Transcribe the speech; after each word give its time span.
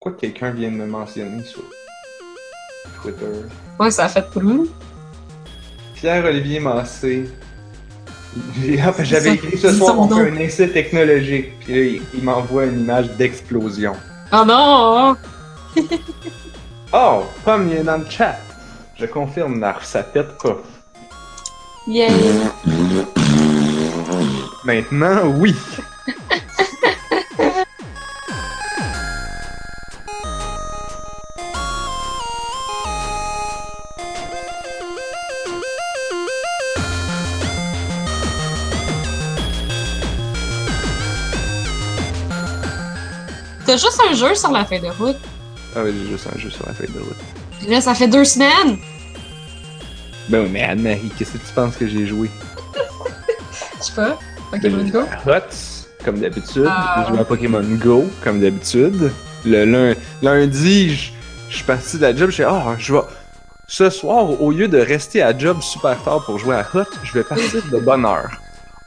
Quoi 0.00 0.12
que 0.12 0.20
quelqu'un 0.20 0.50
vienne 0.52 0.76
me 0.76 0.86
mentionner 0.86 1.44
sur 1.44 1.60
Twitter? 3.02 3.26
Ouais, 3.78 3.90
ça 3.90 4.06
a 4.06 4.08
fait 4.08 4.24
pour 4.30 4.42
Pierre-Olivier 5.94 6.58
Massé. 6.58 7.30
Ah, 8.82 8.94
J'avais 9.02 9.34
écrit 9.34 9.58
ce 9.58 9.70
soir 9.70 9.98
on 9.98 10.08
fait 10.08 10.30
un 10.30 10.36
essai 10.36 10.70
technologique. 10.70 11.50
Puis 11.60 11.74
là, 11.74 11.80
il, 11.82 12.02
il 12.14 12.24
m'envoie 12.24 12.64
une 12.64 12.80
image 12.80 13.10
d'explosion. 13.18 13.92
Oh 14.32 14.44
non! 14.46 15.16
Oh, 16.94 17.24
Pomme, 17.44 17.68
il 17.68 17.78
est 17.78 17.82
dans 17.82 17.98
le 17.98 18.08
chat. 18.08 18.38
Je 18.96 19.04
confirme, 19.04 19.58
Narf, 19.58 19.84
ça 19.84 20.04
pète 20.04 20.38
pas. 20.38 20.56
Yeah! 21.88 22.12
Maintenant, 24.64 25.26
oui. 25.36 25.54
T'as 43.70 43.76
juste 43.76 44.00
un 44.10 44.14
jeu 44.14 44.34
sur 44.34 44.50
la 44.50 44.64
feuille 44.64 44.80
de 44.80 44.88
route. 44.88 45.16
Ah 45.76 45.82
oui, 45.84 45.92
j'ai 46.02 46.10
juste 46.10 46.26
un 46.34 46.36
jeu 46.36 46.50
sur 46.50 46.66
la 46.66 46.74
feuille 46.74 46.90
de 46.92 46.98
route. 46.98 47.68
Là, 47.68 47.80
ça 47.80 47.94
fait 47.94 48.08
deux 48.08 48.24
semaines! 48.24 48.78
Ben 50.28 50.42
oui, 50.42 50.48
mais 50.50 50.62
Anne-Marie, 50.62 51.08
qu'est-ce 51.16 51.34
que 51.34 51.38
tu 51.38 51.52
penses 51.54 51.76
que 51.76 51.86
j'ai 51.86 52.04
joué? 52.04 52.28
Je 53.78 53.84
sais 53.84 53.92
pas. 53.94 54.18
Ben, 54.50 54.58
Pokémon 54.60 54.84
j'ai 54.84 54.90
Go. 54.90 55.02
Hots, 55.24 55.86
comme 56.04 56.18
d'habitude. 56.18 56.66
Ah. 56.68 56.96
J'ai 57.04 57.12
joué 57.12 57.20
à 57.20 57.24
Pokémon 57.24 57.62
Go, 57.62 58.10
comme 58.24 58.40
d'habitude. 58.40 59.12
Le 59.44 59.64
lun- 59.64 59.94
lundi, 60.20 61.12
je 61.48 61.54
suis 61.54 61.64
parti 61.64 61.96
de 61.98 62.02
la 62.02 62.16
job, 62.16 62.30
je 62.30 62.34
suis 62.34 62.42
ah, 62.42 62.74
je 62.76 62.92
vais. 62.92 63.02
Ce 63.68 63.88
soir, 63.88 64.42
au 64.42 64.50
lieu 64.50 64.66
de 64.66 64.78
rester 64.78 65.22
à 65.22 65.38
job 65.38 65.62
super 65.62 65.96
tard 66.02 66.24
pour 66.24 66.40
jouer 66.40 66.56
à 66.56 66.66
Hot, 66.74 66.82
je 67.04 67.12
vais 67.12 67.22
partir 67.22 67.62
de 67.70 67.78
bonne 67.78 68.04
heure. 68.04 68.30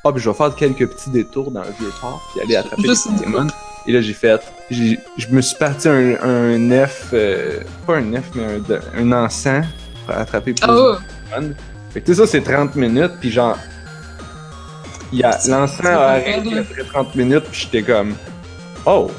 Ah, 0.03 0.11
puis 0.11 0.21
je 0.21 0.29
vais 0.29 0.35
faire 0.35 0.53
quelques 0.53 0.89
petits 0.89 1.09
détours 1.09 1.51
dans 1.51 1.61
le 1.61 1.71
vieux 1.79 1.91
port, 2.01 2.21
puis 2.33 2.41
aller 2.41 2.57
attraper 2.57 2.83
une 2.83 3.17
Pokémon. 3.17 3.47
Et 3.85 3.91
là, 3.91 4.01
j'ai 4.01 4.13
fait. 4.13 4.41
j'ai- 4.71 4.99
Je 5.17 5.27
me 5.27 5.41
suis 5.41 5.57
parti 5.57 5.87
un, 5.89 6.15
un 6.21 6.57
nef. 6.57 7.07
euh, 7.13 7.59
pas 7.85 7.97
un 7.97 8.01
nef, 8.01 8.23
mais 8.35 8.43
un, 8.43 9.11
un 9.11 9.25
encens 9.25 9.65
pour 10.05 10.15
attraper 10.15 10.53
plus 10.53 10.65
Oh! 10.69 10.95
de. 11.39 11.53
Fait 11.91 12.01
que 12.01 12.05
tu 12.07 12.13
sais, 12.15 12.21
ça, 12.21 12.27
c'est 12.27 12.41
30 12.41 12.75
minutes, 12.75 13.13
puis 13.19 13.29
genre. 13.31 13.57
Il 15.11 15.19
y 15.19 15.23
a 15.23 15.33
C'est- 15.33 15.51
l'encens 15.51 15.85
a 15.85 16.09
arrêté 16.11 16.57
après 16.57 16.83
30 16.83 17.15
minutes, 17.15 17.43
puis 17.51 17.61
j'étais 17.71 17.83
comme. 17.83 18.15
Oh! 18.85 19.11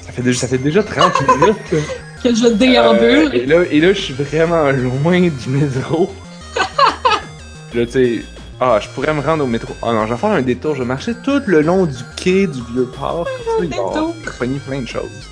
Ça 0.00 0.12
fait 0.12 0.22
déjà, 0.22 0.40
ça 0.40 0.48
fait 0.48 0.58
déjà 0.58 0.82
30 0.82 1.12
minutes. 1.40 1.84
Que 2.22 2.34
je 2.34 2.46
déambule! 2.48 3.28
Euh, 3.28 3.32
et, 3.32 3.46
là, 3.46 3.62
et 3.70 3.80
là, 3.80 3.92
je 3.92 4.00
suis 4.00 4.14
vraiment 4.14 4.70
loin 4.70 5.20
du 5.20 5.48
métro. 5.50 6.12
Là, 7.74 7.84
tu 7.84 7.92
sais, 7.92 8.24
ah, 8.60 8.78
je 8.80 8.88
pourrais 8.88 9.12
me 9.12 9.20
rendre 9.20 9.44
au 9.44 9.46
métro. 9.46 9.74
Ah 9.82 9.92
non, 9.92 10.06
je 10.06 10.14
vais 10.14 10.18
faire 10.20 10.30
un 10.30 10.42
détour. 10.42 10.74
Je 10.74 10.80
vais 10.82 10.88
marcher 10.88 11.12
tout 11.22 11.42
le 11.46 11.60
long 11.60 11.84
du 11.86 12.02
quai 12.16 12.46
du 12.46 12.60
vieux 12.72 12.86
port. 12.98 13.26
Comme 13.44 13.70
ça, 13.70 14.44
il 14.44 14.54
va 14.58 14.60
plein 14.66 14.80
de 14.80 14.86
choses. 14.88 15.28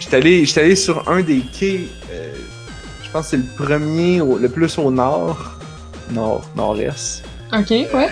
J'étais 0.00 0.16
allé, 0.16 0.44
allé 0.56 0.76
sur 0.76 1.08
un 1.08 1.20
des 1.22 1.40
quais. 1.40 1.82
euh, 2.12 2.32
je 3.04 3.10
pense 3.10 3.26
que 3.26 3.30
c'est 3.30 3.36
le 3.36 3.64
premier, 3.64 4.20
au- 4.20 4.38
le 4.38 4.48
plus 4.48 4.76
au 4.78 4.90
nord. 4.90 5.52
Nord, 6.10 6.48
nord-est. 6.56 7.22
Ok, 7.52 7.70
ouais. 7.70 8.08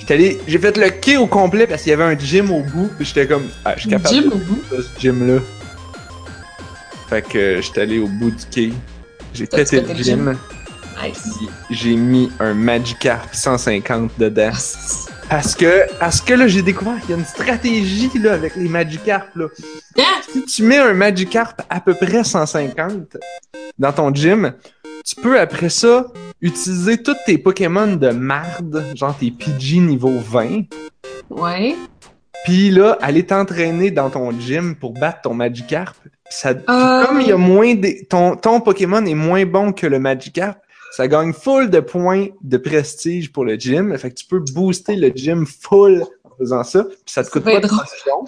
J'étais 0.00 0.14
allé, 0.14 0.40
j'ai 0.48 0.58
fait 0.58 0.76
le 0.76 0.88
quai 0.90 1.16
au 1.18 1.26
complet 1.26 1.66
parce 1.66 1.82
qu'il 1.82 1.90
y 1.90 1.92
avait 1.92 2.04
un 2.04 2.18
gym 2.18 2.50
au 2.50 2.62
bout. 2.62 2.90
Puis 2.96 3.06
j'étais 3.06 3.26
comme, 3.26 3.44
ah, 3.64 3.74
je 3.76 3.80
suis 3.82 3.90
capable 3.90 4.14
Gym 4.14 4.24
de 4.24 4.34
au 4.34 4.38
bout? 4.38 4.62
ce 4.70 5.00
gym-là. 5.00 5.40
Fait 7.08 7.22
que 7.22 7.38
euh, 7.38 7.62
j'étais 7.62 7.82
allé 7.82 7.98
au 7.98 8.06
bout 8.08 8.30
du 8.30 8.44
quai. 8.50 8.72
J'ai 9.34 9.46
pété 9.46 9.76
le 9.76 9.82
pété 9.82 9.94
le 9.98 10.02
gym. 10.04 10.36
Nice. 11.02 11.38
J'ai 11.70 11.96
mis 11.96 12.30
un 12.40 12.54
Magikarp 12.54 13.28
150 13.32 14.12
dedans. 14.18 14.50
Parce 15.28 15.54
que, 15.54 15.84
parce 15.98 16.20
que 16.20 16.32
là, 16.34 16.48
j'ai 16.48 16.62
découvert 16.62 16.98
qu'il 17.02 17.10
y 17.10 17.12
a 17.14 17.16
une 17.18 17.24
stratégie 17.24 18.10
là, 18.18 18.32
avec 18.32 18.56
les 18.56 18.68
Magikarp. 18.68 19.34
Là. 19.36 19.46
Ah! 19.98 20.02
Si 20.32 20.44
tu 20.44 20.62
mets 20.62 20.78
un 20.78 20.94
Magikarp 20.94 21.60
à 21.68 21.80
peu 21.80 21.94
près 21.94 22.24
150 22.24 23.16
dans 23.78 23.92
ton 23.92 24.12
gym, 24.14 24.54
tu 25.04 25.16
peux 25.16 25.38
après 25.38 25.68
ça 25.68 26.06
utiliser 26.40 27.02
tous 27.02 27.16
tes 27.26 27.36
Pokémon 27.38 27.96
de 27.96 28.10
marde, 28.10 28.84
genre 28.94 29.16
tes 29.18 29.30
Pidgey 29.30 29.78
niveau 29.80 30.18
20, 30.18 30.62
Ouais. 31.30 31.76
puis 32.44 32.70
là, 32.70 32.96
aller 33.02 33.24
t'entraîner 33.26 33.90
dans 33.90 34.08
ton 34.08 34.30
gym 34.38 34.74
pour 34.76 34.92
battre 34.94 35.20
ton 35.22 35.34
Magikarp. 35.34 35.96
Ça, 36.30 36.52
Ah, 36.66 37.04
comme 37.06 37.20
il 37.20 37.28
y 37.28 37.32
a 37.32 37.36
moins 37.36 37.74
de, 37.74 38.06
ton, 38.08 38.36
ton 38.36 38.60
Pokémon 38.60 39.04
est 39.04 39.14
moins 39.14 39.44
bon 39.46 39.72
que 39.72 39.86
le 39.86 39.98
Magikarp, 39.98 40.58
ça 40.90 41.08
gagne 41.08 41.32
full 41.32 41.70
de 41.70 41.80
points 41.80 42.28
de 42.42 42.56
prestige 42.56 43.32
pour 43.32 43.44
le 43.44 43.56
gym. 43.56 43.96
Fait 43.98 44.10
que 44.10 44.14
tu 44.14 44.26
peux 44.26 44.40
booster 44.40 44.96
le 44.96 45.08
gym 45.08 45.46
full 45.46 46.04
en 46.24 46.30
faisant 46.36 46.64
ça. 46.64 46.84
Puis 46.84 46.96
ça 47.06 47.24
te 47.24 47.30
coûte 47.30 47.44
pas 47.44 47.60
de 47.60 47.66
drôle. 47.66 47.78
potions. 47.78 48.24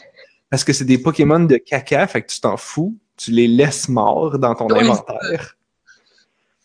Parce 0.50 0.64
que 0.64 0.72
c'est 0.72 0.84
des 0.84 0.98
Pokémon 0.98 1.40
de 1.40 1.56
caca, 1.56 2.06
fait 2.06 2.22
que 2.22 2.28
tu 2.28 2.40
t'en 2.40 2.56
fous. 2.56 2.96
Tu 3.16 3.30
les 3.30 3.46
laisses 3.46 3.88
morts 3.88 4.38
dans 4.38 4.54
ton 4.54 4.70
inventaire. 4.70 5.56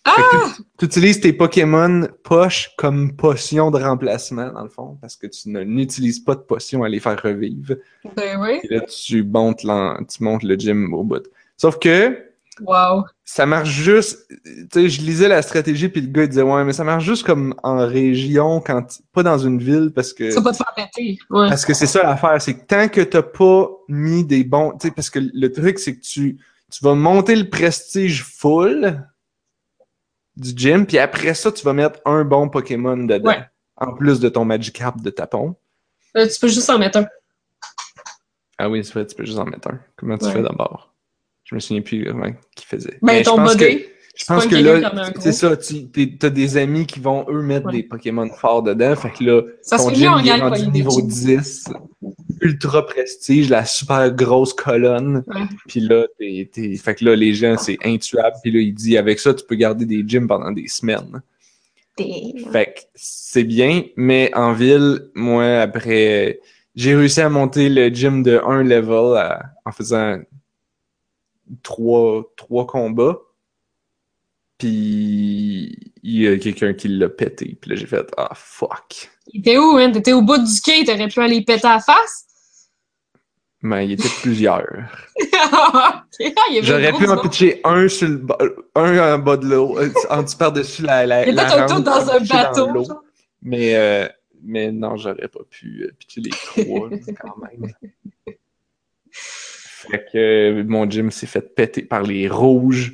Ah! 0.05 0.53
Tu, 0.77 0.85
utilises 0.85 1.19
tes 1.19 1.33
Pokémon 1.33 2.07
poche 2.23 2.71
comme 2.77 3.15
potion 3.15 3.71
de 3.71 3.81
remplacement, 3.81 4.51
dans 4.51 4.61
le 4.61 4.69
fond, 4.69 4.97
parce 5.01 5.15
que 5.15 5.25
tu 5.25 5.49
n'utilises 5.49 6.19
pas 6.19 6.35
de 6.35 6.41
potion 6.41 6.83
à 6.83 6.89
les 6.89 6.99
faire 6.99 7.19
revivre. 7.21 7.75
Ben 8.15 8.39
oui. 8.39 8.59
Et 8.63 8.75
là, 8.75 8.81
tu 8.81 9.23
montes, 9.23 9.61
tu 9.61 10.23
montes 10.23 10.43
le 10.43 10.55
gym 10.55 10.93
au 10.93 11.03
bout. 11.03 11.27
Sauf 11.57 11.79
que 11.79 12.17
Wow. 12.61 13.03
ça 13.25 13.45
marche 13.45 13.69
juste. 13.69 14.27
Tu 14.45 14.67
sais, 14.71 14.89
je 14.89 15.01
lisais 15.01 15.27
la 15.27 15.41
stratégie, 15.41 15.89
puis 15.89 16.01
le 16.01 16.07
gars 16.07 16.23
il 16.23 16.29
disait 16.29 16.41
Ouais, 16.41 16.63
mais 16.63 16.71
ça 16.73 16.83
marche 16.83 17.03
juste 17.03 17.25
comme 17.25 17.53
en 17.63 17.85
région, 17.85 18.61
quand 18.61 18.85
pas 19.11 19.23
dans 19.23 19.37
une 19.37 19.59
ville, 19.59 19.91
parce 19.93 20.13
que. 20.13 20.31
Ça 20.31 20.39
va 20.41 20.51
te 20.51 20.57
faire 20.57 20.73
péter. 20.75 21.17
Ouais. 21.29 21.49
Parce 21.49 21.65
que 21.65 21.73
c'est 21.73 21.87
ça 21.87 22.03
l'affaire, 22.03 22.41
c'est 22.41 22.53
que 22.57 22.65
tant 22.65 22.87
que 22.87 23.01
t'as 23.01 23.23
pas 23.23 23.67
mis 23.89 24.23
des 24.23 24.43
bons. 24.43 24.71
Tu 24.79 24.87
sais, 24.87 24.91
parce 24.93 25.09
que 25.09 25.19
le 25.21 25.51
truc, 25.51 25.79
c'est 25.79 25.95
que 25.97 26.01
tu, 26.01 26.37
tu 26.71 26.83
vas 26.83 26.95
monter 26.95 27.35
le 27.35 27.49
prestige 27.49 28.23
full 28.23 29.03
du 30.37 30.51
gym, 30.55 30.85
puis 30.85 30.97
après 30.97 31.33
ça, 31.33 31.51
tu 31.51 31.63
vas 31.65 31.73
mettre 31.73 31.99
un 32.05 32.23
bon 32.23 32.49
Pokémon 32.49 32.97
dedans. 32.97 33.29
Ouais. 33.29 33.45
En 33.77 33.93
plus 33.93 34.21
de 34.21 34.29
ton 34.29 34.45
Magikarp 34.45 35.01
de 35.01 35.09
tapon. 35.09 35.55
Euh, 36.15 36.25
tu 36.29 36.39
peux 36.39 36.47
juste 36.47 36.69
en 36.69 36.79
mettre 36.79 36.99
un. 36.99 37.05
Ah 38.57 38.69
oui, 38.69 38.85
c'est 38.85 38.93
vrai, 38.93 39.05
tu 39.05 39.15
peux 39.15 39.25
juste 39.25 39.37
en 39.37 39.43
mettre 39.45 39.67
un. 39.69 39.79
Comment 39.97 40.17
tu 40.17 40.25
Ouais. 40.27 40.31
fais 40.31 40.41
d'abord? 40.41 40.93
Je 41.45 41.55
me 41.55 41.59
souviens 41.59 41.81
plus 41.81 42.05
comment 42.05 42.31
qui 42.55 42.65
faisait. 42.65 42.97
Ben, 43.01 43.13
Mais 43.13 43.19
je 43.19 43.23
ton 43.25 43.37
pense 43.37 43.55
que- 43.55 43.63
modé. 43.63 43.89
Je 44.17 44.23
pense 44.23 44.45
que 44.47 44.55
là, 44.55 45.11
c'est 45.19 45.33
ça, 45.33 45.57
tu 45.57 45.89
t'as 46.17 46.29
des 46.29 46.55
amis 46.55 46.85
qui 46.85 47.01
vont, 47.01 47.25
eux, 47.29 47.41
mettre 47.41 47.65
Ouais. 47.65 47.73
des 47.73 47.83
Pokémon 47.83 48.29
forts 48.29 48.63
dedans. 48.63 48.95
Fait 48.95 49.09
que 49.11 49.21
là, 49.25 49.41
Ça 49.61 49.75
ton 49.77 49.89
gym 49.93 50.13
il 50.23 50.27
est 50.29 50.35
rendu 50.39 50.67
niveau 50.69 50.89
gyms. 51.01 51.07
10, 51.07 51.65
ultra 52.39 52.85
prestige, 52.85 53.49
la 53.49 53.65
super 53.65 54.09
grosse 54.15 54.53
colonne. 54.53 55.21
Ouais. 55.27 55.41
Puis 55.67 55.81
là, 55.81 56.05
t'es, 56.17 56.49
t'es- 56.49 56.75
fait 56.77 56.95
que 56.95 57.03
là, 57.03 57.13
les 57.17 57.33
gens, 57.33 57.57
c'est 57.57 57.77
intuable. 57.83 58.37
Puis 58.41 58.51
là, 58.53 58.59
il 58.61 58.73
dit, 58.73 58.97
avec 58.97 59.19
ça, 59.19 59.33
tu 59.33 59.43
peux 59.45 59.55
garder 59.55 59.85
des 59.85 60.01
gyms 60.07 60.27
pendant 60.29 60.51
des 60.53 60.69
semaines. 60.69 61.21
Damn. 61.97 62.51
Fait 62.53 62.67
que 62.67 62.81
c'est 62.95 63.43
bien, 63.43 63.83
mais 63.97 64.31
en 64.33 64.53
ville, 64.53 65.09
moi, 65.13 65.59
après, 65.59 66.39
j'ai 66.73 66.95
réussi 66.95 67.19
à 67.19 67.27
monter 67.27 67.67
le 67.67 67.89
gym 67.89 68.23
de 68.23 68.41
un 68.45 68.63
level 68.63 69.17
à- 69.17 69.41
en 69.65 69.71
faisant 69.73 70.19
trois, 71.63 72.23
trois 72.37 72.65
combats. 72.67 73.19
Puis 74.57 75.77
il 76.03 76.21
y 76.21 76.27
a 76.27 76.37
quelqu'un 76.37 76.73
qui 76.73 76.87
l'a 76.87 77.09
pété. 77.09 77.57
Puis 77.59 77.71
là, 77.71 77.75
j'ai 77.75 77.87
fait 77.87 78.09
Ah 78.17 78.31
fuck. 78.35 79.09
Il 79.27 79.39
était 79.41 79.57
où, 79.57 79.77
hein? 79.77 79.91
T'étais 79.91 80.13
au 80.13 80.21
bout 80.21 80.37
du 80.37 80.61
quai, 80.61 80.83
t'aurais 80.85 81.07
pu 81.07 81.19
aller 81.19 81.43
péter 81.43 81.67
à 81.67 81.75
la 81.75 81.79
face? 81.79 82.25
Mais 83.61 83.85
il 83.85 83.93
était 83.93 84.09
plusieurs. 84.21 84.63
Avait 86.19 86.61
J'aurais 86.61 86.93
pu 86.93 87.09
en 87.09 87.17
pitcher 87.17 87.61
un 87.63 87.87
sur 87.87 88.07
le 88.07 88.17
bas- 88.17 88.37
un 88.75 89.15
en 89.15 89.19
bas 89.19 89.37
de 89.37 89.47
l'eau, 89.47 89.77
euh, 89.79 89.89
en 90.11 90.21
dessous 90.23 90.37
par-dessus 90.37 90.83
la, 90.83 91.05
la, 91.07 91.27
Il 91.27 91.33
la 91.35 91.43
était 91.43 91.53
un 91.53 91.65
tour 91.65 91.75
rampe, 91.77 91.83
dans 91.85 92.11
un 92.11 92.19
dans 92.19 92.25
bateau. 92.27 92.87
Mais, 93.41 93.75
euh, 93.75 94.07
mais 94.43 94.71
non, 94.71 94.97
j'aurais 94.97 95.27
pas 95.27 95.43
pu 95.49 95.83
euh, 95.83 95.91
pitcher 95.97 96.21
les 96.21 96.29
trois 96.29 96.89
quand 97.19 97.37
même. 97.37 97.73
Fait 99.89 100.05
que 100.11 100.63
mon 100.63 100.89
gym 100.89 101.11
s'est 101.11 101.27
fait 101.27 101.53
péter 101.55 101.83
par 101.83 102.03
les 102.03 102.27
rouges. 102.27 102.93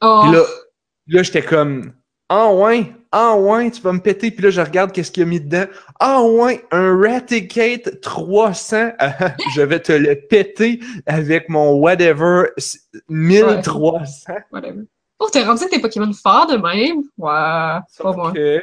Oh. 0.00 0.20
Puis 0.24 0.32
là, 0.32 0.42
là 1.08 1.22
j'étais 1.22 1.42
comme 1.42 1.92
Ah 2.28 2.52
ouais, 2.52 2.92
ah 3.12 3.36
ouais, 3.36 3.70
tu 3.70 3.80
vas 3.82 3.92
me 3.92 4.00
péter. 4.00 4.30
Puis 4.30 4.42
là, 4.44 4.50
je 4.50 4.60
regarde 4.60 4.92
qu'est-ce 4.92 5.10
qu'il 5.10 5.22
y 5.22 5.26
a 5.26 5.28
mis 5.28 5.40
dedans. 5.40 5.64
Ah 5.98 6.22
ouais, 6.22 6.64
un 6.70 7.00
Raticate 7.00 8.00
300. 8.00 8.90
Ah, 8.98 9.34
je 9.54 9.62
vais 9.62 9.80
te 9.80 9.92
le 9.92 10.14
péter 10.14 10.80
avec 11.06 11.48
mon 11.48 11.72
whatever 11.78 12.48
1300. 13.08 14.34
Whatever. 14.52 14.82
Oh, 15.20 15.28
t'es 15.32 15.42
rendu 15.42 15.64
tes 15.70 15.80
Pokémon 15.80 16.12
forts 16.12 16.46
de 16.46 16.56
même? 16.56 16.98
Ouais, 17.16 17.80
c'est 17.88 18.02
pas 18.02 18.12
Sauf 18.12 18.16
moi. 18.16 18.32
que, 18.32 18.62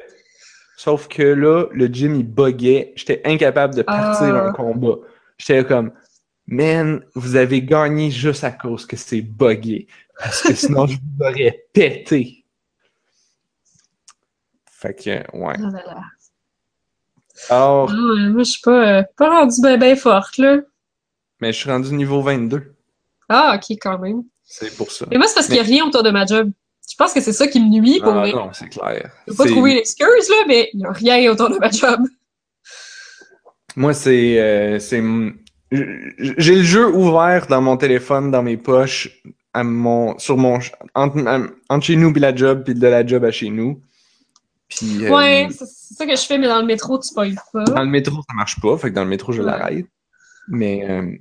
sauf 0.77 1.07
que 1.09 1.23
là, 1.23 1.65
le 1.73 1.87
gym, 1.87 2.15
il 2.15 2.23
buguait. 2.27 2.93
J'étais 2.95 3.21
incapable 3.25 3.75
de 3.75 3.81
partir 3.81 4.33
Ah. 4.35 4.47
un 4.47 4.51
combat. 4.53 4.95
J'étais 5.37 5.65
comme, 5.65 5.91
Man, 6.47 7.03
vous 7.15 7.35
avez 7.35 7.61
gagné 7.63 8.11
juste 8.11 8.43
à 8.43 8.51
cause 8.51 8.85
que 8.85 8.95
c'est 8.97 9.21
buggé. 9.21 9.87
Parce 10.19 10.41
que 10.43 10.53
sinon, 10.53 10.85
je 10.87 10.95
vous 10.97 11.23
aurais 11.25 11.65
pété. 11.73 12.45
Fait 14.71 14.93
que, 14.93 15.09
ouais. 15.35 15.55
Ah 15.57 15.69
là 15.71 15.83
là. 15.85 16.01
Alors, 17.49 17.89
Ah 17.91 17.93
moi, 18.29 18.43
je 18.43 18.49
suis 18.51 18.61
pas, 18.61 18.99
euh, 18.99 19.03
pas 19.17 19.29
rendue 19.29 19.59
ben, 19.61 19.79
ben 19.79 19.95
forte, 19.97 20.37
là. 20.37 20.59
mais 21.41 21.51
je 21.51 21.57
suis 21.59 21.69
rendu 21.69 21.93
niveau 21.93 22.21
22. 22.21 22.73
Ah, 23.27 23.57
ok, 23.57 23.77
quand 23.81 23.97
même. 23.99 24.23
C'est 24.43 24.75
pour 24.77 24.91
ça. 24.91 25.05
Mais 25.09 25.17
moi, 25.17 25.27
c'est 25.27 25.33
parce 25.33 25.47
qu'il 25.47 25.55
y 25.55 25.59
a 25.59 25.63
rien 25.63 25.85
autour 25.85 26.03
de 26.03 26.11
ma 26.11 26.25
job. 26.25 26.51
Je 26.87 26.95
pense 26.95 27.11
que 27.13 27.19
c'est 27.19 27.33
ça 27.33 27.47
qui 27.47 27.59
me 27.59 27.67
nuit 27.67 27.99
pour 27.99 28.13
Ah 28.13 28.19
vrai. 28.19 28.31
non, 28.31 28.51
c'est 28.53 28.69
clair. 28.69 29.11
Je 29.27 29.31
peux 29.31 29.37
pas 29.37 29.49
trouver 29.49 29.71
une 29.71 29.77
excuse, 29.79 30.29
là, 30.29 30.43
mais 30.47 30.69
il 30.73 30.81
y 30.81 30.85
a 30.85 30.91
rien 30.91 31.31
autour 31.31 31.49
de 31.49 31.57
ma 31.57 31.71
job. 31.71 32.01
Moi, 33.75 33.93
c'est. 33.93 34.39
euh, 34.39 34.79
J'ai 36.17 36.55
le 36.55 36.63
jeu 36.63 36.87
ouvert 36.87 37.47
dans 37.47 37.61
mon 37.61 37.77
téléphone, 37.77 38.31
dans 38.31 38.43
mes 38.43 38.57
poches, 38.57 39.21
à 39.53 39.63
mon, 39.63 40.17
sur 40.19 40.37
mon, 40.37 40.59
entre, 40.93 41.25
à- 41.27 41.47
entre 41.69 41.85
chez 41.85 41.95
nous 41.95 42.11
puis 42.11 42.21
la 42.21 42.35
job, 42.35 42.63
puis 42.63 42.73
de 42.75 42.87
la 42.87 43.05
job 43.05 43.23
à 43.25 43.31
chez 43.31 43.49
nous. 43.49 43.81
Puis, 44.67 45.05
euh, 45.05 45.09
Ouais, 45.15 45.47
c'est 45.51 45.65
c'est 45.65 45.93
ça 45.93 46.05
que 46.05 46.15
je 46.15 46.21
fais, 46.25 46.37
mais 46.37 46.47
dans 46.47 46.59
le 46.59 46.65
métro, 46.65 46.99
tu 46.99 47.13
payes 47.13 47.35
pas. 47.53 47.63
dans 47.63 47.83
le 47.83 47.89
métro, 47.89 48.15
ça 48.27 48.33
marche 48.33 48.59
pas. 48.59 48.77
Fait 48.77 48.89
que 48.89 48.95
dans 48.95 49.03
le 49.03 49.09
métro, 49.09 49.31
je 49.31 49.41
Ouais. 49.41 49.45
l'arrête. 49.51 49.85
Mais, 50.47 50.89
euh, 50.89 51.11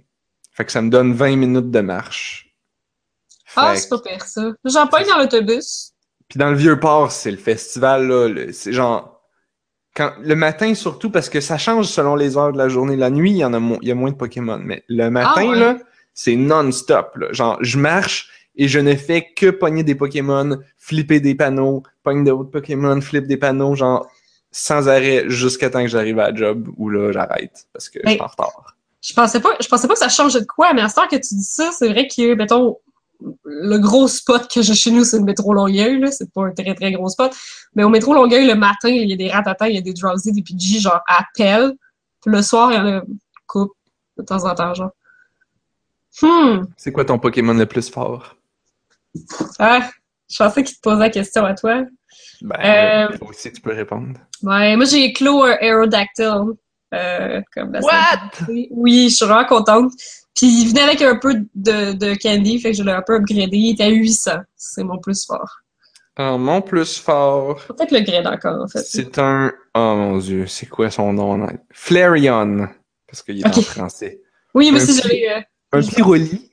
fait 0.52 0.64
que 0.64 0.72
ça 0.72 0.80
me 0.82 0.90
donne 0.90 1.12
20 1.12 1.36
minutes 1.36 1.70
de 1.70 1.80
marche. 1.80 2.54
Ah, 3.56 3.76
c'est 3.76 3.88
pas 3.88 3.98
pire, 4.00 4.24
ça. 4.24 4.52
J'en 4.64 4.86
paye 4.88 5.06
dans 5.06 5.18
l'autobus. 5.18 5.92
Puis 6.28 6.38
dans 6.38 6.50
le 6.50 6.56
vieux 6.56 6.80
port, 6.80 7.12
c'est 7.12 7.30
le 7.30 7.36
festival 7.36 8.08
là, 8.08 8.46
c'est 8.52 8.72
genre 8.72 9.13
quand 9.94 10.12
le 10.20 10.34
matin 10.34 10.74
surtout 10.74 11.10
parce 11.10 11.28
que 11.28 11.40
ça 11.40 11.58
change 11.58 11.86
selon 11.86 12.16
les 12.16 12.36
heures 12.36 12.52
de 12.52 12.58
la 12.58 12.68
journée. 12.68 12.96
La 12.96 13.10
nuit, 13.10 13.30
il 13.30 13.36
y 13.38 13.44
en 13.44 13.54
a 13.54 13.60
mo- 13.60 13.78
il 13.82 13.88
y 13.88 13.92
a 13.92 13.94
moins 13.94 14.10
de 14.10 14.16
Pokémon, 14.16 14.60
mais 14.62 14.84
le 14.88 15.08
matin 15.10 15.48
ouais? 15.48 15.58
là, 15.58 15.76
c'est 16.14 16.36
non-stop. 16.36 17.16
Genre 17.30 17.58
je 17.60 17.78
marche 17.78 18.30
et 18.56 18.68
je 18.68 18.78
ne 18.78 18.94
fais 18.94 19.32
que 19.34 19.50
pogner 19.50 19.82
des 19.82 19.94
Pokémon, 19.94 20.58
flipper 20.78 21.20
des 21.20 21.34
panneaux, 21.34 21.82
pogner 22.02 22.30
d'autres 22.30 22.50
Pokémon, 22.50 23.00
flip 23.00 23.26
des 23.26 23.36
panneaux 23.36 23.74
genre 23.74 24.06
sans 24.50 24.88
arrêt 24.88 25.24
jusqu'à 25.28 25.70
temps 25.70 25.82
que 25.82 25.88
j'arrive 25.88 26.18
à 26.20 26.30
la 26.30 26.36
job 26.36 26.68
où 26.76 26.88
là 26.88 27.10
j'arrête 27.12 27.66
parce 27.72 27.88
que 27.88 27.98
je 28.04 28.10
suis 28.10 28.20
en 28.20 28.26
retard. 28.26 28.76
Je 29.02 29.12
pensais 29.12 29.40
pas, 29.40 29.50
je 29.60 29.68
pensais 29.68 29.86
pas 29.86 29.94
que 29.94 30.00
ça 30.00 30.08
changeait 30.08 30.40
de 30.40 30.46
quoi, 30.46 30.72
mais 30.72 30.80
à 30.80 30.88
ce 30.88 30.94
temps 30.94 31.06
que 31.06 31.16
tu 31.16 31.34
dis 31.34 31.44
ça, 31.44 31.70
c'est 31.76 31.88
vrai 31.88 32.08
que, 32.08 32.34
mettons, 32.34 32.78
le 33.44 33.78
gros 33.78 34.08
spot 34.08 34.48
que 34.52 34.62
j'ai 34.62 34.74
chez 34.74 34.90
nous, 34.90 35.04
c'est 35.04 35.18
le 35.18 35.24
métro 35.24 35.54
Longueuil, 35.54 36.00
là. 36.00 36.10
C'est 36.10 36.30
pas 36.32 36.44
un 36.46 36.52
très, 36.52 36.74
très 36.74 36.92
gros 36.92 37.08
spot. 37.08 37.34
Mais 37.74 37.84
au 37.84 37.88
métro 37.88 38.14
Longueuil, 38.14 38.46
le 38.46 38.54
matin, 38.54 38.88
il 38.88 39.08
y 39.08 39.12
a 39.12 39.16
des 39.16 39.30
ratatins, 39.30 39.66
il 39.66 39.74
y 39.74 39.78
a 39.78 39.82
des 39.82 39.92
drowsy, 39.92 40.32
des 40.32 40.42
PG, 40.42 40.80
genre, 40.80 41.00
pelle. 41.36 41.72
Puis 42.22 42.32
le 42.32 42.42
soir, 42.42 42.72
il 42.72 42.76
y 42.76 42.78
en 42.78 42.86
a 42.86 43.02
coupe, 43.46 43.72
de 44.16 44.22
temps 44.22 44.44
en 44.44 44.54
temps, 44.54 44.74
genre. 44.74 44.92
Hmm. 46.22 46.64
C'est 46.76 46.92
quoi 46.92 47.04
ton 47.04 47.18
Pokémon 47.18 47.54
le 47.54 47.66
plus 47.66 47.90
fort? 47.90 48.36
Ah, 49.58 49.88
je 50.30 50.36
pensais 50.36 50.62
qu'il 50.62 50.76
te 50.76 50.80
posait 50.80 50.98
la 51.00 51.10
question 51.10 51.44
à 51.44 51.54
toi. 51.54 51.82
Ben, 52.42 53.10
Euh, 53.12 53.18
toi 53.18 53.28
aussi 53.28 53.52
tu 53.52 53.60
peux 53.60 53.72
répondre. 53.72 54.18
Ouais, 54.42 54.76
moi, 54.76 54.84
j'ai 54.84 55.04
éclos 55.04 55.42
un 55.44 55.56
Aerodactyl. 55.60 56.54
Euh, 56.92 57.40
comme 57.52 57.72
la 57.72 57.80
What? 57.80 58.46
Oui, 58.70 59.08
je 59.08 59.16
suis 59.16 59.26
vraiment 59.26 59.46
contente. 59.46 59.92
Puis 60.34 60.46
il 60.46 60.68
venait 60.68 60.82
avec 60.82 61.00
un 61.02 61.16
peu 61.16 61.34
de, 61.54 61.92
de 61.92 62.14
candy, 62.20 62.58
fait 62.60 62.72
que 62.72 62.76
je 62.78 62.82
l'ai 62.82 62.92
un 62.92 63.02
peu 63.02 63.14
upgradé. 63.16 63.56
Il 63.56 63.70
était 63.72 63.84
à 63.84 63.88
800. 63.88 64.32
C'est 64.56 64.82
mon 64.84 64.98
plus 64.98 65.24
fort. 65.24 65.58
Alors, 66.16 66.38
mon 66.38 66.60
plus 66.62 66.98
fort, 66.98 67.56
Peut-être 67.66 67.90
le 67.92 68.00
grade 68.00 68.26
encore, 68.26 68.62
en 68.62 68.68
fait. 68.68 68.82
C'est 68.84 69.18
un. 69.18 69.52
Oh 69.74 69.94
mon 69.96 70.18
dieu, 70.18 70.46
c'est 70.46 70.66
quoi 70.66 70.90
son 70.90 71.12
nom? 71.12 71.46
Flareon. 71.72 72.68
Parce 73.06 73.22
qu'il 73.22 73.40
est 73.40 73.46
en 73.46 73.52
français. 73.62 74.20
Oui, 74.54 74.70
mais 74.72 74.80
si 74.80 75.00
j'avais... 75.00 75.28
Euh, 75.28 75.40
Un 75.72 75.82
Pyroli. 75.82 76.50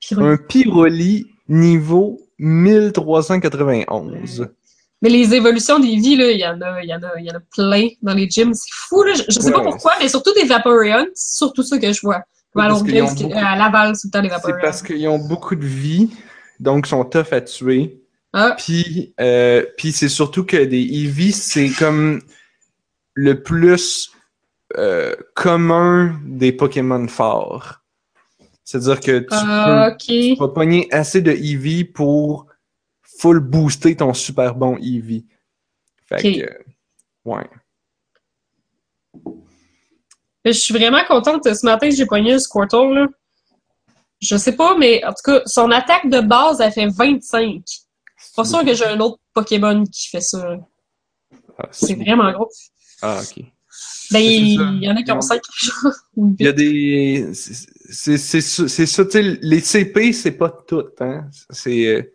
Pyro- 0.00 0.24
Un 0.24 0.36
Pyroli 0.38 1.26
niveau 1.48 2.18
1391. 2.38 4.48
Mais 5.02 5.08
les 5.08 5.34
évolutions 5.34 5.78
des 5.78 5.96
vies, 5.96 6.16
là, 6.16 6.30
il 6.30 6.38
y 6.40 6.46
en 6.46 6.60
a, 6.60 6.82
il 6.82 6.88
y 6.90 6.94
en 6.94 7.02
a, 7.02 7.18
il 7.18 7.24
y 7.24 7.30
en 7.30 7.36
a 7.36 7.40
plein 7.54 7.88
dans 8.02 8.12
les 8.14 8.28
gyms. 8.28 8.52
C'est 8.54 8.68
fou, 8.72 9.02
là. 9.02 9.14
Je, 9.14 9.22
je 9.28 9.40
sais 9.40 9.52
pas 9.52 9.62
pourquoi, 9.62 9.92
mais 9.98 10.08
surtout 10.08 10.32
des 10.34 10.44
Vaporeon. 10.44 11.06
C'est 11.14 11.38
surtout 11.38 11.62
ça 11.62 11.78
que 11.78 11.90
je 11.92 12.00
vois. 12.02 12.22
À 12.56 13.56
Laval, 13.56 13.96
c'est 13.96 14.14
le 14.14 14.28
temps 14.28 14.58
parce 14.60 14.82
qu'ils 14.82 15.06
ont 15.08 15.18
beaucoup 15.18 15.54
de 15.54 15.66
vie, 15.66 16.10
donc 16.58 16.86
sont 16.86 17.04
tough 17.04 17.32
à 17.32 17.40
tuer. 17.40 18.00
Ah, 18.32 18.54
Puis, 18.56 19.12
euh, 19.20 19.64
puis 19.76 19.92
c'est 19.92 20.08
surtout 20.08 20.44
que 20.44 20.64
des 20.64 20.82
Eevee, 20.82 21.32
c'est 21.32 21.70
comme 21.70 22.22
le 23.14 23.42
plus 23.42 24.12
euh, 24.78 25.14
commun 25.34 26.20
des 26.24 26.52
Pokémon 26.52 27.08
forts. 27.08 27.80
C'est-à-dire 28.64 29.00
que 29.00 29.18
tu 29.18 29.26
peux 29.26 29.34
ah, 29.36 29.96
tu 29.98 30.32
ok. 30.32 30.38
vas 30.38 30.48
pogner 30.48 30.86
assez 30.92 31.22
de 31.22 31.32
Eevee 31.32 31.84
pour 31.84 32.46
full 33.02 33.40
booster 33.40 33.96
ton 33.96 34.14
super 34.14 34.54
bon 34.54 34.76
Eevee. 34.78 35.26
Fait 36.06 36.22
que, 36.22 36.64
ouais. 37.24 37.50
Je 40.44 40.52
suis 40.52 40.72
vraiment 40.74 41.04
contente. 41.06 41.44
Ce 41.52 41.64
matin, 41.66 41.90
j'ai 41.90 42.06
pogné 42.06 42.34
un 42.34 42.38
Squirtle, 42.38 42.94
là. 42.94 43.06
Je 44.20 44.36
sais 44.36 44.52
pas, 44.56 44.76
mais 44.76 45.02
en 45.04 45.10
tout 45.10 45.22
cas, 45.24 45.42
son 45.46 45.70
attaque 45.70 46.08
de 46.10 46.20
base, 46.20 46.60
elle 46.60 46.72
fait 46.72 46.86
25. 46.88 47.62
Pas 48.36 48.44
sûr 48.44 48.64
que 48.64 48.74
j'ai 48.74 48.84
un 48.86 49.00
autre 49.00 49.18
Pokémon 49.32 49.84
qui 49.84 50.08
fait 50.08 50.20
ça. 50.20 50.56
Ah, 51.58 51.68
C'est 51.70 51.94
vraiment 51.94 52.30
gros. 52.32 52.48
Ah, 53.02 53.20
ok. 53.22 53.44
Ben, 54.10 54.20
c'est 54.20 54.20
il 54.20 54.82
y 54.82 54.90
en 54.90 54.96
a 54.96 55.02
qui 55.02 55.12
ont 55.12 55.20
5, 55.20 55.40
genre. 55.62 55.92
ou 56.16 56.34
Il 56.38 56.44
y 56.44 56.48
a 56.48 56.52
des. 56.52 57.30
c'est- 57.34 57.66
C'est 57.92 58.18
c'est 58.18 58.40
ça, 58.40 58.68
c'est 58.68 58.86
ça, 58.86 59.04
tu 59.04 59.10
sais, 59.12 59.22
les 59.42 59.60
CP, 59.60 60.12
c'est 60.12 60.30
pas 60.32 60.48
tout, 60.50 60.84
hein. 61.00 61.28
C'est. 61.50 62.12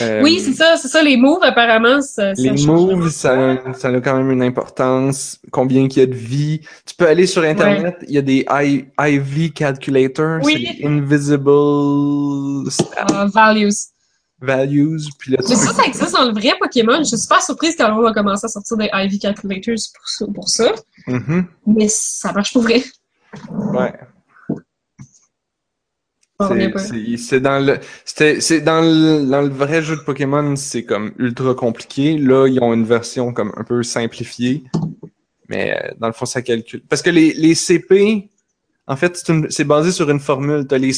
Euh, 0.00 0.22
Oui, 0.22 0.40
c'est 0.44 0.52
ça, 0.52 0.76
c'est 0.76 0.88
ça. 0.88 1.02
Les 1.02 1.16
moves, 1.16 1.42
apparemment, 1.42 2.00
ça, 2.00 2.34
ça 2.34 2.42
Les 2.42 2.56
change 2.56 2.66
moves, 2.66 3.10
ça, 3.10 3.52
a- 3.52 3.74
ça 3.74 3.88
a 3.88 4.00
quand 4.00 4.16
même 4.16 4.30
une 4.30 4.42
importance. 4.42 5.38
Combien 5.50 5.88
qu'il 5.88 6.00
y 6.00 6.02
a 6.04 6.06
de 6.06 6.14
vie. 6.14 6.60
Tu 6.86 6.94
peux 6.96 7.06
aller 7.08 7.26
sur 7.26 7.42
Internet, 7.42 7.96
il 8.08 8.14
y 8.14 8.18
a 8.18 8.22
des 8.22 8.46
I- 8.50 8.84
IV 8.98 9.52
calculators, 9.52 10.40
Oui. 10.44 10.66
c'est 10.78 10.86
invisible 10.86 11.50
Ah, 12.96 13.26
values. 13.32 13.72
values. 14.40 15.00
Puis 15.18 15.32
là, 15.32 15.38
Mais 15.48 15.54
ça, 15.54 15.72
ça 15.72 15.82
existe 15.84 16.12
dans 16.12 16.24
le 16.26 16.32
vrai 16.32 16.52
Pokémon. 16.60 16.98
Je 16.98 17.04
suis 17.04 17.18
super 17.18 17.42
surprise 17.42 17.74
quand 17.76 17.92
on 17.96 18.02
va 18.02 18.12
commencer 18.12 18.44
à 18.44 18.48
sortir 18.48 18.76
des 18.76 18.88
IV 18.92 19.18
calculators 19.18 19.74
pour 19.94 20.08
ça. 20.08 20.26
Pour 20.34 20.48
ça. 20.48 20.72
Mhm. 21.06 21.46
Mais 21.66 21.88
ça 21.88 22.32
marche 22.32 22.52
pour 22.52 22.62
vrai. 22.62 22.82
Ouais. 23.50 23.92
C'est- 27.16 27.40
dans 27.40 27.58
le 27.58 27.78
c'est 28.04 28.60
dans 28.60 28.80
le 28.80 29.28
dans 29.28 29.42
le 29.42 29.48
vrai 29.48 29.82
jeu 29.82 29.96
de 29.96 30.02
Pokémon, 30.02 30.54
c'est 30.56 30.84
comme 30.84 31.12
ultra 31.18 31.54
compliqué. 31.54 32.16
Là, 32.18 32.46
ils 32.46 32.60
ont 32.62 32.72
une 32.74 32.84
version 32.84 33.32
comme 33.32 33.52
un 33.56 33.64
peu 33.64 33.82
simplifiée. 33.82 34.62
Mais 35.48 35.74
euh, 35.74 35.94
dans 35.98 36.06
le 36.08 36.12
fond, 36.12 36.26
ça 36.26 36.42
calcule. 36.42 36.82
Parce 36.88 37.02
que 37.02 37.10
les, 37.10 37.32
les 37.32 37.54
CP, 37.54 38.28
en 38.86 38.96
fait, 38.96 39.20
c'est 39.50 39.64
basé 39.64 39.92
sur 39.92 40.10
une 40.10 40.20
formule. 40.20 40.66
T'as 40.66 40.78
les, 40.78 40.92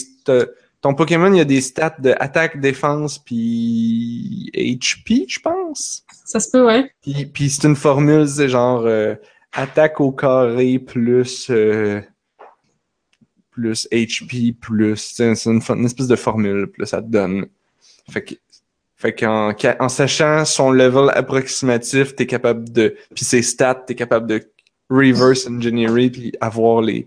ton 0.82 0.94
Pokémon, 0.94 1.32
il 1.32 1.38
y 1.38 1.40
a 1.40 1.44
des 1.44 1.61
stats 1.61 1.97
de 2.00 2.14
attaque, 2.18 2.61
défense, 2.61 3.18
puis 3.18 4.50
HP, 4.54 5.26
je 5.28 5.40
pense. 5.40 6.02
Ça 6.25 6.40
se 6.40 6.50
peut, 6.50 6.66
ouais. 6.66 6.90
Puis, 7.02 7.26
puis 7.26 7.50
c'est 7.50 7.66
une 7.66 7.76
formule, 7.76 8.26
c'est 8.26 8.49
genre 8.49 8.82
euh, 8.87 9.14
attaque 9.52 10.00
au 10.00 10.11
carré 10.12 10.78
plus 10.78 11.49
euh, 11.50 12.00
plus 13.61 13.88
HP 13.93 14.55
plus 14.55 14.97
c'est 14.97 15.47
une, 15.47 15.85
espèce 15.85 16.09
de 16.09 16.17
formule, 16.17 16.71
là, 16.79 16.87
ça 16.87 17.02
te 17.02 17.09
donne. 17.09 17.47
Fait 18.11 18.25
que 18.25 18.35
fait 18.97 19.14
qu'en 19.14 19.55
en 19.79 19.88
sachant 19.88 20.45
son 20.45 20.71
level 20.73 21.11
approximatif, 21.14 22.14
t'es 22.14 22.26
capable 22.26 22.71
de 22.71 22.97
puis 23.14 23.25
ses 23.25 23.43
stats, 23.43 23.85
t'es 23.87 23.95
capable 23.95 24.26
de 24.26 24.50
reverse 24.90 25.47
engineer 25.47 26.11
puis 26.11 26.33
avoir 26.40 26.83
les 26.83 27.07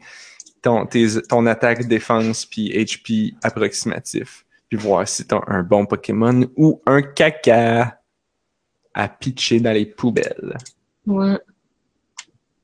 ton 0.61 0.85
tes, 0.85 1.21
ton 1.29 1.45
attaque 1.45 1.87
défense 1.87 2.45
puis 2.45 2.71
HP 2.71 3.35
approximatif 3.43 4.45
puis 4.69 4.77
voir 4.77 5.07
si 5.07 5.25
t'as 5.25 5.41
un 5.47 5.61
bon 5.61 5.85
Pokémon 5.85 6.47
ou 6.55 6.81
un 6.87 7.01
caca 7.01 7.99
à 8.95 9.07
pitcher 9.07 9.59
dans 9.59 9.73
les 9.73 9.85
poubelles. 9.85 10.57
Ouais. 11.05 11.37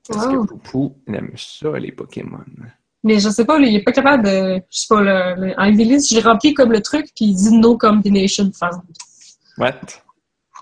Parce 0.07 0.25
Wow. 0.25 0.41
que 0.41 0.47
Poupou, 0.47 0.95
il 1.07 1.15
aime 1.15 1.33
ça, 1.35 1.77
les 1.77 1.91
Pokémon. 1.91 2.43
Mais 3.03 3.19
je 3.19 3.29
sais 3.29 3.45
pas, 3.45 3.57
il 3.59 3.75
est 3.75 3.83
pas 3.83 3.91
capable 3.93 4.23
de. 4.25 4.61
Je 4.69 4.79
sais 4.79 4.87
pas, 4.89 5.01
le, 5.01 5.35
le 5.47 5.53
Ivy 5.57 5.85
List, 5.85 6.09
j'ai 6.09 6.19
rempli 6.19 6.53
comme 6.53 6.71
le 6.71 6.81
truc, 6.81 7.05
puis 7.15 7.25
il 7.25 7.35
dit 7.35 7.51
no 7.55 7.77
combination 7.77 8.51
found. 8.53 8.81
What? 9.57 9.79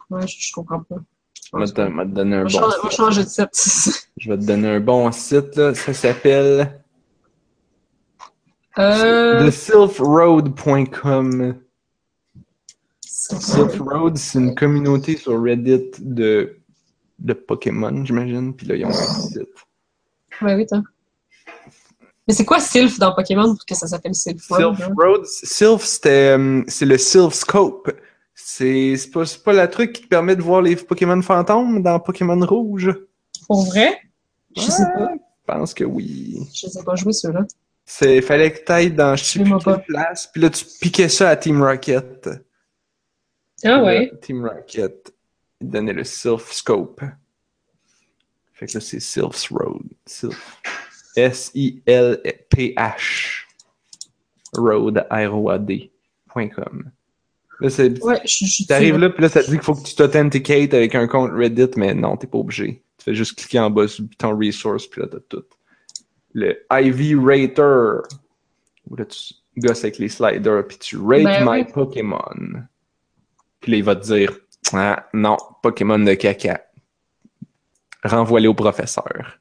Ouais, 0.10 0.25
je, 0.27 0.36
je 0.39 0.51
comprends 0.53 0.82
pas. 0.84 0.96
Je 1.53 1.58
vais 1.60 1.65
te, 1.65 1.82
je 1.82 1.98
vais 1.98 2.06
te 2.06 2.10
donner 2.12 2.36
un 2.36 2.46
On 2.46 2.48
bon 2.48 2.50
va 2.50 2.60
changer- 2.60 2.77
on 2.79 2.84
va 2.84 2.89
site. 2.89 2.98
changer 2.98 3.24
de 3.24 3.29
site. 3.29 4.10
Je 4.17 4.29
vais 4.32 4.38
te 4.38 4.44
donner 4.46 4.67
un 4.70 4.79
bon 4.79 5.12
site, 5.12 5.56
là. 5.56 5.74
Ça 5.75 5.94
s'appelle 5.94 6.82
euh. 8.77 9.46
thesylphroad.com. 9.46 11.56
Sylphroad, 13.01 14.17
c'est 14.17 14.39
une 14.39 14.56
communauté 14.56 15.17
sur 15.17 15.41
Reddit 15.41 15.91
de, 16.00 16.58
de 17.20 17.34
Pokémon, 17.34 18.06
j'imagine. 18.06 18.56
Puis 18.56 18.67
là, 18.67 18.75
ils 18.75 18.86
ont 18.86 18.89
un 18.89 18.94
site. 18.94 19.39
Ouais, 20.41 20.56
oui, 20.56 20.65
t'as. 20.67 20.82
Mais 22.28 22.34
c'est 22.34 22.46
quoi 22.46 22.60
Sylph 22.60 23.00
dans 23.00 23.14
Pokémon 23.14 23.56
pour 23.56 23.66
que 23.66 23.76
ça 23.76 23.88
s'appelle 23.88 24.14
Sylph 24.14 24.46
Road? 24.50 24.76
Sylph 24.76 24.90
hein? 24.90 24.94
Road, 24.98 25.26
Sylph, 25.26 26.00
euh, 26.06 26.64
c'est 26.68 26.86
le 26.86 26.98
Sylph 26.98 27.34
Scope. 27.34 27.92
C'est, 28.36 28.96
pas, 29.14 29.24
pas 29.44 29.54
la 29.54 29.68
truc 29.68 29.94
qui 29.94 30.02
te 30.04 30.08
permet 30.08 30.36
de 30.36 30.42
voir 30.42 30.62
les 30.62 30.76
Pokémon 30.76 31.22
fantômes 31.22 31.82
dans 31.82 32.00
Pokémon 32.00 32.40
Rouge? 32.46 32.94
Pour 33.48 33.66
vrai? 33.66 34.00
Je 34.56 34.62
sais 34.62 34.84
pas. 34.94 35.10
Je 35.14 35.54
pense 35.54 35.74
que 35.74 35.84
oui. 35.84 36.38
Je 36.54 36.68
sais 36.68 36.84
pas 36.84 36.96
jouer 36.96 37.14
ceux-là. 37.14 37.46
C'est, 37.86 38.22
fallait 38.22 38.52
que 38.52 38.66
t'ailles 38.66 38.92
dans 38.92 39.16
je 39.16 39.24
sais 39.24 39.40
plus 39.40 39.46
Dis-moi 39.46 39.60
quelle 39.64 39.74
pas. 39.76 39.80
place, 39.80 40.28
puis 40.28 40.42
là 40.42 40.50
tu 40.50 40.66
piquais 40.82 41.08
ça 41.08 41.30
à 41.30 41.36
Team 41.38 41.64
Rocket. 41.64 42.30
Ah 43.64 43.82
ouais. 43.82 44.08
là, 44.12 44.18
Team 44.22 44.46
Rocket, 44.46 45.14
il 45.62 45.70
donnait 45.70 45.94
le 45.94 46.04
Sylph 46.04 46.52
Scope. 46.52 47.02
Fait 48.54 48.68
que 48.68 48.74
là 48.74 48.82
c'est 48.82 49.00
Sylph's 49.00 49.48
Road. 49.50 49.84
Sylph. 50.06 50.60
S-I-L-P-H. 51.18 52.98
Road, 54.56 55.06
R-O-A-D.com. 55.12 56.92
Là, 57.60 57.70
c'est, 57.70 58.04
Ouais, 58.04 58.22
je 58.24 58.46
je 58.46 58.52
suis 58.52 58.66
T'arrives 58.68 58.98
là, 58.98 59.10
puis 59.10 59.24
là, 59.24 59.30
ça 59.30 59.42
te 59.42 59.48
dit 59.50 59.54
qu'il 59.58 59.64
faut 59.64 59.74
que 59.74 59.84
tu 59.84 59.96
t'authenticates 59.96 60.74
avec 60.74 60.94
un 60.96 61.08
compte 61.08 61.32
Reddit, 61.32 61.72
mais 61.76 61.94
non, 61.94 62.16
t'es 62.16 62.28
pas 62.28 62.38
obligé. 62.38 62.84
Tu 62.98 63.04
fais 63.04 63.16
juste 63.16 63.38
cliquer 63.38 63.60
en 63.60 63.70
bas 63.70 63.88
sur 63.88 64.04
le 64.04 64.10
bouton 64.10 64.38
Resource, 64.38 64.86
puis 64.88 65.02
là, 65.02 65.08
t'as 65.12 65.20
tout. 65.28 65.44
Le 66.34 66.56
IV 66.72 67.20
Rater, 67.26 68.08
où 68.90 68.96
là, 68.96 69.06
tu 69.06 69.34
gosses 69.58 69.84
avec 69.84 69.98
les 69.98 70.10
sliders, 70.10 70.68
puis 70.68 70.78
tu 70.78 70.98
rate 70.98 71.24
Ben 71.24 71.44
my 71.44 71.62
oui. 71.62 71.72
Pokémon. 71.74 72.64
Puis 73.60 73.72
là, 73.72 73.78
il 73.80 73.84
va 73.84 73.96
te 73.96 74.06
dire, 74.06 74.38
ah, 74.74 75.08
non, 75.14 75.38
Pokémon 75.64 75.98
de 75.98 76.14
caca. 76.14 76.64
Renvoie-les 78.04 78.48
au 78.48 78.54
professeur. 78.54 79.40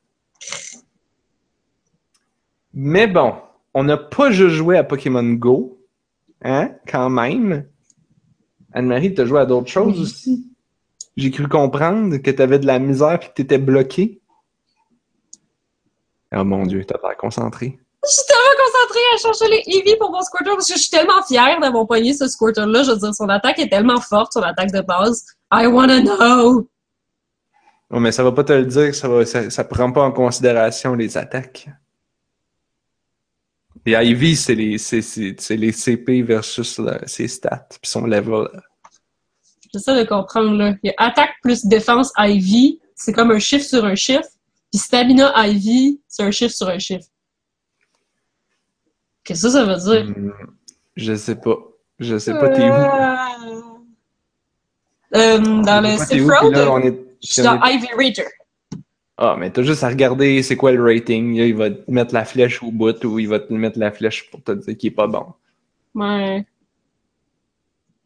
Mais 2.78 3.06
bon, 3.06 3.34
on 3.72 3.84
n'a 3.84 3.96
pas 3.96 4.30
juste 4.30 4.54
joué 4.54 4.76
à 4.76 4.84
Pokémon 4.84 5.22
Go, 5.32 5.80
hein, 6.42 6.72
quand 6.86 7.08
même. 7.08 7.66
Anne-Marie, 8.74 9.14
t'as 9.14 9.24
joué 9.24 9.40
à 9.40 9.46
d'autres 9.46 9.70
choses 9.70 9.96
Oui. 9.96 10.02
aussi? 10.02 10.46
J'ai 11.16 11.30
cru 11.30 11.48
comprendre 11.48 12.18
que 12.18 12.30
t'avais 12.30 12.58
de 12.58 12.66
la 12.66 12.78
misère 12.78 13.14
et 13.14 13.18
que 13.28 13.32
t'étais 13.34 13.56
bloqué. 13.56 14.20
Oh 16.34 16.44
mon 16.44 16.66
dieu, 16.66 16.84
t'as 16.84 16.98
l'air 17.02 17.16
concentré. 17.16 17.78
Je 18.04 18.10
suis 18.10 18.22
tellement 18.28 18.62
concentrée 18.62 19.00
à 19.14 19.16
chercher 19.16 19.48
les 19.48 19.78
EV 19.78 19.96
pour 19.98 20.10
mon 20.12 20.20
Squirtle 20.20 20.50
parce 20.56 20.68
que 20.68 20.74
je 20.74 20.78
suis 20.80 20.90
tellement 20.90 21.22
fière 21.26 21.58
d'avoir 21.58 21.86
pogné 21.86 22.12
ce 22.12 22.28
Squirtle-là. 22.28 22.82
Je 22.82 22.90
veux 22.90 22.98
dire, 22.98 23.14
son 23.14 23.28
attaque 23.30 23.58
est 23.58 23.70
tellement 23.70 24.00
forte, 24.02 24.34
son 24.34 24.42
attaque 24.42 24.70
de 24.72 24.82
base. 24.82 25.24
I 25.50 25.66
wanna 25.66 26.02
know! 26.02 26.68
Oh, 27.90 28.00
mais 28.00 28.12
ça 28.12 28.22
va 28.22 28.32
pas 28.32 28.44
te 28.44 28.52
le 28.52 28.66
dire, 28.66 28.94
ça, 28.94 29.08
va, 29.08 29.24
ça, 29.24 29.48
ça 29.48 29.64
prend 29.64 29.90
pas 29.92 30.02
en 30.02 30.12
considération 30.12 30.94
les 30.94 31.16
attaques. 31.16 31.68
Les 33.86 33.92
IV, 33.92 34.36
c'est 34.36 34.54
les, 34.56 34.78
c'est, 34.78 35.00
c'est, 35.00 35.56
les 35.56 35.70
CP 35.72 36.22
versus 36.22 36.78
la- 36.78 37.06
ses 37.06 37.28
stats, 37.28 37.68
puis 37.80 37.88
son 37.88 38.04
level. 38.06 38.48
J'essaie 39.72 40.02
de 40.04 40.08
comprendre, 40.08 40.56
là. 40.56 40.74
Il 40.82 40.88
y 40.88 40.90
a 40.90 40.94
attaque 41.06 41.34
plus 41.42 41.64
défense 41.66 42.12
IV, 42.18 42.78
c'est 42.96 43.12
comme 43.12 43.30
un 43.30 43.38
chiffre 43.38 43.64
sur 43.64 43.84
un 43.84 43.94
chiffre. 43.94 44.26
Puis 44.72 44.80
stamina 44.80 45.32
IV, 45.46 45.98
c'est 46.08 46.24
un 46.24 46.30
chiffre 46.32 46.54
sur 46.54 46.68
un 46.68 46.78
chiffre. 46.80 47.06
Qu'est-ce 49.22 49.44
que 49.44 49.50
ça 49.50 49.64
veut 49.64 49.76
dire? 49.76 50.04
Hmm, 50.16 50.32
je 50.96 51.14
sais 51.14 51.36
pas. 51.36 51.56
Je 51.98 52.18
sais 52.18 52.32
pas, 52.32 52.48
t'es 52.48 52.68
où? 52.68 52.72
Euh, 55.14 55.38
dans 55.38 55.80
le 55.80 55.96
là, 56.50 56.72
on 56.72 56.80
est- 56.80 57.00
je 57.22 57.32
suis 57.32 57.42
dans 57.42 57.60
Ivy 57.64 57.86
Rater. 57.96 58.26
Ah, 59.18 59.36
mais 59.38 59.50
t'as 59.50 59.62
juste 59.62 59.82
à 59.82 59.88
regarder 59.88 60.42
c'est 60.42 60.56
quoi 60.56 60.72
le 60.72 60.82
rating. 60.82 61.38
Là, 61.38 61.46
il 61.46 61.54
va 61.54 61.70
te 61.70 61.90
mettre 61.90 62.12
la 62.12 62.24
flèche 62.24 62.62
au 62.62 62.70
bout 62.70 63.02
ou 63.04 63.18
il 63.18 63.28
va 63.28 63.40
te 63.40 63.52
mettre 63.52 63.78
la 63.78 63.90
flèche 63.90 64.30
pour 64.30 64.42
te 64.42 64.52
dire 64.52 64.76
qu'il 64.76 64.88
est 64.88 64.94
pas 64.94 65.06
bon. 65.06 65.26
Ouais. 65.94 66.44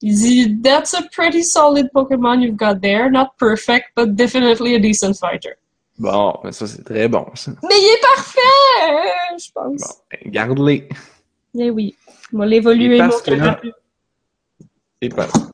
Il 0.02 0.14
dit, 0.14 0.60
That's 0.62 0.94
a 0.94 1.02
pretty 1.14 1.42
solid 1.42 1.90
Pokémon 1.92 2.40
you've 2.40 2.56
got 2.56 2.80
there. 2.80 3.10
Not 3.10 3.30
perfect, 3.38 3.88
but 3.96 4.14
definitely 4.14 4.74
a 4.76 4.78
decent 4.78 5.18
fighter. 5.18 5.56
Bon, 5.98 6.38
mais 6.42 6.52
ça, 6.52 6.66
c'est 6.66 6.82
très 6.82 7.08
bon, 7.08 7.26
ça. 7.34 7.52
Mais 7.62 7.76
il 7.76 7.94
est 7.94 8.00
parfait! 8.00 9.36
Je 9.38 9.52
pense. 9.52 9.80
Bon, 9.80 9.94
ben, 10.10 10.30
garde-les. 10.30 10.88
Eh 11.58 11.70
oui. 11.70 11.94
On 12.32 12.38
va 12.38 12.46
l'évoluer, 12.46 13.02
mon. 13.02 13.10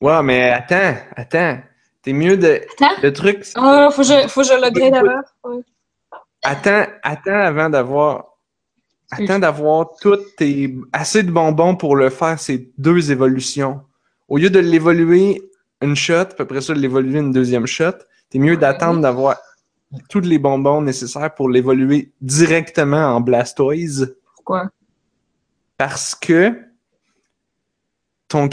Ouais, 0.00 0.22
mais 0.22 0.50
attends, 0.50 0.94
attends. 1.16 1.58
T'es 2.06 2.12
mieux 2.12 2.36
de. 2.36 2.60
Attends. 2.78 3.02
Le 3.02 3.12
truc, 3.12 3.44
c'est- 3.44 3.54
Ah, 3.56 3.88
faut 3.90 4.02
que 4.02 4.08
je, 4.08 4.28
faut 4.28 4.42
que 4.42 4.46
je 4.46 4.52
l'upgrade 4.54 4.94
avant. 4.94 5.20
Ouais. 5.44 5.62
attends, 6.44 6.84
attends 7.02 7.40
avant 7.40 7.68
d'avoir. 7.68 8.26
Attends 9.10 9.40
d'avoir 9.40 9.88
toutes 10.00 10.36
tes. 10.36 10.72
assez 10.92 11.24
de 11.24 11.30
bonbons 11.32 11.74
pour 11.74 11.96
le 11.96 12.08
faire, 12.10 12.38
ces 12.38 12.70
deux 12.78 13.10
évolutions. 13.10 13.80
Au 14.28 14.36
lieu 14.38 14.50
de 14.50 14.60
l'évoluer 14.60 15.42
une 15.82 15.96
shot, 15.96 16.26
puis 16.26 16.42
après 16.42 16.60
ça, 16.60 16.74
de 16.74 16.78
l'évoluer 16.78 17.18
une 17.18 17.32
deuxième 17.32 17.66
shot, 17.66 17.90
t'es 18.30 18.38
mieux 18.38 18.56
d'attendre 18.56 19.00
d'avoir 19.00 19.36
tous 20.08 20.20
les 20.20 20.38
bonbons 20.38 20.80
nécessaires 20.82 21.34
pour 21.34 21.48
l'évoluer 21.48 22.12
directement 22.20 23.14
en 23.16 23.20
Blastoise. 23.20 24.16
Pourquoi? 24.36 24.70
Parce 25.76 26.14
que 26.14 26.56
ton, 28.28 28.48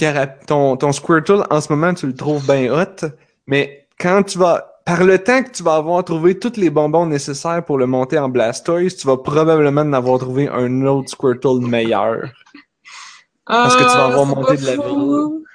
ton, 0.48 0.77
ton 0.77 0.91
Squirtle, 0.91 1.45
en 1.50 1.62
ce 1.62 1.72
moment, 1.74 1.93
tu 1.93 2.07
le 2.07 2.15
trouves 2.15 2.45
bien 2.45 2.72
hot, 2.72 3.07
mais 3.47 3.88
quand 4.00 4.23
tu 4.23 4.38
vas. 4.38 4.69
Par 4.85 5.05
le 5.05 5.17
temps 5.17 5.41
que 5.41 5.50
tu 5.50 5.63
vas 5.63 5.75
avoir 5.75 6.03
trouvé 6.03 6.38
tous 6.38 6.57
les 6.57 6.69
bonbons 6.69 7.05
nécessaires 7.05 7.63
pour 7.63 7.77
le 7.77 7.85
monter 7.85 8.19
en 8.19 8.27
Blastoise, 8.27 8.97
tu 8.97 9.07
vas 9.07 9.15
probablement 9.15 9.79
en 9.79 9.93
avoir 9.93 10.19
trouvé 10.19 10.50
un 10.50 10.85
autre 10.85 11.09
Squirtle 11.09 11.62
meilleur. 11.65 12.29
Parce 13.45 13.77
que 13.77 13.83
tu 13.83 13.95
vas 13.97 14.03
Ah, 14.03 14.07
avoir 14.07 14.27
c'est 14.27 14.35
monté 14.35 14.57
de 14.57 14.65
level. 14.65 14.89
fou. 14.89 15.45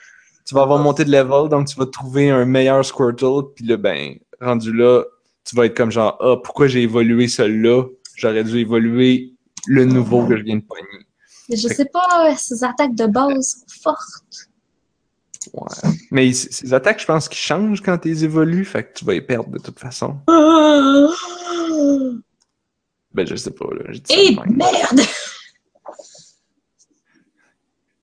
Tu 0.47 0.55
vas 0.55 0.63
avoir 0.63 0.79
monté 0.79 1.05
de 1.05 1.11
level, 1.11 1.51
donc 1.51 1.67
tu 1.67 1.77
vas 1.77 1.85
trouver 1.85 2.31
un 2.31 2.47
meilleur 2.47 2.83
Squirtle, 2.83 3.53
puis 3.55 3.67
là, 3.67 3.77
ben, 3.77 4.15
rendu 4.41 4.73
là, 4.73 5.05
tu 5.45 5.55
vas 5.57 5.67
être 5.67 5.77
comme 5.77 5.91
genre, 5.91 6.17
ah, 6.21 6.37
pourquoi 6.43 6.67
j'ai 6.67 6.81
évolué 6.81 7.29
celui-là? 7.29 7.83
J'aurais 8.17 8.45
dû 8.45 8.57
évoluer 8.61 9.35
le 9.67 9.85
nouveau 9.85 10.27
que 10.27 10.39
je 10.39 10.43
viens 10.43 10.57
de 10.57 10.63
pogner. 10.63 11.07
Mais 11.51 11.57
je 11.57 11.69
sais 11.69 11.85
pas, 11.93 12.35
ces 12.39 12.65
attaques 12.65 12.95
de 12.95 13.07
base 13.07 13.57
sont 13.67 13.83
fortes. 13.83 14.48
Ouais. 15.61 15.91
Mais 16.11 16.33
ces 16.33 16.73
attaques, 16.75 17.01
je 17.01 17.07
pense 17.07 17.29
qu'ils 17.29 17.39
changent 17.39 17.83
quand 17.83 17.99
tu 17.99 18.09
les 18.09 18.25
évolues, 18.25 18.65
fait 18.65 18.85
que 18.85 18.99
tu 18.99 19.05
vas 19.05 19.13
les 19.15 19.21
perdre 19.21 19.51
de 19.51 19.59
toute 19.59 19.79
façon. 19.79 20.17
Ben, 23.15 23.27
je 23.27 23.37
sais 23.37 23.51
pas, 23.51 23.67
là. 23.73 23.93
Ça 24.05 24.15
de 24.17 24.37
même. 24.37 24.57
merde! 24.57 25.01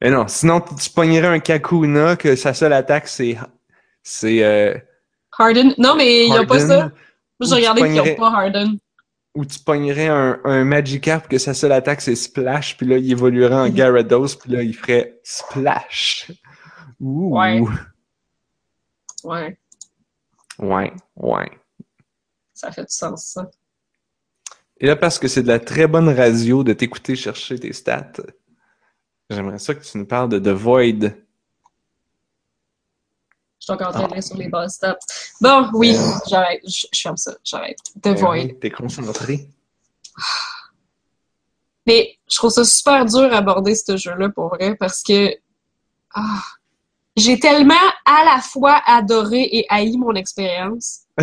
Mais 0.02 0.10
non, 0.10 0.28
sinon, 0.28 0.62
tu 0.62 0.90
pognerais 0.90 1.28
un 1.28 1.40
Kakuna 1.40 2.16
que 2.16 2.36
sa 2.36 2.54
seule 2.54 2.74
attaque, 2.74 3.08
c'est. 3.08 3.38
C'est. 4.04 4.44
Euh, 4.44 4.78
Harden. 5.38 5.74
Non, 5.78 5.96
mais 5.96 6.28
ils 6.28 6.32
ont 6.34 6.46
pas 6.46 6.56
Harden, 6.56 6.68
ça. 6.68 6.80
Moi, 6.80 6.92
j'ai 7.42 7.48
tu 7.48 7.54
regardé 7.56 7.82
qu'ils 8.02 8.16
pas 8.16 8.30
Harden. 8.30 8.78
Ou 9.36 9.46
tu 9.46 9.60
pognerais 9.60 10.08
un, 10.08 10.40
un 10.46 10.64
Magikarp 10.64 11.28
que 11.28 11.38
sa 11.38 11.54
seule 11.54 11.74
attaque, 11.74 12.02
c'est 12.02 12.16
Splash, 12.16 12.78
puis 12.78 12.88
là, 12.88 12.98
il 12.98 13.12
évoluerait 13.12 13.56
en 13.56 13.66
Mhm. 13.68 13.76
Gyarados, 13.76 14.36
puis 14.36 14.52
là, 14.52 14.62
il 14.64 14.74
ferait 14.74 15.20
Splash. 15.24 16.32
Ouh. 17.00 17.36
Ouais. 17.38 17.62
Ouais, 19.24 19.58
Ouais, 20.60 20.94
ouais. 21.18 21.52
ça 22.54 22.72
fait 22.72 22.84
du 22.84 22.94
sens, 22.94 23.26
ça. 23.26 23.50
Et 24.80 24.88
là, 24.88 24.96
parce 24.96 25.18
que 25.20 25.28
c'est 25.28 25.42
de 25.44 25.48
la 25.48 25.60
très 25.60 25.88
bonne 25.88 26.10
radio 26.10 26.64
de 26.64 26.74
t'écouter 26.74 27.16
chercher 27.16 27.58
tes 27.60 27.74
stats, 27.74 28.12
j'aimerais 29.30 29.58
ça 29.60 29.74
que 29.74 29.84
tu 29.84 29.98
nous 29.98 30.06
parles 30.06 30.30
de 30.30 30.40
The 30.40 30.50
Void. 30.56 31.02
Je 33.60 33.72
suis 33.72 33.74
encore 33.74 33.88
en 33.88 33.92
train 33.92 34.04
de 34.04 34.12
Ah. 34.12 34.16
lire 34.16 34.24
sur 34.24 34.38
les 34.38 34.48
bases 34.48 34.76
stats. 34.76 34.98
Bon, 35.42 35.70
oui, 35.74 35.96
j'arrête. 36.30 36.62
Je, 36.68 36.86
je 36.94 37.02
ferme 37.02 37.18
ça. 37.18 37.36
J'arrête. 37.44 37.78
The 37.96 38.00
Ben 38.04 38.16
Void. 38.16 38.32
oui, 38.46 38.60
T'es 38.60 38.70
concentré. 38.70 39.50
Mais 41.88 42.18
je 42.30 42.36
trouve 42.38 42.52
ça 42.52 42.64
super 42.64 43.06
dur 43.06 43.32
à 43.34 43.38
aborder 43.38 43.76
ce 43.76 43.98
jeu-là 43.98 44.30
pour 44.30 44.50
vrai 44.50 44.76
parce 44.76 45.04
que 45.04 45.36
ah, 46.14 46.42
j'ai 47.16 47.40
tellement 47.40 47.74
à 48.06 48.26
la 48.26 48.42
fois 48.42 48.82
adoré 48.86 49.48
et 49.52 49.66
haï 49.70 49.98
mon 49.98 50.14
expérience. 50.14 51.02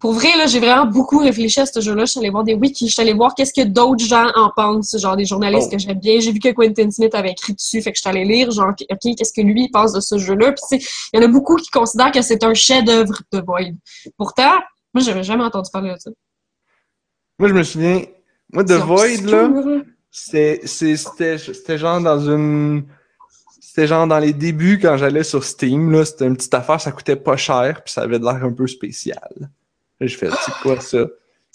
Pour 0.00 0.14
vrai, 0.14 0.36
là, 0.36 0.46
j'ai 0.46 0.58
vraiment 0.58 0.86
beaucoup 0.86 1.18
réfléchi 1.18 1.60
à 1.60 1.66
ce 1.66 1.80
jeu-là. 1.80 2.06
Je 2.06 2.10
suis 2.10 2.18
allée 2.18 2.30
voir 2.30 2.42
des 2.42 2.54
wikis, 2.54 2.88
je 2.88 2.92
suis 2.92 3.00
allée 3.00 3.12
voir 3.12 3.36
qu'est-ce 3.36 3.52
que 3.52 3.64
d'autres 3.64 4.04
gens 4.04 4.32
en 4.34 4.50
pensent, 4.50 4.98
genre 4.98 5.14
des 5.16 5.24
journalistes 5.24 5.68
Oh. 5.68 5.76
que 5.76 5.78
j'aime 5.78 6.00
bien. 6.00 6.18
J'ai 6.18 6.32
vu 6.32 6.40
que 6.40 6.48
Quentin 6.48 6.90
Smith 6.90 7.14
avait 7.14 7.30
écrit 7.30 7.52
dessus, 7.54 7.80
fait 7.80 7.92
que 7.92 7.96
je 7.98 8.00
suis 8.00 8.10
allée 8.10 8.24
lire, 8.24 8.50
genre, 8.50 8.70
OK, 8.70 9.14
qu'est-ce 9.16 9.32
que 9.32 9.42
lui 9.42 9.68
pense 9.68 9.92
de 9.92 10.00
ce 10.00 10.18
jeu-là? 10.18 10.52
Puis, 10.52 10.84
il 11.12 11.20
y 11.20 11.22
en 11.22 11.24
a 11.24 11.28
beaucoup 11.28 11.54
qui 11.54 11.70
considèrent 11.70 12.10
que 12.10 12.20
c'est 12.20 12.42
un 12.42 12.52
chef-d'œuvre 12.52 13.14
de 13.32 13.40
Void. 13.46 13.76
Pourtant, 14.16 14.54
moi, 14.92 15.04
j'avais 15.04 15.22
jamais 15.22 15.44
entendu 15.44 15.70
parler 15.72 15.92
de 15.94 15.98
ça. 16.00 16.10
Moi, 17.38 17.48
je 17.48 17.54
me 17.54 17.62
souviens, 17.62 18.02
moi, 18.52 18.64
The 18.64 18.72
Void, 18.72 19.20
là, 19.26 19.50
c'était 20.10 20.66
c'était 20.66 21.78
genre 21.78 22.00
dans 22.00 22.18
une. 22.28 22.86
C'était 23.74 23.86
genre 23.86 24.06
dans 24.06 24.18
les 24.18 24.34
débuts 24.34 24.78
quand 24.78 24.98
j'allais 24.98 25.22
sur 25.22 25.42
Steam, 25.42 25.92
là. 25.92 26.04
C'était 26.04 26.26
une 26.26 26.36
petite 26.36 26.52
affaire, 26.52 26.78
ça 26.78 26.92
coûtait 26.92 27.16
pas 27.16 27.38
cher, 27.38 27.82
puis 27.82 27.90
ça 27.90 28.02
avait 28.02 28.18
l'air 28.18 28.44
un 28.44 28.52
peu 28.52 28.66
spécial. 28.66 29.30
Là, 29.40 29.46
j'ai 29.98 30.14
fait, 30.14 30.28
c'est 30.44 30.52
quoi 30.60 30.78
ça? 30.78 31.06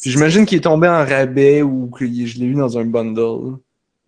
Puis 0.01 0.09
j'imagine 0.09 0.47
qu'il 0.47 0.57
est 0.57 0.62
tombé 0.62 0.88
en 0.88 1.05
rabais 1.05 1.62
ou 1.62 1.91
que 1.91 2.07
je 2.07 2.39
l'ai 2.39 2.45
eu 2.45 2.55
dans 2.55 2.75
un 2.75 2.86
bundle. 2.86 3.59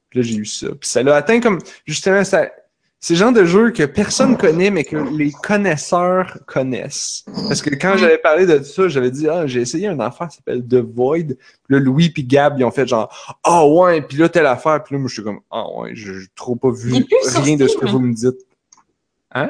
Puis 0.09 0.21
là, 0.21 0.25
j'ai 0.25 0.37
eu 0.37 0.45
ça. 0.45 0.69
Puis 0.69 0.89
ça 0.89 1.03
l'a 1.03 1.17
atteint 1.17 1.39
comme, 1.39 1.59
justement, 1.85 2.23
ça, 2.23 2.49
c'est 3.01 3.13
le 3.13 3.19
genre 3.19 3.31
de 3.31 3.45
jeu 3.45 3.71
que 3.71 3.83
personne 3.83 4.35
connaît, 4.35 4.71
mais 4.71 4.83
que 4.83 4.97
les 4.97 5.31
connaisseurs 5.31 6.37
connaissent. 6.45 7.23
Parce 7.47 7.61
que 7.61 7.69
quand 7.69 7.95
j'avais 7.95 8.17
parlé 8.17 8.45
de 8.45 8.61
ça, 8.61 8.89
j'avais 8.89 9.09
dit, 9.09 9.29
ah, 9.29 9.47
j'ai 9.47 9.61
essayé 9.61 9.87
un 9.87 9.99
affaire 10.01 10.27
qui 10.27 10.35
s'appelle 10.35 10.67
The 10.67 10.83
Void. 10.83 11.27
Puis 11.27 11.37
là, 11.69 11.79
Louis 11.79 12.09
puis 12.09 12.25
Gab, 12.25 12.59
ils 12.59 12.65
ont 12.65 12.71
fait 12.71 12.85
genre, 12.85 13.37
ah 13.43 13.65
ouais, 13.65 14.01
puis 14.01 14.17
là, 14.17 14.27
telle 14.27 14.47
affaire. 14.47 14.83
Puis 14.83 14.95
là, 14.95 14.99
moi, 14.99 15.07
je 15.07 15.13
suis 15.13 15.23
comme, 15.23 15.39
ah 15.49 15.65
ouais, 15.77 15.91
j'ai 15.95 16.11
trop 16.35 16.57
pas 16.57 16.71
vu 16.71 17.05
rien 17.37 17.55
de 17.55 17.67
ce 17.69 17.77
que 17.77 17.85
vous 17.85 17.99
me 17.99 18.13
dites. 18.13 18.45
Hein? 19.31 19.47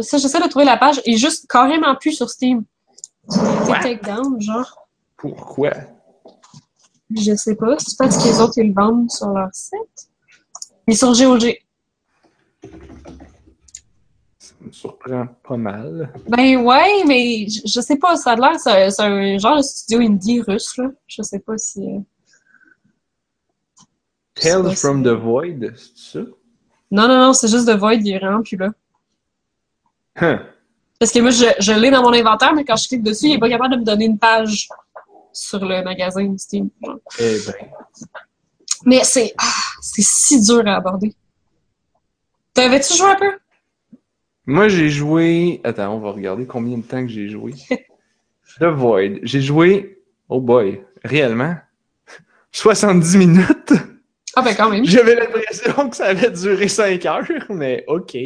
Ça, 0.00 0.18
j'essaie 0.18 0.40
de 0.40 0.48
trouver 0.48 0.64
la 0.64 0.76
page. 0.76 1.00
Et 1.04 1.16
juste 1.16 1.46
carrément 1.48 1.94
plus 1.94 2.12
sur 2.12 2.28
Steam. 2.28 2.64
take 3.82 4.00
down, 4.04 4.40
genre. 4.40 4.88
Pourquoi? 5.16 5.70
Je 7.16 7.36
sais 7.36 7.54
pas. 7.54 7.76
C'est 7.78 7.96
parce 7.98 8.18
que 8.18 8.28
les 8.28 8.40
autres, 8.40 8.54
ils 8.56 8.68
le 8.68 8.74
vendent 8.74 9.10
sur 9.10 9.28
leur 9.28 9.50
site. 9.52 10.10
Ils 10.88 10.96
sont 10.96 11.12
GOG. 11.12 11.56
Ça 14.38 14.54
me 14.60 14.72
surprend 14.72 15.26
pas 15.42 15.56
mal. 15.56 16.12
Ben 16.28 16.58
ouais, 16.58 17.04
mais 17.06 17.46
je, 17.48 17.80
sais 17.80 17.96
pas, 17.96 18.16
ça 18.16 18.32
a 18.32 18.36
l'air, 18.36 18.58
c'est 18.60 19.02
un 19.02 19.38
genre 19.38 19.56
de 19.58 19.62
studio 19.62 20.00
indie 20.00 20.40
russe, 20.42 20.76
là. 20.76 20.88
Je 21.06 21.22
sais 21.22 21.38
pas 21.38 21.56
si. 21.58 21.80
Euh, 21.82 22.00
Tales 24.34 24.76
from 24.76 25.02
the 25.02 25.08
Void, 25.08 25.72
c'est 25.76 26.18
ça? 26.18 26.20
Non, 26.90 27.06
non, 27.06 27.18
non, 27.18 27.32
c'est 27.32 27.48
juste 27.48 27.66
The 27.66 27.76
Void, 27.76 28.00
il 28.00 28.12
est 28.14 28.18
vraiment 28.18 28.42
plus 28.42 28.56
là. 28.56 28.70
Parce 30.98 31.12
que 31.12 31.20
moi, 31.20 31.30
je, 31.30 31.46
je 31.58 31.72
l'ai 31.72 31.90
dans 31.90 32.02
mon 32.02 32.12
inventaire, 32.12 32.52
mais 32.54 32.64
quand 32.64 32.76
je 32.76 32.88
clique 32.88 33.02
dessus, 33.02 33.26
il 33.26 33.32
est 33.34 33.38
pas 33.38 33.48
capable 33.48 33.74
de 33.74 33.80
me 33.80 33.84
donner 33.84 34.04
une 34.06 34.18
page 34.18 34.68
sur 35.32 35.64
le 35.64 35.82
magasin 35.82 36.36
Steam. 36.36 36.70
Eh 37.18 37.38
ben. 37.46 37.54
Mais 38.84 39.04
c'est 39.04 39.34
ah, 39.38 39.44
c'est 39.80 40.02
si 40.02 40.40
dur 40.42 40.62
à 40.66 40.76
aborder. 40.76 41.14
T'avais-tu 42.60 42.94
joué 42.94 43.08
un 43.08 43.16
peu? 43.16 43.32
Moi, 44.44 44.68
j'ai 44.68 44.90
joué. 44.90 45.62
Attends, 45.64 45.94
on 45.94 45.98
va 45.98 46.10
regarder 46.10 46.46
combien 46.46 46.76
de 46.76 46.82
temps 46.82 47.00
que 47.00 47.10
j'ai 47.10 47.28
joué. 47.28 47.54
The 48.60 48.64
Void. 48.64 49.20
J'ai 49.22 49.40
joué. 49.40 50.02
Oh 50.28 50.40
boy, 50.42 50.82
réellement? 51.02 51.56
70 52.52 53.16
minutes? 53.16 53.72
Ah, 54.36 54.42
ben 54.42 54.54
quand 54.54 54.68
même. 54.68 54.84
J'avais 54.84 55.14
l'impression 55.14 55.88
que 55.88 55.96
ça 55.96 56.06
allait 56.06 56.30
durer 56.30 56.68
5 56.68 57.06
heures, 57.06 57.24
mais 57.48 57.82
OK. 57.88 58.16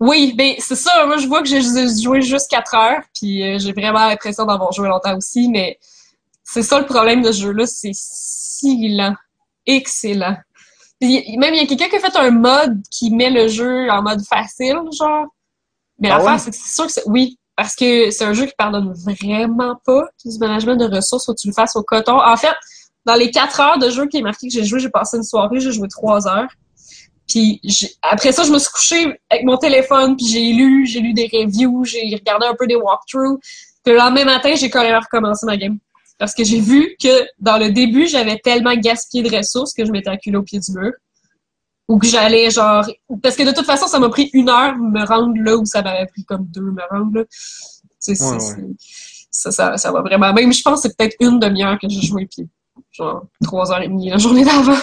Oui, 0.00 0.32
ben 0.36 0.54
c'est 0.58 0.74
ça. 0.74 1.04
Moi, 1.04 1.18
je 1.18 1.26
vois 1.26 1.42
que 1.42 1.48
j'ai 1.48 1.60
joué 1.60 2.22
juste 2.22 2.50
4 2.50 2.74
heures, 2.74 3.02
puis 3.14 3.42
euh, 3.42 3.58
j'ai 3.58 3.72
vraiment 3.72 4.08
l'impression 4.08 4.46
d'avoir 4.46 4.72
joué 4.72 4.88
longtemps 4.88 5.16
aussi, 5.16 5.50
mais 5.50 5.78
c'est 6.42 6.62
ça 6.62 6.80
le 6.80 6.86
problème 6.86 7.20
de 7.20 7.30
ce 7.30 7.42
jeu-là, 7.42 7.66
c'est 7.66 7.92
si 7.92 8.88
lent. 8.96 9.14
Excellent 9.66 10.36
même 11.00 11.54
il 11.54 11.60
y 11.60 11.60
a 11.60 11.66
quelqu'un 11.66 11.88
qui 11.88 11.96
a 11.96 12.00
fait 12.00 12.16
un 12.16 12.30
mode 12.30 12.80
qui 12.90 13.10
met 13.10 13.30
le 13.30 13.48
jeu 13.48 13.90
en 13.90 14.02
mode 14.02 14.22
facile, 14.24 14.78
genre. 14.98 15.26
Mais 15.98 16.10
ah 16.10 16.18
l'affaire, 16.18 16.40
c'est 16.40 16.50
que 16.50 16.56
c'est 16.56 16.74
sûr 16.74 16.86
que 16.86 16.92
c'est. 16.92 17.06
Oui, 17.06 17.38
parce 17.56 17.74
que 17.74 18.10
c'est 18.10 18.24
un 18.24 18.34
jeu 18.34 18.46
qui 18.46 18.54
pardonne 18.56 18.92
vraiment 18.92 19.76
pas 19.84 20.04
du 20.24 20.38
management 20.38 20.76
de 20.76 20.94
ressources, 20.94 21.26
faut 21.26 21.34
que 21.34 21.40
tu 21.40 21.48
le 21.48 21.54
fasses 21.54 21.74
au 21.76 21.82
coton. 21.82 22.20
En 22.20 22.36
fait, 22.36 22.54
dans 23.06 23.14
les 23.14 23.30
quatre 23.30 23.60
heures 23.60 23.78
de 23.78 23.88
jeu 23.88 24.06
qui 24.06 24.18
est 24.18 24.22
marqué 24.22 24.48
que 24.48 24.52
j'ai 24.52 24.64
joué, 24.64 24.80
j'ai 24.80 24.90
passé 24.90 25.16
une 25.16 25.22
soirée, 25.22 25.60
j'ai 25.60 25.72
joué 25.72 25.88
trois 25.88 26.28
heures. 26.28 26.48
Puis 27.26 27.60
après 28.02 28.32
ça, 28.32 28.44
je 28.44 28.52
me 28.52 28.58
suis 28.58 28.70
couchée 28.70 29.20
avec 29.30 29.44
mon 29.44 29.56
téléphone, 29.56 30.16
puis 30.16 30.26
j'ai 30.26 30.52
lu, 30.52 30.86
j'ai 30.86 31.00
lu 31.00 31.12
des 31.12 31.28
reviews, 31.32 31.84
j'ai 31.84 32.14
regardé 32.14 32.46
un 32.46 32.54
peu 32.54 32.66
des 32.66 32.76
walkthroughs. 32.76 33.38
Puis 33.84 33.92
le 33.92 33.98
lendemain 33.98 34.24
matin, 34.24 34.54
j'ai 34.54 34.68
quand 34.70 34.82
même 34.82 35.00
recommencé 35.00 35.46
ma 35.46 35.56
game. 35.56 35.78
Parce 36.18 36.34
que 36.34 36.44
j'ai 36.44 36.60
vu 36.60 36.96
que 37.02 37.26
dans 37.38 37.58
le 37.58 37.70
début, 37.70 38.06
j'avais 38.06 38.38
tellement 38.38 38.74
gaspillé 38.74 39.22
de 39.22 39.36
ressources 39.36 39.74
que 39.74 39.84
je 39.84 39.90
m'étais 39.90 40.10
acculée 40.10 40.36
au 40.36 40.42
pied 40.42 40.58
du 40.60 40.72
mur. 40.72 40.92
Ou 41.88 41.98
que 41.98 42.06
j'allais 42.06 42.50
genre. 42.50 42.84
Parce 43.22 43.36
que 43.36 43.44
de 43.44 43.52
toute 43.52 43.66
façon, 43.66 43.86
ça 43.86 44.00
m'a 44.00 44.08
pris 44.08 44.30
une 44.32 44.48
heure 44.48 44.76
me 44.76 45.06
rendre 45.06 45.40
là 45.40 45.56
où 45.56 45.64
ça 45.64 45.82
m'avait 45.82 46.06
pris 46.06 46.24
comme 46.24 46.44
deux 46.46 46.72
me 46.72 46.82
rendre 46.90 47.18
là. 47.18 47.24
Ça, 48.00 49.52
ça, 49.52 49.76
ça 49.76 49.92
va 49.92 50.00
vraiment. 50.00 50.32
Même 50.32 50.52
je 50.52 50.62
pense 50.62 50.82
que 50.82 50.88
c'est 50.88 50.96
peut-être 50.96 51.16
une 51.20 51.38
demi-heure 51.38 51.78
que 51.80 51.88
j'ai 51.88 52.00
joué, 52.00 52.26
puis 52.26 52.48
genre 52.90 53.26
trois 53.42 53.70
heures 53.70 53.82
et 53.82 53.88
demie 53.88 54.10
la 54.10 54.18
journée 54.18 54.44
d'avant. 54.44 54.76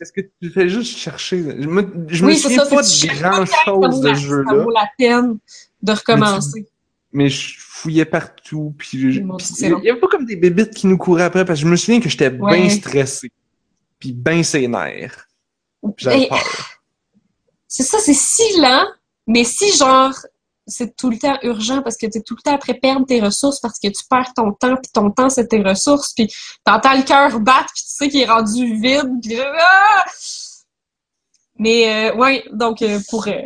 Est-ce 0.00 0.12
que 0.12 0.20
tu 0.40 0.50
fais 0.50 0.68
juste 0.68 0.96
chercher? 0.98 1.38
Je 1.38 1.66
me, 1.66 2.06
je 2.06 2.24
me 2.24 2.34
souviens 2.34 2.66
pas 2.66 2.82
de 2.82 3.18
grand-chose 3.20 4.00
de 4.00 4.14
ce 4.14 4.20
jeu-là. 4.20 4.50
Ça 4.50 4.56
vaut 4.56 4.70
la 4.70 4.88
peine 4.96 5.38
de 5.82 5.92
recommencer. 5.92 6.68
Mais 7.12 7.28
je 7.30 7.58
fouillais 7.78 8.04
partout, 8.04 8.74
puis 8.76 8.98
il 8.98 9.24
y 9.24 9.90
avait 9.90 10.00
pas 10.00 10.08
comme 10.08 10.24
des 10.24 10.36
bébites 10.36 10.74
qui 10.74 10.86
nous 10.86 10.98
couraient 10.98 11.24
après, 11.24 11.44
parce 11.44 11.60
que 11.60 11.66
je 11.66 11.70
me 11.70 11.76
souviens 11.76 12.00
que 12.00 12.08
j'étais 12.08 12.30
bien 12.30 12.68
stressé, 12.68 13.30
puis 13.98 14.12
bien 14.12 14.42
sénère. 14.42 15.28
J'avais 15.96 16.28
peur. 16.28 16.80
C'est 17.68 17.84
ça, 17.84 17.98
c'est 18.00 18.14
si 18.14 18.60
lent, 18.60 18.86
mais 19.26 19.44
si 19.44 19.76
genre 19.76 20.14
c'est 20.66 20.96
tout 20.96 21.08
le 21.08 21.18
temps 21.18 21.38
urgent 21.42 21.82
parce 21.82 21.96
que 21.96 22.06
tu 22.06 22.18
es 22.18 22.22
tout 22.22 22.34
le 22.36 22.42
temps 22.42 22.54
après 22.54 22.74
perdre 22.74 23.06
tes 23.06 23.20
ressources 23.20 23.58
parce 23.60 23.78
que 23.78 23.88
tu 23.88 24.04
perds 24.10 24.34
ton 24.34 24.52
temps, 24.52 24.76
puis 24.76 24.90
ton 24.92 25.10
temps, 25.10 25.30
c'est 25.30 25.46
tes 25.46 25.62
ressources, 25.62 26.12
puis 26.14 26.30
t'entends 26.64 26.94
le 26.94 27.04
cœur 27.04 27.40
battre, 27.40 27.72
puis 27.74 27.84
tu 27.84 27.90
sais 27.90 28.08
qu'il 28.08 28.20
est 28.20 28.26
rendu 28.26 28.74
vide, 28.80 29.10
puis... 29.22 29.38
Ah! 29.40 30.04
Mais, 31.60 32.10
euh, 32.10 32.16
ouais, 32.16 32.44
donc, 32.52 32.82
euh, 32.82 33.00
pour, 33.08 33.26
euh, 33.26 33.42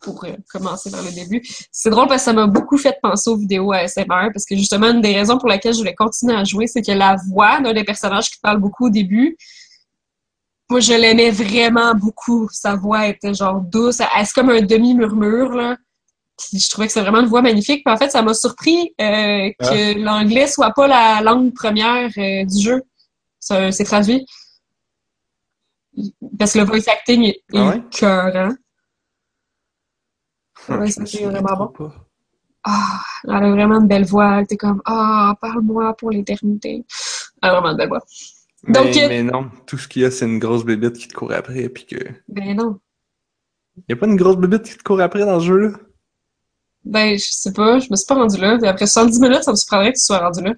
pour 0.00 0.24
euh, 0.24 0.32
commencer 0.50 0.90
dans 0.90 1.02
le 1.02 1.10
début. 1.10 1.42
C'est 1.70 1.90
drôle 1.90 2.08
parce 2.08 2.22
que 2.22 2.26
ça 2.26 2.32
m'a 2.32 2.46
beaucoup 2.46 2.78
fait 2.78 2.98
penser 3.02 3.30
aux 3.30 3.36
vidéos 3.36 3.72
ASMR 3.72 4.30
parce 4.32 4.44
que 4.44 4.56
justement, 4.56 4.88
une 4.88 5.00
des 5.00 5.14
raisons 5.14 5.38
pour 5.38 5.48
laquelle 5.48 5.74
je 5.74 5.78
voulais 5.78 5.94
continuer 5.94 6.34
à 6.34 6.44
jouer, 6.44 6.66
c'est 6.66 6.82
que 6.82 6.92
la 6.92 7.16
voix 7.28 7.60
d'un 7.60 7.72
des 7.72 7.84
personnages 7.84 8.30
qui 8.30 8.38
parle 8.40 8.58
beaucoup 8.58 8.86
au 8.86 8.90
début, 8.90 9.36
moi, 10.70 10.80
je 10.80 10.92
l'aimais 10.92 11.30
vraiment 11.30 11.94
beaucoup. 11.94 12.48
Sa 12.52 12.76
voix 12.76 13.06
était 13.06 13.32
genre 13.32 13.60
douce. 13.60 13.96
C'est 13.96 14.32
comme 14.34 14.50
un 14.50 14.60
demi-murmure, 14.60 15.50
là. 15.52 15.76
je 16.52 16.68
trouvais 16.68 16.86
que 16.86 16.92
c'est 16.92 17.00
vraiment 17.00 17.20
une 17.20 17.26
voix 17.26 17.40
magnifique. 17.40 17.82
Puis 17.84 17.94
en 17.94 17.96
fait, 17.96 18.10
ça 18.10 18.20
m'a 18.20 18.34
surpris 18.34 18.94
euh, 19.00 19.50
que 19.58 19.94
ah. 19.94 19.94
l'anglais 19.94 20.46
soit 20.46 20.72
pas 20.72 20.86
la 20.86 21.22
langue 21.22 21.54
première 21.54 22.10
euh, 22.18 22.44
du 22.44 22.62
jeu. 22.62 22.82
C'est 23.40 23.84
traduit. 23.84 24.26
Parce 26.38 26.52
que 26.52 26.58
le 26.58 26.64
voice 26.64 26.86
acting 26.86 27.24
est, 27.24 27.42
ah 27.54 27.70
Ouais, 27.70 27.82
ça 30.68 31.28
vraiment 31.28 31.72
bon. 31.78 31.90
Ah, 32.64 33.00
elle 33.24 33.30
a 33.30 33.50
vraiment 33.50 33.80
une 33.80 33.88
belle 33.88 34.04
voix. 34.04 34.36
Elle 34.36 34.44
était 34.44 34.56
comme, 34.56 34.82
ah, 34.84 35.34
parle-moi 35.40 35.96
pour 35.96 36.10
l'éternité. 36.10 36.84
Elle 37.42 37.48
a 37.48 37.52
vraiment 37.52 37.70
une 37.70 37.76
belle 37.76 37.88
voix. 37.88 38.04
Mais, 38.64 39.04
euh, 39.04 39.08
mais 39.08 39.22
non, 39.22 39.50
tout 39.66 39.78
ce 39.78 39.86
qu'il 39.86 40.02
y 40.02 40.04
a, 40.04 40.10
c'est 40.10 40.26
une 40.26 40.38
grosse 40.38 40.64
bébête 40.64 40.98
qui 40.98 41.08
te 41.08 41.14
court 41.14 41.32
après, 41.32 41.68
puis 41.68 41.86
que... 41.86 41.96
Ben 42.26 42.56
non. 42.56 42.78
Y 43.88 43.92
a 43.92 43.96
pas 43.96 44.06
une 44.06 44.16
grosse 44.16 44.36
bébête 44.36 44.64
qui 44.64 44.76
te 44.76 44.82
court 44.82 45.00
après 45.00 45.24
dans 45.24 45.38
ce 45.38 45.46
jeu-là? 45.46 45.70
Ben, 46.84 47.16
je 47.16 47.24
sais 47.30 47.52
pas, 47.52 47.78
je 47.78 47.88
me 47.90 47.96
suis 47.96 48.06
pas 48.06 48.16
rendu 48.16 48.38
là. 48.40 48.58
Après 48.64 48.86
70 48.86 49.20
minutes, 49.20 49.44
ça 49.44 49.52
me 49.52 49.56
surprendrait 49.56 49.92
que 49.92 49.98
tu 49.98 50.04
sois 50.04 50.18
rendu 50.18 50.42
là. 50.42 50.54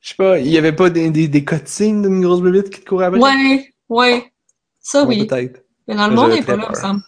Je 0.00 0.10
sais 0.10 0.14
pas, 0.16 0.38
il 0.38 0.48
y 0.48 0.58
avait 0.58 0.72
pas 0.72 0.90
des, 0.90 1.10
des, 1.10 1.26
des 1.26 1.44
cutscenes 1.44 2.02
d'une 2.02 2.20
grosse 2.20 2.42
bébête 2.42 2.70
qui 2.70 2.80
te 2.80 2.88
court 2.88 3.02
après? 3.02 3.18
Ouais, 3.18 3.74
ouais. 3.88 4.32
Ça, 4.80 5.04
oui. 5.04 5.26
Peut-être. 5.26 5.64
Mais 5.86 5.94
dans 5.94 6.08
le 6.08 6.14
monde, 6.14 6.30
il 6.32 6.40
n'est 6.40 6.42
pas 6.42 6.56
là, 6.56 6.66
il 6.68 6.70
me 6.70 6.80
semble. 6.80 7.02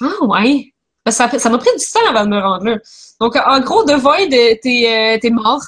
Ah 0.00 0.24
ouais. 0.24 0.72
Ben, 1.04 1.10
ça 1.10 1.26
m'a 1.26 1.58
pris 1.58 1.70
du 1.78 1.84
temps 1.86 2.06
avant 2.08 2.24
de 2.24 2.30
me 2.30 2.40
rendre 2.40 2.64
là. 2.64 2.78
Donc, 3.20 3.36
en 3.36 3.60
gros, 3.60 3.84
The 3.84 3.92
Void, 3.92 4.28
t'es 4.30 5.20
es 5.22 5.30
mort. 5.30 5.62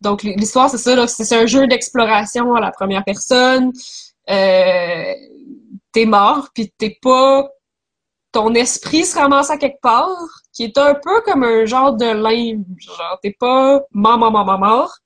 Donc, 0.00 0.22
l'histoire, 0.22 0.68
c'est 0.68 0.78
ça. 0.78 1.06
C'est 1.06 1.36
un 1.36 1.46
jeu 1.46 1.66
d'exploration 1.66 2.54
à 2.54 2.60
la 2.60 2.72
première 2.72 3.04
personne. 3.04 3.72
Euh, 4.28 5.12
t'es 5.92 6.04
mort, 6.04 6.48
puis 6.54 6.72
t'es 6.76 6.98
pas... 7.00 7.48
Ton 8.32 8.54
esprit 8.54 9.04
se 9.04 9.18
ramasse 9.18 9.50
à 9.50 9.58
quelque 9.58 9.80
part, 9.82 10.08
qui 10.54 10.64
est 10.64 10.78
un 10.78 10.94
peu 10.94 11.20
comme 11.22 11.44
un 11.44 11.66
genre 11.66 11.92
de 11.92 12.06
limbe. 12.06 12.64
Genre, 12.78 13.18
t'es 13.22 13.36
pas 13.38 13.80
mort, 13.92 14.18
mort, 14.18 14.32
mort, 14.32 14.58
mort. 14.58 14.96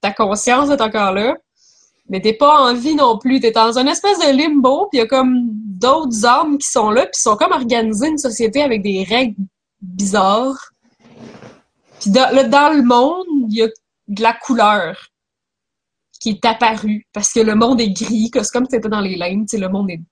Ta 0.00 0.12
conscience 0.12 0.70
est 0.70 0.80
encore 0.80 1.12
là 1.12 1.36
mais 2.10 2.20
t'es 2.20 2.34
pas 2.34 2.60
en 2.60 2.74
vie 2.74 2.96
non 2.96 3.16
plus. 3.18 3.40
T'es 3.40 3.52
dans 3.52 3.78
un 3.78 3.86
espèce 3.86 4.18
de 4.18 4.36
limbo, 4.36 4.88
puis 4.90 4.98
il 4.98 5.02
y 5.02 5.04
a 5.04 5.06
comme 5.06 5.48
d'autres 5.52 6.26
hommes 6.26 6.58
qui 6.58 6.68
sont 6.68 6.90
là, 6.90 7.06
puis 7.06 7.20
sont 7.20 7.36
comme 7.36 7.52
organisés 7.52 8.08
une 8.08 8.18
société 8.18 8.62
avec 8.62 8.82
des 8.82 9.04
règles 9.04 9.36
bizarres. 9.80 10.72
Puis 12.00 12.10
dans, 12.10 12.50
dans 12.50 12.76
le 12.76 12.82
monde, 12.82 13.26
il 13.48 13.58
y 13.58 13.62
a 13.62 13.68
de 14.08 14.22
la 14.22 14.32
couleur 14.34 14.98
qui 16.20 16.30
est 16.30 16.44
apparue, 16.44 17.06
parce 17.14 17.32
que 17.32 17.40
le 17.40 17.54
monde 17.54 17.80
est 17.80 17.90
gris, 17.90 18.30
c'est 18.34 18.50
comme 18.52 18.64
si 18.64 18.72
t'étais 18.72 18.88
dans 18.88 19.00
les 19.00 19.16
lames, 19.16 19.46
le 19.50 19.68
monde 19.68 19.90
est 19.90 20.02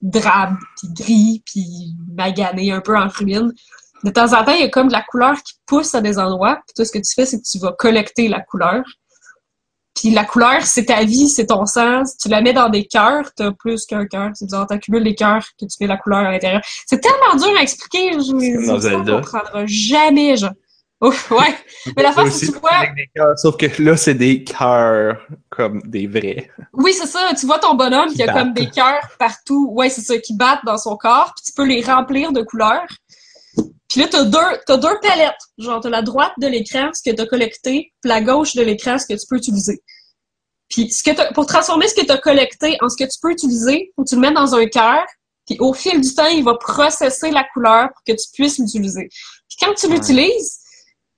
drabe, 0.00 0.56
puis 0.76 0.88
gris, 0.92 1.42
puis 1.44 1.94
magané, 2.14 2.70
un 2.70 2.80
peu 2.80 2.96
en 2.96 3.08
ruine. 3.08 3.52
De 4.04 4.10
temps 4.10 4.32
en 4.32 4.44
temps, 4.44 4.52
il 4.52 4.60
y 4.60 4.64
a 4.64 4.68
comme 4.68 4.88
de 4.88 4.92
la 4.92 5.02
couleur 5.02 5.42
qui 5.42 5.54
pousse 5.66 5.94
à 5.94 6.00
des 6.00 6.18
endroits, 6.18 6.56
puis 6.56 6.74
tout 6.76 6.84
ce 6.84 6.92
que 6.92 6.98
tu 6.98 7.14
fais, 7.14 7.24
c'est 7.24 7.38
que 7.38 7.48
tu 7.50 7.58
vas 7.58 7.72
collecter 7.72 8.28
la 8.28 8.40
couleur. 8.40 8.84
Puis 10.02 10.10
la 10.10 10.24
couleur, 10.24 10.62
c'est 10.62 10.86
ta 10.86 11.04
vie, 11.04 11.28
c'est 11.28 11.46
ton 11.46 11.64
sens. 11.64 12.16
Tu 12.16 12.28
la 12.28 12.40
mets 12.40 12.52
dans 12.52 12.68
des 12.68 12.86
cœurs, 12.86 13.30
t'as 13.36 13.52
plus 13.52 13.86
qu'un 13.86 14.04
cœur. 14.04 14.30
C'est 14.34 14.46
bizarre, 14.46 14.66
t'accumules 14.66 15.04
les 15.04 15.14
cœurs 15.14 15.44
que 15.56 15.64
tu 15.64 15.76
fais 15.78 15.86
la 15.86 15.96
couleur 15.96 16.26
à 16.26 16.32
l'intérieur. 16.32 16.60
C'est 16.86 16.98
tellement 16.98 17.36
dur 17.36 17.56
à 17.56 17.62
expliquer. 17.62 18.14
Je 18.14 18.32
ne 18.32 19.14
comprendra 19.14 19.64
jamais, 19.66 20.36
genre. 20.36 20.54
Ouf, 21.00 21.30
ouais. 21.30 21.54
Mais 21.96 22.02
la 22.02 22.10
face, 22.10 22.40
tu 22.40 22.46
vois. 22.46 23.36
sauf 23.36 23.56
que 23.56 23.80
là, 23.80 23.96
c'est 23.96 24.14
des 24.14 24.42
cœurs 24.42 25.18
comme 25.50 25.80
des 25.84 26.08
vrais. 26.08 26.50
Oui, 26.72 26.92
c'est 26.92 27.06
ça. 27.06 27.30
Tu 27.38 27.46
vois 27.46 27.60
ton 27.60 27.74
bonhomme 27.74 28.12
qui, 28.12 28.24
a 28.24 28.32
comme 28.32 28.54
des 28.54 28.70
cœurs 28.70 29.08
partout. 29.20 29.68
Ouais, 29.70 29.88
c'est 29.88 30.00
ça, 30.00 30.18
qui 30.18 30.34
battent 30.34 30.64
dans 30.66 30.78
son 30.78 30.96
corps. 30.96 31.32
Puis 31.36 31.44
tu 31.46 31.52
peux 31.52 31.64
les 31.64 31.82
remplir 31.82 32.32
de 32.32 32.42
couleurs. 32.42 32.88
Puis 33.88 34.00
là, 34.00 34.08
t'as 34.10 34.24
deux, 34.24 34.58
t'as 34.66 34.78
deux 34.78 34.98
palettes. 35.00 35.34
Genre, 35.58 35.80
t'as 35.80 35.90
la 35.90 36.02
droite 36.02 36.32
de 36.38 36.48
l'écran, 36.48 36.90
ce 36.92 37.08
que 37.08 37.14
t'as 37.14 37.26
collecté, 37.26 37.92
puis 38.00 38.08
la 38.08 38.20
gauche 38.20 38.56
de 38.56 38.62
l'écran, 38.62 38.98
ce 38.98 39.06
que 39.06 39.12
tu 39.12 39.26
peux 39.28 39.36
utiliser. 39.36 39.80
Puis 40.72 40.90
ce 40.90 41.02
que 41.02 41.32
pour 41.34 41.46
transformer 41.46 41.86
ce 41.86 41.94
que 41.94 42.04
t'as 42.04 42.16
collecté 42.16 42.78
en 42.80 42.88
ce 42.88 42.96
que 42.96 43.04
tu 43.04 43.18
peux 43.20 43.30
utiliser, 43.30 43.92
faut 43.94 44.04
que 44.04 44.08
tu 44.08 44.14
le 44.14 44.22
mets 44.22 44.32
dans 44.32 44.54
un 44.54 44.66
cœur. 44.66 45.04
Puis 45.46 45.58
au 45.60 45.74
fil 45.74 46.00
du 46.00 46.14
temps, 46.14 46.26
il 46.26 46.42
va 46.42 46.54
processer 46.54 47.30
la 47.30 47.44
couleur 47.44 47.90
pour 47.92 48.02
que 48.06 48.12
tu 48.12 48.30
puisses 48.32 48.58
l'utiliser. 48.58 49.08
Puis 49.48 49.58
quand 49.60 49.74
tu 49.74 49.88
l'utilises, 49.88 50.60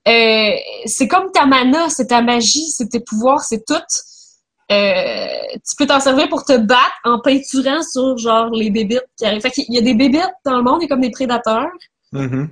euh, 0.07 0.51
c'est 0.85 1.07
comme 1.07 1.31
ta 1.31 1.45
mana, 1.45 1.89
c'est 1.89 2.07
ta 2.07 2.21
magie, 2.21 2.69
c'est 2.69 2.89
tes 2.89 2.99
pouvoirs, 2.99 3.41
c'est 3.41 3.63
tout. 3.65 3.75
Euh, 4.71 5.25
tu 5.53 5.75
peux 5.77 5.85
t'en 5.85 5.99
servir 5.99 6.27
pour 6.27 6.43
te 6.43 6.57
battre 6.57 6.99
en 7.05 7.19
peinturant 7.19 7.81
sur 7.83 8.17
genre 8.17 8.49
les 8.49 8.71
bébites 8.71 9.05
qui 9.17 9.25
arrivent. 9.25 9.41
Fait 9.41 9.51
qu'il 9.51 9.73
y 9.73 9.77
a 9.77 9.81
des 9.81 9.93
bébites 9.93 10.33
dans 10.43 10.57
le 10.57 10.63
monde, 10.63 10.81
il 10.81 10.83
y 10.83 10.85
a 10.85 10.89
comme 10.89 11.01
des 11.01 11.11
prédateurs. 11.11 11.69
Mm-hmm. 12.11 12.49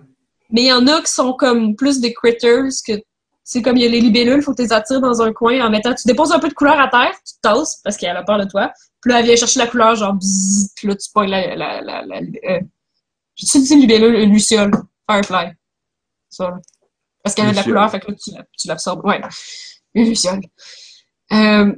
Mais 0.52 0.62
il 0.62 0.68
y 0.68 0.74
en 0.74 0.88
a 0.88 1.02
qui 1.02 1.12
sont 1.12 1.34
comme 1.34 1.76
plus 1.76 2.00
des 2.00 2.14
critters 2.14 2.70
que 2.88 2.94
c'est 3.44 3.62
comme 3.62 3.78
il 3.78 3.84
y 3.84 3.86
a 3.86 3.90
les 3.90 4.00
libellules, 4.00 4.42
faut 4.42 4.52
que 4.52 4.58
tu 4.58 4.64
les 4.64 4.74
attires 4.74 5.02
dans 5.02 5.22
un 5.22 5.34
coin 5.34 5.60
en 5.66 5.70
mettant. 5.70 5.94
Tu 5.94 6.08
déposes 6.08 6.32
un 6.32 6.40
peu 6.40 6.48
de 6.48 6.54
couleur 6.54 6.80
à 6.80 6.88
terre, 6.88 7.14
tu 7.26 7.34
tasses 7.42 7.82
parce 7.84 7.98
qu'elle 7.98 8.16
a 8.16 8.24
peur 8.24 8.40
de 8.40 8.46
toi. 8.46 8.72
Puis 9.02 9.12
là, 9.12 9.20
elle 9.20 9.26
vient 9.26 9.36
chercher 9.36 9.60
la 9.60 9.68
couleur, 9.68 9.96
genre 9.96 10.14
bzzz, 10.14 10.72
puis 10.76 10.88
là, 10.88 10.96
tu 10.96 11.10
pognes 11.14 11.30
la. 11.30 11.56
la, 11.56 11.82
la, 11.82 12.06
la, 12.06 12.18
euh, 12.18 12.60
J'ai-tu 13.36 13.60
dit 13.60 13.76
libellule, 13.76 14.16
une 14.16 14.32
luciole, 14.32 14.72
Firefly. 15.10 15.52
Ça, 16.30 16.50
là. 16.50 16.58
Parce 17.24 17.36
qu'elle 17.36 17.48
a 17.48 17.52
de 17.52 17.56
la 17.56 17.64
couleur, 17.64 17.90
fait 17.90 18.00
que 18.00 18.12
là, 18.12 18.44
tu 18.58 18.68
l'absorbes. 18.68 19.06
Ouais. 19.06 19.22
Une 19.94 20.08
luciole. 20.08 20.42
Euh, 21.32 21.74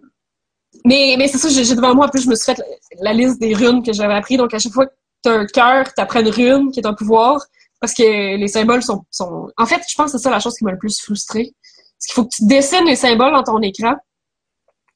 mais 0.83 1.15
mais 1.17 1.27
c'est 1.27 1.37
ça, 1.37 1.49
j'ai 1.49 1.75
devant 1.75 1.95
moi, 1.95 2.07
en 2.07 2.09
plus, 2.09 2.23
je 2.23 2.29
me 2.29 2.35
suis 2.35 2.45
fait 2.45 2.61
la, 2.99 3.13
liste 3.13 3.39
des 3.39 3.53
runes 3.53 3.83
que 3.83 3.93
j'avais 3.93 4.13
appris. 4.13 4.37
Donc, 4.37 4.53
à 4.53 4.59
chaque 4.59 4.73
fois 4.73 4.87
que 4.87 4.93
tu 5.23 5.29
as 5.29 5.33
un 5.33 5.45
cœur, 5.45 5.93
tu 5.93 6.01
apprends 6.01 6.21
une 6.21 6.29
rune 6.29 6.71
qui 6.71 6.79
est 6.79 6.87
un 6.87 6.93
pouvoir. 6.93 7.43
Parce 7.85 7.93
que 7.93 8.35
les 8.35 8.47
symboles 8.47 8.81
sont, 8.81 9.05
sont... 9.11 9.47
En 9.57 9.67
fait, 9.67 9.79
je 9.87 9.93
pense 9.93 10.11
que 10.11 10.17
c'est 10.17 10.23
ça 10.23 10.31
la 10.31 10.39
chose 10.39 10.55
qui 10.57 10.63
m'a 10.63 10.71
le 10.71 10.79
plus 10.79 10.99
frustré. 10.99 11.53
Parce 11.53 12.05
qu'il 12.07 12.13
faut 12.15 12.23
que 12.23 12.35
tu 12.35 12.47
dessines 12.47 12.83
les 12.83 12.95
symboles 12.95 13.31
dans 13.31 13.43
ton 13.43 13.61
écran. 13.61 13.93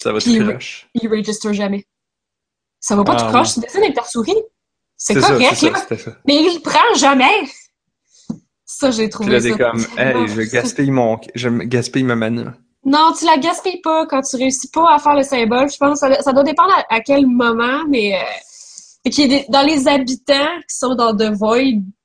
Ça 0.01 0.11
va 0.11 0.19
te 0.19 0.43
crash. 0.43 0.89
Il 0.95 1.07
register 1.07 1.53
jamais. 1.53 1.85
Ça 2.79 2.95
va 2.95 3.03
pas 3.03 3.15
te 3.15 3.29
crash, 3.29 3.53
tu 3.53 3.59
dessines 3.59 3.83
avec 3.83 3.93
ta 3.93 4.03
souris. 4.05 4.33
C'est 4.97 5.13
correct, 5.13 5.53
ça, 5.53 5.97
ça. 5.97 6.11
Mais 6.25 6.41
il 6.41 6.61
prend 6.63 6.95
jamais. 6.95 7.43
Ça, 8.65 8.89
j'ai 8.89 9.07
trouvé 9.07 9.37
Puis 9.37 9.51
là, 9.51 9.55
ça. 9.55 9.71
comme, 9.71 9.85
hey, 9.95 10.27
je 10.27 10.41
gaspille 10.51 10.89
mon, 10.89 11.19
je 11.35 11.49
gaspille 11.49 12.03
ma 12.03 12.15
mana. 12.15 12.55
Non, 12.85 13.13
tu 13.15 13.23
la 13.23 13.37
gaspilles 13.37 13.81
pas 13.81 14.07
quand 14.07 14.23
tu 14.23 14.35
réussis 14.35 14.71
pas 14.71 14.95
à 14.95 14.97
faire 14.97 15.13
le 15.13 15.21
symbole. 15.21 15.69
Je 15.69 15.77
pense 15.77 16.01
que 16.01 16.23
ça, 16.23 16.33
doit 16.33 16.43
dépendre 16.43 16.73
à, 16.89 17.01
quel 17.01 17.27
moment, 17.27 17.85
mais 17.87 18.15
euh, 18.15 19.41
dans 19.49 19.61
les 19.61 19.87
habitants 19.87 20.57
qui 20.67 20.75
sont 20.75 20.95
dans 20.95 21.15
The 21.15 21.31
Void, 21.35 21.83
c'est 21.83 21.98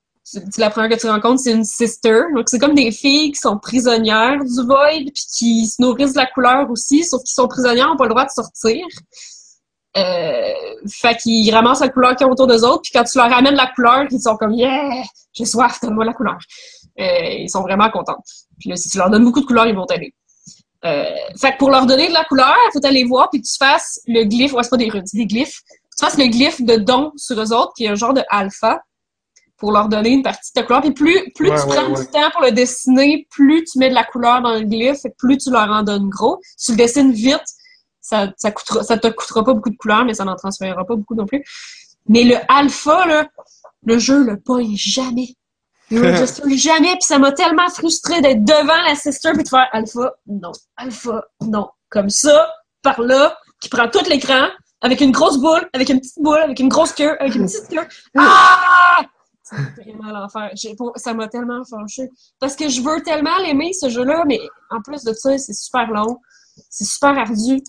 la 0.57 0.71
première 0.71 0.91
que 0.91 1.01
tu 1.01 1.07
rencontres, 1.07 1.43
c'est 1.43 1.53
une 1.53 1.65
sister. 1.65 2.23
Donc, 2.35 2.49
c'est 2.49 2.59
comme 2.59 2.75
des 2.75 2.91
filles 2.91 3.33
qui 3.33 3.39
sont 3.39 3.59
prisonnières 3.59 4.43
du 4.43 4.67
Void, 4.67 5.11
puis 5.13 5.25
qui 5.37 5.67
se 5.67 5.83
nourrissent 5.83 6.15
de 6.15 6.19
la 6.19 6.27
couleur 6.27 6.71
aussi, 6.71 7.05
sauf 7.05 7.23
qu'ils 7.23 7.35
sont 7.35 7.49
prisonnières, 7.49 7.89
n'ont 7.89 7.97
pas 7.97 8.05
le 8.05 8.11
droit 8.11 8.25
de 8.25 8.31
sortir. 8.31 8.87
Euh, 9.97 10.53
fait 10.91 11.17
qu'ils 11.17 11.55
ramassent 11.55 11.81
la 11.81 11.89
couleur 11.89 12.17
qui 12.17 12.25
est 12.25 12.27
autour 12.27 12.47
d'eux 12.47 12.65
autres, 12.65 12.83
puis 12.83 12.93
quand 12.93 13.05
tu 13.05 13.19
leur 13.19 13.31
ramènes 13.31 13.55
la 13.55 13.69
couleur, 13.69 14.07
ils 14.11 14.21
sont 14.21 14.37
comme 14.37 14.53
«Yeah! 14.55 15.03
J'ai 15.33 15.45
soif, 15.45 15.79
donne-moi 15.81 16.05
la 16.05 16.15
couleur! 16.15 16.39
Euh, 16.99 17.05
ils 17.39 17.51
sont 17.51 17.63
vraiment 17.63 17.91
contents. 17.91 18.19
Puis 18.59 18.71
là, 18.71 18.77
si 18.77 18.89
tu 18.89 18.99
leur 18.99 19.11
donnes 19.11 19.25
beaucoup 19.25 19.41
de 19.41 19.47
couleurs, 19.47 19.67
ils 19.67 19.75
vont 19.75 19.87
t'aider. 19.87 20.15
Euh, 20.85 21.05
fait 21.41 21.53
que 21.53 21.59
pour 21.59 21.71
leur 21.71 21.87
donner 21.87 22.09
de 22.09 22.13
la 22.13 22.25
couleur, 22.25 22.55
il 22.67 22.71
faut 22.73 22.87
aller 22.87 23.05
voir, 23.05 23.31
puis 23.31 23.41
que 23.41 23.47
tu 23.47 23.57
fasses 23.59 24.01
le 24.07 24.25
glyphe, 24.25 24.53
ouais, 24.53 24.63
c'est 24.63 24.71
pas 24.71 24.77
des 24.77 24.91
runes, 24.91 25.07
c'est 25.07 25.17
des 25.17 25.27
glyphes. 25.27 25.61
Tu 25.97 26.05
fasses 26.05 26.19
le 26.19 26.27
glyphe 26.27 26.61
de 26.61 26.77
don 26.77 27.13
sur 27.17 27.41
eux 27.41 27.53
autres, 27.53 27.73
qui 27.77 27.85
est 27.85 27.89
un 27.89 27.95
genre 27.95 28.15
de 28.15 28.23
alpha 28.31 28.81
pour 29.57 29.73
leur 29.73 29.89
donner 29.89 30.11
une 30.11 30.23
partie 30.23 30.51
de 30.55 30.61
ta 30.61 30.67
couleur. 30.67 30.83
Puis 30.83 30.93
plus, 30.93 31.33
plus 31.35 31.51
tu 31.51 31.67
prends 31.67 31.89
du 31.89 32.07
temps 32.07 32.31
pour 32.33 32.43
le 32.43 32.51
dessiner, 32.51 33.27
plus 33.31 33.65
tu 33.65 33.79
mets 33.79 33.89
de 33.89 33.95
la 33.95 34.05
couleur 34.05 34.43
dans 34.43 34.55
le 34.55 34.63
glyphe, 34.63 35.05
et 35.05 35.11
plus 35.17 35.39
tu 35.39 35.51
leur 35.51 35.69
en 35.71 35.83
donnes 35.83 36.09
gros. 36.09 36.41
Si 36.57 36.67
tu 36.67 36.73
le 36.73 36.79
dessines 36.79 37.13
vite, 37.13 37.45
ça, 38.01 38.29
ça, 38.37 38.51
coûtera, 38.51 38.83
ça 38.83 38.99
te 38.99 39.09
coûtera 39.09 39.45
pas 39.45 39.55
beaucoup 39.55 39.71
de 39.71 39.77
couleurs, 39.77 40.05
mais 40.05 40.15
ça 40.15 40.25
n'en 40.25 40.37
transférera 40.37 40.85
pas 40.85 40.97
beaucoup 40.97 41.15
non 41.15 41.27
plus. 41.27 41.43
Mais 42.09 42.25
le 42.25 42.37
alpha, 42.49 43.07
là, 43.07 43.27
le 43.87 43.99
jeu 43.99 44.25
le 44.25 44.39
pogne 44.39 44.75
jamais. 44.77 45.35
Le 45.91 46.03
register 46.03 46.43
jamais, 46.57 46.93
puis 46.93 47.03
ça 47.03 47.19
m'a 47.19 47.33
tellement 47.33 47.69
frustré 47.69 48.21
d'être 48.21 48.45
devant 48.45 48.83
la 48.87 48.95
sister 48.95 49.33
puis 49.33 49.45
de 49.45 49.49
faire 49.49 49.69
alpha, 49.73 50.15
non, 50.27 50.53
alpha, 50.77 51.25
non. 51.41 51.69
Comme 51.89 52.11
ça, 52.11 52.53
par 52.83 53.01
là, 53.01 53.37
qui 53.61 53.69
prend 53.69 53.89
tout 53.89 54.05
l'écran, 54.09 54.49
avec 54.83 55.01
une 55.01 55.13
grosse 55.13 55.39
boule, 55.39 55.67
avec 55.73 55.89
une 55.89 56.01
petite 56.01 56.21
boule, 56.21 56.39
avec 56.39 56.61
une 56.61 56.69
grosse 56.69 56.93
queue, 56.93 57.17
avec 57.19 57.35
une 57.35 57.47
petite 57.47 57.69
queue. 57.69 57.87
Ah! 58.17 59.05
Vraiment 59.53 60.11
l'enfer. 60.11 60.51
Ça 60.97 61.15
m'a 61.15 61.29
tellement 61.29 61.63
fâché. 61.65 62.09
Parce 62.39 62.57
que 62.57 62.69
je 62.69 62.81
veux 62.81 63.03
tellement 63.03 63.37
l'aimer, 63.39 63.73
ce 63.73 63.89
jeu-là, 63.89 64.25
mais 64.27 64.41
en 64.71 64.81
plus 64.81 65.03
de 65.05 65.13
ça, 65.13 65.37
c'est 65.39 65.53
super 65.53 65.87
long. 65.91 66.19
C'est 66.71 66.85
super 66.85 67.19
ardu. 67.19 67.61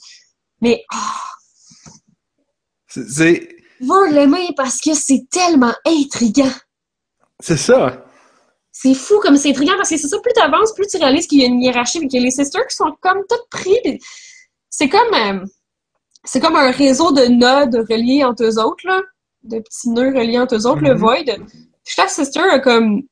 Mais, 0.62 0.84
oh, 0.94 1.78
C'est. 2.88 3.50
Je 3.82 3.86
veux 3.86 4.14
l'aimer 4.14 4.52
parce 4.56 4.80
que 4.80 4.94
c'est 4.94 5.26
tellement 5.30 5.74
intriguant. 5.86 6.54
C'est 7.42 7.58
ça. 7.58 8.06
C'est 8.72 8.94
fou 8.94 9.20
comme 9.22 9.38
c'est 9.38 9.50
intriguant 9.50 9.76
parce 9.76 9.90
que 9.90 9.98
c'est 9.98 10.08
ça, 10.08 10.18
plus 10.20 10.34
tu 10.34 10.42
avances, 10.42 10.74
plus 10.74 10.88
tu 10.88 10.98
réalises 10.98 11.28
qu'il 11.28 11.42
y 11.42 11.44
a 11.44 11.48
une 11.48 11.62
hiérarchie, 11.62 12.00
qu'il 12.08 12.20
y 12.20 12.24
a 12.24 12.26
les 12.26 12.32
sisters 12.32 12.66
qui 12.68 12.76
sont 12.76 12.96
comme 13.02 13.20
toutes 13.30 13.50
pris. 13.50 14.00
C'est 14.70 14.90
comme, 14.90 15.14
euh, 15.14 15.46
c'est 16.24 16.40
comme 16.40 16.56
un 16.56 16.72
réseau 16.72 17.12
de 17.12 17.26
nodes 17.26 17.86
reliés 17.90 18.24
entre 18.24 18.44
eux 18.44 18.60
autres, 18.60 18.86
là 18.86 19.02
de 19.46 19.60
petits 19.60 19.90
nœuds 19.90 20.14
reliés 20.18 20.40
entre 20.40 20.56
eux 20.56 20.66
autres, 20.68 20.82
le 20.82 20.94
mhm. 20.94 21.00
Void. 21.00 21.38
Chaque 21.84 22.10
sister 22.10 22.42
a 22.42 22.60
comme 22.60 23.04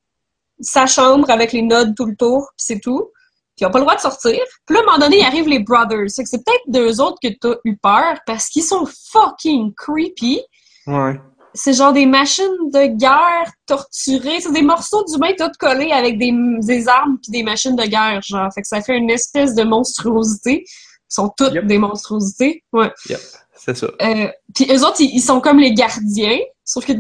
sa 0.60 0.86
chambre 0.86 1.30
avec 1.30 1.52
les 1.52 1.62
nodes 1.62 1.96
tout 1.96 2.06
le 2.06 2.16
tour, 2.16 2.50
puis 2.58 2.66
c'est 2.66 2.80
tout. 2.80 3.10
Puis 3.56 3.62
ils 3.62 3.66
n'ont 3.66 3.72
pas 3.72 3.80
le 3.80 3.86
droit 3.86 3.96
de 3.96 4.02
sortir. 4.02 4.40
Puis 4.66 4.76
là, 4.76 4.80
à 4.80 4.84
un 4.84 4.86
moment 4.86 4.98
donné, 4.98 5.20
il 5.20 5.26
arrivent 5.26 5.48
les 5.48 5.60
Brothers. 5.60 6.10
C'est 6.10 6.24
que 6.24 6.30
c'est 6.30 6.44
peut-être 6.44 6.64
deux 6.68 7.00
autres 7.00 7.18
que 7.22 7.28
t'as 7.40 7.56
eu 7.66 7.78
peur 7.78 8.18
parce 8.26 8.48
qu'ils 8.48 8.64
sont 8.64 8.88
fucking 9.12 9.74
creepy. 9.76 10.42
Ouais. 10.88 11.20
C'est 11.54 11.74
genre 11.74 11.94
des 11.94 12.08
machines 12.08 12.72
de 12.74 12.88
guerre 12.98 13.52
torturées. 13.68 14.42
C'est 14.42 14.52
des 14.52 14.64
morceaux 14.64 15.04
d'humains 15.06 15.34
tout 15.38 15.52
collés 15.60 15.92
avec 15.92 16.18
des, 16.18 16.34
des 16.62 16.88
armes 16.88 17.20
puis 17.22 17.32
des 17.32 17.44
machines 17.44 17.76
de 17.76 17.84
guerre, 17.84 18.22
genre. 18.24 18.52
Fait 18.56 18.62
que 18.62 18.68
ça 18.68 18.82
fait 18.82 18.98
une 18.98 19.12
espèce 19.12 19.54
de 19.54 19.64
monstruosité. 19.64 20.64
Ils 20.66 21.14
sont 21.14 21.32
toutes 21.38 21.54
des 21.54 21.78
monstruosités. 21.78 22.64
Ouais. 22.74 22.92
Yep 23.08 23.20
c'est 23.66 23.78
ça. 23.78 23.88
Euh, 24.02 24.28
puis 24.54 24.66
eux 24.70 24.84
autres, 24.86 25.00
ils, 25.00 25.22
sont 25.22 25.40
comme 25.40 25.60
les 25.60 25.74
gardiens, 25.74 26.38
sauf 26.66 26.86
que 26.86 26.92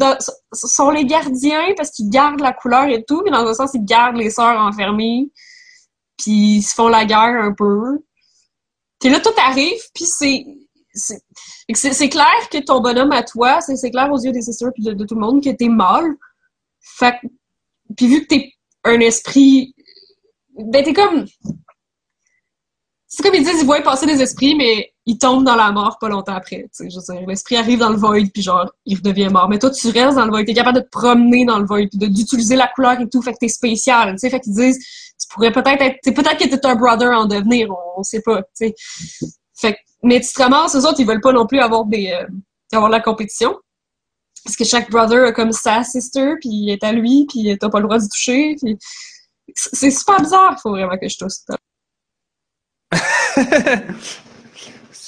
ce 0.53 0.67
sont 0.67 0.91
les 0.91 1.03
gardiens 1.03 1.73
parce 1.75 1.91
qu'ils 1.91 2.09
gardent 2.09 2.39
la 2.39 2.53
couleur 2.53 2.85
et 2.85 3.03
tout, 3.03 3.21
mais 3.25 3.31
dans 3.31 3.45
un 3.45 3.53
sens, 3.53 3.71
ils 3.73 3.83
gardent 3.83 4.15
les 4.15 4.29
sœurs 4.29 4.61
enfermées, 4.61 5.29
puis 6.17 6.57
ils 6.57 6.61
se 6.61 6.73
font 6.73 6.87
la 6.87 7.03
guerre 7.03 7.43
un 7.43 7.53
peu. 7.53 7.99
Puis 9.01 9.09
là, 9.09 9.19
tout 9.19 9.33
arrive, 9.37 9.81
puis 9.93 10.05
c'est 10.05 10.45
c'est 11.73 12.09
clair 12.09 12.49
que 12.51 12.59
ton 12.59 12.79
bonhomme 12.79 13.11
à 13.11 13.23
toi, 13.23 13.59
c'est 13.59 13.91
clair 13.91 14.09
aux 14.11 14.19
yeux 14.19 14.31
des 14.31 14.43
sisters 14.43 14.71
puis 14.73 14.83
de, 14.83 15.05
tout 15.05 15.15
le 15.15 15.21
monde 15.21 15.43
que 15.43 15.49
t'es 15.49 15.67
mâle. 15.67 16.15
Fait 16.79 17.15
puis 17.97 18.07
vu 18.07 18.21
que 18.21 18.27
t'es 18.27 18.53
un 18.85 18.99
esprit, 19.01 19.75
ben 20.55 20.83
t'es 20.83 20.93
comme 20.93 21.25
c'est 23.07 23.21
comme 23.21 23.35
ils 23.35 23.43
disent, 23.43 23.61
ils 23.61 23.65
voient 23.65 23.81
passer 23.81 24.05
des 24.05 24.21
esprits, 24.21 24.55
mais 24.55 24.92
ils 25.05 25.17
tombent 25.17 25.43
dans 25.43 25.55
la 25.55 25.71
mort 25.71 25.97
pas 25.99 26.07
longtemps 26.07 26.35
après. 26.35 26.69
Je 26.79 26.83
veux 26.83 26.89
dire, 26.89 27.27
l'esprit 27.27 27.57
arrive 27.57 27.79
dans 27.79 27.89
le 27.89 27.97
void, 27.97 28.25
puis 28.33 28.41
genre, 28.41 28.71
il 28.85 28.97
redevient 28.97 29.29
mort. 29.29 29.49
Mais 29.49 29.59
toi, 29.59 29.69
tu 29.69 29.87
restes 29.89 30.15
dans 30.15 30.25
le 30.25 30.31
void, 30.31 30.45
t'es 30.45 30.53
capable 30.53 30.77
de 30.77 30.83
te 30.83 30.89
promener 30.89 31.45
dans 31.45 31.59
le 31.59 31.65
void, 31.65 31.87
puis 31.87 31.97
d'utiliser 32.09 32.55
la 32.55 32.67
couleur 32.67 32.99
et 32.99 33.09
tout, 33.09 33.21
fait 33.21 33.33
que 33.33 33.39
t'es 33.39 33.49
spécial. 33.49 34.17
sais 34.17 34.29
Fait 34.29 34.39
qu'ils 34.39 34.55
disent, 34.55 34.79
tu 35.19 35.27
pourrais 35.29 35.51
peut-être 35.51 35.81
être, 35.81 35.99
peut-être 36.03 36.37
que 36.37 36.45
t'es 36.45 36.65
un 36.65 36.75
brother 36.75 37.11
en 37.11 37.25
devenir, 37.25 37.69
on, 37.97 38.03
sait 38.03 38.21
pas. 38.21 38.41
sais 38.53 38.73
Fait 39.55 39.77
mais 40.05 40.19
tu 40.19 40.33
te 40.33 40.41
ramasses, 40.41 40.75
eux 40.75 40.85
autres, 40.85 40.99
ils 40.99 41.07
veulent 41.07 41.21
pas 41.21 41.31
non 41.31 41.47
plus 41.47 41.59
avoir 41.59 41.85
des 41.85 42.11
euh, 42.11 42.27
avoir 42.73 42.89
la 42.89 42.99
compétition. 42.99 43.57
Parce 44.43 44.57
que 44.57 44.65
chaque 44.65 44.91
brother 44.91 45.27
a 45.27 45.31
comme 45.31 45.53
sa 45.53 45.83
sister, 45.83 46.33
puis 46.41 46.49
il 46.49 46.69
est 46.69 46.83
à 46.83 46.91
lui, 46.91 47.25
puis 47.29 47.57
t'as 47.57 47.69
pas 47.69 47.79
le 47.79 47.85
droit 47.85 47.99
de 47.99 48.07
toucher. 48.07 48.55
Puis... 48.61 48.77
C'est 49.55 49.91
super 49.91 50.19
bizarre, 50.19 50.55
il 50.57 50.61
faut 50.61 50.71
vraiment 50.71 50.97
que 50.97 51.07
je 51.07 51.17
touche. 51.17 51.33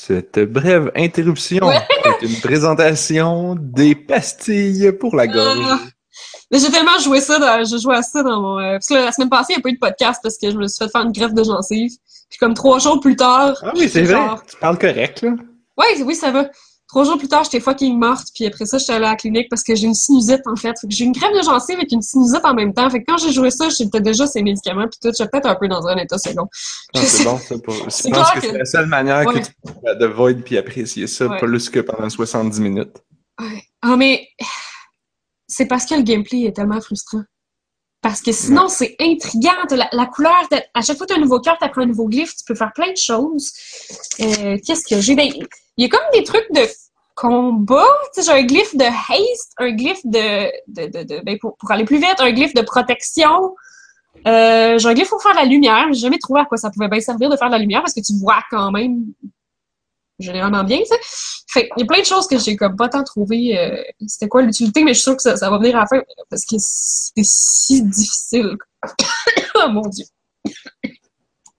Cette 0.07 0.39
brève 0.39 0.91
interruption 0.95 1.71
est 1.71 2.21
une 2.21 2.39
présentation 2.39 3.55
des 3.59 3.95
pastilles 3.95 4.91
pour 4.91 5.15
la 5.15 5.25
gorge. 5.25 5.57
Ah. 5.63 5.79
j'ai 6.51 6.69
tellement 6.69 6.99
joué 6.99 7.19
ça, 7.21 7.39
dans, 7.39 7.65
je 7.65 7.75
jouais 7.77 7.95
à 7.95 8.03
ça 8.03 8.21
dans 8.21 8.39
mon... 8.39 8.59
Euh, 8.59 8.73
parce 8.73 8.87
que 8.87 8.93
la 8.93 9.11
semaine 9.11 9.31
passée, 9.31 9.53
il 9.53 9.55
n'y 9.55 9.61
a 9.61 9.63
pas 9.63 9.69
eu 9.69 9.73
de 9.73 9.79
podcast 9.79 10.19
parce 10.21 10.37
que 10.37 10.51
je 10.51 10.57
me 10.57 10.67
suis 10.67 10.77
fait 10.85 10.91
faire 10.91 11.01
une 11.01 11.11
greffe 11.11 11.33
de 11.33 11.43
gencive. 11.43 11.89
Puis 12.29 12.37
comme 12.37 12.53
trois 12.53 12.77
jours 12.77 12.99
plus 12.99 13.15
tard... 13.15 13.57
Ah 13.63 13.71
oui, 13.75 13.89
c'est 13.89 14.03
vrai, 14.03 14.19
tu 14.47 14.57
parles 14.57 14.77
correct, 14.77 15.23
là. 15.23 15.31
Oui, 15.77 16.03
oui, 16.05 16.13
ça 16.13 16.29
va. 16.29 16.49
Trois 16.95 17.03
jours 17.03 17.17
plus 17.17 17.27
tard, 17.27 17.43
j'étais 17.43 17.59
fucking 17.59 17.99
morte, 17.99 18.27
puis 18.33 18.45
après 18.45 18.65
ça, 18.65 18.77
j'étais 18.77 18.93
allée 18.93 19.05
à 19.05 19.09
la 19.09 19.15
clinique 19.17 19.49
parce 19.49 19.63
que 19.63 19.75
j'ai 19.75 19.85
une 19.85 19.93
sinusite, 19.93 20.47
en 20.47 20.55
fait. 20.55 20.77
J'ai 20.87 21.03
une 21.03 21.13
crève 21.13 21.33
de 21.33 21.43
gencive 21.43 21.75
avec 21.75 21.91
une 21.91 22.01
sinusite 22.01 22.45
en 22.45 22.53
même 22.53 22.73
temps. 22.73 22.89
Fait 22.89 23.01
que 23.01 23.05
quand 23.05 23.17
j'ai 23.17 23.33
joué 23.33 23.51
ça, 23.51 23.67
j'étais 23.67 23.99
déjà 23.99 24.25
ces 24.25 24.41
médicaments, 24.41 24.87
puis 24.87 24.97
tout, 25.01 25.09
j'étais 25.11 25.29
peut-être 25.29 25.47
un 25.47 25.55
peu 25.55 25.67
dans 25.67 25.85
un 25.87 25.97
état 25.97 26.17
second. 26.17 26.47
C'est 26.93 27.23
bon, 27.25 27.37
ça. 27.37 27.57
Pour... 27.57 27.73
Je 27.73 27.81
pense 27.81 28.31
que, 28.31 28.39
c'est 28.39 28.57
la 28.57 28.63
seule 28.63 28.85
manière 28.85 29.25
que 29.25 29.39
tu 29.39 29.51
peux 29.61 29.93
de 29.93 30.05
void 30.05 30.35
puis 30.35 30.57
apprécier 30.57 31.05
ça, 31.07 31.27
pas 31.27 31.37
plus 31.39 31.69
que 31.69 31.81
pendant 31.81 32.09
70 32.09 32.61
minutes. 32.61 33.03
Ouais. 33.41 33.61
Ah, 33.81 33.97
mais 33.97 34.29
c'est 35.49 35.65
parce 35.65 35.85
que 35.85 35.95
le 35.95 36.03
gameplay 36.03 36.43
est 36.43 36.55
tellement 36.55 36.79
frustrant. 36.79 37.23
Parce 38.01 38.21
que 38.21 38.31
sinon, 38.31 38.69
c'est 38.69 38.95
intriguant. 39.01 39.51
La, 39.91 40.05
couleur, 40.05 40.47
à 40.73 40.81
chaque 40.81 40.95
fois 40.95 41.05
que 41.05 41.11
tu 41.11 41.17
as 41.17 41.21
un 41.21 41.23
nouveau 41.25 41.41
cœur, 41.41 41.57
tu 41.57 41.65
apprends 41.65 41.81
un 41.81 41.87
nouveau 41.87 42.07
glyphe, 42.07 42.37
tu 42.37 42.45
peux 42.47 42.55
faire 42.55 42.71
plein 42.73 42.91
de 42.91 42.97
choses. 42.97 43.51
Euh, 44.21 44.57
Qu'est-ce 44.65 44.85
que 44.87 45.01
j'ai? 45.01 45.15
Ben, 45.15 45.27
il 45.77 45.83
y 45.83 45.85
a 45.85 45.89
comme 45.89 45.99
des 46.13 46.23
trucs 46.23 46.49
de 46.53 46.61
combat. 47.15 47.85
J'ai 48.15 48.31
un 48.31 48.43
glyphe 48.43 48.75
de 48.75 48.83
haste, 48.83 49.53
un 49.57 49.71
glyphe 49.71 50.05
de, 50.05 50.51
de, 50.67 51.03
de, 51.03 51.23
ben, 51.23 51.37
pour, 51.39 51.55
aller 51.69 51.85
plus 51.85 51.97
vite, 51.97 52.15
un 52.19 52.31
glyphe 52.31 52.53
de 52.53 52.61
protection. 52.61 53.55
Euh, 54.27 54.77
j'ai 54.77 54.87
un 54.87 54.93
glyphe 54.93 55.09
pour 55.09 55.21
faire 55.21 55.33
la 55.33 55.45
lumière. 55.45 55.87
J'ai 55.93 56.01
jamais 56.01 56.19
trouvé 56.19 56.41
à 56.41 56.45
quoi 56.45 56.57
ça 56.57 56.69
pouvait 56.69 56.87
bien 56.87 56.99
servir 56.99 57.29
de 57.29 57.37
faire 57.37 57.47
de 57.47 57.53
la 57.53 57.59
lumière 57.59 57.81
parce 57.81 57.93
que 57.93 58.01
tu 58.01 58.13
vois 58.19 58.41
quand 58.51 58.71
même 58.71 59.05
généralement 60.19 60.63
bien, 60.63 60.79
tu 60.79 60.85
sais. 60.85 61.69
Il 61.77 61.81
y 61.81 61.83
a 61.83 61.85
plein 61.85 61.99
de 61.99 62.05
choses 62.05 62.27
que 62.27 62.37
j'ai 62.37 62.55
comme 62.55 62.75
pas 62.75 62.89
tant 62.89 63.03
trouvé 63.03 63.57
euh, 63.57 63.81
c'était 64.07 64.27
quoi 64.27 64.41
l'utilité, 64.41 64.83
mais 64.83 64.93
je 64.93 64.99
suis 64.99 65.03
sûre 65.03 65.15
que 65.15 65.21
ça, 65.21 65.37
ça, 65.37 65.49
va 65.49 65.57
venir 65.57 65.75
à 65.77 65.81
la 65.81 65.87
fin 65.87 66.01
parce 66.29 66.45
que 66.45 66.55
c'est 66.57 67.23
si 67.23 67.83
difficile. 67.83 68.57
oh 69.55 69.69
mon 69.69 69.87
dieu. 69.87 70.05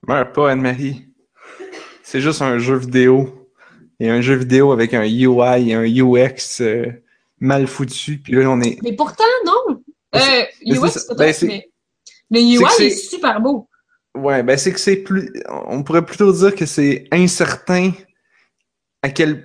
Meurs 0.07 0.31
pas, 0.31 0.51
Anne-Marie. 0.51 1.07
C'est 2.03 2.21
juste 2.21 2.41
un 2.41 2.57
jeu 2.57 2.77
vidéo. 2.77 3.46
Et 3.99 4.09
un 4.09 4.21
jeu 4.21 4.35
vidéo 4.35 4.71
avec 4.71 4.93
un 4.93 5.03
UI 5.03 5.71
et 5.71 5.73
un 5.73 5.83
UX 5.83 6.61
euh, 6.61 6.85
mal 7.39 7.67
foutu. 7.67 8.19
Puis 8.19 8.33
là, 8.33 8.49
on 8.49 8.61
est. 8.61 8.77
Mais 8.83 8.93
pourtant, 8.93 9.23
non! 9.45 9.81
Euh, 10.15 10.43
UX, 10.65 11.07
ben 11.17 11.33
mais 11.41 11.69
le 12.31 12.39
UI 12.39 12.63
est, 12.79 12.85
est 12.85 12.89
super 12.89 13.41
beau. 13.41 13.67
Ouais, 14.15 14.43
ben 14.43 14.57
c'est 14.57 14.71
que 14.71 14.79
c'est 14.79 14.97
plus. 14.97 15.31
On 15.49 15.83
pourrait 15.83 16.05
plutôt 16.05 16.31
dire 16.31 16.55
que 16.55 16.65
c'est 16.65 17.07
incertain 17.11 17.91
à 19.01 19.09
quel. 19.09 19.43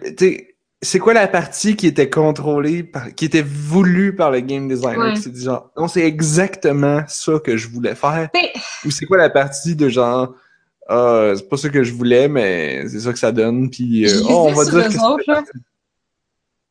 C'est 0.84 0.98
quoi 0.98 1.14
la 1.14 1.28
partie 1.28 1.76
qui 1.76 1.86
était 1.86 2.10
contrôlée, 2.10 2.82
par, 2.82 3.14
qui 3.14 3.24
était 3.24 3.44
voulue 3.46 4.16
par 4.16 4.32
le 4.32 4.40
game 4.40 4.66
designer? 4.68 5.16
C'est 5.16 5.36
genre, 5.36 5.70
non, 5.76 5.86
c'est 5.86 6.02
exactement 6.02 7.02
ça 7.06 7.38
que 7.38 7.56
je 7.56 7.68
voulais 7.68 7.94
faire? 7.94 8.28
Ou 8.84 8.90
c'est 8.90 9.06
quoi 9.06 9.16
la 9.16 9.30
partie 9.30 9.76
de 9.76 9.88
genre, 9.88 10.34
ah, 10.88 11.32
c'est 11.36 11.48
pas 11.48 11.56
ça 11.56 11.68
que 11.68 11.84
je 11.84 11.92
voulais, 11.92 12.28
mais 12.28 12.88
c'est 12.88 13.00
ça 13.00 13.12
que 13.12 13.18
ça 13.18 13.32
donne, 13.32 13.70
puis 13.70 14.06
euh, 14.06 14.20
oh, 14.28 14.48
on 14.48 14.52
va 14.52 14.64
dire 14.64 14.88
que 14.88 15.04
autres, 15.04 15.44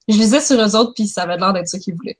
Je 0.07 0.15
lisais 0.15 0.41
sur 0.41 0.59
eux 0.59 0.75
autres, 0.75 0.93
puis 0.93 1.07
ça 1.07 1.23
avait 1.23 1.37
l'air 1.37 1.53
d'être 1.53 1.67
ça 1.67 1.79
qu'ils 1.79 1.95
voulaient. 1.95 2.19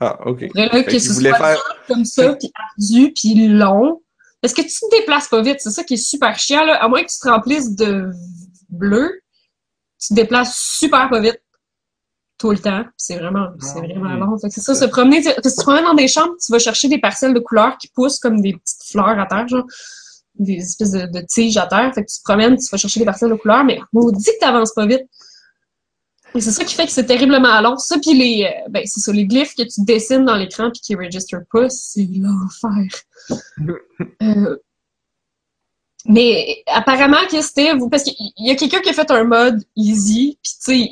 Ah, 0.00 0.18
ok. 0.26 0.44
Après, 0.44 0.68
là, 0.68 0.82
que 0.84 0.98
ce 0.98 1.12
soit 1.12 1.34
faire... 1.34 1.58
comme 1.88 2.04
ça, 2.04 2.34
puis 2.34 2.52
ardu, 2.54 3.12
puis 3.12 3.48
long. 3.48 4.00
Est-ce 4.42 4.54
que 4.54 4.62
tu 4.62 4.68
te 4.68 4.96
déplaces 4.96 5.26
pas 5.26 5.42
vite? 5.42 5.56
C'est 5.58 5.70
ça 5.70 5.82
qui 5.82 5.94
est 5.94 5.96
super 5.96 6.38
chiant, 6.38 6.64
là. 6.64 6.76
À 6.76 6.86
moins 6.86 7.02
que 7.02 7.10
tu 7.10 7.18
te 7.18 7.28
remplisses 7.28 7.74
de 7.74 8.10
bleu, 8.68 9.20
tu 10.00 10.08
te 10.08 10.14
déplaces 10.14 10.56
super 10.56 11.10
pas 11.10 11.18
vite 11.18 11.42
tout 12.38 12.52
le 12.52 12.58
temps. 12.58 12.84
C'est 12.96 13.16
vraiment, 13.16 13.48
c'est 13.58 13.80
vraiment 13.80 14.14
long. 14.14 14.38
c'est 14.38 14.60
ça, 14.60 14.76
se 14.76 14.84
promener. 14.84 15.22
Si 15.22 15.34
tu 15.34 15.42
te 15.42 15.60
promènes 15.60 15.84
dans 15.84 15.94
des 15.94 16.06
chambres, 16.06 16.34
tu 16.40 16.52
vas 16.52 16.60
chercher 16.60 16.86
des 16.86 16.98
parcelles 16.98 17.34
de 17.34 17.40
couleurs 17.40 17.76
qui 17.78 17.88
poussent 17.88 18.20
comme 18.20 18.40
des 18.40 18.52
petites 18.52 18.84
fleurs 18.84 19.18
à 19.18 19.26
terre, 19.26 19.48
genre 19.48 19.66
des 20.38 20.56
espèces 20.56 20.92
de, 20.92 21.06
de 21.06 21.20
tiges 21.26 21.56
à 21.56 21.66
terre. 21.66 21.92
Fait 21.94 22.04
que 22.04 22.10
tu 22.10 22.18
te 22.18 22.24
promènes, 22.24 22.56
tu 22.56 22.66
vas 22.70 22.78
chercher 22.78 23.00
des 23.00 23.06
parcelles 23.06 23.30
de 23.30 23.34
couleurs, 23.34 23.64
mais 23.64 23.78
on 23.94 24.10
dit 24.10 24.24
que 24.24 24.38
t'avances 24.40 24.72
pas 24.72 24.86
vite. 24.86 25.06
Et 26.34 26.40
c'est 26.40 26.50
ça 26.50 26.64
qui 26.64 26.74
fait 26.74 26.86
que 26.86 26.92
c'est 26.92 27.06
terriblement 27.06 27.60
long. 27.60 27.76
Ça, 27.78 27.98
puis 27.98 28.14
les, 28.14 28.44
euh, 28.44 28.68
ben, 28.70 28.82
c'est 28.84 29.00
ça, 29.00 29.12
les 29.12 29.26
glyphes 29.26 29.54
que 29.54 29.62
tu 29.62 29.82
dessines 29.84 30.24
dans 30.24 30.36
l'écran 30.36 30.70
puis 30.70 30.80
qui 30.80 30.94
register 30.94 31.38
pas, 31.50 31.70
c'est 31.70 32.06
l'enfer. 32.12 32.86
euh, 34.22 34.56
mais 36.04 36.62
apparemment 36.66 37.26
que 37.30 37.40
c'était 37.42 37.72
parce 37.90 38.02
qu'il 38.02 38.14
y 38.38 38.50
a 38.50 38.54
quelqu'un 38.56 38.80
qui 38.80 38.90
a 38.90 38.92
fait 38.92 39.10
un 39.10 39.24
mode 39.24 39.62
easy, 39.76 40.38
puis 40.42 40.52
tu 40.52 40.58
sais 40.60 40.90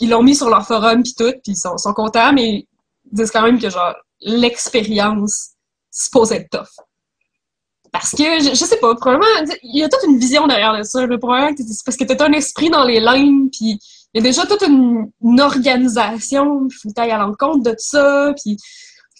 ils 0.00 0.08
l'ont 0.08 0.22
mis 0.22 0.36
sur 0.36 0.48
leur 0.48 0.66
forum 0.66 1.02
puis 1.02 1.14
tout, 1.16 1.32
puis 1.42 1.52
ils 1.52 1.56
sont, 1.56 1.78
sont 1.78 1.92
contents, 1.92 2.32
mais 2.32 2.66
ils 3.04 3.16
disent 3.16 3.30
quand 3.30 3.42
même 3.42 3.58
que 3.58 3.70
genre 3.70 3.94
l'expérience 4.20 5.50
suppose 5.90 6.32
être 6.32 6.50
tough. 6.50 6.84
Parce 7.92 8.12
que 8.12 8.40
je, 8.40 8.54
sais 8.54 8.78
pas, 8.78 8.94
probablement 8.94 9.26
il 9.62 9.78
y 9.78 9.84
a 9.84 9.88
toute 9.88 10.02
une 10.08 10.18
vision 10.18 10.46
derrière 10.46 10.76
de 10.76 10.82
ça. 10.82 11.06
Probablement 11.06 11.54
c'est 11.56 11.84
parce 11.84 11.96
que 11.96 12.04
t'as 12.04 12.26
un 12.26 12.32
esprit 12.32 12.70
dans 12.70 12.84
les 12.84 13.00
lignes, 13.00 13.50
puis 13.50 13.78
il 14.14 14.18
y 14.18 14.18
a 14.18 14.22
déjà 14.22 14.46
toute 14.46 14.62
une, 14.62 15.10
organisation, 15.40 16.66
il 16.70 16.74
faut 16.74 16.88
que 16.88 16.94
tu 16.94 17.00
à 17.00 17.18
l'encontre 17.18 17.62
de 17.70 17.74
ça, 17.78 18.32
puis 18.42 18.56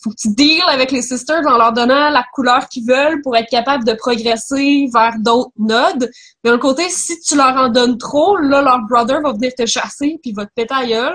faut 0.03 0.11
que 0.11 0.17
tu 0.21 0.31
deals 0.35 0.63
avec 0.69 0.91
les 0.91 1.03
sisters 1.03 1.47
en 1.47 1.57
leur 1.57 1.73
donnant 1.73 2.11
la 2.11 2.25
couleur 2.33 2.69
qu'ils 2.69 2.87
veulent 2.87 3.23
pour 3.23 3.37
être 3.37 3.49
capable 3.49 3.85
de 3.85 3.93
progresser 3.93 4.89
vers 4.93 5.15
d'autres 5.19 5.53
nodes. 5.59 6.11
Mais 6.43 6.51
d'un 6.51 6.59
côté, 6.59 6.89
si 6.89 7.21
tu 7.21 7.37
leur 7.37 7.57
en 7.57 7.69
donnes 7.69 7.99
trop, 7.99 8.37
là, 8.37 8.63
leur 8.63 8.81
brother 8.89 9.21
va 9.23 9.33
venir 9.33 9.53
te 9.57 9.65
chasser 9.65 10.19
puis 10.23 10.33
va 10.33 10.45
te 10.47 10.51
péter 10.55 10.75
gueule. 10.89 11.15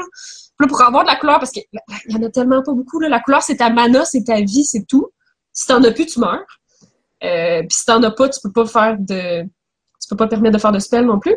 Puis 0.58 0.66
là, 0.66 0.68
pour 0.68 0.82
avoir 0.82 1.04
de 1.04 1.10
la 1.10 1.18
couleur, 1.18 1.40
parce 1.40 1.52
qu'il 1.52 1.64
y 2.08 2.16
en 2.16 2.24
a 2.24 2.30
tellement 2.30 2.64
pas 2.64 2.74
beaucoup, 2.74 3.00
là, 3.00 3.10
la 3.10 3.20
couleur, 3.20 3.44
c'est 3.44 3.58
ta 3.58 3.70
mana, 3.70 4.06
c'est 4.06 4.24
ta 4.24 4.40
vie, 4.40 4.64
c'est 4.64 4.86
tout. 4.88 5.08
Si 5.52 5.68
t'en 5.68 5.84
as 5.84 5.92
plus, 5.92 6.06
tu 6.06 6.20
meurs. 6.20 6.46
Euh, 7.24 7.60
puis 7.62 7.72
si 7.72 7.86
t'en 7.86 8.02
as 8.04 8.12
pas, 8.12 8.30
tu 8.30 8.40
peux 8.42 8.52
pas 8.52 8.66
faire 8.66 8.96
de... 9.00 9.44
Tu 9.44 10.08
peux 10.10 10.16
pas 10.16 10.28
permettre 10.28 10.56
de 10.56 10.62
faire 10.62 10.72
de 10.72 10.80
spell 10.80 11.06
non 11.06 11.20
plus. 11.20 11.36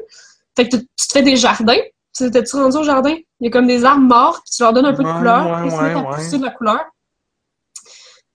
Fait 0.56 0.68
que 0.68 0.76
tu 0.76 0.84
te 0.84 1.12
fais 1.12 1.22
des 1.22 1.36
jardins. 1.36 1.78
T'es-tu 2.12 2.56
rendu 2.56 2.76
au 2.76 2.82
jardin? 2.82 3.14
Il 3.40 3.44
y 3.44 3.46
a 3.46 3.50
comme 3.50 3.66
des 3.66 3.84
arbres 3.84 4.02
morts, 4.02 4.42
puis 4.44 4.52
tu 4.54 4.62
leur 4.62 4.72
donnes 4.72 4.86
un 4.86 4.92
peu 4.92 5.02
de 5.02 5.10
couleur, 5.10 5.46
ouais, 5.46 5.68
puis 5.68 5.70
ouais, 5.70 5.94
ouais. 5.94 6.38
de 6.38 6.44
la 6.44 6.50
couleur. 6.50 6.84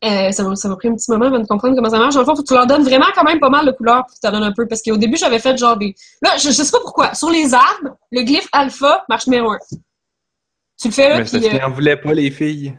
Euh, 0.03 0.31
ça 0.31 0.43
m'a 0.43 0.75
pris 0.75 0.87
un 0.87 0.95
petit 0.95 1.09
moment 1.09 1.25
avant 1.25 1.39
de 1.39 1.47
comprendre 1.47 1.75
comment 1.75 1.89
ça 1.89 1.97
marche. 1.97 2.15
En 2.15 2.19
fait, 2.19 2.35
faut 2.35 2.41
que 2.41 2.47
tu 2.47 2.53
leur 2.53 2.67
donnes 2.67 2.83
vraiment 2.83 3.05
quand 3.15 3.23
même 3.23 3.39
pas 3.39 3.49
mal 3.49 3.65
de 3.65 3.71
couleurs 3.71 4.05
pour 4.05 4.15
que 4.15 4.19
tu 4.23 4.31
donnes 4.31 4.43
un 4.43 4.51
peu. 4.51 4.67
Parce 4.67 4.81
qu'au 4.81 4.97
début, 4.97 5.17
j'avais 5.17 5.39
fait 5.39 5.57
genre 5.57 5.77
des. 5.77 5.95
Là, 6.21 6.37
je, 6.37 6.49
je 6.49 6.51
sais 6.51 6.71
pas 6.71 6.79
pourquoi. 6.79 7.13
Sur 7.13 7.29
les 7.29 7.53
arbres, 7.53 7.97
le 8.11 8.21
glyphe 8.21 8.47
alpha 8.51 9.03
marche 9.09 9.27
numéro 9.27 9.51
un. 9.51 9.59
Tu 10.79 10.89
le 10.89 10.93
fais 10.93 11.09
là. 11.09 11.19
Mais 11.19 11.25
qu'ils 11.25 11.45
euh... 11.45 11.67
voulaient 11.69 11.97
pas 11.97 12.13
les 12.13 12.29
filles. 12.29 12.77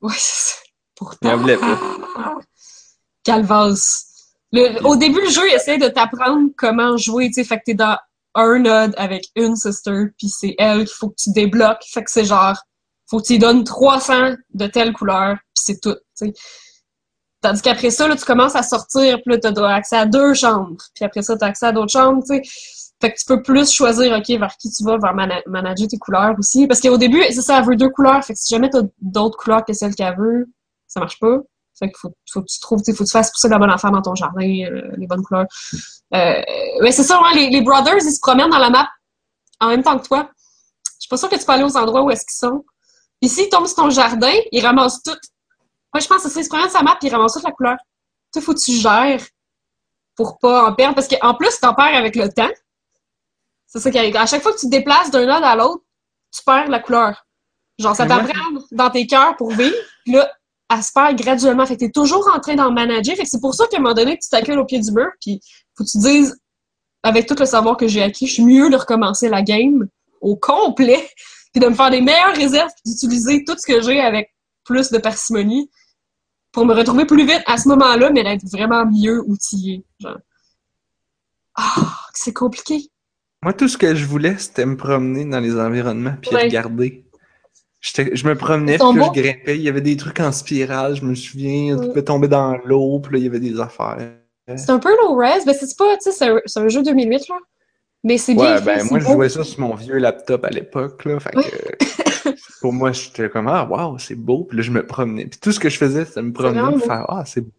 Ouais, 0.00 0.12
c'est 0.16 0.52
ça. 0.52 0.56
Pourtant. 0.94 1.28
Ils 1.28 1.34
en 1.34 1.36
voulaient 1.38 1.56
pas. 1.56 1.78
Calvas. 3.24 4.06
Le, 4.52 4.84
au 4.84 4.96
début, 4.96 5.20
le 5.20 5.30
jeu 5.30 5.46
essaie 5.52 5.78
de 5.78 5.88
t'apprendre 5.88 6.50
comment 6.56 6.96
jouer, 6.96 7.28
tu 7.28 7.34
sais. 7.34 7.44
Fait 7.44 7.58
que 7.58 7.62
t'es 7.66 7.74
dans 7.74 7.96
un 8.34 8.58
node 8.58 8.94
avec 8.96 9.24
une 9.36 9.56
sister, 9.56 10.06
puis 10.18 10.28
c'est 10.28 10.54
elle 10.58 10.84
qu'il 10.84 10.96
faut 10.96 11.10
que 11.10 11.16
tu 11.18 11.30
débloques. 11.32 11.82
Fait 11.92 12.04
que 12.04 12.10
c'est 12.10 12.24
genre 12.24 12.56
faut 13.12 13.18
que 13.18 13.26
tu 13.26 13.32
lui 13.34 13.38
donnes 13.38 13.62
300 13.62 14.36
de 14.54 14.66
telle 14.66 14.94
couleur, 14.94 15.36
puis 15.36 15.62
c'est 15.64 15.80
tout. 15.80 15.96
T'sais. 16.14 16.32
Tandis 17.42 17.60
qu'après 17.60 17.90
ça, 17.90 18.08
là, 18.08 18.16
tu 18.16 18.24
commences 18.24 18.56
à 18.56 18.62
sortir, 18.62 19.18
puis 19.22 19.34
là, 19.34 19.38
tu 19.38 19.60
as 19.60 19.74
accès 19.74 19.96
à 19.96 20.06
deux 20.06 20.32
chambres. 20.32 20.82
Puis 20.94 21.04
après 21.04 21.22
ça, 21.22 21.36
tu 21.36 21.44
as 21.44 21.48
accès 21.48 21.66
à 21.66 21.72
d'autres 21.72 21.92
chambres, 21.92 22.22
tu 22.22 22.36
sais. 22.36 22.42
Fait 23.02 23.12
que 23.12 23.18
tu 23.18 23.26
peux 23.26 23.42
plus 23.42 23.70
choisir, 23.70 24.16
OK, 24.16 24.28
vers 24.28 24.56
qui 24.56 24.70
tu 24.70 24.84
vas, 24.84 24.96
vers 24.96 25.12
manager 25.46 25.88
tes 25.88 25.98
couleurs 25.98 26.36
aussi. 26.38 26.68
Parce 26.68 26.80
qu'au 26.80 26.96
début, 26.96 27.20
c'est 27.30 27.42
ça, 27.42 27.58
elle 27.58 27.66
veut 27.66 27.76
deux 27.76 27.90
couleurs. 27.90 28.24
Fait 28.24 28.32
que 28.32 28.38
si 28.38 28.54
jamais 28.54 28.70
tu 28.70 28.76
as 28.76 28.82
d'autres 29.00 29.36
couleurs 29.36 29.64
que 29.64 29.72
celles 29.72 29.94
qu'elle 29.94 30.16
veut, 30.16 30.48
ça 30.86 31.00
marche 31.00 31.18
pas. 31.18 31.40
Fait 31.78 31.86
qu'il 31.88 31.96
faut, 31.98 32.12
faut 32.30 32.42
que 32.42 32.46
tu 32.46 32.60
trouves, 32.60 32.80
faut 32.84 32.92
que 32.92 33.04
tu 33.04 33.10
fasses 33.10 33.30
pousser 33.30 33.48
la 33.48 33.58
bonne 33.58 33.70
affaire 33.70 33.90
dans 33.90 34.02
ton 34.02 34.14
jardin, 34.14 34.42
euh, 34.42 34.92
les 34.96 35.06
bonnes 35.06 35.22
couleurs. 35.22 35.46
Euh, 36.14 36.42
mais 36.82 36.92
c'est 36.92 37.02
ça, 37.02 37.20
ouais, 37.22 37.34
les, 37.34 37.50
les, 37.50 37.62
brothers, 37.62 37.96
ils 37.96 38.12
se 38.12 38.20
promènent 38.20 38.50
dans 38.50 38.58
la 38.58 38.70
map 38.70 38.88
en 39.60 39.68
même 39.68 39.82
temps 39.82 39.98
que 39.98 40.06
toi. 40.06 40.30
Je 40.84 40.90
suis 41.00 41.08
pas 41.08 41.16
sûre 41.16 41.28
que 41.28 41.36
tu 41.36 41.44
peux 41.44 41.52
aller 41.52 41.64
aux 41.64 41.76
endroits 41.76 42.02
où 42.02 42.10
est-ce 42.10 42.26
qu'ils 42.26 42.48
sont. 42.48 42.64
Puis 43.20 43.30
s'il 43.30 43.48
tombe 43.48 43.66
sur 43.66 43.76
ton 43.76 43.90
jardin, 43.90 44.34
il 44.50 44.64
ramasse 44.64 45.02
tout. 45.02 45.16
Moi, 45.94 46.00
je 46.00 46.06
pense 46.06 46.22
que 46.22 46.28
c'est 46.28 46.40
il 46.40 46.44
se 46.44 46.48
promène 46.48 46.70
sa 46.70 46.82
map 46.82 46.98
et 47.02 47.06
il 47.06 47.10
ramasse 47.14 47.34
toute 47.34 47.44
la 47.44 47.52
couleur. 47.52 47.76
Tu 48.32 48.40
faut 48.40 48.54
que 48.54 48.60
tu 48.60 48.72
gères 48.72 49.22
pour 50.16 50.38
pas 50.38 50.68
en 50.68 50.74
perdre. 50.74 50.94
Parce 50.94 51.08
qu'en 51.08 51.34
plus, 51.34 51.58
tu 51.58 51.66
en 51.66 51.74
perds 51.74 51.96
avec 51.96 52.16
le 52.16 52.28
temps. 52.32 52.50
C'est 53.66 53.80
ça 53.80 53.90
qui 53.90 53.98
arrive. 53.98 54.16
À 54.16 54.26
chaque 54.26 54.42
fois 54.42 54.52
que 54.52 54.58
tu 54.58 54.66
te 54.66 54.70
déplaces 54.70 55.10
d'un 55.10 55.26
node 55.26 55.44
à 55.44 55.56
l'autre, 55.56 55.82
tu 56.34 56.42
perds 56.44 56.68
la 56.68 56.80
couleur. 56.80 57.26
Genre, 57.78 57.96
ça 57.96 58.06
t'apprend 58.06 58.58
dans 58.70 58.90
tes 58.90 59.06
cœurs 59.06 59.36
pour 59.36 59.50
vivre. 59.50 59.76
Puis 60.04 60.14
là, 60.14 60.30
elle 60.72 60.82
se 60.82 60.92
perd 60.92 61.16
graduellement. 61.16 61.66
Fait 61.66 61.74
que 61.74 61.80
t'es 61.80 61.90
toujours 61.90 62.30
en 62.34 62.40
train 62.40 62.54
d'en 62.54 62.72
manager. 62.72 63.16
Fait 63.16 63.24
que 63.24 63.28
c'est 63.28 63.40
pour 63.40 63.54
ça 63.54 63.66
qu'à 63.66 63.78
un 63.78 63.80
moment 63.80 63.94
donné, 63.94 64.18
tu 64.18 64.28
t'accules 64.28 64.58
au 64.58 64.64
pied 64.64 64.80
du 64.80 64.90
mur. 64.92 65.08
Puis 65.20 65.40
faut 65.76 65.84
que 65.84 65.90
tu 65.90 65.98
dises, 65.98 66.36
avec 67.02 67.26
tout 67.26 67.36
le 67.38 67.46
savoir 67.46 67.76
que 67.76 67.88
j'ai 67.88 68.02
acquis, 68.02 68.26
je 68.26 68.34
suis 68.34 68.44
mieux 68.44 68.70
de 68.70 68.76
recommencer 68.76 69.28
la 69.28 69.42
game 69.42 69.88
au 70.20 70.36
complet 70.36 71.08
puis 71.52 71.60
de 71.60 71.68
me 71.68 71.74
faire 71.74 71.90
des 71.90 72.00
meilleures 72.00 72.34
réserves, 72.34 72.70
puis 72.82 72.92
d'utiliser 72.92 73.44
tout 73.44 73.54
ce 73.58 73.66
que 73.66 73.82
j'ai 73.82 74.00
avec 74.00 74.34
plus 74.64 74.90
de 74.90 74.98
parcimonie 74.98 75.70
pour 76.50 76.64
me 76.64 76.74
retrouver 76.74 77.04
plus 77.04 77.26
vite 77.26 77.42
à 77.46 77.58
ce 77.58 77.68
moment-là, 77.68 78.10
mais 78.10 78.22
d'être 78.22 78.46
vraiment 78.50 78.86
mieux 78.86 79.22
outillé. 79.26 79.84
Genre. 79.98 80.18
Ah, 81.54 81.98
c'est 82.14 82.32
compliqué. 82.32 82.90
Moi, 83.42 83.52
tout 83.52 83.68
ce 83.68 83.76
que 83.76 83.94
je 83.94 84.06
voulais, 84.06 84.38
c'était 84.38 84.64
me 84.64 84.76
promener 84.76 85.24
dans 85.24 85.40
les 85.40 85.58
environnements 85.58 86.14
puis 86.22 86.34
regarder. 86.34 87.04
Je 87.82 88.28
me 88.28 88.34
promenais, 88.36 88.78
puis 88.78 88.86
je 88.94 89.20
grimpais. 89.20 89.56
Il 89.56 89.62
y 89.62 89.68
avait 89.68 89.80
des 89.80 89.96
trucs 89.96 90.20
en 90.20 90.30
spirale, 90.30 90.94
je 90.94 91.04
me 91.04 91.14
souviens. 91.14 91.76
Tu 91.76 91.88
pouvais 91.88 92.04
tomber 92.04 92.28
dans 92.28 92.56
l'eau, 92.64 93.00
puis 93.00 93.14
là, 93.14 93.18
il 93.18 93.24
y 93.24 93.26
avait 93.26 93.40
des 93.40 93.58
affaires. 93.60 93.98
C'est 94.56 94.70
un 94.70 94.78
peu 94.78 94.90
low 94.90 95.16
res, 95.16 95.44
mais 95.46 95.54
c'est 95.54 95.76
pas, 95.76 95.96
tu 95.96 96.10
sais, 96.10 96.40
c'est 96.46 96.60
un, 96.60 96.68
jeu 96.68 96.82
2008, 96.82 97.28
là. 97.28 97.36
Mais 98.04 98.18
c'est 98.18 98.34
bien 98.34 98.54
Ouais, 98.54 98.58
fait, 98.58 98.64
ben 98.64 98.84
moi 98.90 98.98
je 98.98 99.04
jouais 99.04 99.28
ça 99.28 99.44
sur 99.44 99.60
mon 99.60 99.76
vieux 99.76 99.98
laptop 99.98 100.44
à 100.44 100.50
l'époque, 100.50 101.04
là. 101.04 101.20
Fait 101.20 101.30
que 101.30 102.34
pour 102.60 102.72
moi, 102.72 102.90
j'étais 102.90 103.28
comme 103.28 103.46
Ah 103.46 103.64
waouh, 103.64 103.96
c'est 103.98 104.16
beau. 104.16 104.44
Puis 104.44 104.56
là, 104.56 104.62
je 104.64 104.72
me 104.72 104.84
promenais. 104.84 105.26
Puis 105.26 105.38
tout 105.40 105.52
ce 105.52 105.60
que 105.60 105.68
je 105.68 105.78
faisais, 105.78 106.04
c'était 106.04 106.22
me 106.22 106.32
promener 106.32 106.62
beau. 106.62 106.78
faire 106.80 107.06
Ah, 107.08 107.22
c'est 107.24 107.42
beau. 107.42 107.52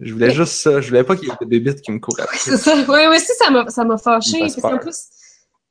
Je 0.00 0.12
voulais 0.12 0.28
Mais- 0.28 0.34
juste 0.34 0.54
ça. 0.54 0.80
Je 0.80 0.88
voulais 0.88 1.04
pas 1.04 1.16
qu'il 1.16 1.28
y 1.28 1.30
ait 1.30 1.36
des 1.40 1.46
bébites 1.46 1.82
qui 1.82 1.92
me 1.92 1.98
courent 1.98 2.16
Oui, 2.18 2.38
c'est 2.38 2.56
ça. 2.56 2.74
Oui, 2.74 3.00
oui, 3.10 3.20
si, 3.20 3.32
ça 3.38 3.50
m'a, 3.50 3.98
fâché. 3.98 4.36
Me 4.36 4.40
Parce 4.40 4.56
qu'en 4.56 4.78
plus, 4.78 5.08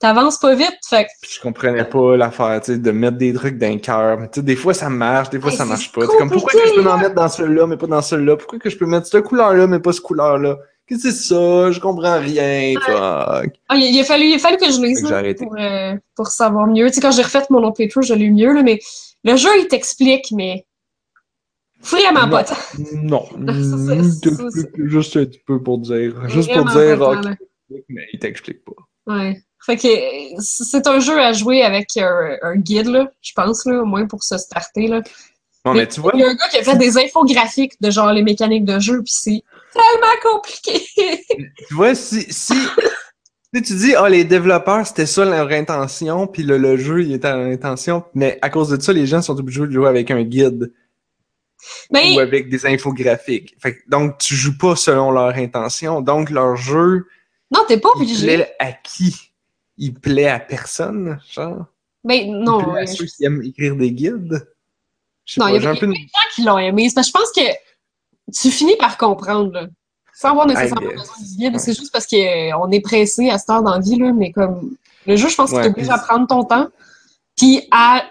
t'avances 0.06 0.38
pas 0.38 0.56
vite. 0.56 0.78
Fait 0.88 1.08
je 1.28 1.40
comprenais 1.40 1.84
pas 1.86 2.16
l'affaire, 2.16 2.62
tu 2.62 2.74
sais, 2.74 2.78
de 2.78 2.92
mettre 2.92 3.18
des 3.18 3.34
trucs 3.34 3.58
dans 3.58 3.74
le 3.74 3.80
cœur. 3.80 4.20
Mais 4.20 4.28
tu 4.28 4.40
sais, 4.40 4.46
des 4.46 4.56
fois 4.56 4.74
ça 4.74 4.90
marche, 4.90 5.30
des 5.30 5.40
fois 5.40 5.52
Hey, 5.52 5.58
ça 5.58 5.66
marche 5.66 5.92
pas. 5.92 6.06
Comme 6.06 6.30
pourquoi 6.30 6.52
que 6.54 6.68
je 6.68 6.76
peux 6.76 6.82
m'en 6.82 6.98
mettre 6.98 7.16
dans 7.16 7.30
celui-là, 7.30 7.66
mais 7.68 7.78
pas 7.78 7.88
dans 7.88 8.02
celui-là? 8.02 8.38
Pourquoi 8.38 8.60
que 8.60 8.70
je 8.70 8.78
peux 8.78 8.86
mettre 8.86 9.08
cette 9.08 9.24
couleur-là, 9.24 9.68
mais 9.68 9.80
pas 9.80 9.94
cette 9.94 10.04
couleur-là? 10.04 10.58
Qu'est-ce 10.88 11.04
que 11.04 11.12
c'est 11.12 11.34
ça? 11.34 11.72
Je 11.72 11.80
comprends 11.80 12.20
rien. 12.20 12.76
Ah, 12.88 13.42
il, 13.74 14.00
a 14.00 14.04
fallu, 14.04 14.26
il 14.26 14.36
a 14.36 14.40
fallu 14.40 14.58
que 14.58 14.72
je 14.72 14.80
lise 14.80 15.02
là, 15.10 15.24
pour, 15.34 15.56
euh, 15.58 15.96
pour 16.16 16.28
savoir 16.28 16.68
mieux. 16.68 16.88
Tu 16.90 16.96
sais, 16.96 17.02
quand 17.02 17.12
j'ai 17.12 17.24
refait 17.24 17.40
mon 17.50 17.60
long 17.60 17.72
playthrough, 17.72 18.04
je 18.04 18.14
l'ai 18.14 18.26
eu 18.26 18.32
mieux, 18.32 18.54
là, 18.54 18.62
mais 18.62 18.80
le 19.24 19.36
jeu, 19.36 19.50
il 19.60 19.68
t'explique, 19.68 20.32
mais 20.32 20.68
vraiment 21.82 22.30
pas. 22.30 22.46
Non. 23.02 23.26
Ça, 23.36 23.44
ça, 23.44 23.96
Mm, 23.96 24.12
ça. 24.12 24.68
Juste 24.78 25.18
un 25.18 25.26
petit 25.26 25.42
peu 25.46 25.62
pour 25.62 25.80
dire. 25.80 26.30
Juste 26.30 26.54
pour 26.54 26.66
dire, 26.66 27.02
ok, 27.02 27.26
là. 27.26 27.36
mais 27.90 28.04
il 28.14 28.20
t'explique 28.20 28.64
pas. 28.64 28.74
Ouais. 29.08 29.42
Fait 29.66 29.78
que 29.78 29.88
euh, 29.88 30.36
c'est 30.40 30.86
un 30.88 31.00
jeu 31.00 31.20
à 31.20 31.34
jouer 31.34 31.64
avec 31.64 31.98
un, 31.98 32.38
un 32.42 32.56
guide, 32.56 32.88
là, 32.88 33.10
je 33.22 33.32
pense, 33.34 33.66
là, 33.66 33.82
au 33.82 33.86
moins 33.86 34.06
pour 34.06 34.24
se 34.24 34.38
starter. 34.38 34.88
Là. 34.88 35.02
Mais 35.74 35.88
tu 35.88 36.00
vois, 36.00 36.12
Il 36.14 36.20
y 36.20 36.24
a 36.24 36.30
un 36.30 36.36
gars 36.36 36.48
qui 36.50 36.58
a 36.58 36.64
fait 36.64 36.78
des 36.78 36.98
infographiques 36.98 37.82
de 37.82 37.90
genre 37.90 38.12
les 38.14 38.22
mécaniques 38.22 38.66
de 38.66 38.80
jeu, 38.80 39.02
puis 39.02 39.14
c'est 39.16 39.44
tellement 39.74 40.14
compliqué. 40.22 40.86
tu 41.68 41.74
vois, 41.74 41.96
si, 41.96 42.28
si, 42.30 42.54
tu 43.52 43.62
dis, 43.62 43.96
ah, 43.96 44.08
les 44.08 44.24
développeurs, 44.24 44.86
c'était 44.86 45.08
ça 45.08 45.26
leur 45.26 45.50
intention, 45.50 46.28
puis 46.28 46.44
le, 46.44 46.60
le 46.60 46.78
jeu, 46.78 47.02
il 47.02 47.14
était 47.14 47.30
à 47.30 47.38
l'intention, 47.38 48.04
mais 48.14 48.38
à 48.44 48.52
cause 48.52 48.70
de 48.70 48.80
ça, 48.80 48.94
les 48.94 49.08
gens 49.08 49.24
sont 49.24 49.38
obligés 49.40 49.62
de 49.62 49.72
jouer 49.72 49.88
avec 49.88 50.12
un 50.12 50.22
guide 50.22 50.72
Mais 51.92 52.16
ou 52.16 52.20
avec 52.20 52.50
des 52.50 52.68
infographiques. 52.68 53.56
Fait 53.60 53.78
que, 53.78 53.82
donc, 53.88 54.20
tu 54.20 54.36
joues 54.36 54.58
pas 54.60 54.76
selon 54.76 55.10
leur 55.10 55.36
intention. 55.36 56.02
Donc, 56.02 56.30
leur 56.30 56.56
jeu, 56.56 57.08
non, 57.50 57.62
t'es 57.68 57.78
pas 57.78 57.90
il 57.96 58.02
obligé. 58.04 58.28
plaît 58.28 58.56
à 58.60 58.72
qui? 58.72 59.32
Il 59.78 59.94
plaît 59.94 60.28
à 60.30 60.40
personne, 60.40 61.20
genre? 61.32 61.66
Mais 62.04 62.26
il 62.26 62.32
non, 62.34 62.60
plaît 62.60 62.80
à 62.80 62.84
euh, 62.84 62.86
ceux 62.86 63.06
qui 63.06 63.26
aiment 63.26 63.42
écrire 63.44 63.76
des 63.76 63.92
guides? 63.92 64.48
Non, 65.38 65.48
il 65.48 65.62
y 65.62 65.68
a- 65.68 65.74
il 65.74 65.80
peu 65.80 65.86
une- 65.88 65.94
gens 65.96 66.30
qui 66.36 66.44
l'ont 66.44 66.58
aimé. 66.60 66.88
Parce 66.94 67.08
que 67.12 67.18
je 67.18 67.24
pense 67.24 67.32
que 67.32 68.32
tu 68.40 68.52
finis 68.52 68.76
par 68.78 68.98
comprendre, 68.98 69.52
là. 69.52 69.68
Sans 70.14 70.30
avoir 70.30 70.48
nécessairement 70.48 70.82
besoin 70.92 71.16
du 71.20 71.36
guide. 71.36 71.60
C'est 71.60 71.74
juste 71.78 71.92
parce 71.92 72.08
qu'on 72.08 72.72
est 72.72 72.80
pressé 72.80 73.30
à 73.30 73.38
cette 73.38 73.50
heure 73.50 73.64
dans 73.64 73.74
la 73.74 73.80
vie, 73.80 73.98
là. 73.98 74.14
Mais 74.14 74.32
comme, 74.32 74.76
le 75.08 75.16
jeu, 75.18 75.28
je 75.30 75.36
pense 75.36 75.52
que 75.52 75.62
tu 75.62 75.68
obligé 75.68 75.90
à 75.92 75.98
prendre 75.98 76.26
ton 76.28 76.44
temps, 76.46 76.68
puis 77.36 77.68
à 77.72 78.06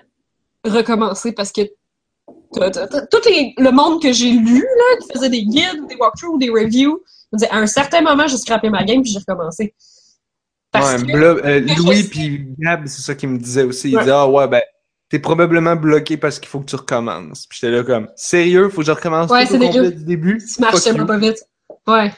recommencer 0.65 1.33
parce 1.33 1.51
que 1.53 1.63
t'as- 2.53 2.71
t'as- 2.71 2.87
t'as- 2.89 3.07
tout 3.07 3.19
les- 3.27 3.55
le 3.57 3.71
monde 3.71 4.03
que 4.03 4.13
j'ai 4.13 4.31
lu, 4.33 4.61
là, 4.61 4.97
qui 5.01 5.13
faisait 5.13 5.29
des 5.31 5.45
guides, 5.45 5.87
des 5.89 5.97
walkthroughs, 5.97 6.35
ou 6.35 6.39
des 6.39 6.51
reviews, 6.51 7.01
me 7.33 7.39
disait, 7.39 7.51
à 7.51 7.57
un 7.57 7.67
certain 7.67 8.01
moment, 8.03 8.27
j'ai 8.27 8.37
scrappé 8.39 8.69
ma 8.71 8.85
game, 8.85 9.03
puis 9.03 9.11
j'ai 9.13 9.19
recommencé. 9.21 9.75
Parce 10.75 11.03
Ouais, 11.03 11.07
que, 11.13 11.17
euh, 11.17 11.61
Louis 11.79 12.03
puis 12.03 12.47
Gab, 12.59 12.87
c'est 12.87 13.01
ça 13.01 13.15
qu'il 13.15 13.29
me 13.29 13.39
disait 13.39 13.63
aussi. 13.63 13.91
Il 13.91 13.95
Ouais. 13.97 14.03
disait, 14.03 14.13
ah 14.13 14.27
ouais, 14.29 14.49
ben, 14.49 14.61
t'es 15.09 15.21
probablement 15.21 15.77
bloqué 15.77 16.17
parce 16.17 16.41
qu'il 16.41 16.49
faut 16.49 16.59
que 16.61 16.65
tu 16.67 16.75
recommences. 16.75 17.47
Puis 17.47 17.61
j'étais 17.63 17.71
là 17.73 17.85
comme, 17.85 18.09
sérieux, 18.17 18.69
faut 18.69 18.81
que 18.81 18.87
je 18.89 18.91
recommence 18.93 19.31
Ouais, 19.31 19.47
tout 19.47 19.53
c'est 19.53 19.59
au 19.65 19.67
complet 19.71 19.93
du 19.93 20.05
début? 20.05 20.39
tu 20.45 20.61
marches 20.61 20.83
tellement 20.83 21.07
pas 21.07 21.17
vite. 21.19 21.39
Ouais. 21.87 22.13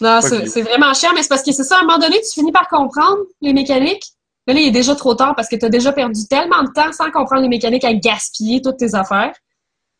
Non, 0.00 0.20
c'est 0.22 0.62
vraiment 0.62 0.94
chiant, 0.94 1.10
mais 1.14 1.22
c'est 1.22 1.28
parce 1.28 1.42
que 1.42 1.50
c'est 1.52 1.64
ça, 1.64 1.76
à 1.76 1.80
un 1.80 1.82
moment 1.82 1.98
donné, 1.98 2.20
tu 2.20 2.30
finis 2.32 2.52
par 2.52 2.68
comprendre 2.68 3.18
les 3.40 3.52
mécaniques. 3.52 4.04
Mais 4.46 4.54
là, 4.54 4.60
il 4.60 4.68
est 4.68 4.72
déjà 4.72 4.94
trop 4.94 5.14
tard 5.16 5.34
parce 5.34 5.48
que 5.48 5.56
tu 5.56 5.64
as 5.66 5.68
déjà 5.68 5.92
perdu 5.92 6.26
tellement 6.28 6.62
de 6.62 6.70
temps 6.72 6.92
sans 6.92 7.10
comprendre 7.10 7.42
les 7.42 7.48
mécaniques 7.48 7.84
à 7.84 7.92
gaspiller 7.92 8.62
toutes 8.62 8.78
tes 8.78 8.94
affaires 8.94 9.34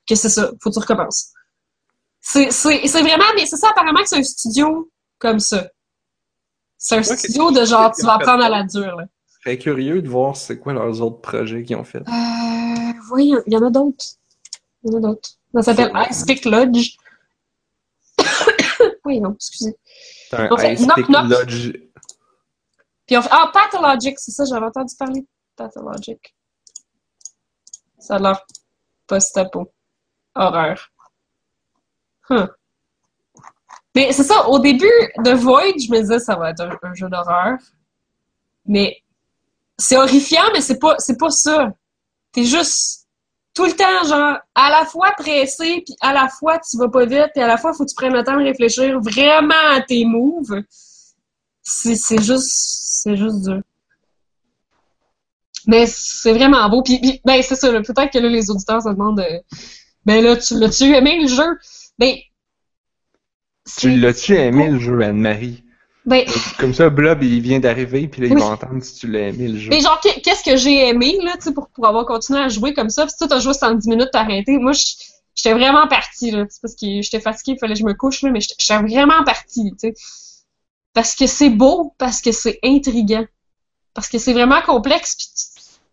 que 0.09 0.15
c'est 0.15 0.29
ça, 0.31 0.51
faut 0.63 0.71
que 0.71 0.75
tu 0.75 0.81
recommences. 0.81 1.33
C'est 2.21 2.47
vraiment, 3.03 3.25
mais 3.35 3.47
c'est 3.47 3.57
ça, 3.57 3.69
apparemment 3.71 4.01
que 4.03 4.09
c'est 4.09 4.19
un 4.19 4.23
studio 4.23 4.91
comme 5.19 5.41
ça. 5.41 5.67
C'est 6.83 6.97
un 6.97 7.03
studio 7.03 7.51
de 7.51 7.63
genre, 7.67 7.93
tu 7.95 8.07
vas 8.07 8.15
apprendre 8.15 8.43
à 8.43 8.49
la 8.49 8.63
dure. 8.65 8.97
Là. 8.97 9.05
Je 9.27 9.51
serais 9.51 9.59
curieux 9.59 10.01
de 10.01 10.09
voir 10.09 10.35
c'est 10.35 10.59
quoi 10.59 10.73
leurs 10.73 11.03
autres 11.03 11.21
projets 11.21 11.63
qu'ils 11.63 11.77
ont 11.77 11.85
fait. 11.85 11.99
Euh, 11.99 12.93
oui, 13.13 13.35
il 13.47 13.53
y 13.53 13.57
en 13.59 13.67
a 13.67 13.71
d'autres. 13.71 14.07
Il 14.83 14.93
y 14.93 14.95
en 14.95 14.99
a 14.99 15.01
d'autres. 15.01 15.29
Ça 15.53 15.63
s'appelle. 15.63 15.93
Ice 16.11 16.25
Pick 16.25 16.47
Lodge. 16.47 16.97
oui, 19.05 19.21
non, 19.21 19.35
excusez. 19.35 19.77
Un 20.33 20.51
ont 20.51 20.57
fait 20.57 20.73
Ice 20.73 20.87
Knock 20.87 20.97
Pick 20.97 21.09
Knock. 21.09 21.29
Lodge. 21.29 21.73
Puis 23.07 23.19
on 23.19 23.23
fait... 23.23 23.29
Ah, 23.31 23.51
Pathologic, 23.53 24.19
c'est 24.19 24.31
ça, 24.31 24.47
j'avais 24.47 24.65
entendu 24.65 24.95
parler 24.99 25.21
de 25.21 25.27
Pathologic. 25.57 26.35
Ça 27.99 28.15
a 28.15 28.19
l'air 28.21 28.41
post-apo. 29.07 29.71
Horreur. 30.35 30.91
Huh. 32.31 32.47
Mais 33.95 34.13
c'est 34.13 34.23
ça, 34.23 34.49
au 34.49 34.59
début 34.59 34.87
de 35.19 35.31
Void, 35.33 35.75
je 35.79 35.91
me 35.91 36.01
disais 36.01 36.19
ça 36.21 36.37
va 36.37 36.51
être 36.51 36.63
un, 36.83 36.95
jeu 36.95 37.09
d'horreur. 37.09 37.59
Mais 38.67 38.99
c'est 39.79 39.97
horrifiant, 39.97 40.45
mais 40.53 40.61
c'est 40.61 40.79
pas, 40.79 40.97
pas 41.19 41.31
ça. 41.31 41.73
T'es 42.33 42.45
juste 42.45 43.09
tout 43.53 43.65
le 43.65 43.73
temps, 43.73 44.05
genre, 44.07 44.39
à 44.55 44.71
la 44.71 44.85
fois 44.87 45.11
pressé, 45.17 45.83
puis 45.85 45.97
à 46.01 46.13
la 46.13 46.29
fois 46.29 46.59
tu 46.59 46.77
vas 46.77 46.89
pas 46.89 47.05
vite, 47.05 47.31
puis 47.35 47.43
à 47.43 47.49
la 47.49 47.57
fois 47.57 47.73
faut 47.73 47.85
que 47.85 47.91
tu 47.91 47.97
prennes 47.97 48.13
le 48.13 48.23
temps 48.23 48.37
de 48.37 48.45
réfléchir 48.45 49.01
vraiment 49.01 49.55
à 49.73 49.81
tes 49.81 50.05
moves. 50.05 50.63
C'est 51.63 51.97
c'est 51.97 52.23
juste, 52.23 52.49
c'est 53.03 53.17
juste 53.17 53.43
dur. 53.43 53.61
Mais 55.67 55.87
c'est 55.87 56.33
vraiment 56.33 56.69
beau. 56.69 56.83
Puis, 56.83 57.21
ben, 57.25 57.43
c'est 57.43 57.55
ça. 57.55 57.71
Peut-être 57.71 58.11
que 58.11 58.19
là, 58.19 58.29
les 58.29 58.51
auditeurs 58.51 58.83
se 58.83 58.89
demandent, 58.89 59.21
euh, 59.21 59.39
ben 60.07 60.23
là, 60.25 60.37
tu 60.37 60.59
l'as-tu 60.59 60.91
le 60.91 61.27
jeu? 61.27 61.59
Ben, 61.99 62.17
Tu 63.79 63.91
l'as-tu 63.97 64.37
aimé 64.37 64.69
le 64.69 64.79
jeu, 64.79 65.01
Anne-Marie? 65.03 65.65
Ben, 66.07 66.25
Comme 66.59 66.73
ça, 66.73 66.89
Blob, 66.89 67.23
il 67.23 67.41
vient 67.41 67.61
d'arriver, 67.61 68.09
puis 68.09 68.23
là, 68.23 68.29
il 68.29 68.35
Oui. 68.35 68.41
va 68.41 68.47
entendre 68.49 68.83
si 68.83 68.95
tu 69.01 69.07
l'as 69.07 69.29
aimé 69.29 69.49
le 69.49 69.59
jeu. 69.59 69.71
mais 69.71 69.81
genre, 69.81 70.01
qu'est- 70.01 70.21
qu'est-ce 70.23 70.43
que 70.43 70.57
j'ai 70.57 70.89
aimé, 70.89 71.19
là, 71.23 71.35
tu 71.37 71.43
sais, 71.43 71.53
pour, 71.53 71.69
pour 71.69 71.87
avoir 71.87 72.07
continué 72.07 72.41
à 72.41 72.49
jouer 72.49 72.73
comme 72.73 72.89
ça? 72.89 73.05
Puis 73.07 73.15
toi, 73.19 73.29
t'as 73.29 73.39
joué 73.39 73.53
110 73.53 73.87
minutes, 73.87 74.09
t'as 74.13 74.21
arrêté. 74.21 74.57
Moi, 74.59 74.73
j'étais 75.35 75.53
vraiment 75.53 75.87
partie, 75.89 76.31
là. 76.31 76.47
Parce 76.63 76.75
que 76.75 77.03
j'étais 77.03 77.21
fatiguée, 77.21 77.53
il 77.53 77.59
fallait 77.59 77.75
que 77.75 77.81
je 77.81 77.85
me 77.85 77.93
couche, 77.95 78.23
là, 78.23 78.31
mais 78.31 78.41
j'étais 78.41 78.77
vraiment 78.79 79.23
partie, 79.25 79.71
tu 79.73 79.91
sais. 79.91 79.95
Parce 80.95 81.15
que 81.15 81.27
c'est 81.27 81.51
beau, 81.51 81.95
parce 81.99 82.21
que 82.23 82.33
c'est 82.33 82.59
intriguant. 82.65 83.27
Parce 83.95 84.09
que 84.09 84.19
c'est 84.19 84.33
vraiment 84.33 84.63
complexe, 84.63 85.15
puis 85.17 85.27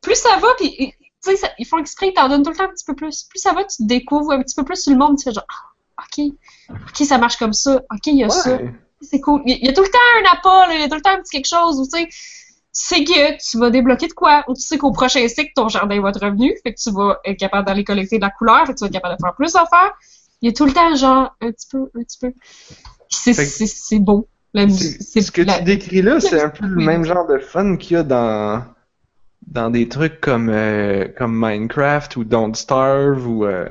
plus 0.01 0.15
ça 0.15 0.37
va, 0.37 0.47
puis 0.57 0.93
tu 1.23 1.35
sais, 1.35 1.51
ils 1.59 1.65
font 1.65 1.79
exprès, 1.79 2.09
ils 2.09 2.13
t'en 2.13 2.29
donnent 2.29 2.43
tout 2.43 2.51
le 2.51 2.55
temps 2.55 2.63
un 2.63 2.69
petit 2.69 2.85
peu 2.85 2.95
plus. 2.95 3.23
Plus 3.29 3.39
ça 3.39 3.51
va, 3.53 3.63
tu 3.65 3.85
découvres 3.85 4.31
un 4.31 4.41
petit 4.41 4.55
peu 4.55 4.63
plus 4.63 4.81
sur 4.81 4.91
le 4.93 4.97
monde, 4.97 5.17
tu 5.17 5.23
fais 5.25 5.33
genre, 5.33 5.45
ah, 5.49 5.66
ok, 5.99 6.25
ok, 6.69 7.05
ça 7.05 7.17
marche 7.17 7.37
comme 7.37 7.53
ça, 7.53 7.81
ok, 7.91 8.07
il 8.07 8.17
y 8.17 8.23
a 8.23 8.29
ça. 8.29 8.57
C'est 9.01 9.19
cool. 9.21 9.41
Il 9.45 9.63
y 9.63 9.69
a 9.69 9.73
tout 9.73 9.83
le 9.83 9.89
temps 9.89 9.99
un 10.23 10.31
appât, 10.37 10.73
il 10.73 10.79
y 10.81 10.83
a 10.83 10.89
tout 10.89 10.95
le 10.95 11.01
temps 11.01 11.11
un 11.11 11.21
petit 11.21 11.31
quelque 11.37 11.47
chose 11.47 11.79
où 11.79 11.83
tu 11.83 11.99
sais, 12.01 12.07
sais 12.71 13.03
que 13.03 13.37
tu 13.37 13.59
vas 13.59 13.69
débloquer 13.69 14.07
de 14.07 14.13
quoi, 14.13 14.43
ou 14.47 14.53
tu 14.55 14.61
sais 14.61 14.77
qu'au 14.79 14.91
prochain 14.91 15.27
cycle, 15.27 15.51
ton 15.55 15.69
jardin 15.69 16.01
va 16.01 16.09
être 16.09 16.23
revenu, 16.25 16.55
fait 16.63 16.73
que 16.73 16.79
tu 16.81 16.91
vas 16.91 17.19
être 17.25 17.37
capable 17.37 17.67
d'aller 17.67 17.83
collecter 17.83 18.17
de 18.17 18.23
la 18.23 18.31
couleur, 18.31 18.65
fait 18.65 18.73
que 18.73 18.77
tu 18.79 18.83
vas 18.83 18.87
être 18.87 18.93
capable 18.93 19.15
de 19.15 19.21
faire 19.23 19.35
plus 19.35 19.53
d'affaires. 19.53 19.93
Il 20.41 20.47
y 20.47 20.49
a 20.49 20.53
tout 20.53 20.65
le 20.65 20.73
temps, 20.73 20.95
genre, 20.95 21.35
un 21.41 21.51
petit 21.51 21.67
peu, 21.71 21.89
un 21.95 22.03
petit 22.03 22.17
peu. 22.19 22.33
C'est, 23.09 23.33
c'est, 23.33 23.67
c'est 23.67 23.99
beau. 23.99 24.27
La 24.53 24.65
musique. 24.65 25.01
C'est- 25.01 25.21
Ce 25.21 25.31
que 25.31 25.41
la- 25.43 25.59
tu 25.59 25.63
décris 25.63 26.01
là, 26.01 26.19
c'est 26.19 26.41
un 26.41 26.49
peu 26.49 26.65
le 26.65 26.83
même 26.83 27.03
genre 27.03 27.27
de 27.27 27.37
fun 27.37 27.77
qu'il 27.77 27.97
y 27.97 27.99
a 27.99 28.03
dans, 28.03 28.63
dans 29.47 29.69
des 29.69 29.87
trucs 29.89 30.19
comme, 30.21 30.49
euh, 30.49 31.07
comme 31.17 31.35
Minecraft 31.35 32.15
ou 32.17 32.23
Don't 32.23 32.55
Starve 32.55 33.27
ou. 33.27 33.45
Euh, 33.45 33.67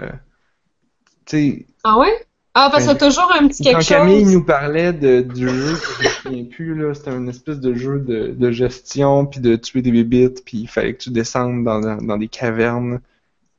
sais, 1.26 1.66
Ah 1.84 1.98
ouais? 1.98 2.12
Ah, 2.58 2.70
parce 2.72 2.86
que 2.86 2.92
Ben, 2.92 3.08
toujours 3.08 3.30
un 3.38 3.48
petit 3.48 3.62
quelque 3.62 3.80
quand 3.80 3.86
Camille 3.86 4.24
chose. 4.24 4.32
nous 4.32 4.42
parlait 4.44 4.94
de, 4.94 5.20
du 5.20 5.46
jeu, 5.46 5.74
que 5.76 6.02
je 6.02 6.08
me 6.08 6.08
souviens 6.08 6.44
plus, 6.44 6.74
là, 6.74 6.94
c'était 6.94 7.10
une 7.10 7.28
espèce 7.28 7.60
de 7.60 7.74
jeu 7.74 7.98
de, 7.98 8.28
de 8.28 8.50
gestion, 8.50 9.26
puis 9.26 9.40
de 9.40 9.56
tuer 9.56 9.82
des 9.82 9.92
bébites, 9.92 10.42
puis 10.42 10.60
il 10.60 10.66
fallait 10.66 10.94
que 10.94 11.02
tu 11.02 11.10
descendes 11.10 11.64
dans, 11.64 11.80
dans, 11.80 12.16
des 12.16 12.28
cavernes. 12.28 13.00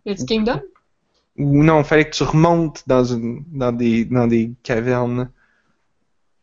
Le 0.07 0.15
Kingdom? 0.15 0.61
Ou 1.37 1.63
non, 1.63 1.81
il 1.81 1.85
fallait 1.85 2.09
que 2.09 2.15
tu 2.15 2.23
remontes 2.23 2.85
dans, 2.87 3.03
une, 3.03 3.43
dans, 3.51 3.71
des, 3.71 4.05
dans 4.05 4.25
des 4.25 4.53
cavernes. 4.63 5.29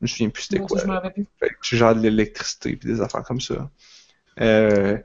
Je 0.00 0.04
me 0.04 0.06
souviens 0.06 0.28
plus 0.28 0.44
c'était 0.44 0.60
Mon 0.60 0.66
quoi. 0.66 0.80
Je 0.80 0.86
rappelle. 0.86 1.26
Fait 1.40 1.48
que 1.48 1.54
tu 1.60 1.76
gères 1.76 1.96
de 1.96 2.02
l'électricité 2.02 2.76
puis 2.76 2.88
des 2.88 3.00
affaires 3.00 3.24
comme 3.24 3.40
ça. 3.40 3.68
Euh, 4.40 4.96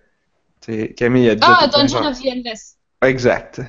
Camille 0.96 1.30
a 1.30 1.36
déjà 1.36 1.58
Ah, 1.62 1.68
Dungeon 1.68 2.06
of 2.06 2.22
the 2.22 2.28
Endless. 2.28 2.78
Exact. 3.02 3.62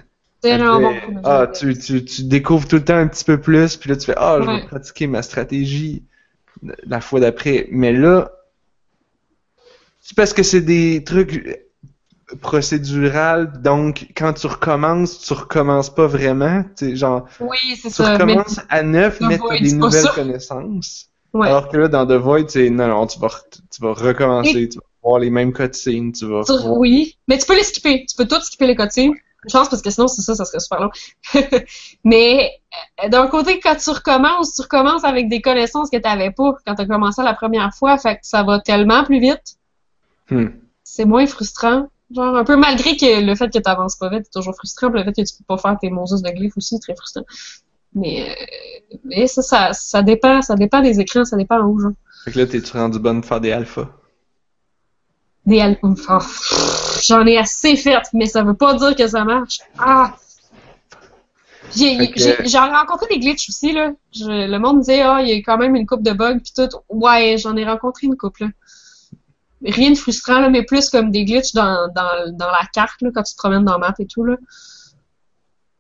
C'est 0.43 0.57
bon. 0.59 0.65
Dungeon 0.65 1.21
ah, 1.25 1.47
tu, 1.47 1.79
tu, 1.79 2.05
tu 2.05 2.25
découvres 2.25 2.67
tout 2.67 2.77
le 2.77 2.85
temps 2.85 2.97
un 2.97 3.07
petit 3.09 3.25
peu 3.25 3.41
plus, 3.41 3.77
puis 3.77 3.91
là 3.91 3.97
tu 3.97 4.07
fais 4.07 4.15
Ah, 4.17 4.39
je 4.41 4.51
vais 4.51 4.67
pratiquer 4.67 5.07
ma 5.07 5.23
stratégie 5.23 6.03
la 6.87 7.01
fois 7.01 7.21
d'après. 7.21 7.69
Mais 7.71 7.93
là, 7.93 8.33
c'est 10.01 10.17
parce 10.17 10.33
que 10.33 10.43
c'est 10.43 10.61
des 10.61 11.05
trucs 11.05 11.61
procédural, 12.41 13.61
donc 13.61 14.07
quand 14.17 14.33
tu 14.33 14.47
recommences, 14.47 15.19
tu 15.21 15.33
recommences 15.33 15.93
pas 15.93 16.07
vraiment. 16.07 16.65
Tu 16.77 16.97
genre, 16.97 17.27
Oui, 17.41 17.59
c'est 17.81 17.89
tu 17.89 17.95
ça. 17.95 18.17
Mais 18.19 18.33
recommences 18.35 18.61
à 18.69 18.83
neuf, 18.83 19.21
mais 19.21 19.39
tu 19.39 19.63
des 19.63 19.73
nouvelles 19.73 20.03
ça. 20.03 20.13
connaissances. 20.15 21.07
Ouais. 21.33 21.47
Alors 21.49 21.69
que 21.69 21.77
là, 21.77 21.89
dans 21.89 22.07
The 22.07 22.13
Void, 22.13 22.49
c'est 22.49 22.71
non, 22.71 22.89
non, 22.89 23.07
tu 23.07 23.19
vas, 23.19 23.29
tu 23.71 23.83
vas 23.83 23.93
recommencer, 23.93 24.69
tu 24.69 24.79
vas 24.79 24.85
voir 25.03 25.19
les 25.21 25.31
mêmes 25.31 25.53
cutscenes, 25.53 26.13
tu 26.13 26.27
vas. 26.27 26.45
Tu- 26.45 26.53
voir- 26.53 26.77
Oui, 26.79 27.19
mais 27.29 27.39
tu 27.39 27.47
peux 27.47 27.57
les 27.57 27.63
skipper. 27.63 28.05
Tu 28.09 28.17
peux 28.17 28.27
tout 28.27 28.41
skipper 28.41 28.67
les 28.67 28.77
cutscenes. 28.77 29.15
Je 29.49 29.53
pense 29.57 29.69
parce 29.69 29.83
que 29.83 29.91
sinon, 29.91 30.09
c'est 30.09 30.23
ça, 30.23 30.35
ça 30.35 30.45
serait 30.45 30.61
super 30.61 30.81
long. 30.81 30.91
mais 32.05 32.51
euh, 33.05 33.09
d'un 33.09 33.27
côté, 33.29 33.59
quand 33.61 33.77
tu 33.77 33.91
recommences, 33.91 34.55
tu 34.55 34.63
recommences 34.63 35.05
avec 35.05 35.29
des 35.29 35.41
connaissances 35.41 35.91
que 35.91 35.97
tu 35.97 36.03
n'avais 36.03 36.31
pas 36.31 36.55
quand 36.67 36.75
tu 36.75 36.83
as 36.83 36.87
commencé 36.87 37.23
la 37.23 37.35
première 37.35 37.73
fois. 37.75 37.97
Fait 37.99 38.17
que 38.17 38.21
ça 38.23 38.43
va 38.43 38.61
tellement 38.61 39.05
plus 39.05 39.21
vite. 39.21 39.57
Hmm. 40.31 40.49
C'est 40.85 41.05
moins 41.05 41.27
frustrant. 41.27 41.89
Genre, 42.15 42.37
un 42.37 42.45
peu 42.45 42.57
malgré 42.57 42.97
que 42.97 43.25
le 43.25 43.35
fait 43.35 43.49
que 43.49 43.59
tu 43.59 43.63
n'avances 43.65 43.97
pas 43.97 44.11
vite, 44.11 44.23
c'est 44.25 44.39
toujours 44.39 44.55
frustrant. 44.57 44.91
Puis 44.91 44.99
le 44.99 45.05
fait 45.05 45.13
que 45.13 45.27
tu 45.27 45.37
peux 45.39 45.45
pas 45.47 45.59
faire 45.59 45.79
tes 45.81 45.91
Moses 45.91 46.23
de 46.23 46.31
glyphes 46.31 46.57
aussi, 46.57 46.77
c'est 46.77 46.81
très 46.81 46.97
frustrant. 46.97 47.25
Mais, 47.95 48.31
euh, 48.31 48.97
mais 49.05 49.27
ça, 49.27 49.43
ça, 49.43 49.73
ça 49.73 50.03
dépend, 50.03 50.43
ça 50.43 50.55
dépend 50.55 50.81
des 50.81 51.01
écrans, 51.01 51.25
ça 51.25 51.37
dépend 51.37 51.61
où, 51.63 51.81
genre. 51.81 51.93
Fait 52.25 52.33
que 52.33 52.39
là, 52.39 52.47
t'es-tu 52.47 52.77
rendu 52.77 52.99
bonne 52.99 53.21
pour 53.21 53.29
faire 53.29 53.41
des 53.41 53.53
alphas? 53.53 53.89
Des 55.47 55.61
al- 55.61 55.79
oh, 55.83 55.95
J'en 57.03 57.27
ai 57.27 57.39
assez 57.39 57.77
fait, 57.77 58.03
mais 58.13 58.27
ça 58.27 58.43
veut 58.43 58.55
pas 58.55 58.75
dire 58.75 58.95
que 58.95 59.07
ça 59.07 59.25
marche. 59.25 59.61
Ah! 59.79 60.15
J'ai 61.75 61.97
rencontré 62.59 63.07
des 63.11 63.19
glitches 63.21 63.49
aussi, 63.49 63.73
là. 63.73 63.93
Je- 64.13 64.49
le 64.51 64.59
monde 64.59 64.81
disait, 64.81 65.03
ah, 65.03 65.21
il 65.23 65.29
y 65.29 65.33
a 65.33 65.37
quand 65.37 65.57
même 65.57 65.77
une 65.77 65.87
coupe 65.87 66.03
de 66.03 66.13
bugs, 66.13 66.39
pis 66.41 66.53
tout. 66.53 66.69
Ouais, 66.89 67.37
j'en 67.39 67.57
ai 67.57 67.65
rencontré 67.65 68.07
une 68.07 68.17
coupe, 68.17 68.39
là. 68.39 68.49
Rien 69.65 69.91
de 69.91 69.95
frustrant, 69.97 70.41
là, 70.41 70.49
mais 70.49 70.63
plus 70.65 70.89
comme 70.91 71.11
des 71.11 71.25
glitches 71.25 71.53
dans, 71.53 71.89
dans, 71.95 72.33
dans 72.37 72.51
la 72.51 72.67
carte, 72.73 73.01
là, 73.03 73.11
quand 73.15 73.23
tu 73.23 73.35
te 73.35 73.39
promènes 73.39 73.65
dans 73.65 73.73
la 73.73 73.79
map 73.79 73.95
et 73.99 74.07
tout, 74.07 74.25
là. 74.25 74.37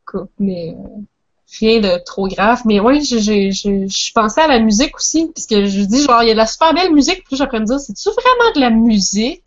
Coupe, 0.07 0.31
mais 0.39 0.77
euh, 0.79 1.03
rien 1.59 1.81
de 1.81 2.03
trop 2.05 2.29
grave. 2.29 2.63
Mais 2.65 2.79
j'ai- 3.03 3.51
je 3.53 4.13
pensais 4.13 4.43
à 4.43 4.47
la 4.49 4.59
musique 4.61 4.97
aussi, 4.97 5.31
puisque 5.35 5.65
je 5.67 5.81
dis, 5.83 6.03
genre, 6.03 6.23
il 6.23 6.29
y 6.29 6.31
a 6.31 6.35
de 6.35 6.39
la 6.39 6.47
super 6.47 6.73
belle 6.75 6.93
musique, 6.93 7.25
puis 7.25 7.37
là, 7.37 7.39
j'apprends 7.39 7.59
à 7.59 7.61
me 7.61 7.67
dire, 7.67 7.81
c'est-tu 7.81 8.09
vraiment 8.09 8.53
de 8.55 8.61
la 8.61 8.71
musique? 8.71 9.45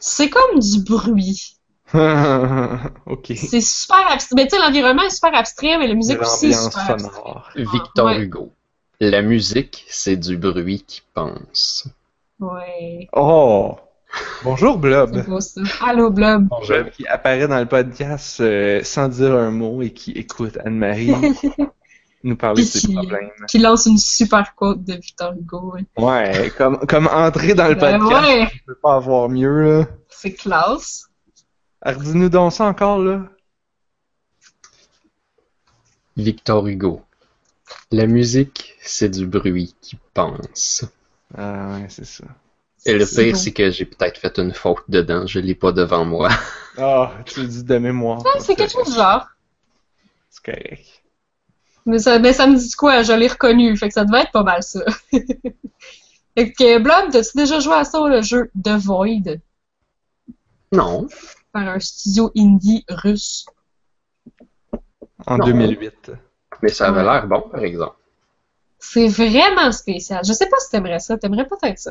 C'est 0.00 0.30
comme 0.30 0.58
du 0.58 0.82
bruit. 0.82 1.56
ok. 1.94 3.32
C'est 3.36 3.60
super 3.60 4.10
abstrait. 4.10 4.34
Mais 4.36 4.48
tu 4.48 4.56
sais, 4.56 4.62
l'environnement 4.62 5.02
est 5.02 5.10
super 5.10 5.34
abstrait, 5.34 5.78
mais 5.78 5.86
la 5.86 5.94
musique 5.94 6.20
aussi 6.20 6.46
est 6.46 6.70
super 6.70 6.98
sonore. 7.00 7.50
Victor 7.54 8.06
Ouais. 8.06 8.20
Hugo. 8.22 8.52
La 9.00 9.20
musique, 9.22 9.84
c'est 9.88 10.16
du 10.16 10.36
bruit 10.36 10.84
qui 10.86 11.02
pense. 11.12 11.86
Ouais. 12.40 13.08
Oh! 13.12 13.76
Bonjour, 14.44 14.78
Blob. 14.78 15.24
Allô, 15.80 16.10
Blob. 16.10 16.48
Blob 16.66 16.90
qui 16.90 17.06
apparaît 17.06 17.48
dans 17.48 17.58
le 17.60 17.66
podcast 17.66 18.40
euh, 18.40 18.82
sans 18.84 19.08
dire 19.08 19.34
un 19.34 19.50
mot 19.50 19.82
et 19.82 19.92
qui 19.92 20.10
écoute 20.12 20.58
Anne-Marie 20.64 21.12
nous 22.24 22.36
parler 22.36 22.62
de 22.62 22.68
ses 22.68 22.80
Qui- 22.86 22.94
problèmes. 22.94 23.30
Qui 23.48 23.58
lance 23.58 23.86
une 23.86 23.98
super 23.98 24.54
quote 24.54 24.84
de 24.84 24.94
Victor 24.94 25.32
Hugo. 25.34 25.74
ouais. 25.74 25.84
Ouais, 25.96 26.52
comme, 26.56 26.78
comme 26.86 27.06
entrer 27.08 27.54
dans 27.54 27.68
le 27.68 27.74
Ben 27.74 27.98
podcast, 27.98 28.24
ouais, 28.26 28.42
on 28.44 28.66
peut 28.66 28.78
pas 28.82 28.94
avoir 28.96 29.28
mieux, 29.28 29.78
là. 29.80 29.86
c'est 30.08 30.32
classe. 30.34 31.08
Alors, 31.80 32.00
dis-nous 32.02 32.28
donc 32.28 32.52
ça 32.52 32.64
encore, 32.66 32.98
là. 32.98 33.22
Victor 36.16 36.66
Hugo. 36.66 37.02
La 37.90 38.06
musique, 38.06 38.74
c'est 38.82 39.08
du 39.08 39.26
bruit 39.26 39.74
qui 39.80 39.98
pense. 40.14 40.84
Ah 41.36 41.68
ouais, 41.78 41.86
c'est 41.88 42.04
ça. 42.04 42.24
Et 42.84 42.94
le 42.94 43.06
pire, 43.06 43.36
c'est 43.36 43.52
que 43.52 43.70
j'ai 43.70 43.84
peut-être 43.84 44.18
fait 44.18 44.38
une 44.38 44.52
faute 44.52 44.84
dedans. 44.88 45.26
Je 45.26 45.38
l'ai 45.38 45.54
pas 45.54 45.72
devant 45.72 46.04
moi. 46.04 46.28
Ah, 46.78 47.12
tu 47.26 47.42
le 47.42 47.48
dis 47.48 47.64
de 47.64 47.76
mémoire. 47.76 48.22
C'est 48.40 48.56
quelque 48.56 48.72
chose 48.72 48.88
du 48.88 48.94
genre. 48.94 49.26
C'est 50.30 50.42
correct. 50.42 51.02
Mais 51.84 51.98
ça, 51.98 52.18
mais 52.18 52.32
ça 52.32 52.46
me 52.46 52.56
dit 52.56 52.72
quoi? 52.72 53.02
Je 53.02 53.12
l'ai 53.12 53.28
reconnu. 53.28 53.76
Fait 53.76 53.88
que 53.88 53.92
ça 53.92 54.06
devait 54.06 54.22
être 54.22 54.32
pas 54.32 54.42
mal 54.42 54.62
ça. 54.62 54.80
fait 55.12 56.52
que, 56.52 56.78
Blob, 56.78 57.10
t'as-tu 57.12 57.36
déjà 57.36 57.60
joué 57.60 57.74
à 57.74 57.84
ça, 57.84 58.00
le 58.08 58.22
jeu 58.22 58.50
The 58.56 58.70
Void? 58.70 59.38
Non. 60.72 61.08
Par 61.52 61.68
un 61.68 61.78
studio 61.78 62.32
indie 62.34 62.86
russe. 62.88 63.44
En 65.26 65.36
Non. 65.36 65.44
2008. 65.44 66.10
Mais 66.62 66.70
ça 66.70 66.88
avait 66.88 67.00
Ouais. 67.00 67.04
l'air 67.04 67.26
bon, 67.26 67.42
par 67.50 67.62
exemple. 67.62 67.96
C'est 68.78 69.08
vraiment 69.08 69.70
spécial. 69.72 70.24
Je 70.24 70.32
sais 70.32 70.48
pas 70.48 70.58
si 70.58 70.70
t'aimerais 70.70 71.00
ça. 71.00 71.18
T'aimerais 71.18 71.46
peut-être 71.46 71.78
ça. 71.78 71.90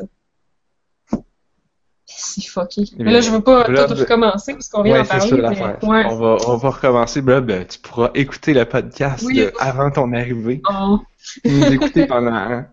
C'est 2.04 2.42
fucké. 2.46 2.82
Mais 2.98 3.12
là, 3.12 3.20
je 3.20 3.30
veux 3.30 3.40
pas 3.40 3.64
Blob- 3.64 3.88
tout 3.88 3.94
recommencer 3.94 4.52
parce 4.54 4.68
qu'on 4.68 4.82
vient 4.82 5.00
Ouais, 5.00 5.04
parler. 5.08 5.28
ça 5.30 5.36
mais-. 5.36 5.86
Ouais. 5.88 6.04
On, 6.10 6.16
va, 6.16 6.36
on 6.46 6.56
va 6.56 6.70
recommencer, 6.70 7.22
Blob. 7.22 7.46
Ben, 7.46 7.64
Tu 7.66 7.78
pourras 7.78 8.10
écouter 8.14 8.52
le 8.54 8.64
podcast 8.64 9.24
Oui. 9.26 9.36
de- 9.38 9.52
avant 9.58 9.90
ton 9.90 10.12
arrivée. 10.12 10.60
Oh. 10.68 10.98
Nous 11.44 11.64
écouter 11.72 12.06
pendant. 12.06 12.64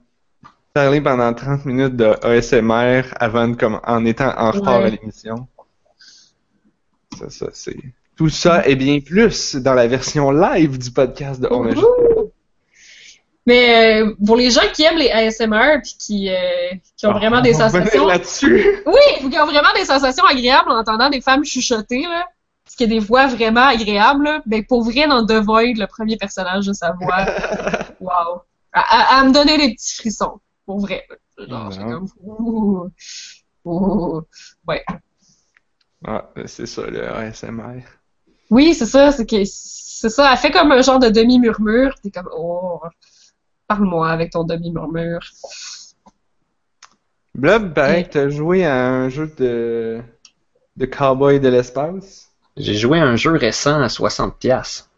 Parler 0.73 1.01
pendant 1.01 1.33
30 1.33 1.65
minutes 1.65 1.95
de 1.95 2.15
ASMR 2.25 3.03
avant 3.19 3.47
de 3.47 3.55
comme 3.55 3.79
en 3.85 4.05
étant 4.05 4.33
en 4.37 4.51
retard 4.51 4.79
Ouais. 4.81 4.85
à 4.85 4.89
l'émission. 4.89 5.47
Ça, 7.17 7.29
ça, 7.29 7.47
c'est. 7.53 7.77
Tout 8.17 8.29
ça 8.29 8.67
et 8.67 8.75
bien 8.75 8.99
plus 8.99 9.55
dans 9.55 9.73
la 9.73 9.87
version 9.87 10.31
live 10.31 10.77
du 10.77 10.91
podcast 10.91 11.39
de 11.41 11.47
On 11.51 11.65
a! 11.67 11.73
Mais 13.49 14.01
euh, 14.03 14.13
pour 14.25 14.35
les 14.35 14.51
gens 14.51 14.61
qui 14.73 14.83
aiment 14.83 14.97
les 14.97 15.09
ASMR 15.09 15.81
puis 15.81 15.95
qui, 15.99 16.29
euh, 16.29 16.35
qui 16.97 17.07
ont 17.07 17.13
vraiment 17.13 17.41
des 17.41 17.53
sensations. 17.53 18.05
là-dessus. 18.05 18.65
Oui, 18.85 19.29
qui 19.31 19.39
ont 19.39 19.45
vraiment 19.45 19.73
des 19.75 19.85
sensations 19.85 20.25
agréables 20.25 20.69
en 20.71 20.77
entendant 20.79 21.09
des 21.09 21.21
femmes 21.21 21.43
chuchoter, 21.43 22.03
là. 22.03 22.27
Parce 22.63 22.75
qu'il 22.75 22.87
y 22.87 22.95
a 22.95 22.99
des 22.99 23.05
voix 23.05 23.25
vraiment 23.25 23.65
agréables, 23.65 24.23
là. 24.25 24.41
Ben, 24.45 24.63
pour 24.63 24.83
vrai, 24.83 25.07
dans 25.07 25.25
The 25.25 25.43
Void, 25.43 25.73
le 25.77 25.87
premier 25.87 26.17
personnage 26.17 26.67
de 26.67 26.73
sa 26.73 26.91
voix. 26.91 27.25
Wow. 28.01 28.43
À, 28.71 28.81
à- 29.17 29.19
à 29.19 29.23
me 29.25 29.33
donner 29.33 29.57
des 29.57 29.73
petits 29.73 29.95
frissons. 29.95 30.39
Pour 30.65 30.79
vrai. 30.79 31.05
Genre, 31.37 31.69
Non. 31.79 31.85
comme. 31.89 32.07
Ouh. 32.23 32.89
Ouh. 33.65 34.21
Ouais. 34.67 34.85
Ah, 36.05 36.29
ben, 36.35 36.47
c'est 36.47 36.65
ça 36.65 36.83
le 36.83 37.03
ASMR. 37.13 37.83
Oui, 38.51 38.73
c'est 38.73 38.85
ça, 38.85 39.11
c'est 39.11 39.25
que 39.25 39.43
c'est 39.45 40.09
ça, 40.09 40.31
elle 40.31 40.37
fait 40.37 40.51
comme 40.51 40.71
un 40.71 40.81
genre 40.81 40.99
de 40.99 41.09
demi-murmure, 41.09 41.93
t'es 42.01 42.09
comme 42.09 42.29
oh 42.33 42.79
parle-moi 43.69 44.09
avec 44.09 44.31
ton 44.31 44.43
demi-murmure. 44.43 45.21
Blob, 47.35 47.73
pareil 47.73 48.07
t'as 48.09 48.27
joué 48.27 48.65
à 48.65 48.89
un 48.89 49.07
jeu 49.07 49.31
de, 49.37 50.01
de 50.75 50.85
cowboy 50.85 51.39
de 51.39 51.47
l'espace? 51.47 52.31
J'ai 52.57 52.73
joué 52.73 52.99
à 52.99 53.05
un 53.05 53.15
jeu 53.15 53.31
récent 53.31 53.79
à 53.81 53.87
60$. 53.87 54.31
piastres. 54.37 54.89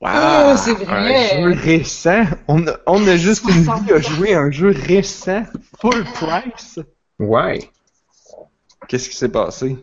Wow! 0.00 0.10
Oh, 0.10 0.56
c'est 0.56 0.74
vrai. 0.74 1.40
Un 1.40 1.52
jeu 1.52 1.60
récent? 1.60 2.24
On 2.48 2.66
a, 2.66 2.76
on 2.86 3.06
a 3.06 3.16
juste 3.16 3.44
une 3.48 3.64
60 3.64 3.84
vie 3.84 3.92
à 3.92 4.00
jouer 4.00 4.34
à 4.34 4.40
un 4.40 4.50
jeu 4.50 4.70
récent, 4.70 5.44
full 5.80 6.04
price? 6.04 6.80
Ouais. 7.18 7.70
Qu'est-ce 8.88 9.08
qui 9.08 9.16
s'est 9.16 9.28
passé? 9.30 9.76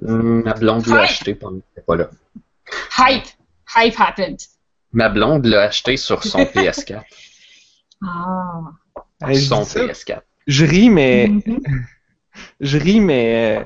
Ma 0.00 0.54
blonde 0.54 0.86
l'a 0.86 1.00
acheté 1.00 1.34
pendant 1.34 1.58
que 1.58 1.64
j'étais 1.70 1.84
pas 1.84 1.96
là. 1.96 2.10
Hype! 2.98 3.26
Hype 3.74 3.98
happened. 3.98 4.38
Ma 4.96 5.10
blonde 5.10 5.44
l'a 5.44 5.62
acheté 5.64 5.96
sur 5.98 6.24
son 6.24 6.38
PS4. 6.54 7.02
Ah. 8.02 8.60
Hey, 9.20 9.36
son 9.40 9.62
dis 9.62 9.68
ça, 9.68 9.80
PS4. 9.86 10.20
je 10.46 10.64
ris, 10.64 10.88
mais 10.90 11.28
Mhm. 11.28 11.60
je 12.60 12.78
ris, 12.78 13.00
mais 13.00 13.58
euh, 13.60 13.64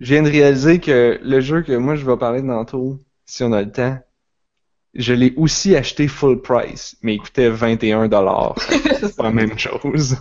je 0.00 0.14
viens 0.14 0.22
de 0.22 0.30
réaliser 0.30 0.80
que 0.80 1.20
le 1.22 1.40
jeu 1.40 1.60
que 1.62 1.72
moi 1.76 1.94
je 1.94 2.06
vais 2.06 2.16
parler 2.16 2.40
tantôt, 2.46 2.98
si 3.26 3.42
on 3.44 3.52
a 3.52 3.60
le 3.62 3.70
temps, 3.70 3.98
je 4.94 5.12
l'ai 5.12 5.34
aussi 5.36 5.76
acheté 5.76 6.08
full 6.08 6.40
price, 6.40 6.96
mais 7.02 7.14
il 7.14 7.18
coûtait 7.18 7.50
21 7.50 8.08
dollars. 8.08 8.56
C'est 9.00 9.14
pas 9.16 9.24
la 9.24 9.30
même 9.30 9.58
chose. 9.58 10.16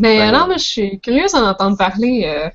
Mais 0.00 0.18
Ben, 0.18 0.32
non, 0.32 0.46
mais 0.48 0.58
je 0.58 0.64
suis 0.64 1.00
curieuse 1.00 1.32
d'en 1.32 1.46
entendre 1.48 1.76
parler. 1.76 2.24
euh. 2.26 2.48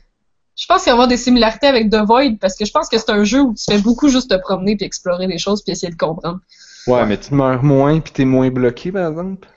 Je 0.55 0.65
pense 0.67 0.83
qu'il 0.83 0.89
y 0.89 0.93
avoir 0.93 1.07
des 1.07 1.17
similarités 1.17 1.67
avec 1.67 1.89
The 1.89 1.97
Void 2.05 2.37
parce 2.39 2.55
que 2.55 2.65
je 2.65 2.71
pense 2.71 2.87
que 2.89 2.97
c'est 2.97 3.09
un 3.09 3.23
jeu 3.23 3.41
où 3.41 3.53
tu 3.55 3.63
fais 3.63 3.79
beaucoup 3.79 4.09
juste 4.09 4.29
te 4.31 4.35
promener 4.35 4.75
puis 4.75 4.85
explorer 4.85 5.27
des 5.27 5.37
choses 5.39 5.63
puis 5.63 5.71
essayer 5.73 5.91
de 5.91 5.97
comprendre. 5.97 6.39
Ouais, 6.87 7.05
mais 7.05 7.19
tu 7.19 7.33
meurs 7.33 7.63
moins 7.63 7.99
puis 7.99 8.13
t'es 8.13 8.25
moins 8.25 8.49
bloqué, 8.49 8.91
par 8.91 9.09
exemple? 9.09 9.47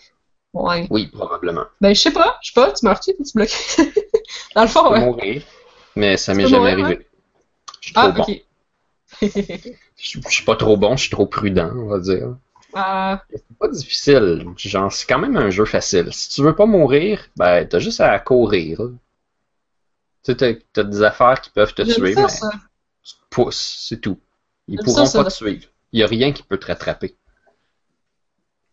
Ouais. 0.53 0.86
Oui, 0.90 1.07
probablement. 1.09 1.66
Ben, 1.80 1.94
je 1.94 2.01
sais 2.01 2.11
pas, 2.12 2.38
je 2.42 2.49
sais 2.49 2.55
pas, 2.55 2.72
tu 2.72 2.84
meurs-tu 2.86 3.11
ou 3.18 3.24
tu 3.24 3.32
bloques? 3.34 3.76
Dans 4.55 4.62
le 4.62 4.68
fond, 4.68 4.84
Je 4.84 4.88
peux 4.88 4.94
ouais. 4.94 5.01
mourir, 5.01 5.42
mais 5.97 6.16
ça 6.16 6.34
m'est 6.34 6.47
jamais 6.47 6.70
mourir, 6.70 6.72
arrivé. 6.72 7.07
Je 7.80 7.86
suis 7.88 7.94
trop 7.94 8.09
Ah, 8.09 8.12
bon. 8.12 8.22
ok. 8.22 8.42
Je 9.97 10.20
je 10.20 10.28
suis 10.28 10.44
pas 10.44 10.57
trop 10.57 10.76
bon, 10.76 10.97
je 10.97 11.03
suis 11.03 11.11
trop 11.11 11.26
prudent, 11.26 11.70
on 11.74 11.86
va 11.88 11.99
dire. 12.01 12.36
Ah, 12.74 13.22
C'est 13.30 13.59
pas 13.59 13.68
difficile. 13.68 14.44
Genre, 14.57 14.92
c'est 14.92 15.07
quand 15.07 15.18
même 15.18 15.36
un 15.36 15.51
jeu 15.51 15.64
facile. 15.64 16.09
Si 16.12 16.30
tu 16.30 16.42
veux 16.42 16.55
pas 16.55 16.66
mourir, 16.66 17.28
ben, 17.36 17.66
t'as 17.68 17.78
juste 17.78 18.01
à 18.01 18.18
courir. 18.18 18.80
Tu 20.26 20.34
sais, 20.36 20.60
t'as, 20.72 20.82
des 20.82 21.02
affaires 21.02 21.40
qui 21.40 21.50
peuvent 21.50 21.72
te 21.72 21.82
tuer, 21.82 22.14
ça, 22.14 22.22
mais 22.22 22.28
ça. 22.28 22.50
tu 23.04 23.14
te 23.14 23.20
pousses, 23.30 23.84
c'est 23.88 24.00
tout. 24.00 24.18
Ils 24.66 24.80
pourront 24.82 25.06
ça, 25.06 25.22
pas 25.22 25.30
te 25.30 25.34
suivre. 25.34 25.68
Il 25.92 26.00
y 26.00 26.02
a 26.02 26.08
rien 26.08 26.32
qui 26.32 26.42
peut 26.42 26.58
te 26.58 26.66
rattraper. 26.66 27.14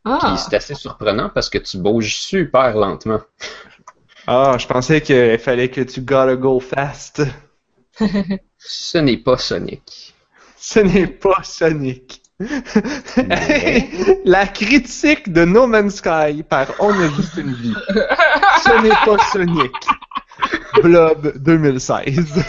Ah, 0.04 0.18
Puis 0.22 0.38
c'est 0.38 0.56
assez 0.56 0.74
surprenant 0.74 1.30
parce 1.30 1.50
que 1.50 1.60
tu 1.60 1.78
bouges 1.78 2.18
super 2.18 2.76
lentement. 2.76 3.22
Ah, 4.26 4.58
je 4.58 4.66
pensais 4.66 5.02
qu'il 5.02 5.38
fallait 5.38 5.70
que 5.70 5.82
tu 5.82 6.02
gotta 6.02 6.36
go 6.36 6.60
fast. 6.60 7.22
Ce 8.58 8.98
n'est 8.98 9.18
pas 9.18 9.38
Sonic. 9.38 10.16
Ce 10.58 10.80
n'est 10.80 11.08
pas 11.08 11.44
Sonic. 11.44 12.22
Mais- 13.18 14.22
La 14.26 14.48
critique 14.48 15.32
de 15.32 15.46
No 15.46 15.68
Man's 15.68 15.96
Sky 15.98 16.42
par 16.44 16.68
On 16.80 16.90
a 17.00 17.08
juste 17.10 17.38
une 17.38 17.54
vie. 17.54 17.76
Ce 18.64 18.82
n'est 18.82 18.90
pas 18.90 19.24
Sonic. 19.32 19.72
Blob 20.82 21.38
2016. 21.38 22.44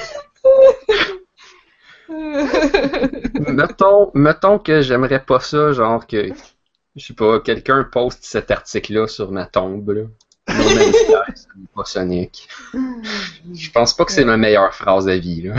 mettons, 3.48 4.10
mettons 4.14 4.58
que 4.58 4.80
j'aimerais 4.80 5.24
pas 5.24 5.40
ça, 5.40 5.72
genre 5.72 6.06
que, 6.06 6.28
je 6.96 7.04
sais 7.04 7.14
pas, 7.14 7.40
quelqu'un 7.40 7.84
poste 7.84 8.24
cet 8.24 8.50
article-là 8.50 9.06
sur 9.06 9.30
ma 9.30 9.46
tombe, 9.46 9.90
là. 9.90 10.02
No 10.48 10.64
Man's 10.74 10.96
Sky, 10.96 11.32
ce 11.34 11.46
n'est 11.56 11.66
pas 11.74 11.84
Sonic. 11.84 12.48
Je 13.54 13.70
pense 13.70 13.94
pas 13.94 14.04
que 14.04 14.12
c'est 14.12 14.24
ma 14.24 14.36
meilleure 14.36 14.74
phrase 14.74 15.08
à 15.08 15.16
vie, 15.16 15.42
là. 15.42 15.54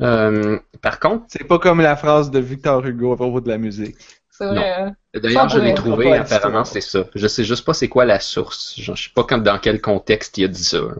Euh, 0.00 0.58
par 0.80 0.98
contre, 0.98 1.26
C'est 1.28 1.44
pas 1.44 1.58
comme 1.58 1.80
la 1.80 1.94
phrase 1.94 2.30
de 2.30 2.38
Victor 2.38 2.84
Hugo 2.86 3.12
à 3.12 3.16
propos 3.16 3.40
de 3.40 3.48
la 3.48 3.58
musique. 3.58 3.96
Hein. 4.40 4.94
D'ailleurs, 5.14 5.48
je 5.48 5.58
l'ai 5.58 5.74
trouvé, 5.74 6.16
apparemment, 6.16 6.64
c'est 6.64 6.80
ça. 6.80 7.04
Je 7.14 7.26
sais 7.26 7.44
juste 7.44 7.64
pas 7.64 7.74
c'est 7.74 7.88
quoi 7.88 8.04
la 8.04 8.20
source. 8.20 8.74
Je 8.78 8.94
sais 8.94 9.10
pas 9.14 9.24
quand, 9.24 9.38
dans 9.38 9.58
quel 9.58 9.80
contexte 9.80 10.38
il 10.38 10.44
a 10.44 10.48
dit 10.48 10.64
ça. 10.64 10.78
hein. 10.78 10.94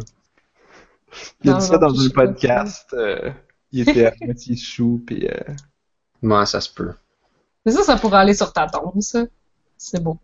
Il 1.42 1.50
a 1.50 1.52
Non, 1.54 1.58
dit 1.58 1.66
ça 1.66 1.78
non, 1.78 1.88
dans 1.88 2.00
un 2.06 2.08
podcast. 2.10 2.88
euh, 2.94 3.30
il 3.72 3.88
était 3.88 4.06
à 4.06 4.12
moitié 4.22 4.56
chou, 4.56 5.02
pis 5.06 5.26
euh, 5.26 5.52
Moi, 6.22 6.44
ça 6.46 6.60
se 6.60 6.72
peut. 6.72 6.92
Mais 7.64 7.72
ça, 7.72 7.82
ça 7.82 7.96
pourrait 7.96 8.18
aller 8.18 8.34
sur 8.34 8.52
ta 8.52 8.66
tombe, 8.66 9.00
ça. 9.00 9.24
C'est 9.76 10.02
beau. 10.02 10.18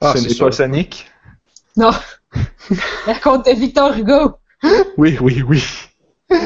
Ah, 0.00 0.12
ce 0.14 0.22
c'est 0.22 0.28
n'est 0.28 0.34
pas 0.36 0.52
Sonic? 0.52 1.10
Non. 1.76 1.90
La 3.06 3.18
compte 3.20 3.46
de 3.46 3.52
Victor 3.52 3.96
Hugo. 3.96 4.36
Oui, 4.96 5.16
oui, 5.20 5.42
oui. 5.42 5.62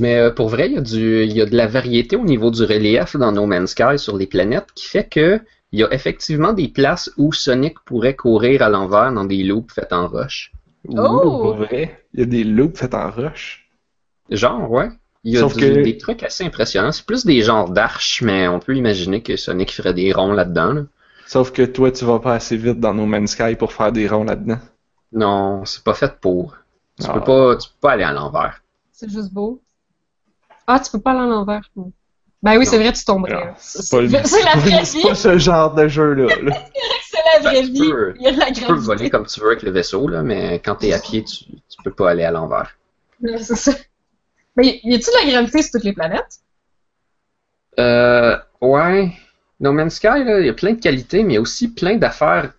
Mais 0.00 0.16
euh, 0.16 0.30
pour 0.30 0.48
vrai, 0.48 0.66
il 0.66 0.72
y, 0.74 0.78
a 0.78 0.80
du, 0.80 1.22
il 1.24 1.32
y 1.36 1.40
a 1.42 1.46
de 1.46 1.56
la 1.56 1.66
variété 1.66 2.16
au 2.16 2.24
niveau 2.24 2.50
du 2.50 2.62
relief 2.64 3.16
dans 3.16 3.32
No 3.32 3.46
Man's 3.46 3.70
Sky 3.70 3.98
sur 3.98 4.16
les 4.16 4.26
planètes 4.26 4.68
qui 4.74 4.86
fait 4.86 5.08
que 5.08 5.40
il 5.72 5.78
y 5.78 5.84
a 5.84 5.92
effectivement 5.94 6.52
des 6.52 6.66
places 6.68 7.10
où 7.16 7.32
Sonic 7.32 7.78
pourrait 7.84 8.16
courir 8.16 8.62
à 8.62 8.68
l'envers 8.68 9.12
dans 9.12 9.24
des 9.24 9.42
loops 9.44 9.72
faites 9.72 9.92
en 9.92 10.08
roche. 10.08 10.52
Ouh, 10.88 10.98
Oh! 10.98 11.20
pour 11.42 11.54
vrai? 11.56 12.02
Il 12.14 12.20
y 12.20 12.22
a 12.24 12.26
des 12.26 12.42
loops 12.44 12.78
faits 12.78 12.94
en 12.94 13.10
rush. 13.10 13.68
Genre, 14.30 14.70
ouais. 14.70 14.88
Il 15.22 15.34
y 15.34 15.36
a 15.36 15.40
Sauf 15.40 15.54
du- 15.54 15.60
que- 15.60 15.82
des 15.82 15.98
trucs 15.98 16.22
assez 16.22 16.44
impressionnants. 16.44 16.92
C'est 16.92 17.04
plus 17.04 17.26
des 17.26 17.42
genres 17.42 17.68
d'arches, 17.70 18.22
mais 18.22 18.48
on 18.48 18.58
peut 18.58 18.74
imaginer 18.74 19.22
que 19.22 19.36
Sonic 19.36 19.70
ferait 19.72 19.92
des 19.94 20.12
ronds 20.12 20.32
là-dedans. 20.32 20.72
là. 20.72 20.82
Sauf 21.26 21.52
que 21.52 21.62
toi, 21.62 21.92
tu 21.92 22.04
vas 22.06 22.18
pas 22.18 22.34
assez 22.34 22.56
vite 22.56 22.80
dans 22.80 22.94
No 22.94 23.04
Man's 23.06 23.32
Sky 23.32 23.54
pour 23.54 23.72
faire 23.72 23.92
des 23.92 24.08
ronds 24.08 24.24
là-dedans. 24.24 24.58
Non, 25.12 25.64
c'est 25.66 25.84
pas 25.84 25.94
fait 25.94 26.14
pour. 26.20 26.56
Tu 26.98 27.06
Ah. 27.08 27.12
peux 27.12 27.20
pas, 27.20 27.56
tu 27.56 27.68
peux 27.68 27.74
pas 27.80 27.92
aller 27.92 28.02
à 28.04 28.12
l'envers. 28.12 28.62
C'est 28.92 29.10
juste 29.10 29.32
beau. 29.32 29.60
Ah, 30.72 30.80
tu 30.80 30.90
peux 30.90 31.00
pas 31.00 31.10
aller 31.12 31.20
à 31.20 31.26
l'envers. 31.26 31.68
Ben 32.42 32.56
oui, 32.58 32.64
c'est 32.64 32.78
vrai, 32.78 32.92
tu 32.92 33.04
tomberais. 33.04 33.52
C'est 33.58 33.82
C'est 33.82 33.96
pas, 33.96 34.02
le- 34.02 34.24
c'est 34.26 34.42
la 34.44 34.54
vraie 34.56 34.84
c'est 34.84 34.98
vie. 34.98 35.02
pas 35.04 35.14
ce 35.14 35.38
genre 35.38 35.74
de 35.74 35.88
jeu-là. 35.88 36.34
là. 36.42 36.56
C'est 37.10 37.18
la 37.34 37.50
vraie 37.50 37.60
Ben, 37.62 37.66
tu 37.66 37.72
vie. 37.72 37.90
peux- 37.90 38.14
Il 38.18 38.22
y 38.22 38.26
a 38.28 38.32
de 38.32 38.38
la 38.38 38.50
Tu 38.50 38.64
peux 38.64 38.74
voler 38.74 39.10
comme 39.10 39.26
tu 39.26 39.40
veux 39.40 39.48
avec 39.48 39.62
le 39.62 39.70
vaisseau, 39.72 40.08
là, 40.08 40.22
mais 40.22 40.60
quand 40.64 40.76
t'es 40.76 40.92
à 40.92 40.98
pied, 40.98 41.22
tu, 41.24 41.44
tu 41.44 41.82
peux 41.84 41.90
pas 41.92 42.10
aller 42.10 42.24
à 42.24 42.30
l'envers. 42.30 42.76
C'est 43.22 43.56
ça. 43.56 43.72
Mais 44.56 44.80
y 44.84 44.94
a-tu 44.94 45.04
de 45.10 45.24
la 45.26 45.30
gravité 45.32 45.62
sur 45.62 45.72
toutes 45.72 45.84
les 45.84 45.92
planètes? 45.92 46.38
Euh, 47.78 48.36
ouais. 48.60 49.12
No 49.60 49.72
Man's 49.72 49.94
Sky, 49.96 50.08
il 50.40 50.46
y 50.46 50.48
a 50.48 50.54
plein 50.54 50.72
de 50.72 50.80
qualités, 50.80 51.22
mais 51.22 51.34
il 51.34 51.36
y 51.36 51.38
a 51.38 51.42
aussi 51.42 51.68
plein 51.72 51.96
d'affaires 51.96 52.52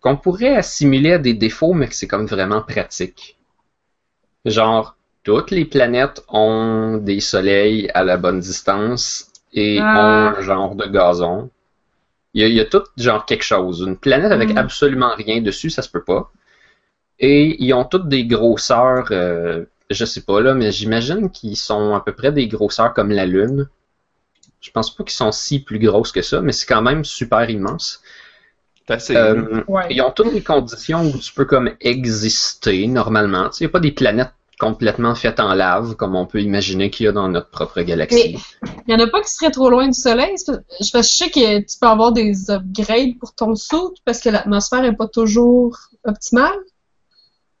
qu'on 0.00 0.16
pourrait 0.16 0.56
assimiler 0.56 1.12
à 1.14 1.18
des 1.18 1.32
défauts, 1.34 1.72
mais 1.72 1.88
que 1.88 1.94
c'est 1.94 2.06
comme 2.08 2.26
vraiment 2.26 2.60
pratique. 2.60 3.38
Genre, 4.44 4.96
toutes 5.24 5.50
les 5.50 5.64
planètes 5.64 6.22
ont 6.28 6.98
des 6.98 7.20
soleils 7.20 7.88
à 7.94 8.04
la 8.04 8.16
bonne 8.16 8.40
distance 8.40 9.30
et 9.52 9.78
Ah. 9.80 10.32
ont 10.34 10.38
un 10.38 10.40
genre 10.42 10.74
de 10.74 10.86
gazon. 10.86 11.50
Il 12.34 12.42
y 12.42 12.44
a, 12.44 12.48
il 12.48 12.54
y 12.54 12.60
a 12.60 12.64
tout 12.64 12.82
genre 12.96 13.26
quelque 13.26 13.44
chose. 13.44 13.80
Une 13.86 13.96
planète 13.96 14.32
avec 14.32 14.54
Mm. 14.54 14.58
absolument 14.58 15.14
rien 15.16 15.40
dessus, 15.42 15.70
ça 15.70 15.82
se 15.82 15.90
peut 15.90 16.02
pas. 16.04 16.30
Et 17.20 17.62
ils 17.62 17.72
ont 17.74 17.84
toutes 17.84 18.08
des 18.08 18.24
grosseurs, 18.26 19.08
euh, 19.12 19.64
je 19.90 20.04
sais 20.04 20.22
pas 20.22 20.40
là, 20.40 20.54
mais 20.54 20.72
j'imagine 20.72 21.30
qu'ils 21.30 21.56
sont 21.56 21.94
à 21.94 22.00
peu 22.00 22.12
près 22.12 22.32
des 22.32 22.48
grosseurs 22.48 22.94
comme 22.94 23.10
la 23.10 23.26
Lune. 23.26 23.68
Je 24.60 24.70
pense 24.70 24.94
pas 24.94 25.04
qu'ils 25.04 25.12
sont 25.16 25.32
si 25.32 25.60
plus 25.60 25.78
grosses 25.78 26.12
que 26.12 26.22
ça, 26.22 26.40
mais 26.40 26.52
c'est 26.52 26.66
quand 26.66 26.82
même 26.82 27.04
super 27.04 27.48
immense. 27.50 28.02
Assez. 28.88 29.16
Euh, 29.16 29.62
Ouais. 29.68 29.86
ils 29.90 30.02
ont 30.02 30.10
toutes 30.10 30.32
les 30.32 30.42
conditions 30.42 31.04
où 31.04 31.18
tu 31.18 31.32
peux 31.32 31.44
comme 31.46 31.70
exister 31.80 32.86
normalement. 32.88 33.48
Tu 33.50 33.58
sais, 33.58 33.64
Il 33.64 33.66
n'y 33.66 33.70
a 33.70 33.72
pas 33.72 33.80
des 33.80 33.92
planètes 33.92 34.32
complètement 34.62 35.16
faites 35.16 35.40
en 35.40 35.54
lave 35.54 35.96
comme 35.96 36.14
on 36.14 36.24
peut 36.24 36.40
imaginer 36.40 36.88
qu'il 36.88 37.06
y 37.06 37.08
a 37.08 37.12
dans 37.12 37.26
notre 37.26 37.50
propre 37.50 37.82
galaxie. 37.82 38.38
Il 38.86 38.92
y 38.92 38.94
en 38.94 39.04
a 39.04 39.08
pas 39.08 39.20
qui 39.20 39.28
seraient 39.28 39.50
trop 39.50 39.68
loin 39.68 39.88
du 39.88 39.98
soleil. 39.98 40.36
Je, 40.80 41.02
sais 41.02 41.30
que 41.30 41.58
tu 41.58 41.78
peux 41.80 41.88
avoir 41.88 42.12
des 42.12 42.48
upgrades 42.48 43.18
pour 43.18 43.34
ton 43.34 43.56
saut 43.56 43.92
parce 44.04 44.20
que 44.20 44.28
l'atmosphère 44.28 44.84
est 44.84 44.94
pas 44.94 45.08
toujours 45.08 45.76
optimale. 46.04 46.54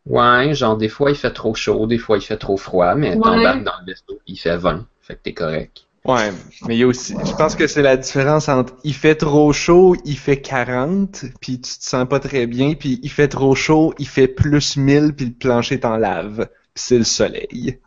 Ouais, 0.06 0.54
genre 0.54 0.76
des 0.76 0.88
fois 0.88 1.10
il 1.10 1.16
fait 1.16 1.32
trop 1.32 1.56
chaud, 1.56 1.88
des 1.88 1.98
fois 1.98 2.18
il 2.18 2.22
fait 2.22 2.36
trop 2.36 2.56
froid, 2.56 2.94
mais 2.94 3.16
Ouais. 3.16 3.20
t'embarques 3.20 3.64
dans 3.64 3.72
le 3.80 3.92
vaisseau 3.92 4.20
il 4.28 4.36
fait 4.36 4.56
20. 4.56 4.86
Fait 5.00 5.16
que 5.16 5.20
t'es 5.24 5.32
correct. 5.32 5.82
Ouais, 6.04 6.32
mais 6.66 6.76
il 6.76 6.80
y 6.80 6.82
a 6.84 6.86
aussi, 6.86 7.14
je 7.24 7.32
pense 7.34 7.56
que 7.56 7.66
c'est 7.66 7.82
la 7.82 7.96
différence 7.96 8.48
entre 8.48 8.74
il 8.84 8.94
fait 8.94 9.14
trop 9.16 9.52
chaud, 9.52 9.96
il 10.04 10.18
fait 10.18 10.40
40, 10.40 11.24
puis 11.40 11.60
tu 11.60 11.78
te 11.78 11.84
sens 11.84 12.08
pas 12.08 12.18
très 12.18 12.46
bien, 12.46 12.74
puis 12.74 12.98
il 13.02 13.10
fait 13.10 13.28
trop 13.28 13.54
chaud, 13.54 13.94
il 13.98 14.08
fait 14.08 14.26
plus 14.26 14.76
1000, 14.76 15.14
puis 15.14 15.26
le 15.26 15.32
plancher 15.32 15.74
est 15.76 15.84
en 15.84 15.96
lave. 15.96 16.48
C'est 16.74 16.98
le 16.98 17.04
soleil. 17.04 17.78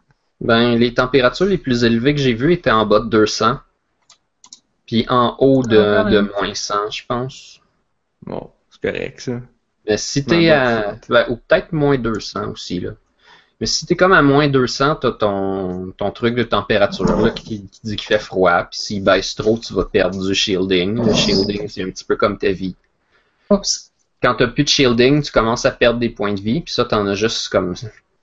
Ben, 0.41 0.75
les 0.75 0.93
températures 0.93 1.45
les 1.45 1.57
plus 1.57 1.83
élevées 1.83 2.13
que 2.13 2.21
j'ai 2.21 2.33
vues 2.33 2.53
étaient 2.53 2.71
en 2.71 2.85
bas 2.85 2.99
de 2.99 3.09
200. 3.09 3.59
Puis 4.85 5.05
en 5.09 5.35
haut 5.39 5.63
de, 5.63 5.77
Ah, 5.77 6.03
de 6.03 6.19
moins 6.21 6.53
100, 6.53 6.91
je 6.91 7.03
pense. 7.07 7.59
Bon, 8.23 8.51
c'est 8.69 8.81
correct, 8.81 9.19
ça. 9.21 9.41
Mais 9.87 9.97
si 9.97 10.25
t'es 10.25 10.49
à. 10.49 10.97
ben, 11.09 11.25
ou 11.29 11.37
peut-être 11.37 11.71
moins 11.73 11.97
200 11.97 12.51
aussi, 12.51 12.79
là. 12.79 12.91
Mais 13.61 13.67
si 13.67 13.85
t'es 13.85 13.95
comme 13.95 14.11
à 14.11 14.21
moins 14.21 14.49
200, 14.49 14.95
t'as 14.97 15.11
ton, 15.13 15.93
ton 15.95 16.11
truc 16.11 16.35
de 16.35 16.43
température 16.43 17.05
là, 17.05 17.29
qui, 17.31 17.67
qui 17.67 17.79
dit 17.83 17.95
qu'il 17.95 18.05
fait 18.07 18.19
froid. 18.19 18.65
Puis 18.65 18.79
s'il 18.79 19.03
baisse 19.03 19.33
trop, 19.33 19.57
tu 19.57 19.73
vas 19.73 19.85
perdre 19.85 20.21
du 20.21 20.35
shielding. 20.35 21.05
Le 21.05 21.13
shielding, 21.13 21.67
c'est 21.69 21.81
un 21.83 21.89
petit 21.89 22.03
peu 22.03 22.17
comme 22.17 22.37
ta 22.37 22.51
vie. 22.51 22.75
Oups. 23.49 23.91
Quand 24.21 24.35
t'as 24.35 24.47
plus 24.47 24.63
de 24.65 24.69
shielding, 24.69 25.21
tu 25.21 25.31
commences 25.31 25.65
à 25.65 25.71
perdre 25.71 25.99
des 25.99 26.09
points 26.09 26.33
de 26.33 26.41
vie. 26.41 26.61
Puis 26.61 26.73
ça, 26.73 26.83
t'en 26.83 27.07
as 27.07 27.15
juste 27.15 27.47
comme 27.47 27.73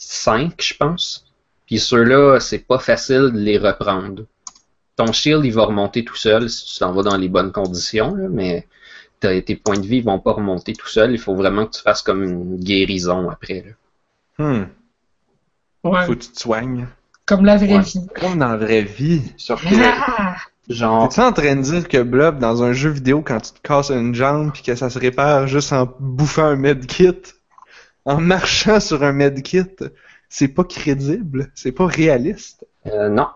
5, 0.09 0.55
je 0.61 0.75
pense. 0.75 1.27
Puis 1.67 1.79
ceux-là, 1.79 2.39
c'est 2.41 2.59
pas 2.59 2.79
facile 2.79 3.31
de 3.33 3.39
les 3.39 3.59
reprendre. 3.59 4.25
Ton 4.97 5.13
shield, 5.13 5.45
il 5.45 5.53
va 5.53 5.65
remonter 5.65 6.05
tout 6.05 6.17
seul 6.17 6.51
si 6.51 6.67
tu 6.67 6.79
t'en 6.79 6.93
vas 6.93 7.03
dans 7.03 7.17
les 7.17 7.29
bonnes 7.29 7.53
conditions, 7.53 8.15
là, 8.15 8.29
mais 8.31 8.67
t'as- 9.21 9.41
tes 9.41 9.57
points 9.57 9.79
de 9.79 9.87
vie 9.87 9.99
ils 9.99 10.05
vont 10.05 10.19
pas 10.19 10.33
remonter 10.33 10.75
tout 10.75 10.89
seul. 10.89 11.13
Il 11.13 11.19
faut 11.19 11.35
vraiment 11.35 11.67
que 11.67 11.73
tu 11.77 11.83
fasses 11.83 12.03
comme 12.03 12.23
une 12.23 12.57
guérison 12.57 13.31
après. 13.31 13.65
là. 14.39 14.45
Hmm. 14.45 14.67
Ouais. 15.85 16.05
Faut 16.07 16.13
que 16.15 16.19
tu 16.21 16.29
te 16.31 16.39
soignes. 16.41 16.87
Comme 17.27 17.45
la 17.45 17.57
vraie 17.57 17.77
Ouais. 17.77 17.83
vie. 17.83 18.07
Comme 18.21 18.39
dans 18.39 18.49
la 18.49 18.57
vraie 18.57 18.83
vie. 18.83 19.23
Sauf 19.37 19.65
Ah! 19.73 20.37
genre, 20.69 21.09
T'es-tu 21.09 21.21
en 21.21 21.33
train 21.33 21.57
de 21.57 21.63
dire 21.63 21.89
que 21.89 22.03
Blob, 22.03 22.39
dans 22.39 22.63
un 22.63 22.73
jeu 22.73 22.91
vidéo, 22.91 23.23
quand 23.23 23.41
tu 23.41 23.53
te 23.53 23.61
casses 23.63 23.91
une 23.91 24.15
jambe 24.15 24.53
puis 24.53 24.63
que 24.63 24.75
ça 24.75 24.91
se 24.91 24.99
répare 24.99 25.47
juste 25.47 25.73
en 25.73 25.89
bouffant 25.99 26.45
un 26.45 26.57
medkit, 26.57 27.15
en 28.05 28.21
marchant 28.21 28.81
sur 28.81 29.03
un 29.03 29.13
medkit, 29.13 29.77
c'est 30.29 30.49
pas 30.49 30.65
crédible, 30.65 31.51
c'est 31.55 31.73
pas 31.73 31.87
réaliste. 31.87 32.67
euh, 32.87 33.09
non. 33.09 33.29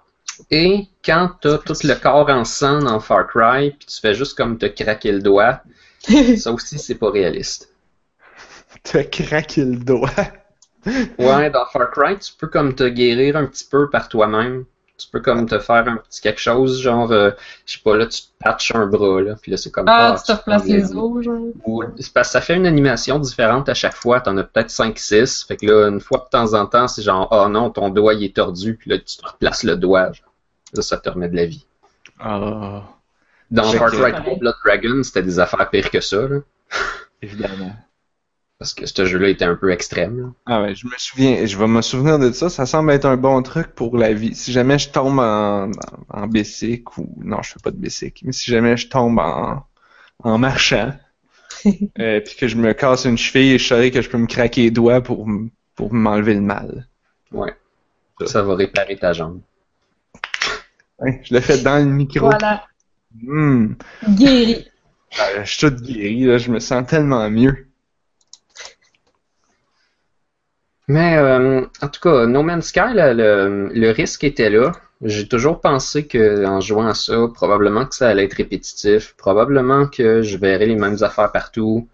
Et 0.51 0.89
quand 1.05 1.31
t'as 1.41 1.59
tout 1.59 1.75
le 1.85 1.95
corps 1.95 2.29
en 2.29 2.45
sang 2.45 2.81
dans 2.81 3.01
Far 3.01 3.27
Cry, 3.27 3.71
puis 3.71 3.87
tu 3.87 4.01
fais 4.01 4.15
juste 4.15 4.37
comme 4.37 4.59
te 4.59 4.67
craquer 4.67 5.13
le 5.13 5.21
doigt, 5.23 5.63
ça 6.37 6.53
aussi 6.53 6.79
c'est 6.79 6.95
pas 6.97 7.11
réaliste. 7.11 7.71
T'as 8.83 9.05
craqué 9.05 9.65
le 9.65 9.77
doigt. 9.77 10.11
Ouais, 11.19 11.51
dans 11.51 11.67
Far 11.67 11.91
Cry, 11.91 12.19
tu 12.19 12.33
peux 12.39 12.47
comme 12.49 12.75
te 12.75 12.85
guérir 12.89 13.37
un 13.37 13.47
petit 13.47 13.65
peu 13.65 13.91
par 13.91 14.09
toi-même. 14.09 14.65
Tu 14.99 15.09
peux 15.13 15.21
comme 15.21 15.47
te 15.47 15.59
faire 15.59 15.87
un 15.89 15.97
petit 15.99 16.23
quelque 16.23 16.41
chose, 16.41 16.81
genre, 16.81 17.13
euh, 17.13 17.31
je 17.67 17.75
sais 17.75 17.81
pas, 17.85 17.97
là, 17.97 18.07
tu 18.07 18.23
te 18.23 18.27
patches 18.43 18.75
un 18.75 18.87
bras, 18.87 19.21
là, 19.21 19.35
puis 19.41 19.51
là, 19.51 19.59
c'est 19.59 19.71
comme... 19.71 19.85
Ah, 19.89 20.17
tu 20.19 20.33
te 20.33 20.39
replaces 20.39 20.65
les 20.65 20.95
os, 20.95 21.23
genre. 21.23 21.43
Ou- 21.67 21.85
c'est 21.99 22.13
parce 22.15 22.29
que 22.29 22.33
ça 22.33 22.41
fait 22.41 22.55
une 22.57 22.67
animation 22.67 23.19
différente 23.19 23.69
à 23.69 23.75
chaque 23.75 23.95
fois. 23.95 24.21
T'en 24.23 24.39
as 24.39 24.45
peut-être 24.45 24.71
5-6. 24.71 25.47
Fait 25.47 25.59
que 25.59 25.67
là, 25.67 25.89
une 25.89 26.01
fois 26.01 26.19
de 26.25 26.31
temps 26.31 26.55
en 26.55 26.65
temps, 26.65 26.89
c'est 26.89 27.03
genre, 27.03 27.29
oh 27.31 27.47
non, 27.49 27.69
ton 27.71 27.91
doigt, 27.91 28.15
il 28.15 28.25
est 28.25 28.37
tordu, 28.37 28.75
puis 28.77 28.91
là, 28.91 28.99
tu 28.99 29.19
te 29.19 29.27
replaces 29.27 29.65
le 29.65 29.77
doigt. 29.77 30.13
genre. 30.13 30.33
Là, 30.73 30.81
ça 30.83 30.97
te 30.97 31.09
remet 31.11 31.29
de 31.29 31.37
la 31.37 31.45
vie. 31.45 31.67
Ah, 32.19 32.83
Dans 33.51 33.65
3 33.71 33.91
Blood 34.39 34.55
Dragon, 34.65 35.03
c'était 35.03 35.23
des 35.23 35.39
affaires 35.39 35.69
pires 35.69 35.91
que 35.91 36.01
ça, 36.01 36.27
là. 36.27 36.39
évidemment. 37.23 37.77
Parce 38.59 38.73
que 38.73 38.87
ce 38.87 39.05
jeu-là 39.05 39.29
était 39.29 39.45
un 39.45 39.55
peu 39.55 39.71
extrême, 39.71 40.19
là. 40.19 40.33
Ah 40.47 40.63
ouais, 40.63 40.75
je 40.75 40.87
me 40.87 40.93
souviens, 40.97 41.45
je 41.45 41.59
vais 41.59 41.67
me 41.67 41.83
souvenir 41.83 42.19
de 42.19 42.33
ça. 42.33 42.49
Ça 42.49 42.65
semble 42.65 42.91
être 42.93 43.05
un 43.05 43.19
bon 43.19 43.43
truc 43.43 43.69
pour 43.75 43.99
la 43.99 44.15
vie. 44.15 44.35
Si 44.35 44.51
jamais 44.51 44.79
je 44.79 44.89
tombe 44.89 45.19
en, 45.19 45.71
en 46.09 46.27
bicycle 46.27 47.01
ou 47.01 47.15
non, 47.23 47.43
je 47.43 47.53
fais 47.53 47.61
pas 47.63 47.71
de 47.71 47.77
bicycle, 47.77 48.25
mais 48.25 48.33
si 48.33 48.51
jamais 48.51 48.79
je 48.79 48.89
tombe 48.89 49.19
en, 49.19 49.63
en 50.21 50.39
marchant, 50.39 50.95
euh, 51.67 52.21
puis 52.21 52.37
que 52.37 52.49
je 52.49 52.57
me 52.57 52.73
casse 52.73 53.05
une 53.05 53.19
cheville, 53.19 53.59
je 53.59 53.67
saurais 53.67 53.91
que 53.91 54.01
je 54.01 54.09
peux 54.09 54.19
me 54.19 54.27
craquer 54.27 54.63
les 54.63 54.71
doigts 54.71 55.03
pour 55.03 55.29
pour 55.75 55.93
m'enlever 55.93 56.35
le 56.35 56.41
mal. 56.41 56.89
Ouais. 57.33 57.55
Ça 58.25 58.43
va 58.43 58.55
réparer 58.55 58.97
ta 58.97 59.13
jambe. 59.13 59.41
Ouais, 60.99 61.21
je 61.25 61.35
l'ai 61.35 61.43
fait 61.43 61.63
dans 61.63 61.77
le 61.77 61.91
micro. 61.91 62.31
Voilà. 62.31 62.65
Hmm. 63.23 63.75
Guéri. 64.09 64.67
Ah, 65.19 65.45
je 65.45 65.51
suis 65.51 65.69
tout 65.69 65.77
guéri, 65.77 66.25
là, 66.25 66.39
je 66.39 66.51
me 66.51 66.59
sens 66.59 66.87
tellement 66.87 67.29
mieux. 67.31 67.66
Mais 70.89 71.17
euh, 71.17 71.63
en 71.83 71.89
tout 71.89 72.01
cas, 72.01 72.27
No 72.27 72.43
Man's 72.43 72.67
Sky, 72.69 72.95
là, 72.95 73.13
le, 73.13 73.69
le 73.73 73.91
risque 73.91 74.25
était 74.25 74.51
là. 74.51 74.73
J'ai 75.03 75.27
toujours 75.29 75.61
pensé 75.61 76.07
que 76.07 76.45
en 76.47 76.61
jouant 76.61 76.87
à 76.87 76.95
ça, 76.95 77.29
probablement 77.35 77.85
que 77.87 77.95
ça 77.95 78.09
allait 78.09 78.25
être 78.25 78.35
répétitif, 78.35 79.15
probablement 79.19 79.87
que 79.89 80.23
je 80.23 80.39
verrais 80.39 80.67
les 80.67 80.77
mêmes 80.77 80.97
affaires 81.03 81.33
partout, 81.33 81.89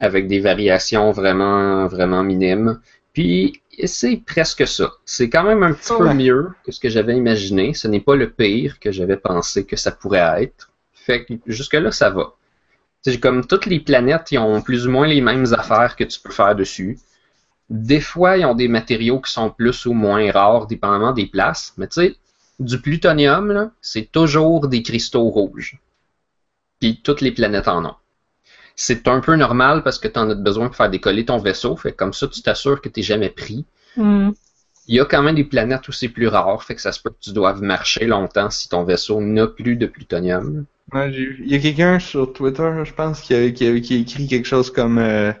avec 0.00 0.28
des 0.28 0.40
variations 0.40 1.12
vraiment, 1.12 1.86
vraiment 1.88 2.22
minimes. 2.24 2.80
Puis 3.14 3.62
c'est 3.84 4.22
presque 4.26 4.66
ça. 4.66 4.92
C'est 5.04 5.30
quand 5.30 5.44
même 5.44 5.62
un 5.62 5.72
petit 5.74 5.92
Oh 5.92 5.98
peu 5.98 6.08
ouais. 6.08 6.14
mieux 6.14 6.50
que 6.64 6.72
ce 6.72 6.80
que 6.80 6.88
j'avais 6.90 7.16
imaginé. 7.16 7.74
Ce 7.74 7.88
n'est 7.88 8.00
pas 8.00 8.16
le 8.16 8.30
pire 8.30 8.80
que 8.80 8.92
j'avais 8.92 9.16
pensé 9.16 9.66
que 9.66 9.76
ça 9.76 9.92
pourrait 9.92 10.42
être. 10.44 10.70
Fait 10.94 11.24
que 11.24 11.34
jusque-là, 11.46 11.92
ça 11.92 12.10
va. 12.10 12.34
C'est 13.02 13.20
comme 13.20 13.46
toutes 13.46 13.66
les 13.66 13.80
planètes, 13.80 14.32
ils 14.32 14.38
ont 14.38 14.60
plus 14.62 14.86
ou 14.86 14.90
moins 14.90 15.06
les 15.06 15.20
mêmes 15.22 15.46
affaires 15.54 15.96
que 15.96 16.04
tu 16.04 16.20
peux 16.20 16.32
faire 16.32 16.54
dessus. 16.56 16.98
Des 17.68 18.00
fois, 18.00 18.36
ils 18.38 18.44
ont 18.46 18.54
des 18.54 18.68
matériaux 18.68 19.20
qui 19.20 19.32
sont 19.32 19.50
plus 19.50 19.86
ou 19.86 19.92
moins 19.92 20.30
rares, 20.30 20.66
dépendamment 20.66 21.12
des 21.12 21.26
places. 21.26 21.74
Mais 21.76 21.88
tu 21.88 22.00
sais, 22.00 22.16
du 22.60 22.80
plutonium, 22.80 23.50
là, 23.52 23.70
c'est 23.80 24.10
toujours 24.12 24.68
des 24.68 24.82
cristaux 24.82 25.28
rouges. 25.28 25.78
Puis 26.80 27.00
toutes 27.02 27.20
les 27.20 27.32
planètes 27.32 27.68
en 27.68 27.84
ont. 27.84 27.94
C'est 28.76 29.08
un 29.08 29.20
peu 29.20 29.36
normal 29.36 29.82
parce 29.82 29.98
que 29.98 30.08
tu 30.08 30.18
en 30.18 30.30
as 30.30 30.34
besoin 30.34 30.66
pour 30.66 30.76
faire 30.76 30.90
décoller 30.90 31.24
ton 31.24 31.38
vaisseau. 31.38 31.76
Fait 31.76 31.92
que 31.92 31.96
comme 31.96 32.12
ça, 32.12 32.28
tu 32.28 32.42
t'assures 32.42 32.80
que 32.80 32.88
tu 32.90 33.02
jamais 33.02 33.30
pris. 33.30 33.64
Hmm. 33.96 34.30
Il 34.86 34.94
y 34.94 35.00
a 35.00 35.04
quand 35.04 35.22
même 35.22 35.34
des 35.34 35.44
planètes 35.44 35.88
où 35.88 35.92
c'est 35.92 36.08
plus 36.08 36.28
rare, 36.28 36.62
fait 36.62 36.76
que 36.76 36.80
ça 36.80 36.92
se 36.92 37.00
peut 37.00 37.10
que 37.10 37.18
tu 37.20 37.32
doives 37.32 37.60
marcher 37.62 38.06
longtemps 38.06 38.50
si 38.50 38.68
ton 38.68 38.84
vaisseau 38.84 39.20
n'a 39.20 39.48
plus 39.48 39.74
de 39.76 39.86
plutonium. 39.86 40.64
Ouais. 40.92 41.10
Il 41.12 41.48
y 41.50 41.56
a 41.56 41.58
quelqu'un 41.58 41.98
sur 41.98 42.32
Twitter, 42.32 42.70
je 42.84 42.92
pense, 42.92 43.20
qui 43.20 43.34
a, 43.34 43.50
qui 43.50 43.66
a- 43.66 43.80
qui 43.80 43.94
a 43.94 43.98
écrit 43.98 44.28
quelque 44.28 44.46
chose 44.46 44.70
comme 44.70 44.98
euh, 44.98 45.32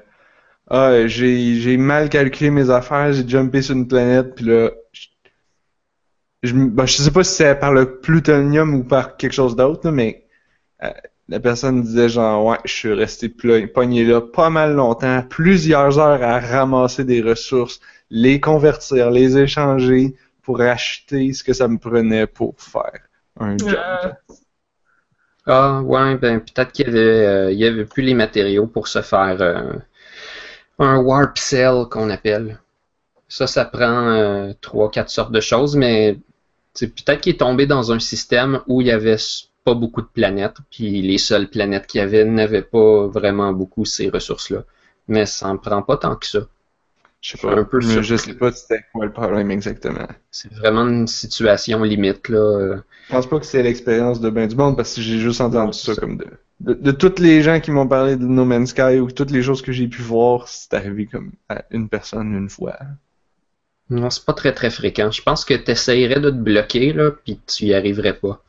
Ah, 0.70 1.06
j'ai 1.08 1.76
mal 1.76 2.08
calculé 2.08 2.50
mes 2.50 2.70
affaires, 2.70 3.12
j'ai 3.12 3.28
jumpé 3.28 3.62
sur 3.62 3.74
une 3.74 3.88
planète, 3.88 4.34
puis 4.36 4.44
là. 4.44 4.70
Je, 6.42 6.54
ben, 6.54 6.86
je 6.86 6.96
sais 7.02 7.10
pas 7.10 7.24
si 7.24 7.34
c'est 7.34 7.54
par 7.58 7.72
le 7.72 7.98
plutonium 8.00 8.74
ou 8.74 8.84
par 8.84 9.16
quelque 9.16 9.32
chose 9.32 9.56
d'autre, 9.56 9.90
mais 9.90 10.26
euh, 10.84 10.90
la 11.28 11.40
personne 11.40 11.82
disait 11.82 12.08
genre 12.08 12.44
Ouais, 12.46 12.58
je 12.64 12.72
suis 12.72 12.92
resté 12.92 13.28
pogné 13.28 14.04
là 14.04 14.20
pas 14.20 14.50
mal 14.50 14.74
longtemps, 14.74 15.22
plusieurs 15.28 15.98
heures 15.98 16.22
à 16.22 16.40
ramasser 16.40 17.04
des 17.04 17.22
ressources, 17.22 17.80
les 18.10 18.40
convertir, 18.40 19.10
les 19.10 19.38
échanger 19.38 20.16
pour 20.42 20.60
acheter 20.60 21.32
ce 21.32 21.44
que 21.44 21.52
ça 21.52 21.68
me 21.68 21.78
prenait 21.78 22.26
pour 22.26 22.54
faire 22.58 23.00
un. 23.40 23.56
Euh, 23.56 24.12
Ah, 25.46 25.80
ouais, 25.82 26.16
ben 26.16 26.40
peut-être 26.40 26.72
qu'il 26.72 26.86
y 26.86 26.88
avait, 26.88 26.98
euh, 27.26 27.52
il 27.52 27.58
y 27.58 27.66
avait 27.66 27.84
plus 27.84 28.02
les 28.02 28.14
matériaux 28.14 28.66
pour 28.66 28.88
se 28.88 29.00
faire 29.02 29.40
euh, 29.40 29.74
un 30.78 30.98
warp 30.98 31.38
cell 31.38 31.84
qu'on 31.90 32.10
appelle. 32.10 32.58
Ça, 33.28 33.46
ça 33.46 33.64
prend 33.64 34.08
euh, 34.08 34.52
trois, 34.60 34.90
quatre 34.90 35.10
sortes 35.10 35.32
de 35.32 35.40
choses, 35.40 35.76
mais 35.76 36.18
c'est 36.74 36.88
peut-être 36.88 37.20
qu'il 37.20 37.34
est 37.34 37.38
tombé 37.38 37.66
dans 37.66 37.92
un 37.92 37.98
système 37.98 38.60
où 38.66 38.80
il 38.80 38.88
y 38.88 38.92
avait 38.92 39.16
pas 39.64 39.74
beaucoup 39.74 40.02
de 40.02 40.06
planètes, 40.06 40.58
puis 40.70 41.02
les 41.02 41.18
seules 41.18 41.48
planètes 41.48 41.86
qu'il 41.86 42.00
y 42.00 42.04
avait 42.04 42.24
n'avaient 42.24 42.62
pas 42.62 43.08
vraiment 43.08 43.52
beaucoup 43.52 43.84
ces 43.84 44.08
ressources-là. 44.08 44.62
Mais 45.08 45.26
ça 45.26 45.48
en 45.48 45.56
prend 45.56 45.82
pas 45.82 45.96
tant 45.96 46.14
que 46.16 46.26
ça. 46.26 46.40
Je 47.20 47.32
sais 47.32 47.38
pas, 47.38 47.54
un 47.54 47.64
peu 47.64 47.80
je, 47.80 48.16
sais 48.16 48.34
pas 48.34 48.52
c'était 48.52 48.84
quoi 48.92 49.06
le 49.06 49.12
problème 49.12 49.50
exactement. 49.50 50.06
C'est 50.30 50.52
vraiment 50.52 50.86
une 50.86 51.08
situation 51.08 51.82
limite, 51.82 52.28
là. 52.28 52.76
Je 53.08 53.14
pense 53.14 53.28
pas 53.28 53.38
que 53.40 53.46
c'est 53.46 53.62
l'expérience 53.62 54.20
de 54.20 54.30
ben 54.30 54.48
du 54.48 54.56
monde 54.56 54.76
parce 54.76 54.94
que 54.94 55.00
j'ai 55.00 55.18
juste 55.18 55.40
entendu 55.40 55.66
Non, 55.66 55.72
ça 55.72 55.94
ça. 55.94 56.00
comme 56.00 56.16
de, 56.18 56.26
de. 56.60 56.74
De 56.74 56.90
toutes 56.90 57.18
les 57.20 57.42
gens 57.42 57.60
qui 57.60 57.70
m'ont 57.70 57.86
parlé 57.88 58.16
de 58.16 58.24
No 58.26 58.44
Man's 58.44 58.70
Sky 58.70 58.98
ou 59.00 59.10
toutes 59.10 59.30
les 59.30 59.42
choses 59.42 59.62
que 59.62 59.72
j'ai 59.72 59.88
pu 59.88 60.02
voir, 60.02 60.48
c'est 60.48 60.74
arrivé 60.74 61.06
comme 61.06 61.32
à 61.48 61.64
une 61.70 61.88
personne 61.88 62.34
une 62.34 62.50
fois. 62.50 62.76
Non, 63.90 64.10
c'est 64.10 64.24
pas 64.24 64.32
très 64.32 64.52
très 64.52 64.70
fréquent. 64.70 65.10
Je 65.10 65.22
pense 65.22 65.44
que 65.44 65.54
tu 65.54 65.72
essayerais 65.72 66.20
de 66.20 66.30
te 66.30 66.36
bloquer, 66.36 66.92
là, 66.92 67.10
puis 67.10 67.40
tu 67.48 67.64
y 67.64 67.74
arriverais 67.74 68.16
pas. 68.16 68.40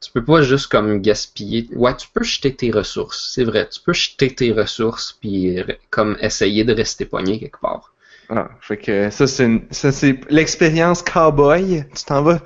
Tu 0.00 0.12
peux 0.12 0.24
pas 0.24 0.42
juste 0.42 0.68
comme 0.68 1.00
gaspiller. 1.02 1.68
Ouais, 1.74 1.96
tu 1.96 2.08
peux 2.14 2.24
jeter 2.24 2.54
tes 2.56 2.70
ressources, 2.72 3.32
c'est 3.34 3.44
vrai. 3.44 3.68
Tu 3.68 3.80
peux 3.80 3.94
jeter 3.94 4.34
tes 4.34 4.52
ressources, 4.52 5.12
puis 5.20 5.58
comme 5.90 6.16
essayer 6.20 6.64
de 6.64 6.74
rester 6.74 7.06
poigné 7.06 7.40
quelque 7.40 7.60
part. 7.60 7.94
Ah, 8.28 8.50
fait 8.60 8.78
que 8.78 9.10
ça 9.10 9.26
c'est 9.26 9.44
une- 9.44 9.66
ça 9.70 9.92
c'est 9.92 10.18
l'expérience 10.30 11.02
cowboy. 11.02 11.84
Tu 11.94 12.04
t'en 12.04 12.22
vas. 12.22 12.40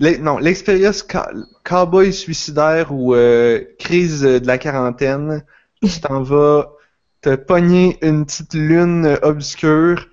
L'e- 0.00 0.18
non, 0.18 0.38
l'expérience 0.38 1.06
cowboy 1.64 2.12
suicidaire 2.12 2.92
ou 2.92 3.14
euh, 3.14 3.62
crise 3.78 4.22
de 4.22 4.46
la 4.46 4.58
quarantaine. 4.58 5.44
Tu 5.82 6.00
t'en 6.00 6.22
vas 6.24 6.72
te 7.22 7.36
pogner 7.36 7.98
une 8.02 8.24
petite 8.26 8.54
lune 8.54 9.18
obscure. 9.22 10.08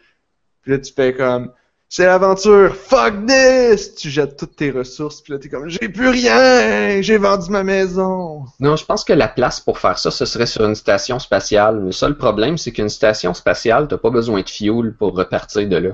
Puis 0.62 0.72
là 0.72 0.80
tu 0.80 0.94
fais 0.94 1.14
comme 1.14 1.52
c'est 1.90 2.06
l'aventure, 2.06 2.76
fuck 2.76 3.26
this! 3.28 3.96
Tu 3.96 4.10
jettes 4.10 4.36
toutes 4.36 4.58
tes 4.58 4.72
ressources, 4.72 5.22
puis 5.22 5.32
là 5.32 5.40
t'es 5.40 5.48
comme 5.48 5.70
j'ai 5.70 5.88
plus 5.88 6.10
rien, 6.10 7.02
j'ai 7.02 7.18
vendu 7.18 7.50
ma 7.50 7.64
maison. 7.64 8.44
Non, 8.60 8.76
je 8.76 8.84
pense 8.84 9.06
que 9.06 9.14
la 9.14 9.30
place 9.30 9.62
pour 9.62 9.80
faire 9.80 9.98
ça, 9.98 10.12
ce 10.12 10.26
serait 10.26 10.48
sur 10.48 10.66
une 10.66 10.76
station 10.76 11.18
spatiale. 11.18 11.90
Le 11.90 12.14
problème, 12.14 12.58
c'est 12.58 12.74
qu'une 12.74 12.90
station 12.90 13.34
spatiale, 13.34 13.88
t'as 13.88 13.98
pas 13.98 14.10
besoin 14.10 14.42
de 14.42 14.50
fuel 14.50 14.96
pour 15.00 15.16
repartir 15.16 15.68
de 15.70 15.78
là. 15.78 15.92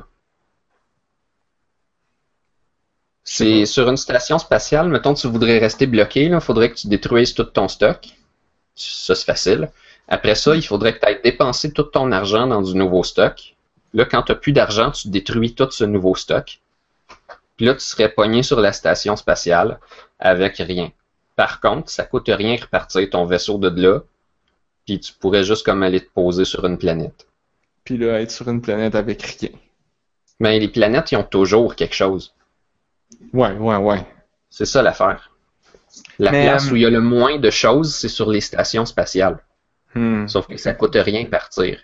C'est 3.23 3.65
sur 3.65 3.89
une 3.89 3.97
station 3.97 4.37
spatiale, 4.37 4.89
mettons, 4.89 5.13
tu 5.13 5.27
voudrais 5.27 5.57
rester 5.57 5.87
bloqué, 5.87 6.23
il 6.23 6.39
faudrait 6.41 6.71
que 6.71 6.75
tu 6.75 6.87
détruises 6.87 7.33
tout 7.33 7.45
ton 7.45 7.67
stock. 7.67 8.09
Ça, 8.75 9.15
c'est 9.15 9.25
facile. 9.25 9.69
Après 10.07 10.35
ça, 10.35 10.55
il 10.55 10.65
faudrait 10.65 10.93
que 10.93 10.99
tu 10.99 11.05
ailles 11.05 11.21
dépenser 11.23 11.71
tout 11.71 11.83
ton 11.83 12.11
argent 12.11 12.47
dans 12.47 12.61
du 12.61 12.75
nouveau 12.75 13.03
stock. 13.03 13.55
Là, 13.93 14.05
quand 14.05 14.23
tu 14.23 14.31
n'as 14.31 14.37
plus 14.37 14.51
d'argent, 14.51 14.91
tu 14.91 15.07
détruis 15.07 15.53
tout 15.53 15.69
ce 15.71 15.85
nouveau 15.85 16.15
stock. 16.15 16.59
Puis 17.55 17.65
là, 17.65 17.75
tu 17.75 17.81
serais 17.81 18.09
pogné 18.09 18.43
sur 18.43 18.59
la 18.59 18.73
station 18.73 19.15
spatiale 19.15 19.79
avec 20.19 20.57
rien. 20.57 20.91
Par 21.35 21.61
contre, 21.61 21.89
ça 21.89 22.03
coûte 22.03 22.27
rien 22.27 22.57
repartir 22.59 23.09
ton 23.09 23.25
vaisseau 23.25 23.57
de 23.57 23.69
là, 23.81 24.01
puis 24.85 24.99
tu 24.99 25.13
pourrais 25.13 25.43
juste 25.43 25.65
comme 25.65 25.83
aller 25.83 26.01
te 26.01 26.11
poser 26.11 26.45
sur 26.45 26.65
une 26.65 26.77
planète. 26.77 27.27
Puis 27.83 27.97
là 27.97 28.21
être 28.21 28.31
sur 28.31 28.49
une 28.49 28.61
planète 28.61 28.95
avec 28.95 29.21
rien. 29.21 29.49
Mais 30.39 30.59
les 30.59 30.67
planètes, 30.67 31.11
ils 31.11 31.17
ont 31.17 31.23
toujours 31.23 31.75
quelque 31.75 31.95
chose. 31.95 32.33
Ouais, 33.33 33.51
ouais, 33.53 33.75
ouais. 33.77 34.05
C'est 34.49 34.65
ça 34.65 34.81
l'affaire. 34.81 35.31
La 36.19 36.31
Mais, 36.31 36.45
place 36.47 36.67
euh, 36.67 36.71
où 36.71 36.75
il 36.75 36.81
y 36.81 36.85
a 36.85 36.89
le 36.89 37.01
moins 37.01 37.37
de 37.37 37.49
choses, 37.49 37.93
c'est 37.95 38.09
sur 38.09 38.29
les 38.29 38.41
stations 38.41 38.85
spatiales. 38.85 39.39
Hmm. 39.95 40.27
Sauf 40.27 40.47
que 40.47 40.57
ça 40.57 40.73
coûte 40.73 40.95
rien 40.95 41.25
partir. 41.25 41.79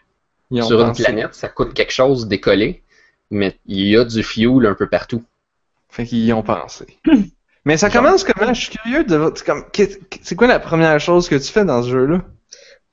Sur 0.61 0.81
une 0.81 0.93
planète, 0.93 1.35
ça 1.35 1.47
coûte 1.47 1.73
quelque 1.75 1.91
chose 1.93 2.27
décoller, 2.27 2.81
mais 3.29 3.59
il 3.67 3.87
y 3.87 3.97
a 3.97 4.03
du 4.03 4.23
fuel 4.23 4.65
un 4.65 4.73
peu 4.73 4.87
partout. 4.87 5.23
Fait 5.89 6.05
qu'ils 6.05 6.25
y 6.25 6.33
ont 6.33 6.43
pensé. 6.43 6.87
Mais 7.65 7.77
ça 7.77 7.89
Genre. 7.89 8.01
commence 8.03 8.23
comment? 8.23 8.53
Je 8.53 8.61
suis 8.61 8.77
curieux 8.77 9.03
de 9.03 9.15
voir- 9.17 9.33
c'est 9.35 9.99
c'est 10.23 10.35
quoi 10.35 10.47
la 10.47 10.59
première 10.59 10.99
chose 10.99 11.27
que 11.29 11.35
tu 11.35 11.51
fais 11.51 11.65
dans 11.65 11.83
ce 11.83 11.89
jeu-là? 11.89 12.21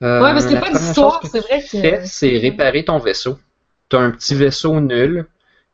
Euh, 0.03 0.22
Ouais, 0.22 0.32
parce 0.32 0.53
a 0.53 0.57
pas 0.61 0.70
d'histoire, 0.70 1.22
c'est 1.30 1.41
vrai 1.41 1.62
tu 1.62 1.80
fais, 1.80 1.99
que. 2.01 2.07
c'est 2.07 2.37
réparer 2.37 2.84
ton 2.84 2.99
vaisseau. 2.99 3.39
Tu 3.89 3.97
as 3.97 4.01
un 4.01 4.11
petit 4.11 4.34
vaisseau 4.34 4.78
nul 4.80 5.26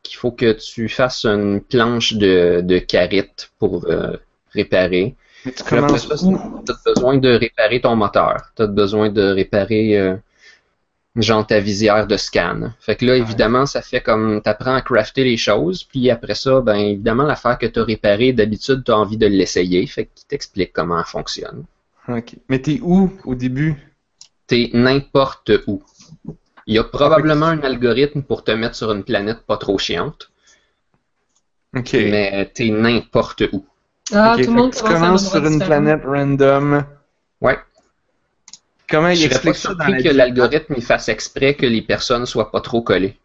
qu'il 0.03 0.17
faut 0.17 0.31
que 0.31 0.51
tu 0.51 0.89
fasses 0.89 1.25
une 1.25 1.61
planche 1.61 2.13
de, 2.13 2.61
de 2.61 2.77
carite 2.77 3.51
pour 3.57 3.85
euh, 3.85 4.17
réparer. 4.51 5.15
Mais 5.45 5.51
tu 5.51 5.61
après 5.61 5.77
commences 5.77 6.07
ça, 6.07 6.13
as 6.13 6.93
besoin 6.93 7.17
de 7.17 7.29
réparer 7.29 7.81
ton 7.81 7.95
moteur. 7.95 8.51
Tu 8.55 8.61
as 8.63 8.67
besoin 8.67 9.09
de 9.09 9.21
réparer 9.21 9.97
euh, 9.97 10.15
genre 11.15 11.45
ta 11.45 11.59
visière 11.59 12.07
de 12.07 12.17
scan. 12.17 12.71
Fait 12.79 12.95
que 12.95 13.05
là, 13.05 13.15
évidemment, 13.15 13.65
ça 13.65 13.81
fait 13.81 14.01
comme 14.01 14.41
tu 14.41 14.49
apprends 14.49 14.75
à 14.75 14.81
crafter 14.81 15.23
les 15.23 15.37
choses, 15.37 15.83
puis 15.83 16.09
après 16.09 16.35
ça, 16.35 16.61
ben 16.61 16.75
évidemment, 16.75 17.23
l'affaire 17.23 17.57
que 17.57 17.65
tu 17.65 17.79
as 17.79 17.83
réparée, 17.83 18.33
d'habitude, 18.33 18.83
tu 18.85 18.91
as 18.91 18.97
envie 18.97 19.17
de 19.17 19.27
l'essayer. 19.27 19.85
Fait 19.87 20.05
qu'il 20.05 20.25
t'explique 20.27 20.73
comment 20.73 20.99
elle 20.99 21.05
fonctionne. 21.05 21.65
Ok. 22.07 22.35
Mais 22.49 22.59
t'es 22.59 22.79
où 22.81 23.11
au 23.25 23.35
début? 23.35 23.75
T'es 24.47 24.69
n'importe 24.73 25.51
où. 25.67 25.81
Il 26.67 26.75
y 26.75 26.79
a 26.79 26.83
probablement 26.83 27.47
un 27.47 27.61
algorithme 27.61 28.21
pour 28.23 28.43
te 28.43 28.51
mettre 28.51 28.75
sur 28.75 28.91
une 28.91 29.03
planète 29.03 29.45
pas 29.45 29.57
trop 29.57 29.77
chiante, 29.77 30.31
Ok. 31.75 31.93
mais 31.93 32.51
t'es 32.53 32.69
n'importe 32.69 33.43
où. 33.51 33.65
Ah, 34.13 34.35
tout 34.41 34.51
le 34.51 34.57
monde 34.57 34.73
tu 34.75 34.83
commences 34.83 35.29
sur 35.29 35.45
une 35.45 35.59
planète 35.59 36.03
random. 36.05 36.85
Ouais. 37.41 37.59
Comment 38.87 39.09
il 39.09 39.17
Je 39.17 39.27
serais 39.27 39.41
pas 39.41 39.51
explique 39.51 39.55
ça 39.55 39.73
dans 39.73 39.85
surpris 39.85 39.91
la 39.91 40.01
que 40.03 40.07
l'algorithme 40.09 40.75
il 40.77 40.83
fasse 40.83 41.09
exprès 41.09 41.55
que 41.55 41.65
les 41.65 41.81
personnes 41.81 42.25
soient 42.25 42.49
pas 42.51 42.61
trop 42.61 42.81
collées. 42.81 43.17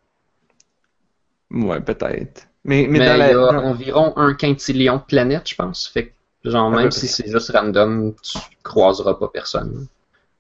Ouais, 1.51 1.81
peut-être. 1.81 2.49
Mais, 2.65 2.87
mais, 2.89 2.99
Mais, 2.99 3.07
dans 3.07 3.15
il 3.15 3.19
la. 3.19 3.31
y 3.31 3.35
a 3.35 3.61
environ 3.61 4.13
un 4.17 4.35
quintillion 4.35 4.97
de 4.97 5.03
planètes, 5.03 5.49
je 5.51 5.55
pense. 5.55 5.87
Fait 5.89 6.15
que, 6.43 6.51
genre, 6.51 6.71
même 6.71 6.91
si 6.91 7.07
c'est 7.09 7.31
juste 7.31 7.51
random, 7.51 8.15
tu 8.23 8.39
croiseras 8.63 9.15
pas 9.15 9.29
personne. 9.29 9.87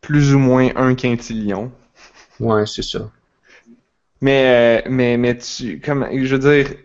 Plus 0.01 0.35
ou 0.35 0.39
moins 0.39 0.71
un 0.77 0.95
quintillion. 0.95 1.71
Ouais, 2.41 2.67
c'est 2.67 2.83
ça. 2.83 3.11
Mais, 4.21 4.83
euh, 4.85 4.89
mais, 4.91 5.17
mais 5.17 5.39
tu. 5.39 5.81
Comme, 5.81 6.07
je 6.13 6.37
veux 6.37 6.57
dire. 6.57 6.77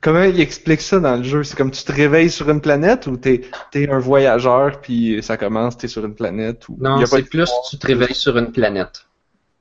Comment 0.00 0.22
il 0.22 0.40
explique 0.40 0.82
ça 0.82 1.00
dans 1.00 1.16
le 1.16 1.24
jeu? 1.24 1.42
C'est 1.42 1.56
comme 1.56 1.72
tu 1.72 1.82
te 1.82 1.90
réveilles 1.90 2.30
sur 2.30 2.48
une 2.48 2.60
planète 2.60 3.08
ou 3.08 3.16
t'es 3.16 3.40
es 3.74 3.90
un 3.90 3.98
voyageur 3.98 4.80
puis 4.80 5.20
ça 5.20 5.36
commence, 5.36 5.76
t'es 5.76 5.88
sur 5.88 6.04
une 6.04 6.14
planète? 6.14 6.68
Ou... 6.68 6.76
Non, 6.78 7.04
c'est 7.04 7.22
de- 7.22 7.28
plus 7.28 7.50
tu 7.68 7.76
te 7.76 7.86
réveilles 7.88 8.14
sur 8.14 8.38
une 8.38 8.52
planète. 8.52 9.06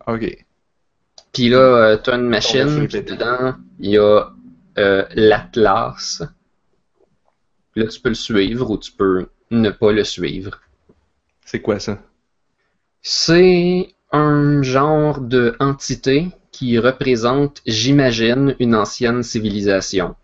Ok. 0.05 0.45
Puis 1.33 1.49
là, 1.49 1.57
euh, 1.57 1.97
t'as 1.97 2.17
une 2.17 2.29
machine, 2.29 2.87
puis 2.87 3.01
dedans, 3.01 3.55
il 3.79 3.91
y 3.91 3.97
a 3.97 4.29
euh, 4.77 5.05
l'Atlas. 5.15 6.21
Là, 7.75 7.87
tu 7.87 7.99
peux 7.99 8.09
le 8.09 8.15
suivre 8.15 8.69
ou 8.69 8.77
tu 8.77 8.91
peux 8.91 9.27
ne 9.49 9.69
pas 9.71 9.91
le 9.93 10.03
suivre. 10.03 10.61
C'est 11.43 11.61
quoi 11.61 11.79
ça? 11.79 11.97
C'est 13.01 13.94
un 14.15 14.63
genre 14.63 15.19
de 15.19 15.55
entité 15.59 16.29
qui 16.51 16.79
représente, 16.79 17.61
j'imagine, 17.65 18.55
une 18.59 18.75
ancienne 18.75 19.23
civilisation. 19.23 20.15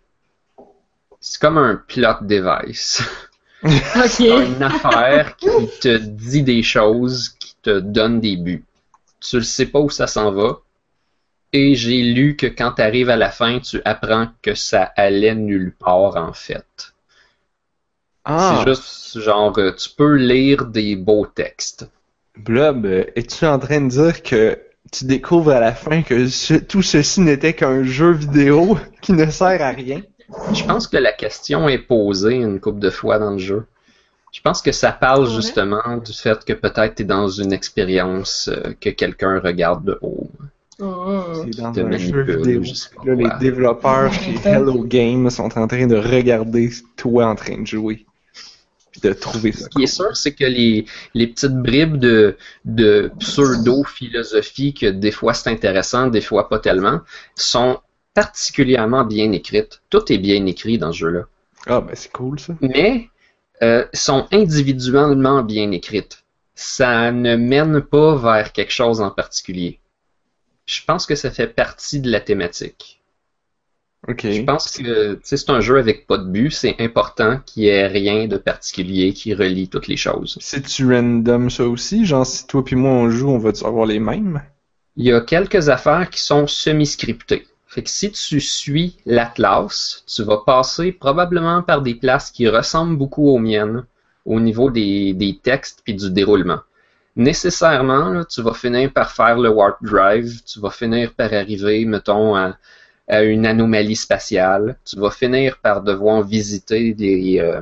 C'est 1.20 1.40
comme 1.40 1.58
un 1.58 1.76
plot 1.76 2.22
device. 2.22 3.02
Une 4.18 4.62
affaire 4.62 5.36
qui 5.36 5.46
te 5.80 5.96
dit 5.96 6.42
des 6.42 6.64
choses, 6.64 7.28
qui 7.38 7.54
te 7.62 7.78
donne 7.78 8.20
des 8.20 8.36
buts. 8.36 8.64
Tu 9.20 9.36
ne 9.36 9.40
sais 9.42 9.66
pas 9.66 9.78
où 9.78 9.88
ça 9.88 10.08
s'en 10.08 10.32
va. 10.32 10.58
Et 11.52 11.76
j'ai 11.76 12.02
lu 12.02 12.34
que 12.34 12.46
quand 12.46 12.72
tu 12.72 12.82
arrives 12.82 13.10
à 13.10 13.16
la 13.16 13.30
fin, 13.30 13.60
tu 13.60 13.80
apprends 13.84 14.28
que 14.42 14.54
ça 14.54 14.90
allait 14.96 15.36
nulle 15.36 15.76
part 15.78 16.16
en 16.16 16.32
fait. 16.32 16.92
Ah! 18.24 18.56
C'est 18.64 18.70
juste 18.70 19.20
genre, 19.20 19.56
euh, 19.58 19.72
tu 19.72 19.90
peux 19.90 20.16
lire 20.16 20.64
des 20.64 20.96
beaux 20.96 21.26
textes. 21.26 21.88
Blob, 22.36 22.86
euh, 22.86 23.04
es-tu 23.16 23.44
en 23.46 23.58
train 23.58 23.80
de 23.82 23.88
dire 23.88 24.22
que 24.22 24.58
tu 24.90 25.04
découvres 25.04 25.50
à 25.52 25.60
la 25.60 25.72
fin 25.72 26.02
que 26.02 26.26
ce- 26.28 26.54
tout 26.54 26.82
ceci 26.82 27.20
n'était 27.20 27.52
qu'un 27.54 27.82
jeu 27.84 28.12
vidéo 28.12 28.78
qui 29.02 29.12
ne 29.12 29.26
sert 29.30 29.60
à 29.62 29.70
rien? 29.70 30.02
Je 30.54 30.64
pense 30.64 30.86
que 30.86 30.96
la 30.96 31.12
question 31.12 31.68
est 31.68 31.78
posée 31.78 32.36
une 32.36 32.58
couple 32.58 32.78
de 32.80 32.90
fois 32.90 33.18
dans 33.18 33.32
le 33.32 33.38
jeu. 33.38 33.64
Je 34.32 34.40
pense 34.40 34.62
que 34.62 34.72
ça 34.72 34.92
parle 34.92 35.24
Ouais? 35.24 35.30
justement 35.30 35.98
du 36.02 36.12
fait 36.14 36.42
que 36.44 36.54
peut-être 36.54 36.94
tu 36.94 37.02
es 37.02 37.04
dans 37.04 37.28
une 37.28 37.52
expérience 37.52 38.48
euh, 38.50 38.72
que 38.80 38.88
quelqu'un 38.88 39.38
regarde 39.40 39.84
de 39.84 39.98
haut. 40.00 40.26
Mm. 40.78 40.84
C'est 41.44 41.60
dans 41.60 41.78
un 41.78 41.98
jeu 41.98 42.22
vidéo. 42.22 42.62
Là, 43.04 43.14
les 43.14 43.28
développeurs 43.40 44.10
chez 44.12 44.34
Hello 44.42 44.82
Games 44.84 45.28
sont 45.28 45.56
en 45.58 45.66
train 45.68 45.86
de 45.86 45.96
regarder 45.96 46.70
toi 46.96 47.26
en 47.26 47.34
train 47.34 47.60
de 47.60 47.66
jouer. 47.66 48.06
Puis 48.92 49.00
de 49.00 49.12
trouver 49.14 49.52
ça. 49.52 49.64
Ce 49.64 49.68
qui 49.70 49.82
est 49.82 49.86
sûr, 49.86 50.16
c'est 50.16 50.34
que 50.34 50.44
les, 50.44 50.84
les 51.14 51.26
petites 51.26 51.56
bribes 51.56 51.96
de, 51.96 52.36
de 52.64 53.10
pseudo-philosophie, 53.18 54.74
que 54.74 54.86
des 54.86 55.10
fois 55.10 55.34
c'est 55.34 55.50
intéressant, 55.50 56.08
des 56.08 56.20
fois 56.20 56.48
pas 56.48 56.58
tellement, 56.58 57.00
sont 57.34 57.80
particulièrement 58.14 59.04
bien 59.04 59.32
écrites. 59.32 59.82
Tout 59.88 60.12
est 60.12 60.18
bien 60.18 60.44
écrit 60.46 60.78
dans 60.78 60.92
ce 60.92 60.98
jeu-là. 60.98 61.22
Ah, 61.66 61.80
ben 61.80 61.94
c'est 61.94 62.12
cool 62.12 62.38
ça. 62.38 62.54
Mais 62.60 63.08
euh, 63.62 63.86
sont 63.94 64.26
individuellement 64.32 65.42
bien 65.42 65.70
écrites. 65.70 66.24
Ça 66.54 67.12
ne 67.12 67.36
mène 67.36 67.80
pas 67.80 68.16
vers 68.16 68.52
quelque 68.52 68.72
chose 68.72 69.00
en 69.00 69.10
particulier. 69.10 69.80
Je 70.66 70.82
pense 70.86 71.06
que 71.06 71.14
ça 71.14 71.30
fait 71.30 71.48
partie 71.48 72.00
de 72.00 72.10
la 72.10 72.20
thématique. 72.20 73.01
Je 74.08 74.42
pense 74.42 74.78
que 74.78 75.20
c'est 75.22 75.48
un 75.48 75.60
jeu 75.60 75.78
avec 75.78 76.08
pas 76.08 76.18
de 76.18 76.24
but, 76.24 76.50
c'est 76.50 76.74
important 76.80 77.38
qu'il 77.46 77.64
y 77.64 77.68
ait 77.68 77.86
rien 77.86 78.26
de 78.26 78.36
particulier 78.36 79.12
qui 79.12 79.32
relie 79.32 79.68
toutes 79.68 79.86
les 79.86 79.96
choses. 79.96 80.38
C'est-tu 80.40 80.92
random 80.92 81.50
ça 81.50 81.64
aussi? 81.64 82.04
Genre, 82.04 82.26
si 82.26 82.46
toi 82.48 82.64
puis 82.64 82.74
moi 82.74 82.90
on 82.90 83.10
joue, 83.10 83.30
on 83.30 83.38
va-tu 83.38 83.64
avoir 83.64 83.86
les 83.86 84.00
mêmes? 84.00 84.42
Il 84.96 85.04
y 85.04 85.12
a 85.12 85.20
quelques 85.20 85.68
affaires 85.68 86.10
qui 86.10 86.20
sont 86.20 86.48
semi-scriptées. 86.48 87.46
Fait 87.68 87.84
que 87.84 87.88
si 87.88 88.10
tu 88.10 88.40
suis 88.40 88.96
l'Atlas, 89.06 90.02
tu 90.06 90.24
vas 90.24 90.38
passer 90.44 90.90
probablement 90.92 91.62
par 91.62 91.80
des 91.80 91.94
places 91.94 92.32
qui 92.32 92.48
ressemblent 92.48 92.98
beaucoup 92.98 93.28
aux 93.28 93.38
miennes 93.38 93.84
au 94.26 94.40
niveau 94.40 94.68
des, 94.68 95.14
des 95.14 95.38
textes 95.38 95.80
puis 95.84 95.94
du 95.94 96.10
déroulement. 96.10 96.60
Nécessairement, 97.14 98.08
là, 98.08 98.24
tu 98.24 98.42
vas 98.42 98.54
finir 98.54 98.92
par 98.92 99.12
faire 99.12 99.38
le 99.38 99.48
warp 99.48 99.82
drive, 99.82 100.42
tu 100.44 100.60
vas 100.60 100.70
finir 100.70 101.12
par 101.14 101.32
arriver, 101.32 101.84
mettons, 101.84 102.34
à, 102.34 102.56
à 103.12 103.22
une 103.22 103.44
anomalie 103.44 103.94
spatiale, 103.94 104.78
tu 104.86 104.98
vas 104.98 105.10
finir 105.10 105.58
par 105.58 105.82
devoir 105.82 106.22
visiter 106.22 106.94
les, 106.98 107.40
euh, 107.40 107.60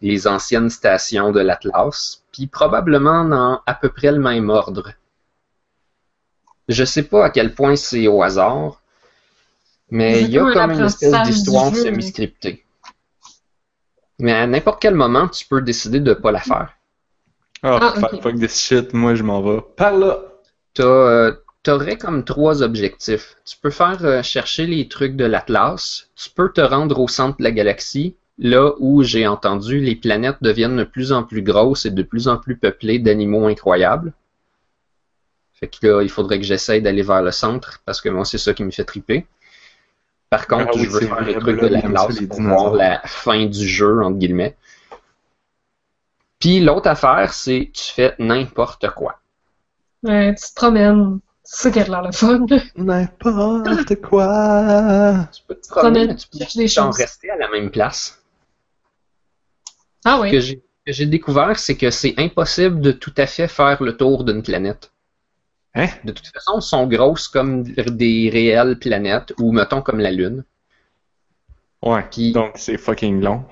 les 0.00 0.26
anciennes 0.26 0.70
stations 0.70 1.32
de 1.32 1.40
l'Atlas, 1.40 2.22
puis 2.32 2.46
probablement 2.46 3.22
dans 3.26 3.60
à 3.66 3.74
peu 3.74 3.90
près 3.90 4.10
le 4.10 4.18
même 4.18 4.48
ordre. 4.48 4.92
Je 6.68 6.82
sais 6.84 7.02
pas 7.02 7.26
à 7.26 7.30
quel 7.30 7.54
point 7.54 7.76
c'est 7.76 8.08
au 8.08 8.22
hasard, 8.22 8.80
mais 9.90 10.22
il 10.22 10.30
y 10.30 10.38
a 10.38 10.40
comme 10.40 10.48
un 10.48 10.54
comme 10.68 10.70
une 10.78 10.86
espèce 10.86 11.22
d'histoire 11.24 11.76
semi-scriptée. 11.76 12.64
Mais 14.18 14.32
à 14.32 14.46
n'importe 14.46 14.80
quel 14.80 14.94
moment, 14.94 15.28
tu 15.28 15.46
peux 15.46 15.60
décider 15.60 16.00
de 16.00 16.14
pas 16.14 16.32
la 16.32 16.40
faire. 16.40 16.72
Ah, 17.62 17.78
Ah, 17.82 18.00
fuck, 18.22 18.38
this 18.38 18.58
shit, 18.58 18.94
moi 18.94 19.14
je 19.14 19.22
m'en 19.22 19.42
vais. 19.42 19.60
Par 19.76 19.94
là! 19.94 20.22
T'as, 20.72 20.84
euh, 20.84 21.32
t'aurais 21.66 21.98
comme 21.98 22.22
trois 22.22 22.62
objectifs. 22.62 23.34
Tu 23.44 23.56
peux 23.60 23.70
faire 23.70 23.98
euh, 24.04 24.22
chercher 24.22 24.68
les 24.68 24.86
trucs 24.86 25.16
de 25.16 25.24
l'Atlas. 25.24 26.08
Tu 26.14 26.30
peux 26.30 26.52
te 26.52 26.60
rendre 26.60 27.00
au 27.00 27.08
centre 27.08 27.38
de 27.38 27.42
la 27.42 27.50
galaxie, 27.50 28.14
là 28.38 28.70
où 28.78 29.02
j'ai 29.02 29.26
entendu 29.26 29.80
les 29.80 29.96
planètes 29.96 30.36
deviennent 30.42 30.76
de 30.76 30.84
plus 30.84 31.10
en 31.10 31.24
plus 31.24 31.42
grosses 31.42 31.84
et 31.84 31.90
de 31.90 32.04
plus 32.04 32.28
en 32.28 32.36
plus 32.36 32.56
peuplées 32.56 33.00
d'animaux 33.00 33.48
incroyables. 33.48 34.12
Fait 35.54 35.66
que 35.66 35.84
là, 35.84 36.02
il 36.02 36.08
faudrait 36.08 36.38
que 36.38 36.44
j'essaye 36.44 36.82
d'aller 36.82 37.02
vers 37.02 37.22
le 37.22 37.32
centre 37.32 37.80
parce 37.84 38.00
que 38.00 38.10
moi, 38.10 38.24
c'est 38.24 38.38
ça 38.38 38.54
qui 38.54 38.62
me 38.62 38.70
fait 38.70 38.84
triper. 38.84 39.26
Par 40.30 40.46
contre, 40.46 40.70
Ah 40.72 40.76
oui, 40.76 40.84
je 40.84 40.90
veux 40.90 41.00
faire 41.00 41.24
les 41.24 41.34
trucs 41.34 41.60
de 41.60 41.66
l'Atlas 41.66 42.20
pour 42.28 42.42
voir 42.42 42.74
la 42.74 43.00
fin 43.06 43.44
du 43.46 43.66
jeu, 43.66 44.04
entre 44.04 44.18
guillemets. 44.18 44.56
Puis 46.38 46.60
l'autre 46.60 46.88
affaire, 46.88 47.32
c'est 47.32 47.72
tu 47.74 47.92
fais 47.92 48.14
n'importe 48.20 48.88
quoi. 48.90 49.18
Ouais, 50.04 50.32
tu 50.36 50.48
te 50.48 50.54
promènes. 50.54 51.18
C'est 51.48 51.62
ça 51.62 51.70
qui 51.70 51.78
a 51.78 51.84
l'air 51.84 52.02
le 52.02 52.10
fun. 52.12 52.44
N'importe 52.76 53.94
quoi! 54.02 55.28
Tu 55.32 55.42
peux 55.46 55.54
te 55.54 55.68
promener, 55.68 56.16
tu 56.16 56.26
peux 56.28 56.38
des 56.56 56.66
choses? 56.68 56.96
rester 56.96 57.30
à 57.30 57.36
la 57.36 57.48
même 57.48 57.70
place. 57.70 58.20
Ah 60.04 60.16
Ce 60.16 60.22
oui. 60.22 60.30
que 60.32 60.40
j'ai 60.40 60.62
que 60.84 60.92
j'ai 60.92 61.06
découvert, 61.06 61.58
c'est 61.58 61.76
que 61.76 61.90
c'est 61.90 62.14
impossible 62.16 62.80
de 62.80 62.92
tout 62.92 63.12
à 63.16 63.26
fait 63.26 63.48
faire 63.48 63.82
le 63.82 63.96
tour 63.96 64.22
d'une 64.24 64.42
planète. 64.42 64.92
Hein? 65.74 65.88
De 66.04 66.12
toute 66.12 66.28
façon, 66.28 66.52
elles 66.56 66.62
sont 66.62 66.86
grosses 66.86 67.26
comme 67.26 67.64
des 67.64 68.30
réelles 68.32 68.78
planètes, 68.78 69.32
ou 69.40 69.50
mettons 69.52 69.82
comme 69.82 69.98
la 69.98 70.12
Lune. 70.12 70.44
Ouais, 71.82 72.04
Puis- 72.10 72.32
donc 72.32 72.52
c'est 72.56 72.78
fucking 72.78 73.20
long. 73.20 73.44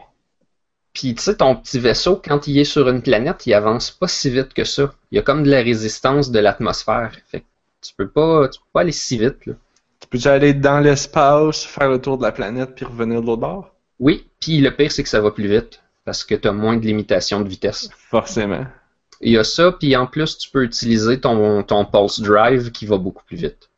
Puis 0.92 1.14
tu 1.16 1.22
sais, 1.22 1.36
ton 1.36 1.56
petit 1.56 1.80
vaisseau, 1.80 2.20
quand 2.24 2.46
il 2.46 2.56
est 2.58 2.64
sur 2.64 2.88
une 2.88 3.02
planète, 3.02 3.46
il 3.46 3.54
avance 3.54 3.90
pas 3.90 4.06
si 4.06 4.30
vite 4.30 4.54
que 4.54 4.62
ça. 4.64 4.92
Il 5.10 5.16
y 5.16 5.18
a 5.18 5.22
comme 5.22 5.42
de 5.42 5.50
la 5.50 5.60
résistance 5.60 6.30
de 6.30 6.38
l'atmosphère. 6.38 7.10
Fait 7.26 7.40
que 7.40 7.44
tu 7.84 7.94
peux 7.94 8.08
pas, 8.08 8.48
tu 8.48 8.58
peux 8.60 8.66
pas 8.72 8.80
aller 8.80 8.92
si 8.92 9.18
vite, 9.18 9.46
là. 9.46 9.54
Tu 10.00 10.08
peux 10.08 10.28
aller 10.28 10.54
dans 10.54 10.80
l'espace, 10.80 11.64
faire 11.64 11.88
le 11.88 12.00
tour 12.00 12.18
de 12.18 12.22
la 12.22 12.32
planète, 12.32 12.74
puis 12.74 12.84
revenir 12.84 13.22
de 13.22 13.26
l'autre 13.26 13.40
bord? 13.40 13.74
Oui, 13.98 14.28
puis 14.40 14.60
le 14.60 14.74
pire, 14.74 14.92
c'est 14.92 15.02
que 15.02 15.08
ça 15.08 15.20
va 15.20 15.30
plus 15.30 15.48
vite. 15.48 15.82
Parce 16.04 16.24
que 16.24 16.34
tu 16.34 16.46
as 16.48 16.52
moins 16.52 16.76
de 16.76 16.84
limitation 16.84 17.40
de 17.40 17.48
vitesse. 17.48 17.88
Forcément. 17.96 18.66
Il 19.20 19.32
y 19.32 19.38
a 19.38 19.44
ça, 19.44 19.72
puis 19.72 19.96
en 19.96 20.06
plus, 20.06 20.36
tu 20.36 20.50
peux 20.50 20.64
utiliser 20.64 21.20
ton, 21.20 21.62
ton 21.62 21.86
pulse 21.86 22.20
drive 22.20 22.72
qui 22.72 22.84
va 22.84 22.98
beaucoup 22.98 23.24
plus 23.24 23.38
vite. 23.38 23.70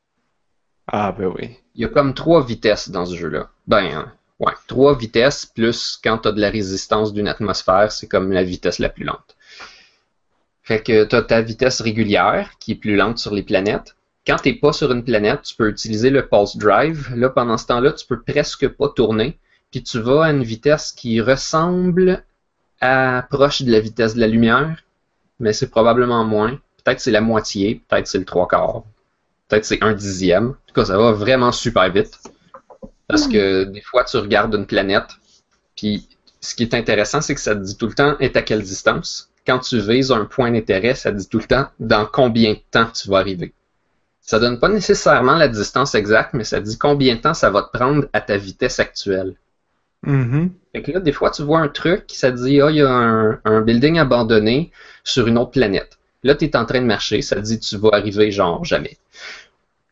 Ah, 0.88 1.12
ben 1.12 1.26
oui. 1.26 1.56
Il 1.74 1.82
y 1.82 1.84
a 1.84 1.88
comme 1.88 2.14
trois 2.14 2.44
vitesses 2.44 2.90
dans 2.90 3.06
ce 3.06 3.14
jeu-là. 3.14 3.50
Ben, 3.68 3.84
hein, 3.84 4.12
ouais, 4.40 4.52
trois 4.66 4.96
vitesses, 4.96 5.46
plus 5.46 6.00
quand 6.02 6.18
tu 6.18 6.28
as 6.28 6.32
de 6.32 6.40
la 6.40 6.50
résistance 6.50 7.12
d'une 7.12 7.28
atmosphère, 7.28 7.92
c'est 7.92 8.08
comme 8.08 8.32
la 8.32 8.42
vitesse 8.42 8.80
la 8.80 8.88
plus 8.88 9.04
lente. 9.04 9.35
Fait 10.66 10.82
que 10.82 11.04
tu 11.04 11.14
as 11.14 11.22
ta 11.22 11.40
vitesse 11.42 11.80
régulière, 11.80 12.50
qui 12.58 12.72
est 12.72 12.74
plus 12.74 12.96
lente 12.96 13.18
sur 13.18 13.32
les 13.32 13.44
planètes. 13.44 13.94
Quand 14.26 14.36
tu 14.36 14.58
pas 14.58 14.72
sur 14.72 14.90
une 14.90 15.04
planète, 15.04 15.42
tu 15.42 15.54
peux 15.54 15.68
utiliser 15.68 16.10
le 16.10 16.28
pulse 16.28 16.56
drive. 16.56 17.08
Là, 17.14 17.30
pendant 17.30 17.56
ce 17.56 17.66
temps-là, 17.66 17.92
tu 17.92 18.04
peux 18.04 18.20
presque 18.20 18.66
pas 18.66 18.88
tourner. 18.88 19.38
Puis 19.70 19.84
tu 19.84 20.00
vas 20.00 20.24
à 20.24 20.32
une 20.32 20.42
vitesse 20.42 20.90
qui 20.90 21.20
ressemble 21.20 22.24
à 22.80 23.24
proche 23.30 23.62
de 23.62 23.70
la 23.70 23.78
vitesse 23.78 24.16
de 24.16 24.20
la 24.20 24.26
lumière, 24.26 24.82
mais 25.38 25.52
c'est 25.52 25.70
probablement 25.70 26.24
moins. 26.24 26.58
Peut-être 26.82 26.98
c'est 26.98 27.12
la 27.12 27.20
moitié, 27.20 27.80
peut-être 27.88 28.08
c'est 28.08 28.18
le 28.18 28.24
trois 28.24 28.48
quarts, 28.48 28.82
peut-être 29.48 29.64
c'est 29.64 29.82
un 29.84 29.92
dixième. 29.92 30.48
En 30.48 30.66
tout 30.66 30.74
cas, 30.74 30.86
ça 30.86 30.98
va 30.98 31.12
vraiment 31.12 31.52
super 31.52 31.88
vite. 31.92 32.18
Parce 33.06 33.28
que 33.28 33.62
des 33.62 33.82
fois, 33.82 34.02
tu 34.02 34.16
regardes 34.16 34.52
une 34.52 34.66
planète, 34.66 35.10
puis 35.76 36.08
ce 36.40 36.56
qui 36.56 36.64
est 36.64 36.74
intéressant, 36.74 37.20
c'est 37.20 37.36
que 37.36 37.40
ça 37.40 37.54
te 37.54 37.60
dit 37.60 37.76
tout 37.76 37.86
le 37.86 37.94
temps 37.94 38.18
est 38.18 38.36
à 38.36 38.42
quelle 38.42 38.62
distance? 38.62 39.30
Quand 39.46 39.60
tu 39.60 39.78
vises 39.80 40.10
un 40.12 40.24
point 40.24 40.50
d'intérêt, 40.50 40.94
ça 40.94 41.12
dit 41.12 41.28
tout 41.28 41.38
le 41.38 41.44
temps 41.44 41.66
dans 41.78 42.06
combien 42.06 42.52
de 42.54 42.60
temps 42.70 42.86
tu 42.92 43.08
vas 43.08 43.18
arriver. 43.18 43.52
Ça 44.20 44.38
donne 44.40 44.58
pas 44.58 44.68
nécessairement 44.68 45.36
la 45.36 45.48
distance 45.48 45.94
exacte, 45.94 46.34
mais 46.34 46.44
ça 46.44 46.60
dit 46.60 46.76
combien 46.78 47.14
de 47.16 47.20
temps 47.20 47.34
ça 47.34 47.50
va 47.50 47.62
te 47.62 47.70
prendre 47.76 48.06
à 48.12 48.20
ta 48.20 48.36
vitesse 48.36 48.80
actuelle. 48.80 49.36
Mhm. 50.02 50.50
Fait 50.72 50.82
que 50.82 50.92
là, 50.92 51.00
des 51.00 51.12
fois, 51.12 51.30
tu 51.30 51.42
vois 51.42 51.60
un 51.60 51.68
truc, 51.68 52.04
ça 52.08 52.30
te 52.32 52.36
dit, 52.36 52.60
ah, 52.60 52.70
il 52.70 52.76
y 52.76 52.82
a 52.82 52.90
un, 52.90 53.40
un 53.44 53.60
building 53.62 53.98
abandonné 53.98 54.70
sur 55.04 55.26
une 55.26 55.38
autre 55.38 55.52
planète. 55.52 55.98
Là, 56.22 56.34
tu 56.34 56.44
es 56.46 56.56
en 56.56 56.64
train 56.64 56.80
de 56.80 56.86
marcher, 56.86 57.22
ça 57.22 57.36
te 57.36 57.40
dit, 57.40 57.58
tu 57.60 57.76
vas 57.76 57.90
arriver 57.92 58.30
genre 58.32 58.64
jamais. 58.64 58.96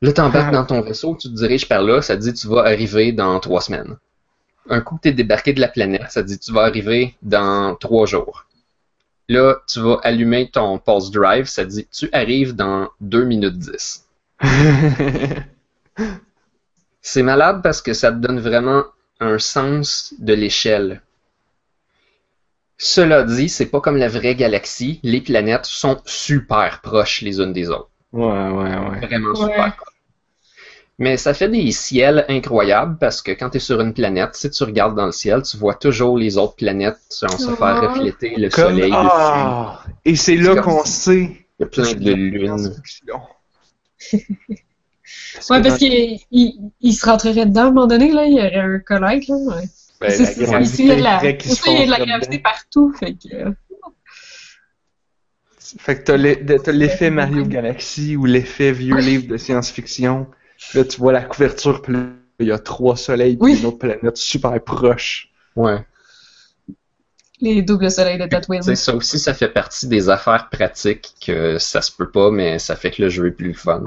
Là, 0.02 0.12
t'embarques 0.12 0.48
Ah. 0.50 0.52
dans 0.52 0.64
ton 0.66 0.80
vaisseau, 0.82 1.16
tu 1.20 1.28
te 1.28 1.34
diriges 1.34 1.68
par 1.68 1.82
là, 1.82 2.02
ça 2.02 2.16
te 2.16 2.22
dit, 2.22 2.32
tu 2.34 2.48
vas 2.48 2.62
arriver 2.64 3.12
dans 3.12 3.38
trois 3.40 3.60
semaines. 3.60 3.96
un 4.70 4.80
coup 4.80 4.96
que 4.96 5.02
t'es 5.02 5.12
débarqué 5.12 5.52
de 5.52 5.60
la 5.60 5.68
planète, 5.68 6.10
ça 6.10 6.22
dit 6.22 6.38
tu 6.38 6.52
vas 6.52 6.62
arriver 6.62 7.16
dans 7.22 7.74
trois 7.76 8.06
jours. 8.06 8.46
Là, 9.28 9.56
tu 9.68 9.80
vas 9.80 10.00
allumer 10.02 10.50
ton 10.50 10.78
pulse 10.78 11.10
drive, 11.10 11.46
ça 11.46 11.64
dit 11.64 11.86
tu 11.92 12.08
arrives 12.12 12.54
dans 12.54 12.88
2 13.00 13.24
minutes 13.24 13.58
10. 13.58 14.06
C'est 17.02 17.22
malade 17.22 17.62
parce 17.62 17.80
que 17.80 17.92
ça 17.94 18.10
te 18.10 18.16
donne 18.16 18.40
vraiment 18.40 18.82
un 19.20 19.38
sens 19.38 20.12
de 20.18 20.34
l'échelle. 20.34 21.02
Cela 22.78 23.24
dit, 23.24 23.48
c'est 23.48 23.66
pas 23.66 23.80
comme 23.80 23.96
la 23.96 24.06
vraie 24.08 24.36
galaxie. 24.36 25.00
Les 25.02 25.20
planètes 25.20 25.66
sont 25.66 26.00
super 26.04 26.80
proches 26.82 27.20
les 27.22 27.40
unes 27.40 27.52
des 27.52 27.68
autres. 27.68 27.90
ouais, 28.12 28.22
ouais, 28.50 28.76
ouais. 28.78 29.00
Vraiment 29.00 29.34
Ouais. 29.34 29.36
super 29.36 29.76
proches. 29.76 29.93
Mais 30.98 31.16
ça 31.16 31.34
fait 31.34 31.48
des 31.48 31.72
ciels 31.72 32.24
incroyables 32.28 32.98
parce 32.98 33.20
que 33.20 33.32
quand 33.32 33.50
tu 33.50 33.56
es 33.56 33.60
sur 33.60 33.80
une 33.80 33.92
planète, 33.92 34.30
si 34.34 34.48
tu 34.48 34.62
regardes 34.62 34.94
dans 34.96 35.06
le 35.06 35.12
ciel, 35.12 35.42
tu 35.42 35.56
vois 35.56 35.74
toujours 35.74 36.16
les 36.16 36.36
autres 36.38 36.54
planètes 36.54 36.98
se 37.08 37.26
faire 37.26 37.80
refléter 37.82 38.34
le 38.36 38.48
Comme- 38.48 38.74
soleil 38.74 38.90
dessus. 38.92 38.96
ah, 39.02 39.82
et 40.04 40.14
c'est 40.14 40.36
là 40.36 40.56
qu'on 40.62 40.84
sait. 40.84 41.46
Il 41.58 41.62
y 41.62 41.64
a 41.64 41.66
plein 41.66 41.92
de 41.92 42.12
lunes. 42.12 42.74
Ouais, 45.50 45.60
parce 45.62 45.78
qu'il 45.78 46.18
il, 46.30 46.70
il 46.80 46.92
se 46.94 47.04
rentrerait 47.04 47.46
dedans 47.46 47.62
à 47.62 47.64
un 47.66 47.70
moment 47.70 47.86
donné, 47.86 48.10
là, 48.10 48.24
il 48.26 48.32
y 48.34 48.38
aurait 48.38 48.54
un 48.56 48.78
collègue, 48.78 49.28
là. 49.28 49.34
Ouais. 49.36 49.64
Ben, 50.00 50.10
la 50.18 50.46
gravité 50.46 50.82
il 50.82 50.88
y 50.88 50.92
a 50.92 50.96
de 50.96 51.02
la, 51.02 51.20
il 51.22 51.26
y 51.88 51.92
a 51.92 51.98
de 51.98 52.04
gravité 52.06 52.38
partout, 52.38 52.92
fait 52.98 53.12
que... 53.14 53.34
euh, 53.34 53.50
Fait 55.78 56.02
que 56.02 56.56
t'as 56.56 56.72
l'effet 56.72 57.10
Mario 57.10 57.44
Galaxy 57.44 58.16
ou 58.16 58.24
l'effet 58.26 58.72
vieux 58.72 58.96
livre 59.00 59.26
de 59.28 59.36
science-fiction. 59.36 60.26
Là, 60.74 60.84
tu 60.84 60.98
vois 60.98 61.12
la 61.12 61.22
couverture, 61.22 61.82
puis 61.82 61.92
là, 61.92 62.00
il 62.40 62.48
y 62.48 62.52
a 62.52 62.58
trois 62.58 62.96
soleils 62.96 63.36
puis 63.36 63.52
Oui. 63.52 63.58
une 63.60 63.66
autre 63.66 63.78
planète 63.78 64.16
super 64.16 64.62
proche. 64.62 65.30
Ouais. 65.56 65.84
les 67.40 67.62
doubles 67.62 67.90
soleils 67.90 68.18
de 68.18 68.26
Tatooine. 68.26 68.62
Ça 68.62 68.94
aussi, 68.94 69.18
ça 69.18 69.34
fait 69.34 69.48
partie 69.48 69.86
des 69.86 70.08
affaires 70.08 70.48
pratiques 70.50 71.14
que 71.24 71.58
ça 71.58 71.82
se 71.82 71.92
peut 71.92 72.10
pas, 72.10 72.30
mais 72.30 72.58
ça 72.58 72.74
fait 72.76 72.90
que 72.90 73.02
le 73.02 73.08
jeu 73.08 73.26
est 73.26 73.32
plus 73.32 73.48
le 73.48 73.54
fun. 73.54 73.82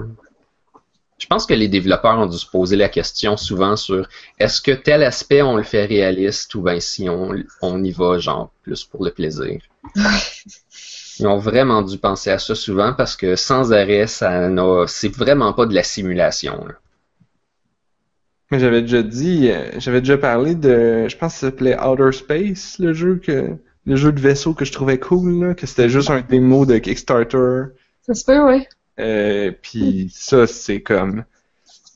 Je 1.18 1.26
pense 1.26 1.47
que 1.47 1.53
les 1.55 1.68
développeurs 1.68 2.20
ont 2.20 2.28
dû 2.28 2.38
se 2.38 2.45
poser 2.45 2.76
la 2.76 2.89
question 2.89 3.36
souvent 3.38 3.76
sur 3.76 4.07
est-ce 4.39 4.61
que 4.61 4.72
tel 4.72 5.03
aspect 5.03 5.41
on 5.41 5.55
le 5.57 5.63
fait 5.63 5.86
réaliste 5.86 6.53
ou 6.53 6.61
bien 6.61 6.80
si 6.80 7.09
on, 7.09 7.32
on 7.63 7.84
y 7.84 7.91
va 7.91 8.20
genre 8.20 8.51
plus 8.61 8.84
pour 8.84 9.03
le 9.03 9.09
plaisir? 9.11 9.59
Ils 11.20 11.28
ont 11.28 11.38
vraiment 11.38 11.82
dû 11.82 11.97
penser 11.97 12.30
à 12.30 12.39
ça 12.39 12.55
souvent 12.55 12.93
parce 12.93 13.15
que 13.15 13.36
sans 13.36 13.74
arrêt, 13.74 14.07
ça 14.07 14.49
n'a, 14.49 14.86
c'est 14.88 15.13
vraiment 15.13 15.53
pas 15.53 15.65
de 15.65 15.74
la 15.74 15.84
simulation. 15.84 16.65
là. 16.65 16.76
Mais 18.51 18.59
j'avais 18.59 18.82
déjà 18.82 19.03
dit, 19.03 19.49
euh, 19.49 19.72
j'avais 19.78 19.99
déjà 19.99 20.18
parlé 20.18 20.55
de, 20.55 21.07
je 21.09 21.18
pense 21.18 21.34
que 21.34 21.39
ça 21.39 21.47
s'appelait 21.47 21.78
Outer 21.80 22.11
Space, 22.13 22.78
le 22.80 22.93
jeu 22.93 23.18
que, 23.18 23.57
le 23.86 23.95
jeu 23.95 24.11
de 24.11 24.20
vaisseau 24.20 24.53
que 24.53 24.63
je 24.63 24.72
trouvais 24.72 24.99
cool, 24.99 25.43
là, 25.43 25.53
que 25.53 25.68
c'était 25.68 25.89
juste 25.89 26.09
un 26.09 26.22
démo 26.22 26.65
de 26.65 26.78
Kickstarter. 26.78 27.74
Ça 28.05 28.13
se 28.13 28.24
peut, 28.24 28.41
ouais. 28.45 28.68
Euh, 28.99 29.51
puis 29.61 30.11
ça, 30.15 30.47
c'est 30.47 30.82
comme 30.82 31.26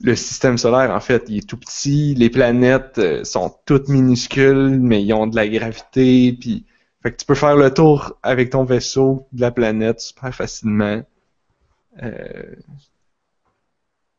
le 0.04 0.16
système 0.16 0.58
solaire, 0.58 0.92
en 0.92 1.00
fait, 1.00 1.24
il 1.28 1.38
est 1.38 1.48
tout 1.48 1.58
petit, 1.58 2.16
les 2.16 2.30
planètes 2.30 2.98
euh, 2.98 3.24
sont 3.24 3.56
toutes 3.66 3.88
minuscules, 3.88 4.80
mais 4.80 5.04
ils 5.04 5.14
ont 5.14 5.28
de 5.28 5.36
la 5.36 5.48
gravité, 5.48 6.36
puis 6.40 6.66
fait 7.02 7.12
que 7.12 7.18
tu 7.18 7.26
peux 7.26 7.36
faire 7.36 7.56
le 7.56 7.74
tour 7.74 8.18
avec 8.24 8.52
ton 8.52 8.64
vaisseau 8.64 9.28
de 9.32 9.42
la 9.42 9.52
planète 9.52 10.00
super 10.00 10.34
facilement. 10.34 11.02
Euh, 12.02 12.56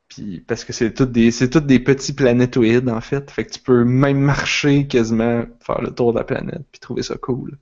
puis 0.08 0.40
parce 0.40 0.64
que 0.64 0.72
c'est 0.72 0.92
toutes 0.92 1.12
des 1.12 1.30
c'est 1.30 1.48
toutes 1.48 1.66
des 1.66 1.80
petits 1.80 2.12
planétoïdes 2.12 2.90
en 2.90 3.00
fait, 3.00 3.30
fait 3.30 3.46
que 3.46 3.52
tu 3.52 3.60
peux 3.60 3.84
même 3.84 4.20
marcher 4.20 4.86
quasiment 4.86 5.44
faire 5.60 5.80
le 5.80 5.90
tour 5.90 6.12
de 6.12 6.18
la 6.18 6.24
planète 6.24 6.62
puis 6.70 6.80
trouver 6.80 7.02
ça 7.02 7.16
cool. 7.16 7.56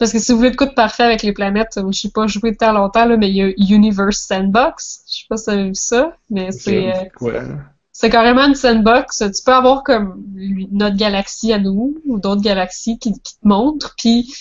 Parce 0.00 0.12
que 0.12 0.18
si 0.18 0.32
vous 0.32 0.38
voulez 0.38 0.50
de 0.50 0.56
coup 0.56 0.64
de 0.64 0.72
parfait 0.72 1.02
avec 1.02 1.22
les 1.22 1.34
planètes, 1.34 1.76
euh, 1.76 1.92
je 1.92 2.00
sais 2.00 2.10
pas 2.10 2.26
joué 2.26 2.56
tant 2.56 2.72
longtemps, 2.72 3.04
là, 3.04 3.18
mais 3.18 3.28
il 3.28 3.36
y 3.36 3.42
a 3.42 3.52
Universe 3.58 4.20
Sandbox. 4.20 5.04
Je 5.06 5.18
sais 5.18 5.26
pas 5.28 5.36
si 5.36 5.44
vous 5.44 5.50
avez 5.50 5.64
vu 5.68 5.74
ça, 5.74 6.16
mais 6.30 6.52
c'est 6.52 6.90
euh? 7.22 7.56
C'est 8.00 8.08
carrément 8.08 8.46
une 8.46 8.54
sandbox. 8.54 9.18
Tu 9.18 9.42
peux 9.44 9.52
avoir 9.52 9.82
comme 9.84 10.24
notre 10.72 10.96
galaxie 10.96 11.52
à 11.52 11.58
nous 11.58 11.98
ou 12.06 12.18
d'autres 12.18 12.40
galaxies 12.40 12.98
qui, 12.98 13.12
qui 13.12 13.34
te 13.34 13.46
montrent, 13.46 13.94
puis 13.98 14.32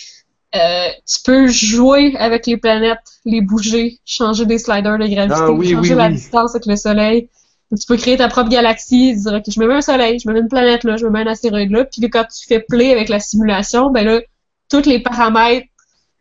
euh, 0.55 0.87
tu 1.05 1.21
peux 1.25 1.47
jouer 1.47 2.15
avec 2.17 2.47
les 2.47 2.55
planètes, 2.55 2.99
les 3.25 3.41
bouger, 3.41 3.99
changer 4.05 4.45
des 4.45 4.59
sliders 4.59 4.97
de 4.97 5.07
gravité, 5.07 5.35
Ah 5.37 5.51
oui, 5.51 5.71
changer 5.71 5.91
oui, 5.91 5.97
la 5.97 6.07
oui. 6.07 6.13
distance 6.13 6.55
avec 6.55 6.67
le 6.67 6.77
soleil. 6.77 7.29
Tu 7.77 7.85
peux 7.85 7.97
créer 7.97 8.15
ta 8.15 8.29
propre 8.29 8.49
galaxie, 8.49 9.13
dire 9.13 9.33
ok, 9.33 9.43
je 9.53 9.59
me 9.59 9.67
mets 9.67 9.73
un 9.73 9.81
soleil, 9.81 10.19
je 10.19 10.29
me 10.29 10.33
mets 10.33 10.39
une 10.39 10.47
planète 10.47 10.85
là, 10.85 10.95
je 10.95 11.03
me 11.05 11.09
mets 11.09 11.19
un 11.19 11.27
astéroïde 11.27 11.71
là, 11.71 11.83
puis 11.83 12.09
quand 12.09 12.23
tu 12.23 12.47
fais 12.47 12.61
play 12.61 12.93
avec 12.93 13.09
la 13.09 13.19
simulation, 13.19 13.91
ben 13.91 14.05
là, 14.05 14.21
tous 14.69 14.85
les 14.85 14.99
paramètres 14.99 15.67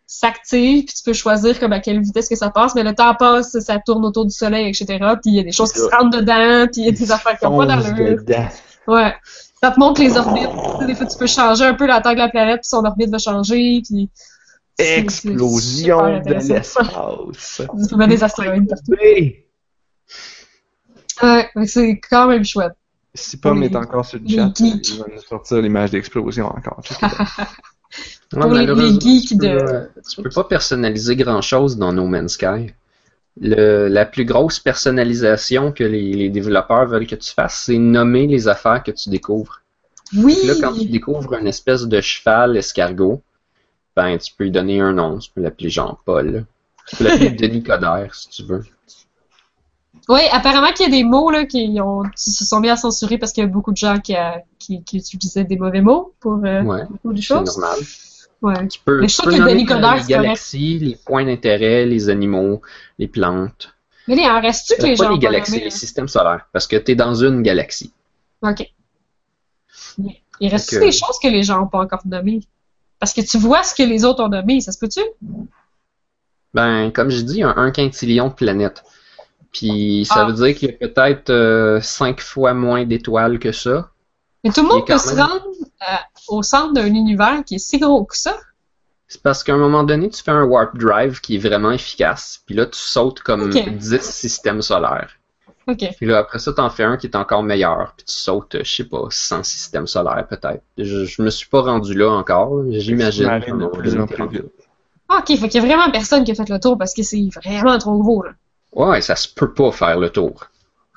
s'activent, 0.08 0.86
puis 0.86 0.94
tu 0.94 1.02
peux 1.04 1.12
choisir 1.12 1.60
comme 1.60 1.72
à 1.72 1.80
quelle 1.80 2.00
vitesse 2.00 2.28
que 2.28 2.34
ça 2.34 2.50
passe, 2.50 2.74
mais 2.74 2.82
le 2.82 2.94
temps 2.94 3.14
passe, 3.14 3.56
ça 3.60 3.78
tourne 3.78 4.04
autour 4.06 4.24
du 4.24 4.34
soleil, 4.34 4.68
etc. 4.68 4.86
Puis 5.22 5.30
il 5.30 5.34
y 5.34 5.38
a 5.38 5.42
des 5.42 5.52
choses 5.52 5.70
qui 5.70 5.80
se 5.80 5.84
rentrent 5.84 6.18
dedans, 6.18 6.66
puis 6.72 6.80
il 6.80 6.84
y 6.86 6.88
a 6.88 6.92
des 6.92 7.12
affaires 7.12 7.38
qui 7.38 7.44
n'ont 7.44 7.58
pas 7.58 7.66
d'allure. 7.66 8.18
Ouais. 8.88 9.14
Ça 9.62 9.70
te 9.70 9.78
montre 9.78 10.00
les 10.00 10.16
orbites. 10.16 10.48
Tu 10.48 10.80
sais, 10.80 10.86
des 10.86 10.94
fois, 10.94 11.06
tu 11.06 11.18
peux 11.18 11.26
changer 11.26 11.64
un 11.64 11.74
peu 11.74 11.86
la 11.86 12.00
taille 12.00 12.14
de 12.14 12.20
la 12.20 12.28
planète, 12.28 12.60
puis 12.62 12.68
son 12.68 12.84
orbite 12.84 13.10
va 13.10 13.18
changer, 13.18 13.82
puis... 13.84 14.08
Explosion 14.78 16.20
de 16.20 16.34
l'espace. 16.34 16.78
Tu 17.82 17.88
peux 17.90 17.96
mettre 17.96 18.10
des 18.10 18.24
astéroïdes 18.24 18.68
partout. 18.68 18.94
Oui. 19.02 19.44
Ouais, 21.20 21.50
mais 21.54 21.66
c'est 21.66 22.00
quand 22.08 22.28
même 22.28 22.44
chouette. 22.44 22.74
Si 23.12 23.36
Pomme 23.36 23.62
est 23.64 23.74
encore 23.74 24.04
sur 24.04 24.20
le 24.20 24.28
chat, 24.28 24.52
il 24.60 24.98
va 24.98 25.06
nous 25.12 25.20
sortir 25.20 25.58
l'image 25.58 25.90
d'explosion 25.90 26.46
encore. 26.46 26.80
Ouais, 28.32 28.40
Pour 28.40 28.52
les- 28.54 28.60
les 28.66 28.66
malheureusement, 28.66 29.00
geeks 29.00 29.28
tu 29.28 29.36
peux, 29.38 29.46
de- 29.46 29.48
euh, 29.48 29.86
tu 30.08 30.22
peux 30.22 30.30
pas 30.30 30.44
personnaliser 30.44 31.16
grand 31.16 31.40
chose 31.42 31.76
dans 31.76 31.92
No 31.92 32.06
Man's 32.06 32.32
Sky. 32.34 32.72
Le- 33.40 33.88
la 33.88 34.06
plus 34.06 34.24
grosse 34.24 34.58
personnalisation 34.60 35.72
que 35.72 35.84
les, 35.84 36.12
les 36.14 36.30
développeurs 36.30 36.86
veulent 36.86 37.06
que 37.06 37.16
tu 37.16 37.32
fasses, 37.32 37.62
c'est 37.66 37.78
nommer 37.78 38.26
les 38.26 38.48
affaires 38.48 38.82
que 38.82 38.90
tu 38.92 39.10
découvres. 39.10 39.62
Oui! 40.16 40.36
Là, 40.44 40.54
quand 40.60 40.74
tu 40.74 40.88
découvres 40.88 41.34
une 41.34 41.46
espèce 41.46 41.86
de 41.86 42.00
cheval 42.00 42.56
escargot, 42.56 43.22
ben 43.96 44.18
tu 44.18 44.32
peux 44.34 44.44
lui 44.44 44.50
donner 44.52 44.80
un 44.80 44.92
nom. 44.94 45.18
Tu 45.18 45.30
peux 45.32 45.40
l'appeler 45.42 45.70
Jean-Paul. 45.70 46.46
Tu 46.88 46.96
peux 46.96 47.04
l'appeler 47.04 47.30
Denis 47.30 47.62
Coderre 47.62 48.14
si 48.14 48.28
tu 48.30 48.44
veux. 48.44 48.64
Oui, 50.08 50.20
apparemment 50.32 50.72
qu'il 50.72 50.86
y 50.86 50.88
a 50.88 50.90
des 50.90 51.04
mots 51.04 51.30
là, 51.30 51.44
qui, 51.44 51.78
ont, 51.82 52.02
qui 52.16 52.30
se 52.30 52.44
sont 52.44 52.60
mis 52.60 52.70
à 52.70 52.76
censurer 52.76 53.18
parce 53.18 53.32
qu'il 53.32 53.44
y 53.44 53.46
a 53.46 53.50
beaucoup 53.50 53.72
de 53.72 53.76
gens 53.76 53.98
qui, 53.98 54.14
a- 54.16 54.42
qui, 54.58 54.82
qui 54.82 54.96
utilisaient 54.98 55.44
des 55.44 55.58
mauvais 55.58 55.82
mots 55.82 56.14
pour 56.20 56.40
euh, 56.44 56.62
Ouais, 56.62 56.84
beaucoup 56.88 57.12
de 57.12 57.20
c'est 57.20 57.26
choses. 57.26 57.58
normal. 57.58 57.78
Ouais. 58.40 58.68
Tu 58.68 58.80
peux, 58.84 59.00
Mais 59.00 59.08
je 59.08 59.14
tu 59.16 59.20
trouve 59.20 59.32
peux 59.32 59.36
que 59.38 59.42
nommer 59.42 59.54
les 59.54 59.60
c'est 59.60 59.66
correct. 59.66 60.08
galaxies, 60.08 60.78
les 60.78 60.96
points 60.96 61.24
d'intérêt, 61.26 61.84
les 61.84 62.08
animaux, 62.08 62.62
les 62.98 63.08
plantes. 63.08 63.74
Mais 64.06 64.16
il 64.16 64.26
en 64.26 64.40
reste-tu 64.40 64.76
que 64.80 64.86
Euh, 64.86 64.90
les 64.90 64.96
pas 64.96 65.04
gens 65.04 65.10
les 65.12 65.18
galaxies, 65.18 65.60
les 65.60 65.70
systèmes 65.70 66.08
solaires. 66.08 66.48
Parce 66.52 66.66
que 66.66 66.76
tu 66.76 66.92
es 66.92 66.94
dans 66.94 67.14
une 67.14 67.42
galaxie. 67.42 67.92
OK. 68.42 68.66
Il 70.40 70.48
reste-tu 70.48 70.76
Donc, 70.76 70.82
euh, 70.84 70.86
des 70.86 70.92
choses 70.92 71.18
que 71.22 71.28
les 71.28 71.42
gens 71.42 71.58
n'ont 71.58 71.66
pas 71.66 71.80
encore 71.80 72.02
nommées? 72.06 72.40
Parce 73.00 73.12
que 73.12 73.20
tu 73.20 73.36
vois 73.38 73.62
ce 73.62 73.74
que 73.74 73.82
les 73.82 74.04
autres 74.04 74.22
ont 74.24 74.28
nommé, 74.28 74.60
ça 74.60 74.72
se 74.72 74.78
peut-tu? 74.78 75.00
Ben, 76.54 76.90
comme 76.92 77.10
je 77.10 77.20
dis, 77.20 77.34
il 77.34 77.40
y 77.40 77.42
a 77.42 77.54
un 77.56 77.70
quintillion 77.70 78.28
de 78.28 78.32
planètes. 78.34 78.82
Puis 79.52 80.04
ça 80.06 80.22
Ah. 80.22 80.24
veut 80.26 80.32
dire 80.34 80.54
qu'il 80.56 80.68
y 80.70 80.72
a 80.72 80.88
peut-être 80.88 81.30
euh, 81.30 81.80
cinq 81.80 82.20
fois 82.20 82.54
moins 82.54 82.84
d'étoiles 82.84 83.38
que 83.38 83.52
ça. 83.52 83.90
Mais 84.44 84.50
tout 84.50 84.62
le 84.62 84.68
monde 84.68 84.86
peut 84.86 84.98
se 84.98 85.16
rendre 85.16 85.42
euh, 85.90 85.94
au 86.28 86.42
centre 86.42 86.72
d'un 86.74 86.86
univers 86.86 87.42
qui 87.44 87.56
est 87.56 87.58
si 87.58 87.78
gros 87.78 88.04
que 88.04 88.16
ça. 88.16 88.36
C'est 89.08 89.22
parce 89.22 89.42
qu'à 89.42 89.54
un 89.54 89.58
moment 89.58 89.84
donné, 89.84 90.10
tu 90.10 90.22
fais 90.22 90.30
un 90.30 90.44
warp 90.44 90.76
drive 90.76 91.20
qui 91.20 91.36
est 91.36 91.38
vraiment 91.38 91.70
efficace. 91.72 92.42
Puis 92.46 92.54
là, 92.54 92.66
tu 92.66 92.78
sautes 92.78 93.20
comme 93.20 93.44
Ok. 93.44 93.68
10 93.76 94.00
systèmes 94.02 94.60
solaires. 94.62 95.10
OK. 95.66 95.84
Puis 95.96 96.06
là, 96.06 96.18
après 96.18 96.38
ça, 96.38 96.52
t'en 96.52 96.68
fais 96.70 96.84
un 96.84 96.96
qui 96.98 97.06
est 97.06 97.16
encore 97.16 97.42
meilleur. 97.42 97.94
Puis 97.96 98.04
tu 98.06 98.14
sautes, 98.14 98.54
euh, 98.54 98.60
je 98.64 98.70
sais 98.76 98.84
pas, 98.84 99.06
100 99.10 99.42
systèmes 99.44 99.86
solaires 99.86 100.26
peut-être. 100.28 100.62
Je, 100.76 101.04
je 101.04 101.22
me 101.22 101.30
suis 101.30 101.48
pas 101.48 101.62
rendu 101.62 101.94
là 101.94 102.10
encore. 102.10 102.62
J'imagine. 102.70 103.26
En. 103.28 104.20
Ah, 105.10 105.18
OK, 105.20 105.26
fait 105.38 105.48
qu'il 105.48 105.54
y 105.62 105.64
a 105.64 105.66
vraiment 105.66 105.90
personne 105.90 106.22
qui 106.24 106.32
a 106.32 106.34
fait 106.34 106.48
le 106.48 106.60
tour 106.60 106.76
parce 106.76 106.92
que 106.94 107.02
c'est 107.02 107.28
vraiment 107.42 107.78
trop 107.78 107.98
gros, 107.98 108.22
là. 108.22 108.30
Ouais, 108.78 109.00
ça 109.00 109.16
se 109.16 109.28
peut 109.28 109.52
pas 109.52 109.72
faire 109.72 109.98
le 109.98 110.08
tour. 110.10 110.46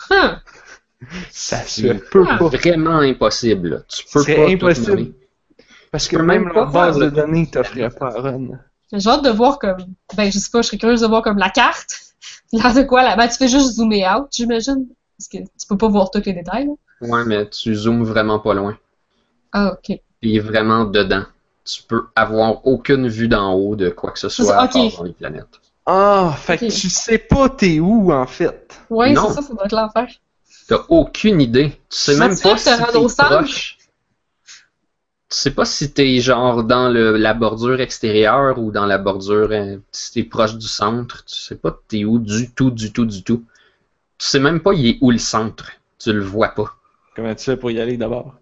Huh. 0.09 0.37
Ça 1.31 1.57
se 1.63 1.81
C'est 1.81 2.09
peut 2.11 2.25
Ah. 2.29 2.37
pas. 2.37 2.47
Vraiment 2.49 2.99
impossible. 2.99 3.69
là. 3.69 3.77
Tu 3.87 4.05
peux 4.13 4.21
C'est 4.23 4.35
pas 4.35 4.45
tout 4.45 4.51
impossible. 4.51 5.13
Parce 5.91 6.07
que 6.07 6.15
même 6.17 6.43
même 6.45 6.53
la 6.53 6.65
base 6.65 6.97
de 6.97 7.09
données 7.09 7.49
t'offrait 7.49 7.89
pas 7.89 8.07
à 8.15 8.21
run. 8.21 8.47
J'ai 8.93 9.09
hâte 9.09 9.23
de 9.23 9.29
voir 9.31 9.57
comme, 9.57 9.77
ben, 10.15 10.31
je 10.31 10.37
sais 10.37 10.49
pas, 10.51 10.61
je 10.61 10.67
serais 10.67 10.77
curieuse 10.77 11.01
de 11.01 11.07
voir 11.07 11.23
comme 11.23 11.37
la 11.39 11.49
carte. 11.49 11.99
L'air 12.53 12.73
de 12.73 12.83
quoi, 12.83 13.03
là? 13.03 13.15
Ben, 13.15 13.27
tu 13.27 13.35
fais 13.37 13.47
juste 13.47 13.73
zoomer 13.77 14.05
out, 14.07 14.27
j'imagine. 14.31 14.87
Parce 15.17 15.27
que 15.27 15.37
tu 15.39 15.67
peux 15.67 15.77
pas 15.77 15.87
voir 15.87 16.11
tous 16.11 16.21
les 16.25 16.33
détails, 16.33 16.67
là. 16.67 16.73
Ouais, 17.07 17.25
mais 17.25 17.49
tu 17.49 17.73
zoomes 17.73 18.03
vraiment 18.03 18.39
pas 18.39 18.53
loin. 18.53 18.77
Ah, 19.53 19.73
OK. 19.73 19.97
Il 20.21 20.35
est 20.35 20.39
vraiment 20.39 20.85
dedans. 20.85 21.23
Tu 21.65 21.81
peux 21.83 22.03
avoir 22.15 22.65
aucune 22.67 23.07
vue 23.07 23.27
d'en 23.27 23.53
haut 23.53 23.75
de 23.75 23.89
quoi 23.89 24.11
que 24.11 24.19
ce 24.19 24.29
soit 24.29 24.55
à 24.55 24.65
Ok. 24.65 24.73
part 24.73 24.97
dans 24.97 25.03
les 25.03 25.13
planètes. 25.13 25.60
Ah, 25.85 26.35
fait 26.37 26.57
que 26.57 26.65
tu 26.65 26.89
sais 26.89 27.17
pas 27.17 27.49
t'es 27.49 27.79
où 27.79 28.11
en 28.11 28.27
fait. 28.27 28.79
Non. 28.89 29.29
c'est 29.29 29.35
ça, 29.35 29.41
ça 29.41 29.53
doit 29.53 29.65
être 29.65 29.75
l'enfer. 29.75 30.07
T'as 30.67 30.85
aucune 30.89 31.41
idée. 31.41 31.71
Tu 31.89 31.97
sais 31.97 32.17
même 32.17 32.37
pas 32.39 32.57
si 32.57 32.65
t'es 32.65 32.77
proche. 33.17 33.77
Tu 35.29 35.37
sais 35.37 35.51
pas 35.51 35.65
si 35.65 35.93
t'es 35.93 36.19
genre 36.19 36.63
dans 36.63 36.89
le, 36.89 37.15
la 37.15 37.33
bordure 37.33 37.79
extérieure 37.79 38.59
ou 38.59 38.71
dans 38.71 38.85
la 38.85 38.97
bordure, 38.97 39.49
euh, 39.51 39.77
si 39.91 40.11
t'es 40.11 40.23
proche 40.23 40.55
du 40.55 40.67
centre. 40.67 41.23
Tu 41.25 41.35
sais 41.35 41.55
pas 41.55 41.77
t'es 41.87 42.03
où 42.03 42.19
du 42.19 42.51
tout, 42.51 42.69
du 42.69 42.91
tout, 42.91 43.05
du 43.05 43.23
tout. 43.23 43.45
Tu 44.17 44.27
sais 44.27 44.39
même 44.39 44.59
pas 44.59 44.73
il 44.73 44.87
est 44.87 44.97
où 45.01 45.09
le 45.09 45.17
centre. 45.17 45.71
Tu 45.99 46.13
le 46.13 46.21
vois 46.21 46.49
pas. 46.49 46.75
Comment 47.15 47.33
tu 47.33 47.45
fais 47.45 47.57
pour 47.57 47.71
y 47.71 47.79
aller 47.79 47.97
d'abord? 47.97 48.35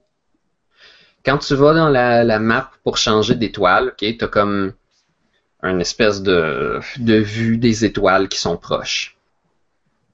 Quand 1.26 1.38
tu 1.38 1.54
vas 1.56 1.74
dans 1.74 1.90
la, 1.90 2.24
la 2.24 2.40
map 2.40 2.72
pour 2.84 2.98
changer 2.98 3.36
d'étoile, 3.36 3.90
ok, 3.90 4.18
t'as 4.18 4.28
comme 4.28 4.74
une 5.62 5.82
espèce 5.82 6.22
de, 6.22 6.80
de 6.98 7.16
vue 7.16 7.58
des 7.58 7.86
étoiles 7.86 8.30
qui 8.30 8.40
sont 8.40 8.58
proches. 8.58 9.18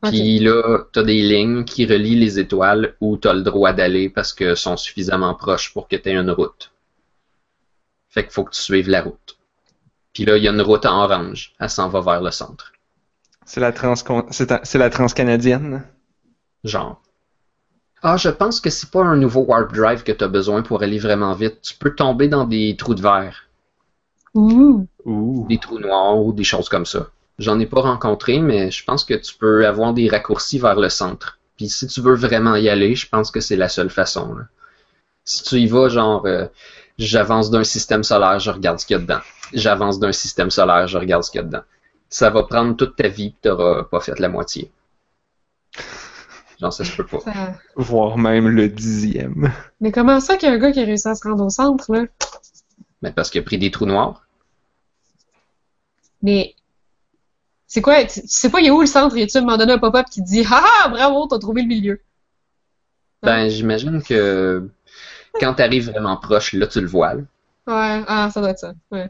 Puis 0.02 0.40
là, 0.40 0.86
t'as 0.92 1.04
des 1.04 1.22
lignes 1.22 1.64
qui 1.64 1.86
relient 1.86 2.20
les 2.20 2.40
étoiles 2.40 2.96
où 3.02 3.18
t'as 3.18 3.34
le 3.34 3.42
droit 3.42 3.74
d'aller 3.74 4.10
parce 4.10 4.34
qu'elles 4.34 4.58
sont 4.58 4.78
suffisamment 4.78 5.34
proches 5.34 5.74
pour 5.74 5.88
que 5.88 5.96
t'aies 5.96 6.16
une 6.16 6.32
route. 6.32 6.72
Fait 8.10 8.24
qu'il 8.24 8.32
faut 8.32 8.44
que 8.44 8.54
tu 8.54 8.62
suives 8.62 8.90
la 8.90 9.02
route. 9.02 9.38
Puis 10.14 10.26
là, 10.26 10.38
il 10.38 10.44
y 10.44 10.48
a 10.48 10.52
une 10.52 10.62
route 10.62 10.86
en 10.86 11.04
orange. 11.04 11.54
Elle 11.60 11.70
s'en 11.70 11.90
va 11.90 12.02
vers 12.02 12.22
le 12.22 12.32
centre. 12.32 12.72
C'est 13.46 13.60
la 13.60 13.72
trans 13.72 13.96
c'est 14.32 14.78
la 14.78 14.90
transcanadienne? 14.90 15.84
Genre. 16.64 17.02
Ah, 18.02 18.18
je 18.18 18.30
pense 18.30 18.62
que 18.62 18.70
c'est 18.70 18.92
pas 18.92 19.04
un 19.04 19.18
nouveau 19.18 19.42
warp 19.42 19.74
drive 19.74 20.04
que 20.04 20.12
t'as 20.12 20.28
besoin 20.28 20.62
pour 20.62 20.84
aller 20.84 21.00
vraiment 21.00 21.34
vite. 21.34 21.62
Tu 21.62 21.76
peux 21.76 21.96
tomber 21.96 22.28
dans 22.28 22.46
des 22.46 22.76
trous 22.78 22.96
de 22.96 23.02
verre, 23.02 23.45
Des 25.48 25.58
trous 25.60 25.80
noirs 25.80 26.18
ou 26.18 26.34
des 26.34 26.44
choses 26.44 26.70
comme 26.70 26.86
ça. 26.86 27.08
J'en 27.40 27.60
ai 27.60 27.66
pas 27.66 27.82
rencontré, 27.82 28.40
mais 28.40 28.72
je 28.72 28.84
pense 28.84 29.04
que 29.04 29.14
tu 29.14 29.36
peux 29.36 29.66
avoir 29.68 29.94
des 29.94 30.08
raccourcis 30.10 30.58
vers 30.60 30.80
le 30.80 30.90
centre. 30.90 31.40
Puis 31.58 31.70
si 31.70 31.88
tu 31.88 32.02
veux 32.02 32.16
vraiment 32.16 32.56
y 32.56 32.70
aller, 32.70 32.96
je 32.96 33.08
pense 33.08 33.32
que 33.32 33.40
c'est 33.40 33.56
la 33.56 33.70
seule 33.70 33.90
façon. 33.90 34.34
là. 34.36 34.44
Si 35.26 35.44
tu 35.44 35.56
y 35.56 35.68
vas, 35.68 35.90
genre, 35.90 36.26
euh, 36.26 36.48
j'avance 36.98 37.50
d'un 37.52 37.64
système 37.64 38.04
solaire, 38.04 38.40
je 38.40 38.52
regarde 38.52 38.80
ce 38.80 38.86
qu'il 38.86 38.96
y 38.96 39.00
a 39.00 39.02
dedans. 39.02 39.20
J'avance 39.54 40.00
d'un 40.00 40.12
système 40.12 40.50
solaire, 40.52 40.88
je 40.88 40.98
regarde 40.98 41.24
ce 41.24 41.32
qu'il 41.32 41.40
y 41.42 41.44
a 41.44 41.48
dedans. 41.48 41.62
Ça 42.10 42.30
va 42.30 42.44
prendre 42.44 42.76
toute 42.76 42.96
ta 42.96 43.08
vie, 43.08 43.36
tu 43.42 43.48
n'auras 43.50 43.84
pas 43.84 44.00
fait 44.00 44.20
la 44.20 44.30
moitié. 44.30 44.72
Genre, 46.60 46.72
ça 46.72 46.86
se 46.86 46.96
peut 46.96 47.06
pas. 47.06 47.20
Ça- 47.20 47.54
Voire 47.76 48.18
même 48.18 48.48
le 48.48 48.70
dixième. 48.70 49.52
Mais 49.82 49.92
comment 49.92 50.20
ça 50.22 50.38
qu'il 50.38 50.48
y 50.48 50.52
a 50.52 50.56
un 50.56 50.58
gars 50.60 50.72
qui 50.72 50.82
a 50.82 50.86
réussi 50.86 51.08
à 51.08 51.16
se 51.16 51.28
rendre 51.28 51.44
au 51.46 51.50
centre, 51.50 51.92
là? 51.94 52.06
Mais 53.02 53.12
parce 53.12 53.30
qu'il 53.30 53.42
a 53.42 53.44
pris 53.44 53.58
des 53.58 53.72
trous 53.72 53.86
noirs. 53.86 54.25
Mais 56.22 56.56
c'est 57.68 57.82
quoi? 57.82 58.04
Tu 58.06 58.22
tu 58.22 58.28
sais 58.28 58.50
pas, 58.50 58.60
il 58.62 58.68
est 58.68 58.72
où 58.72 58.82
le 58.82 58.88
centre? 58.88 59.16
Y 59.18 59.24
a-tu 59.24 59.38
à 59.38 59.42
un 59.42 59.44
moment 59.44 59.58
donné 59.58 59.74
un 59.74 59.78
pop-up 59.80 60.06
qui 60.12 60.22
te 60.24 60.28
dit 60.28 60.44
Ah 60.50 60.64
ah, 60.84 60.90
bravo, 60.90 61.28
t'as 61.28 61.40
trouvé 61.40 61.62
le 61.62 61.68
milieu? 61.68 62.02
Ben, 63.24 63.50
j'imagine 63.50 64.04
que 64.04 64.70
quand 65.40 65.56
tu 65.56 65.62
arrives 65.64 65.90
vraiment 65.90 66.18
proche, 66.18 66.54
là, 66.54 66.68
tu 66.68 66.80
le 66.82 66.88
vois. 66.88 67.16
là. 67.16 67.22
Ouais, 67.68 68.04
ah, 68.08 68.30
ça 68.32 68.40
doit 68.40 68.52
être 68.52 68.60
ça. 68.60 68.74
Ouais. 68.92 69.10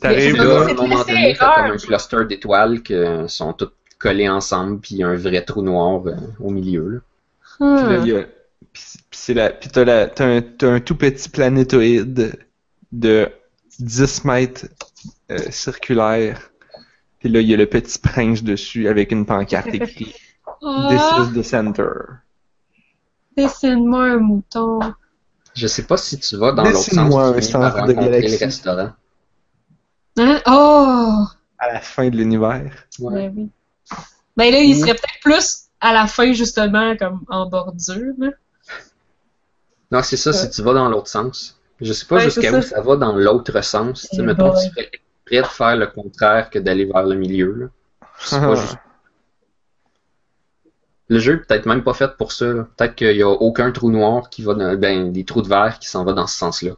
T'arrives 0.00 0.36
là, 0.36 0.60
à 0.66 0.70
un 0.70 0.74
moment 0.74 1.04
donné, 1.04 1.36
t'as 1.38 1.56
comme 1.62 1.72
un 1.72 1.76
cluster 1.76 2.24
d'étoiles 2.28 2.82
qui 2.82 2.94
sont 3.28 3.52
toutes 3.52 3.74
collées 3.98 4.28
ensemble, 4.28 4.80
puis 4.80 4.94
il 4.96 4.98
y 4.98 5.04
a 5.04 5.08
un 5.08 5.16
vrai 5.16 5.44
trou 5.44 5.62
noir 5.62 6.02
euh, 6.06 6.14
au 6.40 6.50
milieu. 6.50 6.88
là. 6.88 6.98
Puis 7.58 7.92
là, 7.92 7.98
il 8.02 8.06
y 8.08 8.16
a- 8.16 8.26
puis- 8.72 9.34
la, 9.34 9.50
puis 9.50 9.68
t'as, 9.68 9.84
la, 9.84 10.06
t'as, 10.06 10.26
un, 10.26 10.40
t'as 10.42 10.68
un 10.72 10.80
tout 10.80 10.96
petit 10.96 11.28
planétoïde 11.28 12.32
de 12.90 13.28
10 13.78 14.24
mètres 14.24 14.66
euh, 15.30 15.38
circulaire. 15.50 16.50
Puis 17.18 17.28
là, 17.28 17.40
il 17.40 17.48
y 17.48 17.54
a 17.54 17.56
le 17.56 17.66
petit 17.66 17.98
prince 17.98 18.42
dessus 18.42 18.88
avec 18.88 19.12
une 19.12 19.24
pancarte 19.26 19.68
écrite 19.68 20.16
This 20.60 21.02
is 21.20 21.32
the 21.34 21.42
center. 21.42 21.92
dessine-moi 23.36 24.04
un 24.04 24.16
mouton. 24.18 24.80
Je 25.54 25.66
sais 25.66 25.84
pas 25.84 25.96
si 25.96 26.18
tu 26.18 26.36
vas 26.36 26.52
dans 26.52 26.64
l'autre 26.64 26.78
sens, 26.78 26.88
Dessine-moi 26.88 27.24
un 27.36 27.40
centre 27.40 27.86
de 27.86 27.92
galaxie. 27.92 28.38
le 28.38 28.44
restaurant. 28.46 28.90
Hein? 30.18 30.40
Oh! 30.46 31.24
À 31.58 31.72
la 31.72 31.80
fin 31.80 32.08
de 32.08 32.16
l'univers. 32.16 32.72
Ouais. 32.98 33.28
Ben 33.28 33.34
oui. 33.36 33.50
Ben 34.36 34.50
là, 34.52 34.60
il 34.60 34.74
Mm. 34.76 34.80
serait 34.80 34.94
peut-être 34.94 35.20
plus 35.22 35.58
à 35.80 35.92
la 35.92 36.06
fin, 36.06 36.32
justement, 36.32 36.96
comme 36.96 37.20
en 37.28 37.46
bordure. 37.48 38.14
là. 38.18 38.28
Non, 39.90 40.02
c'est 40.02 40.16
ça, 40.16 40.30
Ouais. 40.30 40.36
si 40.36 40.50
tu 40.50 40.62
vas 40.62 40.72
dans 40.74 40.88
l'autre 40.88 41.08
sens. 41.08 41.58
Je 41.82 41.92
sais 41.92 42.06
pas 42.06 42.16
Ouais, 42.16 42.22
jusqu'à 42.22 42.50
où 42.52 42.62
ça. 42.62 42.76
ça 42.76 42.80
va 42.80 42.96
dans 42.96 43.14
l'autre 43.16 43.60
sens. 43.62 44.08
Tu 44.10 44.16
sais, 44.16 44.22
mettons, 44.22 44.48
boy. 44.52 44.62
tu 44.62 44.70
serais 44.70 44.90
prêt 45.26 45.42
de 45.42 45.46
faire 45.46 45.76
le 45.76 45.86
contraire 45.88 46.50
que 46.50 46.58
d'aller 46.58 46.86
vers 46.86 47.04
le 47.04 47.16
milieu. 47.16 47.52
là. 47.54 47.66
Je 48.20 48.26
sais 48.28 48.40
pas 48.40 48.54
juste- 48.56 48.78
Le 51.08 51.18
jeu 51.20 51.34
est 51.34 51.46
peut-être 51.46 51.66
même 51.66 51.84
pas 51.84 51.94
fait 51.94 52.16
pour 52.16 52.32
ça. 52.32 52.46
là. 52.52 52.68
Peut-être 52.76 52.94
qu'il 52.96 53.16
y 53.16 53.22
a 53.22 53.28
aucun 53.28 53.70
trou 53.72 53.90
noir 53.90 54.30
qui 54.30 54.42
va 54.42 54.54
dans, 54.54 54.74
ben, 54.76 55.12
des 55.12 55.24
trous 55.24 55.42
de 55.42 55.48
verre 55.48 55.78
qui 55.78 55.88
s'en 55.88 56.04
va 56.04 56.12
dans 56.12 56.26
ce 56.26 56.36
sens-là. 56.38 56.72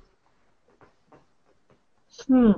Hmm. 2.29 2.53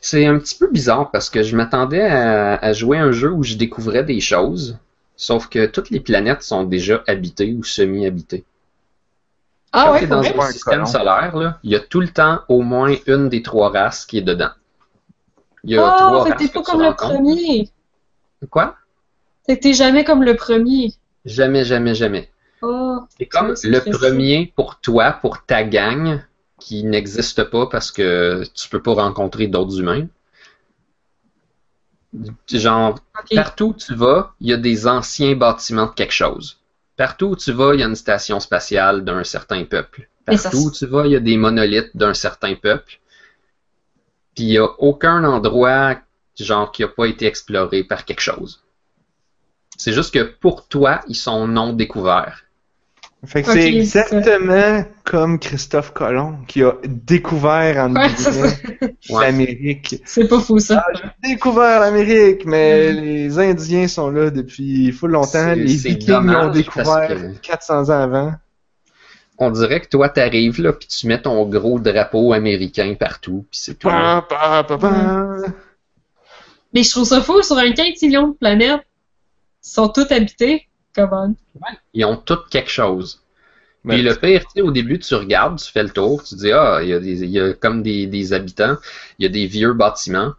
C'est 0.00 0.26
un 0.26 0.38
petit 0.38 0.56
peu 0.56 0.68
bizarre 0.70 1.10
parce 1.10 1.30
que 1.30 1.42
je 1.42 1.56
m'attendais 1.56 2.02
à, 2.02 2.54
à 2.56 2.72
jouer 2.72 2.98
un 2.98 3.12
jeu 3.12 3.30
où 3.32 3.42
je 3.42 3.54
découvrais 3.56 4.04
des 4.04 4.20
choses, 4.20 4.78
sauf 5.16 5.48
que 5.48 5.66
toutes 5.66 5.90
les 5.90 6.00
planètes 6.00 6.42
sont 6.42 6.64
déjà 6.64 7.02
habitées 7.06 7.54
ou 7.54 7.64
semi-habitées. 7.64 8.44
Ah 9.72 9.84
Quand 9.86 9.92
ouais, 9.92 10.06
dans 10.06 10.22
un 10.22 10.50
système 10.52 10.86
solaire, 10.86 11.36
là, 11.36 11.58
il 11.62 11.70
y 11.70 11.76
a 11.76 11.80
tout 11.80 12.00
le 12.00 12.08
temps 12.08 12.40
au 12.48 12.62
moins 12.62 12.94
une 13.06 13.28
des 13.28 13.42
trois 13.42 13.70
races 13.70 14.06
qui 14.06 14.18
est 14.18 14.22
dedans. 14.22 14.50
Il 15.64 15.72
y 15.72 15.78
a 15.78 15.80
trois 15.80 16.24
fait 16.24 16.30
que 16.30 16.34
races 16.34 16.42
t'es 16.42 16.48
que 16.48 16.54
pas 16.54 16.62
comme 16.62 16.82
le 16.82 16.94
premier. 16.94 17.70
Quoi? 18.50 18.76
T'es 19.46 19.72
jamais 19.72 20.04
comme 20.04 20.22
le 20.22 20.36
premier. 20.36 20.94
Jamais, 21.24 21.64
jamais, 21.64 21.94
jamais. 21.94 22.30
Oh. 22.62 23.00
C'est 23.16 23.26
comme 23.26 23.54
le 23.62 23.90
premier 23.90 24.52
pour 24.56 24.80
toi, 24.80 25.12
pour 25.12 25.44
ta 25.44 25.64
gang, 25.64 26.20
qui 26.58 26.84
n'existe 26.84 27.44
pas 27.44 27.66
parce 27.66 27.90
que 27.90 28.42
tu 28.54 28.68
peux 28.68 28.82
pas 28.82 28.94
rencontrer 28.94 29.46
d'autres 29.46 29.78
humains. 29.78 30.06
Genre, 32.50 32.98
partout 33.34 33.66
où 33.66 33.74
tu 33.74 33.94
vas, 33.94 34.34
il 34.40 34.48
y 34.48 34.52
a 34.52 34.56
des 34.56 34.86
anciens 34.86 35.36
bâtiments 35.36 35.86
de 35.86 35.92
quelque 35.92 36.12
chose. 36.12 36.58
Partout 36.98 37.26
où 37.26 37.36
tu 37.36 37.52
vas, 37.52 37.74
il 37.74 37.80
y 37.80 37.82
a 37.84 37.86
une 37.86 37.94
station 37.94 38.40
spatiale 38.40 39.04
d'un 39.04 39.22
certain 39.22 39.64
peuple. 39.64 40.10
Partout 40.26 40.66
où 40.66 40.70
tu 40.72 40.84
vas, 40.84 41.06
il 41.06 41.12
y 41.12 41.16
a 41.16 41.20
des 41.20 41.36
monolithes 41.36 41.96
d'un 41.96 42.12
certain 42.12 42.56
peuple. 42.56 42.98
Puis 44.34 44.44
il 44.44 44.48
n'y 44.48 44.58
a 44.58 44.66
aucun 44.78 45.22
endroit 45.22 45.96
genre 46.36 46.72
qui 46.72 46.82
n'a 46.82 46.88
pas 46.88 47.06
été 47.06 47.26
exploré 47.26 47.84
par 47.84 48.04
quelque 48.04 48.20
chose. 48.20 48.64
C'est 49.76 49.92
juste 49.92 50.12
que 50.12 50.24
pour 50.24 50.66
toi, 50.66 51.00
ils 51.06 51.14
sont 51.14 51.46
non 51.46 51.72
découverts. 51.72 52.44
Fait 53.26 53.42
que 53.42 53.50
c'est 53.50 53.74
exactement 53.74 54.84
comme 55.04 55.40
Christophe 55.40 55.92
Colomb 55.92 56.38
qui 56.46 56.62
a 56.62 56.74
découvert 56.84 57.76
en 57.84 57.94
Ouais, 57.96 58.08
l'Amérique. 59.10 60.00
C'est 60.04 60.28
pas 60.28 60.38
fou, 60.40 60.60
ça. 60.60 60.84
Découvert 61.22 61.80
l'Amérique, 61.80 62.44
mais 62.46 62.92
Mm. 62.92 63.00
les 63.00 63.38
Indiens 63.40 63.88
sont 63.88 64.10
là 64.10 64.30
depuis 64.30 64.92
full 64.92 65.10
longtemps. 65.10 65.52
Les 65.54 65.64
Vikings 65.64 66.26
l'ont 66.26 66.50
découvert 66.52 67.08
que- 67.08 67.38
400 67.40 67.88
ans 67.88 68.02
avant. 68.02 68.32
On 69.38 69.50
dirait 69.50 69.80
que 69.80 69.88
toi, 69.88 70.08
t'arrives 70.08 70.60
là, 70.60 70.72
puis 70.72 70.86
tu 70.88 71.06
mets 71.08 71.20
ton 71.20 71.44
gros 71.48 71.78
drapeau 71.80 72.32
américain 72.32 72.94
partout, 72.98 73.46
puis 73.50 73.60
c'est 73.60 73.74
tout. 73.78 73.88
Pa. 73.88 74.26
Mais 76.74 76.82
je 76.82 76.90
trouve 76.90 77.04
ça 77.04 77.20
fou, 77.20 77.42
sur 77.42 77.56
un 77.56 77.72
quintillion 77.72 78.28
de 78.28 78.34
planètes, 78.34 78.80
ils 79.64 79.70
sont 79.70 79.88
toutes 79.88 80.12
habitées. 80.12 80.68
Comment? 80.94 81.34
Ils 81.94 82.04
ont 82.04 82.16
tout 82.16 82.38
quelque 82.50 82.70
chose. 82.70 83.22
Mais- 83.84 83.94
Puis 83.94 84.02
le 84.02 84.14
pire, 84.16 84.42
tu 84.42 84.48
sais, 84.54 84.60
au 84.60 84.70
début, 84.70 84.98
tu 84.98 85.14
regardes, 85.14 85.58
tu 85.58 85.70
fais 85.70 85.82
le 85.82 85.90
tour, 85.90 86.22
tu 86.24 86.34
dis, 86.34 86.52
ah, 86.52 86.80
il 86.82 86.88
y 86.88 86.92
a, 86.92 86.98
des, 86.98 87.22
il 87.22 87.30
y 87.30 87.40
a 87.40 87.52
comme 87.52 87.82
des, 87.82 88.06
des 88.06 88.32
habitants, 88.32 88.76
il 89.18 89.22
y 89.22 89.26
a 89.26 89.28
des 89.28 89.46
vieux 89.46 89.72
bâtiments. 89.72 90.32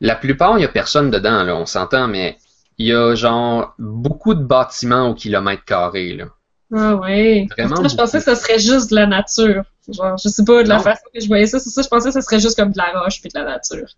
La 0.00 0.14
plupart, 0.14 0.58
il 0.58 0.62
y 0.62 0.64
a 0.64 0.68
personne 0.68 1.10
dedans, 1.10 1.42
là, 1.42 1.54
on 1.56 1.66
s'entend, 1.66 2.08
mais 2.08 2.38
il 2.78 2.86
y 2.86 2.92
a 2.94 3.14
genre 3.14 3.74
beaucoup 3.78 4.34
de 4.34 4.42
bâtiments 4.42 5.08
au 5.10 5.14
kilomètre 5.14 5.64
carré, 5.64 6.14
là. 6.14 6.26
Ah 6.72 6.94
ouais. 6.94 7.48
Vraiment 7.50 7.86
je 7.88 7.96
pensais 7.96 8.18
que 8.18 8.24
ce 8.24 8.34
serait 8.40 8.60
juste 8.60 8.90
de 8.90 8.94
la 8.94 9.06
nature. 9.06 9.64
Genre, 9.88 10.16
je 10.22 10.28
sais 10.28 10.44
pas, 10.44 10.62
de 10.62 10.68
la 10.68 10.76
Non. 10.76 10.82
façon 10.82 11.02
que 11.12 11.20
je 11.20 11.26
voyais 11.26 11.46
ça, 11.46 11.58
c'est 11.58 11.68
ça, 11.70 11.82
je 11.82 11.88
pensais 11.88 12.10
que 12.10 12.14
ce 12.14 12.20
serait 12.20 12.38
juste 12.38 12.56
comme 12.56 12.70
de 12.70 12.78
la 12.78 13.00
roche 13.00 13.20
puis 13.20 13.28
de 13.34 13.38
la 13.38 13.44
nature. 13.44 13.88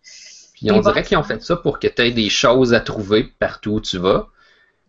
Puis 0.55 0.71
on 0.71 0.77
Les 0.77 0.81
dirait 0.81 1.03
qu'ils 1.03 1.19
ont 1.19 1.23
fait 1.23 1.43
ça 1.43 1.55
pour 1.57 1.79
que 1.79 1.87
tu 1.87 2.01
aies 2.03 2.13
des 2.13 2.31
choses 2.31 2.73
à 2.73 2.81
trouver 2.81 3.25
partout 3.39 3.73
où 3.73 3.81
tu 3.81 3.99
vas. 3.99 4.29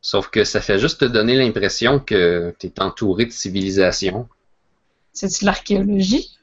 Sauf 0.04 0.28
que 0.28 0.44
ça 0.44 0.60
fait 0.60 0.78
juste 0.80 1.00
te 1.00 1.06
donner 1.06 1.36
l'impression 1.36 1.98
que 1.98 2.54
tu 2.60 2.68
es 2.68 2.82
entouré 2.82 3.26
de 3.26 3.32
civilisation. 3.32 4.28
C'est-tu 5.14 5.42
de 5.42 5.46
l'archéologie? 5.46 6.38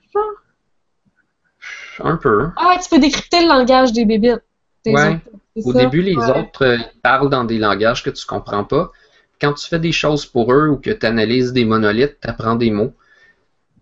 Un 2.00 2.16
peu. 2.16 2.48
Ah, 2.56 2.78
tu 2.82 2.88
peux 2.88 2.98
décrypter 2.98 3.42
le 3.42 3.48
langage 3.48 3.92
des 3.92 4.06
bébites. 4.06 4.42
Des 4.84 4.94
Ouais. 4.94 5.10
autres, 5.10 5.20
c'est 5.54 5.62
Au 5.62 5.72
ça? 5.74 5.78
début, 5.78 6.00
les 6.00 6.16
Ouais. 6.16 6.40
autres 6.40 6.64
euh, 6.64 6.78
parlent 7.02 7.28
dans 7.28 7.44
des 7.44 7.58
langages 7.58 8.02
que 8.02 8.08
tu 8.08 8.24
comprends 8.24 8.64
pas. 8.64 8.90
Quand 9.38 9.52
tu 9.52 9.68
fais 9.68 9.78
des 9.78 9.92
choses 9.92 10.24
pour 10.24 10.52
eux 10.54 10.68
ou 10.70 10.76
que 10.78 10.90
tu 10.90 11.04
analyses 11.04 11.52
des 11.52 11.66
monolithes, 11.66 12.18
tu 12.20 12.28
apprends 12.28 12.54
des 12.54 12.70
mots. 12.70 12.94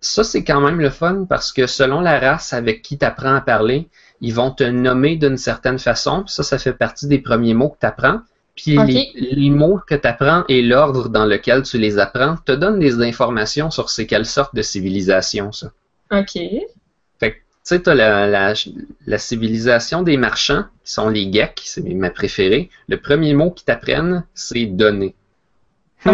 Ça, 0.01 0.25
c'est 0.25 0.43
quand 0.43 0.61
même 0.61 0.81
le 0.81 0.91
fun 0.91 1.25
parce 1.29 1.53
que 1.53 1.69
selon 1.69 2.01
la 2.01 2.19
race 2.19 2.53
avec 2.53 2.83
qui 2.83 2.99
tu 2.99 3.05
apprends 3.05 3.37
à 3.37 3.41
parler, 3.41 3.89
ils 4.21 4.35
vont 4.35 4.51
te 4.51 4.65
nommer 4.65 5.15
d'une 5.17 5.37
certaine 5.37 5.79
façon. 5.79 6.27
Ça, 6.27 6.43
ça 6.43 6.59
fait 6.59 6.73
partie 6.73 7.07
des 7.07 7.21
premiers 7.21 7.55
mots 7.55 7.69
que 7.71 7.79
tu 7.81 7.87
apprends. 7.87 8.21
Puis 8.59 8.77
les, 8.77 9.13
les 9.15 9.51
mots 9.51 9.81
que 9.87 9.95
tu 9.95 10.07
apprends 10.09 10.45
et 10.49 10.63
l'ordre 10.63 11.09
dans 11.09 11.25
lequel 11.25 11.63
tu 11.63 11.79
les 11.79 11.99
apprends 11.99 12.37
te 12.45 12.51
donnent 12.51 12.81
des 12.81 13.01
informations 13.01 13.71
sur 13.71 13.89
c'est 13.89 14.07
quelle 14.07 14.27
sorte 14.27 14.53
de 14.55 14.63
civilisation 14.63 15.53
ça. 15.53 15.71
Ok. 16.11 16.33
Fait 17.21 17.33
que, 17.33 17.37
tu 17.37 17.43
sais, 17.63 17.83
t'as 17.83 17.95
la, 17.95 18.27
la, 18.27 18.55
la 19.07 19.19
civilisation 19.19 20.03
des 20.03 20.17
marchands, 20.17 20.65
qui 20.85 20.93
sont 20.93 21.09
les 21.09 21.33
geeks, 21.33 21.63
c'est 21.65 21.83
ma 21.83 22.11
préférée. 22.11 22.69
Le 22.89 22.97
premier 22.97 23.33
mot 23.33 23.53
qu'ils 23.53 23.67
t'apprennent, 23.67 24.25
c'est 24.35 24.67
donner. 24.67 25.15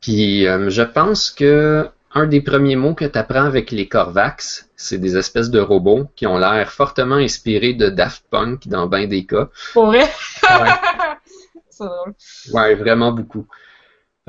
Puis 0.00 0.46
euh, 0.46 0.70
je 0.70 0.82
pense 0.82 1.30
que 1.30 1.88
un 2.14 2.26
des 2.26 2.40
premiers 2.40 2.76
mots 2.76 2.94
que 2.94 3.04
tu 3.04 3.18
apprends 3.18 3.44
avec 3.44 3.70
les 3.72 3.88
Corvax, 3.88 4.70
c'est 4.76 4.98
des 4.98 5.16
espèces 5.16 5.50
de 5.50 5.60
robots 5.60 6.08
qui 6.14 6.26
ont 6.26 6.38
l'air 6.38 6.70
fortement 6.70 7.16
inspirés 7.16 7.74
de 7.74 7.88
Daft 7.88 8.24
Punk 8.30 8.68
dans 8.68 8.86
bien 8.86 9.06
des 9.06 9.26
cas. 9.26 9.48
Pour 9.72 9.86
vrai? 9.86 10.04
Ouais. 10.42 10.70
C'est 11.70 11.84
drôle. 11.84 12.14
Ouais, 12.52 12.74
vraiment 12.76 13.10
beaucoup. 13.10 13.48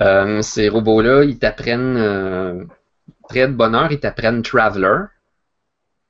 Euh, 0.01 0.41
ces 0.41 0.67
robots-là, 0.67 1.23
ils 1.25 1.37
t'apprennent 1.37 1.95
euh, 1.95 2.63
très 3.29 3.47
de 3.47 3.53
bonheur, 3.53 3.91
ils 3.91 3.99
t'apprennent 3.99 4.41
Traveler. 4.41 5.03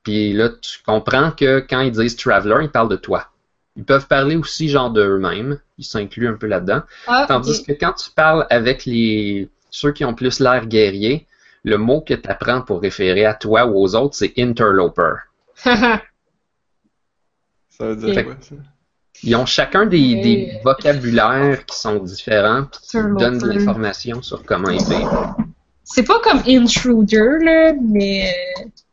Puis 0.03 0.31
là, 0.31 0.49
tu 0.49 0.79
comprends 0.85 1.31
que 1.31 1.59
quand 1.59 1.81
ils 1.81 1.91
disent 1.91 2.15
Traveler, 2.15 2.63
ils 2.63 2.71
parlent 2.71 2.89
de 2.89 2.95
toi. 2.95 3.31
Ils 3.75 3.83
peuvent 3.83 4.07
parler 4.07 4.37
aussi 4.37 4.69
genre 4.69 4.91
d'eux-mêmes, 4.91 5.59
ils 5.77 5.83
s'incluent 5.83 6.29
un 6.29 6.37
peu 6.37 6.47
là-dedans. 6.47 6.83
Ah, 7.07 7.25
Tandis 7.27 7.63
que 7.63 7.73
quand 7.73 7.93
tu 7.93 8.09
parles 8.11 8.47
avec 8.49 8.85
les 8.85 9.49
ceux 9.69 9.91
qui 9.91 10.05
ont 10.05 10.13
plus 10.13 10.39
l'air 10.39 10.67
guerriers, 10.67 11.27
le 11.65 11.77
mot 11.77 11.99
que 12.01 12.13
tu 12.13 12.29
apprends 12.29 12.61
pour 12.61 12.79
référer 12.81 13.25
à 13.25 13.33
toi 13.33 13.65
ou 13.65 13.75
aux 13.81 13.95
autres, 13.95 14.15
c'est 14.15 14.33
interloper. 14.37 15.15
Ça 17.69 17.87
veut 17.87 17.95
dire 17.97 18.13
Fait- 18.13 18.23
quoi, 18.23 18.35
ça? 18.39 18.55
Ils 19.23 19.35
ont 19.35 19.45
chacun 19.45 19.85
des, 19.85 19.97
Oui. 19.97 20.21
des 20.21 20.59
vocabulaires 20.63 21.65
qui 21.65 21.77
sont 21.77 21.97
différents, 22.03 22.63
puis 22.65 22.79
qui 22.81 22.97
Interloper. 22.97 23.23
donnent 23.23 23.37
de 23.39 23.47
l'information 23.49 24.21
sur 24.21 24.43
comment 24.43 24.69
ils 24.69 24.83
vivent. 24.83 25.33
C'est 25.83 26.03
pas 26.03 26.19
comme 26.19 26.41
intruder, 26.47 27.37
là, 27.41 27.73
mais 27.81 28.29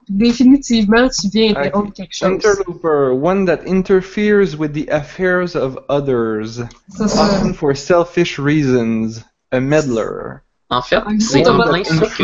définitivement, 0.08 1.08
tu 1.08 1.28
viens 1.28 1.56
interrompre 1.56 1.92
quelque 1.92 2.14
chose. 2.14 2.28
Interloper, 2.28 3.10
one 3.20 3.46
that 3.46 3.60
interferes 3.66 4.56
with 4.56 4.72
the 4.74 4.88
affairs 4.90 5.56
of 5.56 5.76
others, 5.88 6.60
often 7.00 7.52
for 7.52 7.74
selfish 7.76 8.38
reasons. 8.38 9.24
A 9.50 9.60
meddler. 9.60 10.42
En 10.72 10.82
fait, 10.82 11.02
c'est 11.20 11.46
en 11.48 11.58
plein 11.68 11.84
ça 11.84 12.06
que. 12.06 12.22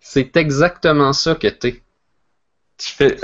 C'est 0.00 0.36
exactement 0.36 1.12
ça 1.12 1.34
que 1.34 1.48
t'es. 1.48 1.82
Tu 2.76 2.90
fais, 2.90 3.16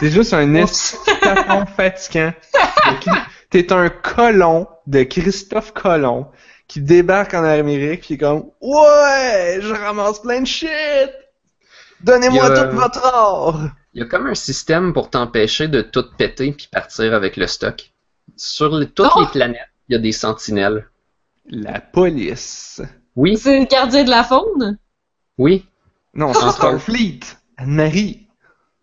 t'es 0.00 0.10
juste 0.10 0.32
un 0.34 0.52
escapon 0.54 1.64
fatigant. 1.66 2.32
T'es 3.50 3.72
un 3.72 3.88
colon 3.88 4.66
de 4.86 5.02
Christophe 5.04 5.72
Colomb 5.72 6.26
qui 6.68 6.80
débarque 6.80 7.34
en 7.34 7.44
Amérique 7.44 8.02
puis 8.02 8.18
comme 8.18 8.50
ouais, 8.60 9.58
je 9.60 9.72
ramasse 9.72 10.20
plein 10.20 10.40
de 10.40 10.46
shit. 10.46 10.68
Donnez-moi 12.00 12.46
a- 12.46 12.64
tout 12.68 12.76
votre 12.76 13.00
or. 13.14 13.60
Il 13.94 14.00
y 14.00 14.02
a 14.02 14.06
comme 14.06 14.26
un 14.26 14.34
système 14.34 14.92
pour 14.92 15.08
t'empêcher 15.08 15.68
de 15.68 15.80
tout 15.82 16.04
péter 16.18 16.52
puis 16.52 16.68
partir 16.70 17.14
avec 17.14 17.36
le 17.36 17.46
stock. 17.46 17.92
Sur 18.36 18.76
les- 18.76 18.88
toutes 18.88 19.10
Oh! 19.14 19.20
les 19.20 19.26
planètes, 19.28 19.68
il 19.88 19.92
y 19.92 19.96
a 19.96 20.00
des 20.00 20.12
sentinelles. 20.12 20.88
La 21.48 21.80
police. 21.80 22.82
Oui, 23.16 23.36
C'est 23.36 23.58
le 23.60 23.66
gardien 23.66 24.04
de 24.04 24.10
la 24.10 24.24
faune? 24.24 24.78
oui. 25.38 25.66
Non, 26.14 26.32
c'est 26.32 26.50
Starfleet. 26.52 27.20
Anne-Marie. 27.58 28.26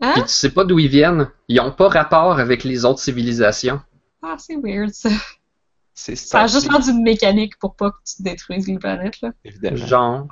Hein? 0.01 0.11
Puis 0.13 0.23
tu 0.23 0.27
sais 0.29 0.51
pas 0.51 0.63
d'où 0.65 0.77
ils 0.79 0.87
viennent. 0.87 1.29
Ils 1.47 1.59
ont 1.61 1.71
pas 1.71 1.87
rapport 1.87 2.39
avec 2.39 2.63
les 2.63 2.85
autres 2.85 2.99
civilisations. 2.99 3.81
Ah, 4.21 4.35
c'est 4.37 4.55
weird, 4.57 4.91
ça. 4.93 5.09
C'est 5.95 6.15
Ça 6.15 6.41
a 6.41 6.47
juste 6.47 6.69
rendu 6.71 6.89
une 6.91 7.03
mécanique 7.03 7.57
pour 7.59 7.75
pas 7.75 7.89
que 7.91 7.97
tu 8.05 8.21
détruises 8.23 8.67
les 8.67 8.77
planètes, 8.77 9.21
là. 9.21 9.31
évidemment. 9.43 9.77
Genre. 9.77 10.27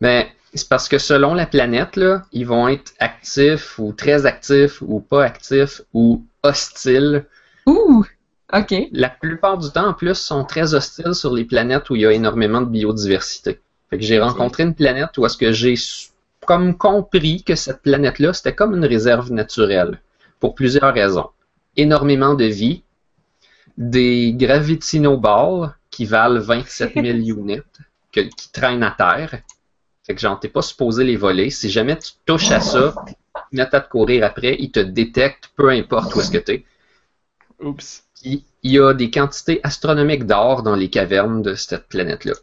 Mais 0.00 0.28
c'est 0.54 0.68
parce 0.68 0.88
que 0.88 0.98
selon 0.98 1.34
la 1.34 1.46
planète, 1.46 1.96
là, 1.96 2.22
ils 2.32 2.46
vont 2.46 2.68
être 2.68 2.92
actifs 2.98 3.78
ou 3.78 3.92
très 3.92 4.24
actifs 4.26 4.80
ou 4.82 5.00
pas 5.00 5.24
actifs 5.24 5.82
ou 5.92 6.24
hostiles. 6.42 7.26
Ouh! 7.66 8.04
Ok. 8.52 8.74
La 8.92 9.08
plupart 9.10 9.58
du 9.58 9.70
temps, 9.70 9.88
en 9.88 9.94
plus, 9.94 10.14
sont 10.14 10.44
très 10.44 10.74
hostiles 10.74 11.14
sur 11.14 11.32
les 11.34 11.44
planètes 11.44 11.90
où 11.90 11.96
il 11.96 12.02
y 12.02 12.06
a 12.06 12.12
énormément 12.12 12.60
de 12.60 12.66
biodiversité. 12.66 13.60
Fait 13.90 13.98
que 13.98 14.04
j'ai 14.04 14.20
rencontré 14.20 14.62
une 14.64 14.74
planète 14.74 15.16
où 15.18 15.26
est-ce 15.26 15.36
que 15.36 15.52
j'ai 15.52 15.74
comme 16.46 16.76
compris 16.76 17.42
que 17.42 17.54
cette 17.56 17.82
planète-là, 17.82 18.32
c'était 18.32 18.54
comme 18.54 18.74
une 18.74 18.84
réserve 18.84 19.32
naturelle. 19.32 20.00
Pour 20.38 20.54
plusieurs 20.54 20.92
raisons. 20.94 21.30
Énormément 21.76 22.34
de 22.34 22.44
vie, 22.44 22.82
des 23.78 24.32
gravitinoballs 24.34 25.74
qui 25.90 26.04
valent 26.06 26.40
27 26.40 26.96
000 26.96 27.18
units, 27.26 27.62
que- 28.12 28.20
qui 28.22 28.52
traînent 28.52 28.82
à 28.84 28.92
terre. 28.92 29.42
Fait 30.06 30.14
que 30.14 30.20
genre, 30.20 30.40
t'es 30.40 30.48
pas 30.48 30.62
supposé 30.62 31.04
les 31.04 31.16
voler. 31.16 31.50
Si 31.50 31.70
jamais 31.70 31.98
tu 31.98 32.12
touches 32.26 32.52
à 32.52 32.60
ça, 32.60 32.94
ils 33.52 33.56
mettent 33.58 33.74
à 33.74 33.80
te 33.80 33.90
courir 33.90 34.24
après, 34.24 34.56
ils 34.60 34.70
te 34.72 34.80
détectent, 34.80 35.50
peu 35.56 35.70
importe 35.70 36.14
où 36.14 36.20
est-ce 36.20 36.30
que 36.30 36.38
t'es. 36.38 36.64
Oups. 37.60 38.05
Puis, 38.20 38.44
il 38.62 38.72
y 38.72 38.78
a 38.78 38.92
des 38.94 39.10
quantités 39.10 39.60
astronomiques 39.62 40.26
d'or 40.26 40.62
dans 40.62 40.74
les 40.74 40.90
cavernes 40.90 41.42
de 41.42 41.54
cette 41.54 41.88
planète-là. 41.88 42.34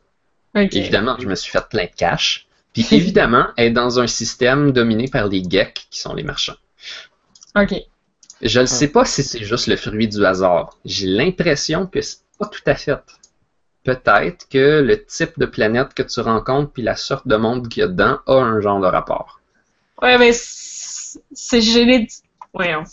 Évidemment, 0.55 1.17
je 1.19 1.27
me 1.27 1.35
suis 1.35 1.51
fait 1.51 1.67
plein 1.67 1.85
de 1.85 1.95
cash. 1.95 2.47
Puis 2.73 2.87
évidemment, 2.91 3.47
elle 3.55 3.67
est 3.67 3.71
dans 3.71 3.99
un 3.99 4.07
système 4.07 4.71
dominé 4.71 5.07
par 5.07 5.27
les 5.27 5.43
geeks, 5.43 5.87
qui 5.89 5.99
sont 5.99 6.13
les 6.13 6.23
marchands. 6.23 6.55
Ok. 7.55 7.75
Je 8.41 8.59
ne 8.59 8.65
sais 8.65 8.87
pas 8.87 9.05
si 9.05 9.23
c'est 9.23 9.43
juste 9.43 9.67
le 9.67 9.75
fruit 9.75 10.07
du 10.07 10.25
hasard. 10.25 10.77
J'ai 10.83 11.07
l'impression 11.07 11.85
que 11.85 12.01
c'est 12.01 12.19
pas 12.39 12.47
tout 12.47 12.63
à 12.65 12.75
fait. 12.75 13.03
Peut-être 13.83 14.47
que 14.49 14.81
le 14.81 15.05
type 15.05 15.37
de 15.37 15.45
planète 15.45 15.93
que 15.93 16.03
tu 16.03 16.19
rencontres 16.19 16.71
puis 16.71 16.83
la 16.83 16.95
sorte 16.95 17.27
de 17.27 17.35
monde 17.35 17.67
qu'il 17.67 17.81
y 17.81 17.83
a 17.83 17.87
dedans 17.87 18.19
a 18.25 18.33
un 18.33 18.59
genre 18.59 18.79
de 18.79 18.87
rapport. 18.87 19.39
Ouais, 20.01 20.17
mais 20.17 20.31
c'est 20.33 21.61
généré... 21.61 22.07
Voyons. 22.53 22.83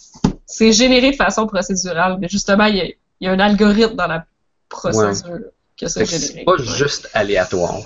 C'est 0.53 0.73
généré 0.73 1.13
de 1.13 1.17
façon 1.17 1.47
procédurale, 1.47 2.19
mais 2.21 2.29
justement, 2.29 2.65
il 2.65 2.77
y 2.77 2.81
a, 2.81 2.85
il 2.85 2.97
y 3.21 3.27
a 3.29 3.33
un 3.33 3.39
algorithme 3.39 3.95
dans 3.95 4.07
la 4.09 4.27
procédure 4.69 5.39
que 5.79 5.87
Fait 5.87 5.89
c'est 5.89 6.05
que 6.05 6.11
c'est 6.11 6.45
pas 6.45 6.57
juste 6.59 7.09
aléatoire. 7.15 7.79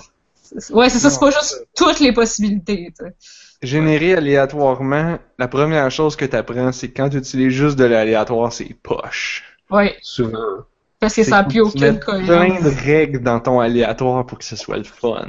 C'est- 0.57 0.73
Ouais, 0.73 0.89
c'est 0.89 0.99
ça, 0.99 1.09
c'est 1.09 1.19
pas 1.19 1.31
juste 1.31 1.67
toutes 1.75 1.99
les 1.99 2.11
possibilités. 2.11 2.93
Générer 3.61 4.15
aléatoirement, 4.15 5.17
la 5.39 5.47
première 5.47 5.89
chose 5.91 6.15
que 6.15 6.25
tu 6.25 6.35
apprends, 6.35 6.71
c'est 6.71 6.89
que 6.89 6.97
quand 7.01 7.09
tu 7.09 7.17
utilises 7.17 7.53
juste 7.53 7.77
de 7.77 7.85
l'aléatoire, 7.85 8.51
c'est 8.51 8.75
poche. 8.83 9.43
Ouais, 9.71 9.95
Souvent. 10.01 10.65
parce 10.99 11.15
que 11.15 11.23
ça 11.23 11.37
n'a 11.37 11.43
plus 11.45 11.61
que 11.61 11.67
aucune 11.67 11.81
mettes 11.81 11.99
plein 12.05 12.25
cohérence. 12.25 12.63
de 12.63 12.69
règles 12.69 13.21
dans 13.23 13.39
ton 13.39 13.59
aléatoire 13.59 14.25
pour 14.25 14.37
que 14.37 14.45
ce 14.45 14.55
soit 14.55 14.77
le 14.77 14.83
fun. 14.83 15.27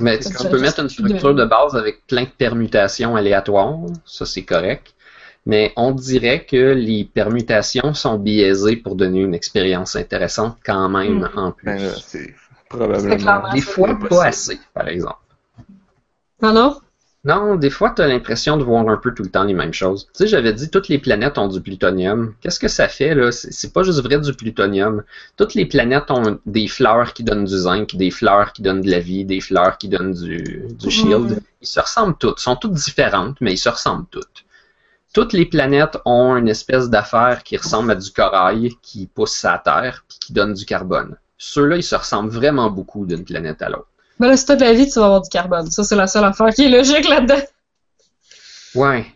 Mais 0.00 0.18
tu 0.18 0.28
juste 0.28 0.52
mettre 0.52 0.80
une 0.80 0.86
de- 0.86 0.90
structure 0.92 1.34
de 1.34 1.44
base 1.44 1.74
avec 1.76 2.06
plein 2.06 2.24
de 2.24 2.28
permutations 2.28 3.16
aléatoires, 3.16 3.78
ça 4.04 4.26
c'est 4.26 4.44
correct. 4.44 4.94
Mais 5.46 5.72
on 5.76 5.92
dirait 5.92 6.44
que 6.44 6.72
les 6.72 7.04
permutations 7.04 7.94
sont 7.94 8.18
biaisées 8.18 8.76
pour 8.76 8.96
donner 8.96 9.20
une 9.20 9.34
expérience 9.34 9.94
intéressante 9.96 10.56
quand 10.64 10.88
même 10.88 11.20
Mm. 11.34 11.38
en 11.38 11.52
plus. 11.52 11.66
Ben 11.66 11.82
là, 11.82 11.92
c'est 12.04 12.34
probablement. 12.68 13.52
Des 13.52 13.60
fois 13.60 13.96
pas 14.08 14.24
assez, 14.26 14.58
par 14.74 14.88
exemple. 14.88 15.18
Non, 16.42 16.52
non? 17.26 17.56
Des 17.56 17.70
fois, 17.70 17.90
tu 17.90 18.02
as 18.02 18.06
l'impression 18.06 18.56
de 18.56 18.62
voir 18.62 18.88
un 18.88 18.96
peu 18.96 19.12
tout 19.12 19.24
le 19.24 19.28
temps 19.28 19.44
les 19.44 19.52
mêmes 19.52 19.74
choses. 19.74 20.06
Tu 20.06 20.10
sais, 20.14 20.26
j'avais 20.28 20.52
dit 20.52 20.70
toutes 20.70 20.88
les 20.88 20.98
planètes 20.98 21.36
ont 21.38 21.48
du 21.48 21.60
plutonium. 21.60 22.34
Qu'est-ce 22.40 22.60
que 22.60 22.68
ça 22.68 22.88
fait, 22.88 23.14
là? 23.14 23.32
C'est 23.32 23.72
pas 23.72 23.82
juste 23.82 24.00
vrai 24.00 24.20
du 24.20 24.32
plutonium. 24.32 25.02
Toutes 25.36 25.54
les 25.54 25.66
planètes 25.66 26.10
ont 26.10 26.38
des 26.46 26.68
fleurs 26.68 27.12
qui 27.12 27.24
donnent 27.24 27.44
du 27.44 27.56
zinc, 27.56 27.96
des 27.96 28.12
fleurs 28.12 28.52
qui 28.52 28.62
donnent 28.62 28.80
de 28.80 28.90
la 28.90 29.00
vie, 29.00 29.24
des 29.24 29.40
fleurs 29.40 29.76
qui 29.76 29.88
donnent 29.88 30.14
du, 30.14 30.64
du 30.70 30.90
shield. 30.90 31.40
Ils 31.60 31.66
se 31.66 31.80
ressemblent 31.80 32.16
toutes. 32.16 32.40
Ils 32.40 32.44
sont 32.44 32.56
toutes 32.56 32.74
différentes, 32.74 33.36
mais 33.40 33.54
ils 33.54 33.58
se 33.58 33.68
ressemblent 33.68 34.06
toutes. 34.10 34.44
Toutes 35.12 35.32
les 35.32 35.46
planètes 35.46 35.98
ont 36.04 36.36
une 36.36 36.48
espèce 36.48 36.90
d'affaire 36.90 37.42
qui 37.42 37.56
ressemble 37.56 37.90
à 37.90 37.94
du 37.96 38.10
corail 38.10 38.70
qui 38.82 39.06
pousse 39.06 39.44
à 39.44 39.58
terre 39.58 40.04
puis 40.08 40.18
qui 40.20 40.32
donne 40.32 40.54
du 40.54 40.64
carbone. 40.64 41.16
Ceux-là, 41.38 41.76
ils 41.76 41.82
se 41.82 41.96
ressemblent 41.96 42.30
vraiment 42.30 42.70
beaucoup 42.70 43.04
d'une 43.04 43.24
planète 43.24 43.62
à 43.62 43.70
l'autre. 43.70 43.88
Ben 44.18 44.28
là, 44.28 44.36
si 44.36 44.46
t'as 44.46 44.56
de 44.56 44.62
la 44.62 44.72
vie, 44.72 44.86
tu 44.88 44.98
vas 44.98 45.06
avoir 45.06 45.22
du 45.22 45.28
carbone. 45.28 45.70
Ça, 45.70 45.84
c'est 45.84 45.96
la 45.96 46.06
seule 46.06 46.24
affaire 46.24 46.48
qui 46.54 46.64
est 46.64 46.68
logique 46.70 47.08
là-dedans. 47.08 47.40
Ouais, 48.74 49.06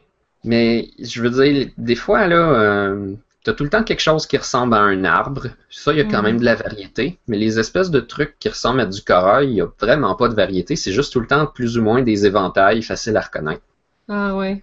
mais 0.45 0.89
je 0.99 1.23
veux 1.23 1.31
dire, 1.31 1.69
des 1.77 1.95
fois, 1.95 2.27
là, 2.27 2.37
euh, 2.37 3.15
t'as 3.45 3.53
tout 3.53 3.65
le 3.65 3.71
temps 3.71 3.83
quelque 3.83 4.01
chose 4.01 4.27
qui 4.27 4.37
ressemble 4.37 4.75
à 4.75 4.81
un 4.81 5.05
arbre. 5.05 5.49
Ça, 5.71 5.93
il 5.93 5.99
y 5.99 6.01
a 6.01 6.05
quand 6.05 6.19
Mhm. 6.19 6.25
même 6.25 6.39
de 6.41 6.45
la 6.45 6.55
variété. 6.55 7.19
Mais 7.29 7.39
les 7.39 7.59
espèces 7.59 7.91
de 7.91 8.01
trucs 8.01 8.39
qui 8.39 8.49
ressemblent 8.49 8.81
à 8.81 8.87
du 8.87 9.03
corail, 9.03 9.49
il 9.49 9.55
y 9.57 9.61
a 9.63 9.69
vraiment 9.81 10.15
pas 10.15 10.29
de 10.29 10.35
variété. 10.35 10.77
C'est 10.77 10.93
juste 10.93 11.13
tout 11.13 11.21
le 11.21 11.27
temps 11.27 11.47
plus 11.47 11.79
ou 11.79 11.83
moins 11.83 12.03
des 12.03 12.27
éventails 12.27 12.83
faciles 12.83 13.17
à 13.17 13.21
reconnaître. 13.23 13.63
Ah 14.09 14.35
ouais. 14.37 14.63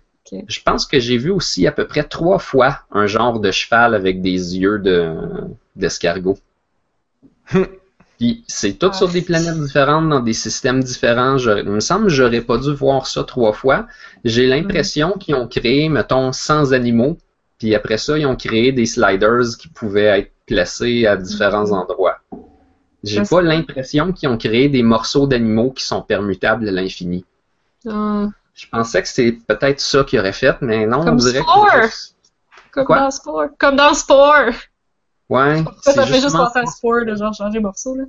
Je 0.50 0.60
pense 0.62 0.86
que 0.86 1.00
j'ai 1.00 1.18
vu 1.18 1.30
aussi 1.32 1.68
à 1.68 1.72
peu 1.72 1.88
près 1.88 2.04
trois 2.04 2.38
fois 2.38 2.82
un 2.92 3.06
genre 3.08 3.40
de 3.40 3.50
cheval 3.50 3.96
avec 3.96 4.22
des 4.22 4.58
yeux 4.58 4.78
de 4.78 5.16
d'escargot. 5.78 6.38
Puis 8.18 8.44
c'est 8.48 8.74
tout 8.74 8.92
sur 8.94 9.08
des 9.10 9.22
planètes 9.22 9.60
différentes, 9.60 10.10
dans 10.10 10.20
des 10.20 10.34
systèmes 10.34 10.84
différents. 10.84 11.38
Je- 11.38 11.60
il 11.60 11.70
me 11.70 11.80
semble 11.80 12.06
que 12.06 12.10
j'aurais 12.14 12.42
pas 12.42 12.58
dû 12.58 12.74
voir 12.74 13.06
ça 13.06 13.24
trois 13.24 13.54
fois. 13.54 13.86
J'ai 14.26 14.48
l'impression 14.48 15.12
qu'ils 15.20 15.36
ont 15.36 15.48
créé, 15.48 15.88
mettons, 15.90 16.32
100 16.32 16.72
animaux, 16.72 17.18
puis 17.60 17.76
après 17.76 17.98
ça, 18.00 18.18
ils 18.18 18.26
ont 18.26 18.36
créé 18.36 18.72
des 18.72 18.88
sliders 18.88 19.56
qui 19.60 19.68
pouvaient 19.68 20.20
être 20.20 20.32
placés 20.48 21.06
à 21.06 21.16
différents 21.16 21.68
Mhm. 21.68 21.74
endroits. 21.74 22.18
J'ai 23.04 23.22
pas 23.22 23.42
l'impression 23.44 24.12
qu'ils 24.12 24.30
ont 24.30 24.38
créé 24.38 24.70
des 24.70 24.82
morceaux 24.82 25.28
d'animaux 25.28 25.72
qui 25.72 25.84
sont 25.86 26.02
permutables 26.02 26.68
à 26.68 26.72
l'infini. 26.72 27.24
Ah, 27.88 28.28
Je 28.56 28.66
pensais 28.72 29.04
que 29.04 29.08
c'est 29.08 29.34
peut-être 29.48 29.80
ça 29.80 30.04
qu'ils 30.04 30.18
auraient 30.20 30.34
fait, 30.34 30.56
mais 30.62 30.88
non, 30.88 31.04
Comme 31.06 31.14
on 31.14 31.18
dirait 31.18 31.40
que 31.42 31.44
Spore! 31.44 31.90
comme 32.72 32.88
dans 32.88 33.12
Spore. 33.12 33.46
Comme 33.60 33.76
dans 33.76 33.94
Spore! 33.94 34.52
Ouais, 35.30 35.64
Ça, 35.82 35.94
fait 35.94 36.06
juste 36.08 36.22
justement 36.22 36.46
penser 36.46 36.60
à 36.60 36.66
Spore 36.66 37.06
de 37.06 37.16
genre 37.16 37.34
changer 37.34 37.60
morceau, 37.60 37.96
là. 37.96 38.06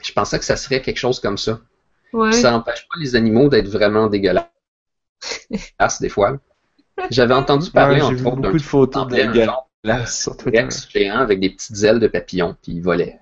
Je 0.00 0.12
pensais 0.12 0.38
que 0.38 0.44
ça 0.44 0.56
serait 0.56 0.80
quelque 0.80 0.98
chose 0.98 1.18
comme 1.18 1.36
ça. 1.36 1.60
Ouais. 2.12 2.32
Ça 2.32 2.52
n'empêche 2.52 2.86
pas 2.88 2.98
les 3.00 3.16
animaux 3.16 3.48
d'être 3.48 3.68
vraiment 3.68 4.06
dégueulasses 4.06 4.46
des 6.00 6.08
fois. 6.08 6.38
J'avais 7.10 7.34
entendu 7.34 7.70
parler 7.70 7.96
Ouais, 7.96 8.00
j'ai 8.00 8.06
entre 8.06 8.14
vu 8.14 8.26
autres 8.26 8.36
d'un 8.36 8.42
beaucoup 8.42 8.58
de 8.58 8.62
photos 8.62 9.06
de. 9.08 9.46
Rex 9.84 10.88
géant 10.90 11.18
avec 11.18 11.40
des 11.40 11.50
petites 11.50 11.82
ailes 11.82 12.00
de 12.00 12.08
papillon, 12.08 12.56
puis 12.62 12.72
il 12.72 12.82
volait. 12.82 13.20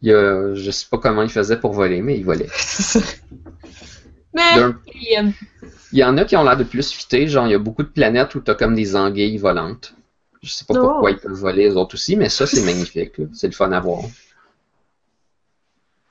Il 0.00 0.08
y 0.08 0.12
a, 0.12 0.54
je 0.54 0.70
sais 0.70 0.86
pas 0.90 0.98
comment 0.98 1.22
il 1.22 1.30
faisait 1.30 1.58
pour 1.58 1.72
voler, 1.72 2.02
mais 2.02 2.16
il 2.18 2.24
volait. 2.24 2.48
Mais. 4.34 4.42
Il 5.92 5.98
y 5.98 6.04
en 6.04 6.16
a 6.16 6.24
qui 6.24 6.36
ont 6.36 6.44
l'air 6.44 6.56
de 6.56 6.64
plus 6.64 6.90
fitter, 6.90 7.26
genre 7.28 7.46
il 7.46 7.50
y 7.50 7.54
a 7.54 7.58
beaucoup 7.58 7.82
de 7.82 7.88
planètes 7.88 8.34
où 8.34 8.40
t'as 8.40 8.54
comme 8.54 8.74
des 8.74 8.96
anguilles 8.96 9.36
volantes. 9.36 9.94
Je 10.42 10.50
sais 10.50 10.64
pas 10.64 10.74
pourquoi 10.74 11.10
ils 11.10 11.18
peuvent 11.18 11.32
voler 11.32 11.68
les 11.68 11.76
autres 11.76 11.94
aussi, 11.94 12.16
mais 12.16 12.28
ça 12.28 12.46
c'est 12.46 12.62
magnifique, 12.64 13.20
c'est 13.34 13.46
le 13.46 13.52
fun 13.52 13.70
à 13.72 13.80
voir. 13.80 14.02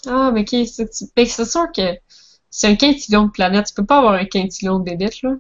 Ah, 0.08 0.32
mais 0.34 0.46
qui, 0.46 0.68
c'est 0.68 0.90
ben, 1.16 1.26
c'est 1.26 1.46
sûr 1.46 1.68
que 1.76 1.82
c'est 2.50 2.68
un 2.68 2.76
quintillion 2.76 3.26
de 3.26 3.32
planètes. 3.32 3.68
Tu 3.68 3.74
peux 3.74 3.86
pas 3.86 4.00
avoir 4.00 4.14
un 4.14 4.26
quintillion 4.26 4.80
de 4.80 4.84
bébites, 4.84 5.22
là. 5.24 5.36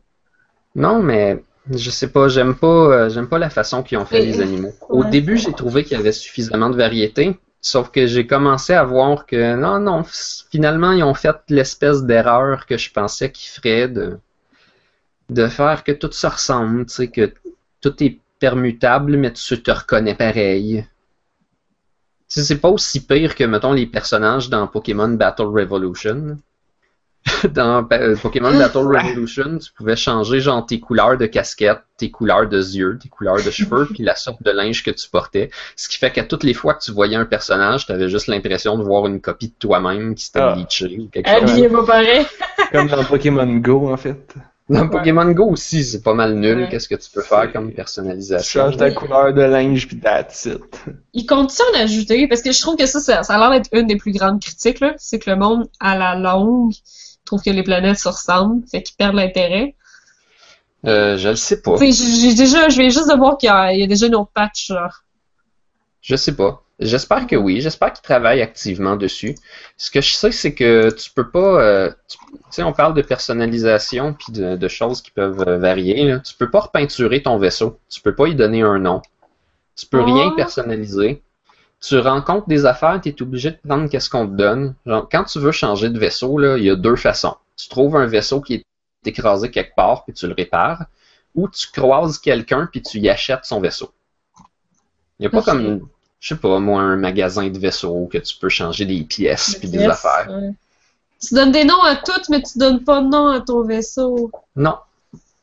Non, 0.75 1.01
mais 1.01 1.43
je 1.69 1.89
sais 1.89 2.07
pas, 2.07 2.27
j'aime 2.27 2.55
pas, 2.55 2.67
euh, 2.67 3.09
j'aime 3.09 3.27
pas 3.27 3.37
la 3.37 3.49
façon 3.49 3.83
qu'ils 3.83 3.97
ont 3.97 4.05
fait 4.05 4.25
les 4.25 4.39
animaux. 4.39 4.73
Au 4.89 5.03
ouais. 5.03 5.09
début, 5.09 5.37
j'ai 5.37 5.53
trouvé 5.53 5.83
qu'il 5.83 5.97
y 5.97 5.99
avait 5.99 6.11
suffisamment 6.11 6.69
de 6.69 6.77
variété, 6.77 7.37
sauf 7.61 7.91
que 7.91 8.07
j'ai 8.07 8.25
commencé 8.27 8.73
à 8.73 8.83
voir 8.83 9.25
que 9.25 9.55
non, 9.55 9.79
non, 9.79 10.03
finalement, 10.51 10.91
ils 10.91 11.03
ont 11.03 11.13
fait 11.13 11.35
l'espèce 11.49 12.03
d'erreur 12.03 12.65
que 12.65 12.77
je 12.77 12.91
pensais 12.91 13.31
qu'ils 13.31 13.49
feraient 13.49 13.88
de, 13.88 14.19
de 15.29 15.47
faire 15.47 15.83
que 15.83 15.91
tout 15.91 16.11
se 16.11 16.27
ressemble, 16.27 16.85
tu 16.88 16.93
sais, 16.93 17.07
que 17.09 17.33
tout 17.79 18.03
est 18.03 18.19
permutable, 18.39 19.17
mais 19.17 19.31
tu 19.33 19.61
te 19.61 19.71
reconnais 19.71 20.15
pareil. 20.15 20.85
Tu 22.27 22.39
sais, 22.39 22.43
c'est 22.43 22.59
pas 22.59 22.69
aussi 22.69 23.05
pire 23.05 23.35
que, 23.35 23.43
mettons, 23.43 23.73
les 23.73 23.85
personnages 23.85 24.49
dans 24.49 24.67
Pokémon 24.67 25.09
Battle 25.09 25.43
Revolution. 25.43 26.38
Dans 27.53 27.88
euh, 27.93 28.15
Pokémon 28.15 28.52
Battle 28.57 28.77
Revolution, 28.98 29.57
tu 29.60 29.72
pouvais 29.73 29.95
changer 29.95 30.39
genre 30.39 30.65
tes 30.65 30.80
couleurs 30.80 31.18
de 31.18 31.27
casquette, 31.27 31.80
tes 31.98 32.10
couleurs 32.10 32.48
de 32.49 32.57
yeux, 32.57 32.98
tes 33.02 33.10
couleurs 33.10 33.35
de 33.43 33.52
cheveux, 33.52 33.88
puis 33.93 34.03
la 34.03 34.15
sorte 34.15 34.41
de 34.43 34.49
linge 34.52 34.84
que 34.84 34.89
tu 34.91 35.07
portais. 35.10 35.52
Ce 35.76 35.88
qui 35.88 35.98
fait 35.98 36.11
qu'à 36.11 36.23
toutes 36.23 36.43
les 36.43 36.53
fois 36.56 36.73
que 36.73 36.81
tu 36.84 36.91
voyais 36.91 37.15
un 37.18 37.26
personnage, 37.26 37.85
tu 37.85 37.91
avais 37.91 38.10
juste 38.10 38.27
l'impression 38.27 38.77
de 38.77 38.84
voir 38.84 39.06
une 39.07 39.22
copie 39.22 39.49
de 39.49 39.53
toi-même 39.60 40.15
qui 40.15 40.26
s'était 40.26 40.39
Ah. 40.39 40.53
bleachée 40.56 40.98
ou 40.99 41.07
quelque 41.10 41.30
chose. 41.30 41.38
Habillé 41.52 41.69
pas 41.69 41.84
pareil. 41.85 42.26
Comme 42.72 42.88
dans 42.88 43.03
Pokémon 43.03 43.45
Go, 43.57 43.91
en 43.91 43.98
fait. 43.98 44.34
Dans 44.69 44.88
Pokémon 44.88 45.30
Go 45.31 45.49
aussi, 45.52 45.84
c'est 45.84 46.02
pas 46.02 46.14
mal 46.14 46.34
nul. 46.35 46.60
Ouais. 46.61 46.69
Qu'est-ce 46.69 46.88
que 46.88 46.95
tu 46.95 47.10
peux 47.11 47.22
faire 47.22 47.52
comme 47.52 47.69
Tu 47.69 47.76
personnalisation? 47.76 48.61
changes 48.64 48.77
ta 48.77 48.89
couleur 48.91 49.34
de 49.34 49.41
linge, 49.41 49.85
puis 49.88 49.99
that's 49.99 50.45
it. 50.45 50.61
Ils 51.14 51.26
continuent 51.26 51.73
d'ajouter, 51.73 52.27
parce 52.30 52.41
que 52.41 52.52
je 52.53 52.61
trouve 52.61 52.77
que 52.77 52.85
ça, 52.85 52.99
ça, 53.02 53.22
ça 53.23 53.35
a 53.35 53.38
l'air 53.38 53.52
d'être 53.60 53.69
une 53.73 53.88
des 53.88 53.98
plus 53.98 54.14
grandes 54.14 54.41
critiques, 54.41 54.80
là. 54.80 54.93
C'est 54.98 55.19
que 55.19 55.30
le 55.30 55.35
monde, 55.35 55.68
à 55.81 55.98
la 55.98 56.15
longue, 56.15 56.72
trouve 57.31 57.41
que 57.43 57.49
les 57.49 57.63
planètes 57.63 57.97
se 57.99 58.07
ressemblent, 58.09 58.63
fait 58.69 58.83
qu'ils 58.83 58.95
perdent 58.95 59.15
l'intérêt. 59.15 59.75
Euh, 60.85 61.17
je 61.17 61.29
le 61.29 61.35
sais 61.35 61.61
pas. 61.61 61.75
J'ai 61.77 62.33
déjà, 62.33 62.69
je 62.69 62.77
viens 62.79 62.89
juste 62.89 63.09
de 63.09 63.15
voir 63.17 63.37
qu'il 63.37 63.47
y, 63.47 63.51
a 63.51 63.71
il 63.73 63.79
y 63.79 63.83
a 63.83 63.87
déjà 63.87 64.07
une 64.07 64.15
autre 64.15 64.31
patch, 64.33 64.67
genre. 64.67 65.03
Je 66.01 66.15
sais 66.15 66.35
pas. 66.35 66.63
J'espère 66.79 67.27
que 67.27 67.35
oui. 67.35 67.61
J'espère 67.61 67.93
qu'ils 67.93 68.01
travaillent 68.01 68.41
activement 68.41 68.95
dessus. 68.95 69.35
Ce 69.77 69.91
que 69.91 70.01
je 70.01 70.11
sais, 70.13 70.31
c'est 70.31 70.55
que 70.55 70.89
tu 70.89 71.11
peux 71.11 71.29
pas. 71.29 71.61
euh, 71.61 71.91
tu 72.09 72.17
sais, 72.49 72.63
on 72.63 72.73
parle 72.73 72.95
de 72.95 73.03
personnalisation 73.03 74.13
puis 74.15 74.33
de, 74.33 74.55
de 74.55 74.67
choses 74.67 75.01
qui 75.03 75.11
peuvent 75.11 75.47
euh, 75.47 75.59
varier. 75.59 76.05
là. 76.05 76.19
Tu 76.19 76.33
peux 76.33 76.49
pas 76.49 76.61
repeinturer 76.61 77.21
ton 77.21 77.37
vaisseau. 77.37 77.79
Tu 77.89 78.01
peux 78.01 78.15
pas 78.15 78.27
y 78.27 78.33
donner 78.35 78.63
un 78.63 78.79
nom. 78.79 79.01
Tu 79.75 79.85
peux 79.85 80.01
Oh. 80.01 80.05
rien 80.05 80.31
personnaliser. 80.35 81.21
Tu 81.81 81.97
rencontres 81.97 82.47
des 82.47 82.65
affaires, 82.65 82.99
tu 83.01 83.09
es 83.09 83.21
obligé 83.21 83.51
de 83.51 83.57
prendre 83.67 83.89
qu'est-ce 83.89 84.09
qu'on 84.09 84.27
te 84.27 84.33
donne. 84.33 84.75
Genre, 84.85 85.07
quand 85.11 85.23
tu 85.23 85.39
veux 85.39 85.51
changer 85.51 85.89
de 85.89 85.97
vaisseau, 85.97 86.37
là, 86.37 86.57
il 86.57 86.63
y 86.63 86.69
a 86.69 86.75
deux 86.75 86.95
façons. 86.95 87.35
Tu 87.57 87.67
trouves 87.69 87.95
un 87.95 88.05
vaisseau 88.05 88.39
qui 88.39 88.55
est 88.55 88.65
écrasé 89.03 89.49
quelque 89.49 89.75
part 89.75 90.05
puis 90.05 90.13
tu 90.13 90.27
le 90.27 90.33
répares, 90.33 90.85
ou 91.33 91.49
tu 91.49 91.67
croises 91.71 92.19
quelqu'un 92.19 92.69
puis 92.71 92.83
tu 92.83 92.99
y 92.99 93.09
achètes 93.09 93.45
son 93.45 93.59
vaisseau. 93.59 93.91
Il 95.19 95.23
n'y 95.23 95.27
a 95.27 95.29
pas 95.31 95.41
comme, 95.41 95.87
je 96.19 96.29
sais 96.29 96.39
pas, 96.39 96.59
moi, 96.59 96.81
un 96.81 96.97
magasin 96.97 97.49
de 97.49 97.57
vaisseaux 97.57 98.07
que 98.11 98.19
tu 98.19 98.35
peux 98.37 98.49
changer 98.49 98.85
des 98.85 99.01
pièces 99.03 99.55
puis 99.59 99.69
des 99.69 99.83
affaires. 99.83 100.29
ouais. 100.29 100.51
Tu 101.19 101.35
donnes 101.35 101.51
des 101.51 101.63
noms 101.63 101.81
à 101.83 101.95
toutes, 101.95 102.29
mais 102.29 102.41
tu 102.41 102.57
donnes 102.57 102.83
pas 102.83 103.01
de 103.01 103.07
nom 103.07 103.27
à 103.27 103.41
ton 103.41 103.63
vaisseau. 103.63 104.31
Non. 104.55 104.77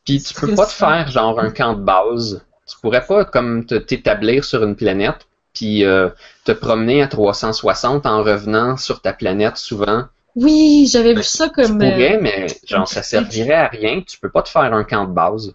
Puis 0.05 0.21
tu 0.21 0.33
peux 0.33 0.53
pas 0.53 0.65
te 0.65 0.71
faire 0.71 1.07
genre 1.09 1.39
un 1.39 1.51
camp 1.51 1.73
de 1.73 1.81
base. 1.81 2.43
Tu 2.65 2.77
pourrais 2.81 3.05
pas 3.05 3.23
comme 3.25 3.65
te 3.65 3.75
t'établir 3.75 4.43
sur 4.43 4.63
une 4.63 4.75
planète 4.75 5.25
puis 5.59 5.83
euh, 5.83 6.07
te 6.45 6.53
promener 6.53 7.01
à 7.01 7.07
360 7.07 8.05
en 8.05 8.23
revenant 8.23 8.77
sur 8.77 9.01
ta 9.01 9.11
planète 9.11 9.57
souvent. 9.57 10.05
Oui, 10.35 10.87
j'avais 10.89 11.13
Ben, 11.13 11.17
vu 11.19 11.23
ça 11.25 11.49
Tu 11.49 11.55
comme. 11.55 11.81
euh, 11.81 11.89
pourrais, 11.91 12.17
mais 12.21 12.47
genre 12.65 12.87
ça 12.87 13.03
servirait 13.03 13.53
à 13.55 13.67
rien. 13.67 14.01
Tu 14.07 14.17
peux 14.19 14.29
pas 14.29 14.41
te 14.41 14.47
faire 14.49 14.73
un 14.73 14.85
camp 14.85 15.05
de 15.05 15.11
base. 15.13 15.53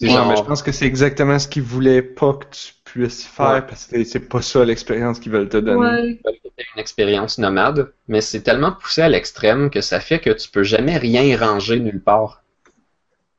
Genre- 0.00 0.26
mais 0.28 0.36
je 0.36 0.42
pense 0.42 0.62
que 0.62 0.70
c'est 0.70 0.86
exactement 0.86 1.38
ce 1.38 1.48
qu'ils 1.48 1.62
voulaient 1.62 2.02
pas 2.02 2.34
que 2.34 2.44
tu 2.54 2.74
puisses 2.84 3.24
faire, 3.24 3.50
Ouais. 3.54 3.62
parce 3.62 3.86
que 3.86 4.04
c'est 4.04 4.20
pas 4.28 4.42
ça 4.42 4.64
l'expérience 4.64 5.18
qu'ils 5.18 5.32
veulent 5.32 5.48
te 5.48 5.56
donner. 5.56 5.78
Ouais. 5.80 6.20
une 6.76 6.80
expérience 6.80 7.38
nomade, 7.38 7.92
mais 8.06 8.20
c'est 8.20 8.42
tellement 8.42 8.70
poussé 8.72 9.02
à 9.02 9.08
l'extrême 9.08 9.68
que 9.70 9.80
ça 9.80 9.98
fait 9.98 10.20
que 10.20 10.30
tu 10.30 10.48
peux 10.48 10.62
jamais 10.62 10.96
rien 10.96 11.36
ranger 11.36 11.80
nulle 11.80 12.00
part. 12.02 12.41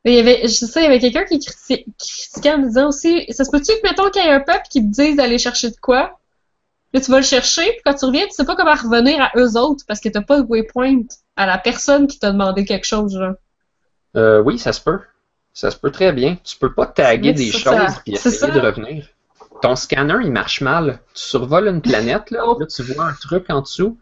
Il 0.06 0.14
y 0.14 0.20
avait, 0.20 0.42
je 0.44 0.48
sais, 0.50 0.82
il 0.82 0.84
y 0.84 0.88
avait 0.88 1.00
quelqu'un 1.00 1.24
qui 1.24 1.38
criti- 1.40 1.86
qui 1.98 2.12
critiquait 2.22 2.54
en 2.54 2.58
disant 2.60 2.90
aussi, 2.90 3.26
ça 3.32 3.46
se 3.46 3.52
peut-tu 3.52 3.72
que, 3.74 3.88
mettons, 3.88 4.10
qu'il 4.10 4.22
y 4.24 4.28
ait 4.28 4.32
un 4.32 4.42
peuple 4.42 4.64
qui 4.70 4.82
te 4.82 4.92
dise 4.94 5.16
d'aller 5.16 5.38
chercher 5.38 5.70
de 5.70 5.78
quoi? 5.78 6.20
Là, 6.94 7.00
tu 7.02 7.10
vas 7.10 7.18
le 7.18 7.24
chercher, 7.24 7.64
puis 7.64 7.82
quand 7.86 7.94
tu 7.96 8.06
reviens, 8.06 8.26
tu 8.26 8.34
sais 8.34 8.46
pas 8.46 8.56
comment 8.56 8.74
revenir 8.74 9.22
à 9.22 9.32
eux 9.38 9.58
autres, 9.58 9.84
parce 9.88 10.00
que 10.00 10.10
t'as 10.10 10.22
pas 10.22 10.42
de 10.42 10.46
waypoint 10.48 11.02
à 11.38 11.46
la 11.46 11.58
personne 11.58 12.06
qui 12.08 12.20
t'a 12.20 12.32
demandé 12.32 12.66
quelque 12.66 12.86
chose, 12.86 13.18
genre. 13.18 13.34
Euh, 14.16 14.42
oui, 14.42 14.60
ça 14.60 14.74
se 14.74 14.82
peut. 14.82 15.00
Ça 15.54 15.72
se 15.72 15.78
peut 15.78 15.90
très 15.92 16.12
bien. 16.12 16.38
Tu 16.44 16.58
peux 16.58 16.74
pas 16.74 16.86
taguer 16.86 17.32
des 17.34 17.52
choses 17.52 17.64
ça. 17.64 17.88
puis 18.06 18.16
C'est 18.18 18.30
essayer 18.30 18.52
ça. 18.52 18.60
de 18.60 18.60
revenir. 18.60 19.08
Ton 19.62 19.76
scanner, 19.76 20.18
il 20.24 20.32
marche 20.32 20.62
mal. 20.62 21.00
Tu 21.14 21.22
survoles 21.24 21.68
une 21.70 21.82
planète, 21.82 22.30
là, 22.32 22.42
Oh. 22.46 22.58
là 22.60 22.66
tu 22.68 22.84
vois 22.84 23.06
un 23.06 23.14
truc 23.14 23.46
en 23.50 23.62
dessous. 23.62 23.98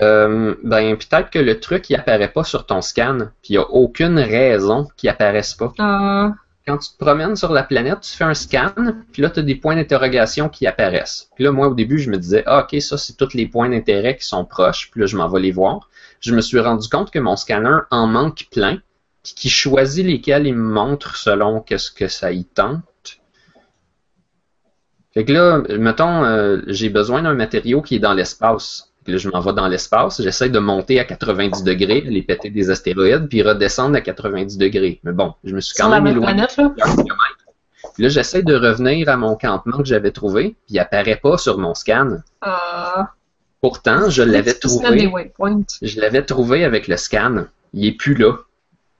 Euh, 0.00 0.54
ben, 0.64 0.96
peut-être 0.96 1.30
que 1.30 1.38
le 1.38 1.60
truc, 1.60 1.88
il 1.88 1.96
apparaît 1.96 2.32
pas 2.32 2.44
sur 2.44 2.66
ton 2.66 2.80
scan, 2.80 3.28
puis 3.42 3.50
il 3.50 3.54
y 3.54 3.58
a 3.58 3.70
aucune 3.70 4.18
raison 4.18 4.88
qu'il 4.96 5.08
apparaisse 5.08 5.54
pas. 5.54 5.72
Ah, 5.78 6.32
Quand 6.66 6.78
tu 6.78 6.90
te 6.90 6.98
promènes 6.98 7.36
sur 7.36 7.52
la 7.52 7.62
planète, 7.62 8.00
tu 8.00 8.10
fais 8.16 8.24
un 8.24 8.34
scan, 8.34 8.72
puis 9.12 9.22
là, 9.22 9.30
tu 9.30 9.40
as 9.40 9.42
des 9.42 9.54
points 9.54 9.76
d'interrogation 9.76 10.48
qui 10.48 10.66
apparaissent. 10.66 11.28
Puis 11.36 11.44
là, 11.44 11.52
moi, 11.52 11.68
au 11.68 11.74
début, 11.74 11.98
je 11.98 12.10
me 12.10 12.18
disais, 12.18 12.42
ah, 12.46 12.64
OK, 12.64 12.80
ça, 12.80 12.98
c'est 12.98 13.16
tous 13.16 13.34
les 13.34 13.46
points 13.46 13.68
d'intérêt 13.68 14.16
qui 14.16 14.26
sont 14.26 14.44
proches, 14.44 14.90
puis 14.90 15.00
là, 15.00 15.06
je 15.06 15.16
m'en 15.16 15.28
vais 15.28 15.40
les 15.40 15.52
voir. 15.52 15.88
Je 16.20 16.34
me 16.34 16.40
suis 16.40 16.58
rendu 16.58 16.88
compte 16.88 17.10
que 17.10 17.18
mon 17.20 17.36
scanner 17.36 17.78
en 17.90 18.06
manque 18.08 18.46
plein, 18.50 18.78
puis 19.22 19.34
qu'il 19.34 19.50
choisit 19.50 20.04
lesquels 20.04 20.46
il 20.46 20.54
me 20.54 20.72
montre 20.72 21.16
selon 21.16 21.60
qu'est-ce 21.60 21.92
que 21.92 22.08
ça 22.08 22.32
y 22.32 22.44
tente. 22.44 22.82
Fait 25.12 25.24
que 25.24 25.32
là, 25.32 25.62
mettons, 25.78 26.24
euh, 26.24 26.62
j'ai 26.66 26.88
besoin 26.88 27.22
d'un 27.22 27.34
matériau 27.34 27.82
qui 27.82 27.94
est 27.94 28.00
dans 28.00 28.14
l'espace. 28.14 28.92
Puis 29.04 29.12
là, 29.12 29.18
je 29.18 29.28
m'en 29.28 29.40
vais 29.40 29.52
dans 29.52 29.68
l'espace, 29.68 30.22
j'essaie 30.22 30.48
de 30.48 30.58
monter 30.58 30.98
à 30.98 31.04
90 31.04 31.62
degrés, 31.62 32.02
aller 32.06 32.22
péter 32.22 32.48
des 32.48 32.70
astéroïdes, 32.70 33.28
puis 33.28 33.42
redescendre 33.42 33.96
à 33.96 34.00
90 34.00 34.56
degrés. 34.56 35.00
Mais 35.04 35.12
bon, 35.12 35.34
je 35.44 35.54
me 35.54 35.60
suis 35.60 35.74
quand 35.76 35.90
même 35.90 36.06
éloigné 36.06 36.46
kilomètres. 36.46 37.44
Puis 37.94 38.02
là, 38.02 38.08
j'essaie 38.08 38.42
de 38.42 38.54
revenir 38.54 39.08
à 39.08 39.16
mon 39.16 39.36
campement 39.36 39.78
que 39.78 39.84
j'avais 39.84 40.10
trouvé, 40.10 40.56
puis 40.66 40.74
il 40.74 40.78
apparaît 40.78 41.20
pas 41.22 41.36
sur 41.36 41.58
mon 41.58 41.74
scan. 41.74 42.18
Ah. 42.40 43.12
Pourtant, 43.60 44.10
je 44.10 44.22
l'avais 44.22 44.54
trouvé. 44.54 45.06
waypoints. 45.06 45.64
Je 45.80 46.00
l'avais 46.00 46.24
trouvé 46.24 46.64
avec 46.64 46.88
le 46.88 46.96
scan. 46.96 47.44
Il 47.72 47.86
est 47.86 47.92
plus 47.92 48.14
là. 48.14 48.32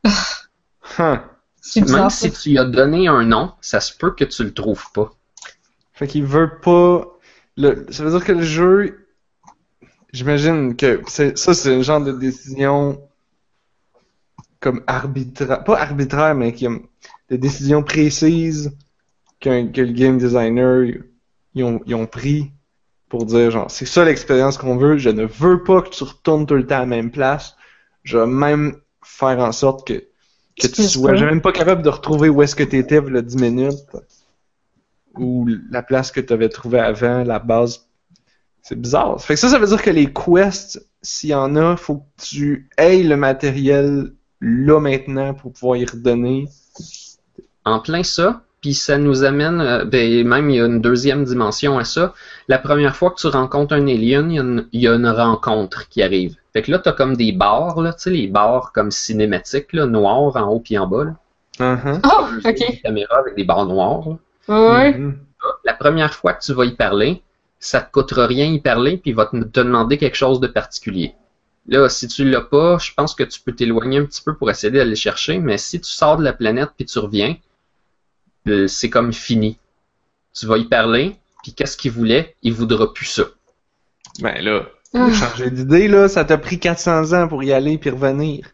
Huh. 0.99 1.17
Bizarre, 1.75 1.99
Même 1.99 2.11
si 2.11 2.31
tu 2.31 2.51
lui 2.51 2.59
as 2.59 2.65
donné 2.65 3.09
un 3.09 3.25
nom, 3.25 3.53
ça 3.63 3.81
se 3.81 3.97
peut 3.97 4.11
que 4.11 4.25
tu 4.25 4.45
le 4.45 4.53
trouves 4.53 4.93
pas. 4.93 5.11
Fait 5.95 6.07
qu'ils 6.07 6.25
veulent 6.25 6.61
pas. 6.61 7.07
Le... 7.57 7.87
Ça 7.91 8.05
veut 8.05 8.11
dire 8.11 8.25
que 8.25 8.33
le 8.33 8.43
jeu. 8.43 9.04
J'imagine 10.15 10.77
que 10.77 11.03
ça, 11.09 11.55
c'est 11.55 11.75
un 11.75 11.83
genre 11.83 12.01
de 12.01 12.13
décision 12.13 13.01
comme 14.61 14.83
arbitraire. 14.87 15.65
Pas 15.65 15.77
arbitraire, 15.79 16.37
mais 16.37 16.53
qui 16.53 16.69
des 17.29 17.37
décisions 17.37 17.83
précises 17.83 18.71
qu'un- 19.41 19.67
que 19.69 19.81
le 19.81 19.93
game 19.93 20.19
designer 20.19 20.85
ils 21.55 21.65
ont, 21.65 21.81
ils 21.87 21.97
ont 21.97 22.07
pris 22.07 22.53
pour 23.09 23.27
dire 23.27 23.51
genre 23.51 23.71
c'est 23.71 23.87
ça 23.87 24.05
l'expérience 24.05 24.57
qu'on 24.57 24.77
veut, 24.77 24.99
je 24.99 25.11
ne 25.11 25.25
veux 25.25 25.65
pas 25.65 25.83
que 25.83 25.91
tu 25.91 26.05
retournes 26.05 26.47
tout 26.47 26.55
le 26.55 26.67
temps 26.67 26.77
à 26.77 26.81
la 26.81 26.87
même 26.87 27.11
place. 27.11 27.57
Je 28.05 28.19
vais 28.19 28.27
même 28.27 28.77
faire 29.03 29.41
en 29.41 29.53
sorte 29.53 29.87
que, 29.87 29.95
que 29.95 30.69
Tu 30.69 30.83
sois 30.85 31.13
même 31.27 31.41
pas 31.43 31.53
capable 31.53 31.83
de 31.83 31.89
retrouver 31.89 32.29
où 32.29 32.41
est-ce 32.43 32.55
que 32.55 32.63
tu 32.65 32.79
étais 32.79 33.01
le 33.01 33.21
10 33.23 33.37
minutes 33.37 33.75
ou 35.17 35.49
la 35.71 35.83
place 35.83 36.13
que 36.13 36.21
tu 36.21 36.33
avais 36.33 36.49
trouvée 36.49 36.79
avant, 36.81 37.25
la 37.25 37.39
base. 37.41 37.87
C'est 38.65 38.81
bizarre. 38.81 39.21
Fait 39.21 39.35
que 39.35 39.41
ça, 39.41 39.51
ça 39.51 39.59
veut 39.59 39.67
dire 39.67 39.83
que 39.83 39.91
les 39.91 40.11
quests, 40.11 40.83
s'il 41.03 41.31
y 41.31 41.35
en 41.35 41.55
a, 41.55 41.77
faut 41.77 41.97
que 41.97 42.25
tu 42.25 42.71
aies 42.79 43.03
le 43.03 43.15
matériel 43.15 44.13
là 44.41 44.81
maintenant 44.81 45.35
pour 45.35 45.53
pouvoir 45.53 45.77
y 45.77 45.85
redonner. 45.85 46.49
En 47.67 47.81
plein 47.81 48.03
ça, 48.03 48.41
puis 48.63 48.73
ça 48.73 48.97
nous 48.97 49.23
amène, 49.23 49.61
euh, 49.61 49.85
ben, 49.85 50.27
même 50.27 50.49
il 50.49 50.57
y 50.57 50.61
a 50.61 50.65
une 50.65 50.81
deuxième 50.81 51.25
dimension 51.25 51.79
à 51.79 51.85
ça. 51.85 52.15
La 52.49 52.59
première 52.59 52.97
fois 52.97 53.11
que 53.11 53.21
tu 53.21 53.27
rencontres 53.27 53.75
un 53.75 53.87
alien, 53.87 54.31
il 54.31 54.37
y 54.37 54.39
a 54.39 54.43
une, 54.43 54.67
il 54.73 54.81
y 54.81 54.89
a 54.89 54.95
une 54.95 55.09
rencontre 55.09 55.87
qui 55.91 56.03
arrive. 56.03 56.37
Fait 56.55 56.63
que 56.63 56.71
là, 56.71 56.79
t'as 56.79 56.93
comme 56.93 57.17
des 57.17 57.33
barres, 57.33 57.83
là, 57.83 57.93
tu 57.93 58.05
sais, 58.05 58.11
les 58.11 58.29
barres 58.29 58.73
comme 58.73 58.91
cinématiques, 58.91 59.75
là, 59.75 59.85
noirs 59.85 60.37
en 60.37 60.49
haut 60.49 60.61
puis 60.61 60.79
en 60.79 60.87
bas, 60.87 61.05
là. 61.05 61.17
Uh-huh. 61.61 62.01
Oh, 62.03 62.27
Des 62.43 62.51
ok. 62.51 62.81
caméras 62.83 63.19
avec 63.19 63.37
des 63.37 63.45
barres 63.45 63.67
noires, 63.67 64.09
là. 64.09 64.17
Ouais. 64.49 64.97
Mhm. 64.97 65.19
La 65.65 65.75
première 65.75 66.15
fois 66.15 66.33
que 66.33 66.43
tu 66.43 66.55
vas 66.55 66.65
y 66.65 66.73
parler, 66.73 67.23
ça 67.67 67.81
te 67.81 67.91
coûtera 67.91 68.27
rien 68.27 68.47
y 68.47 68.61
parler, 68.61 68.99
puis 68.99 69.11
il 69.11 69.17
va 69.17 69.27
te 69.27 69.37
te 69.43 69.61
demander 69.61 69.97
quelque 69.99 70.17
chose 70.17 70.41
de 70.41 70.47
particulier. 70.47 71.15
Là, 71.67 71.89
si 71.89 72.09
tu 72.09 72.29
l'as 72.29 72.43
pas, 72.43 72.77
je 72.79 72.93
pense 72.95 73.15
que 73.15 73.25
tu 73.25 73.41
peux 73.41 73.53
t'éloigner 73.53 73.99
un 73.99 74.05
petit 74.05 74.21
peu 74.23 74.35
pour 74.37 74.51
essayer 74.51 74.71
d'aller 74.71 74.91
le 74.91 74.97
chercher, 74.97 75.39
mais 75.39 75.57
si 75.57 75.81
tu 75.81 75.91
sors 75.91 76.19
de 76.19 76.25
la 76.25 76.35
planète 76.35 76.71
puis 76.77 76.85
tu 76.85 76.99
reviens, 76.99 77.37
euh, 78.49 78.69
c'est 78.69 78.91
comme 78.91 79.13
fini. 79.15 79.59
Tu 80.39 80.45
vas 80.47 80.59
y 80.59 80.65
parler, 80.65 81.17
puis 81.43 81.55
qu'est-ce 81.55 81.77
qu'il 81.79 81.93
voulait? 81.93 82.37
Il 82.43 82.53
voudra 82.53 82.93
plus 82.93 83.07
ça. 83.07 83.25
Ben 84.21 84.43
là, 84.45 84.67
Ah. 84.93 85.11
changer 85.13 85.51
d'idée, 85.51 85.89
là, 85.89 86.09
ça 86.09 86.25
t'a 86.25 86.39
pris 86.39 86.59
400 86.61 87.13
ans 87.15 87.29
pour 87.29 87.43
y 87.43 87.53
aller 87.53 87.79
puis 87.79 87.91
revenir. 87.91 88.47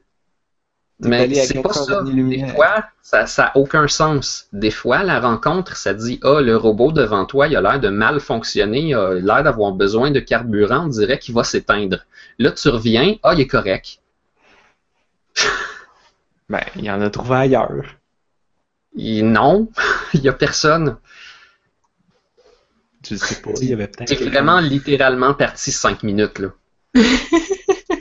Mais 1.02 1.32
c'est 1.34 1.62
pas 1.62 1.70
400 1.70 1.84
ça. 1.84 2.02
Des 2.02 2.46
fois, 2.46 2.84
ça 3.02 3.26
n'a 3.42 3.56
aucun 3.56 3.88
sens. 3.88 4.48
Des 4.52 4.70
fois, 4.70 5.02
la 5.02 5.20
rencontre, 5.20 5.76
ça 5.76 5.94
dit 5.94 6.20
Ah, 6.22 6.40
le 6.40 6.56
robot 6.56 6.92
devant 6.92 7.24
toi, 7.24 7.48
il 7.48 7.56
a 7.56 7.60
l'air 7.60 7.80
de 7.80 7.88
mal 7.88 8.20
fonctionner, 8.20 8.88
il 8.88 8.94
a 8.94 9.14
l'air 9.14 9.42
d'avoir 9.42 9.72
besoin 9.72 10.10
de 10.10 10.20
carburant, 10.20 10.84
on 10.84 10.88
dirait 10.88 11.18
qu'il 11.18 11.34
va 11.34 11.44
s'éteindre. 11.44 12.04
Là, 12.38 12.52
tu 12.52 12.68
reviens, 12.68 13.16
ah, 13.22 13.34
il 13.34 13.40
est 13.40 13.46
correct. 13.46 14.00
Ben, 16.48 16.64
il 16.74 16.84
y 16.84 16.90
en 16.90 17.00
a 17.00 17.08
trouvé 17.10 17.36
ailleurs. 17.36 17.84
Et 18.98 19.22
non, 19.22 19.68
il 20.14 20.22
y 20.22 20.28
a 20.28 20.32
personne. 20.32 20.96
Tu 23.04 23.16
sais 23.16 23.40
pas, 23.40 23.50
il 23.62 23.68
y 23.68 23.72
avait 23.72 23.86
peut-être. 23.86 24.08
C'est 24.08 24.24
vraiment 24.24 24.58
littéralement 24.58 25.32
parti 25.32 25.70
cinq 25.70 26.02
minutes, 26.02 26.40
là. 26.40 26.48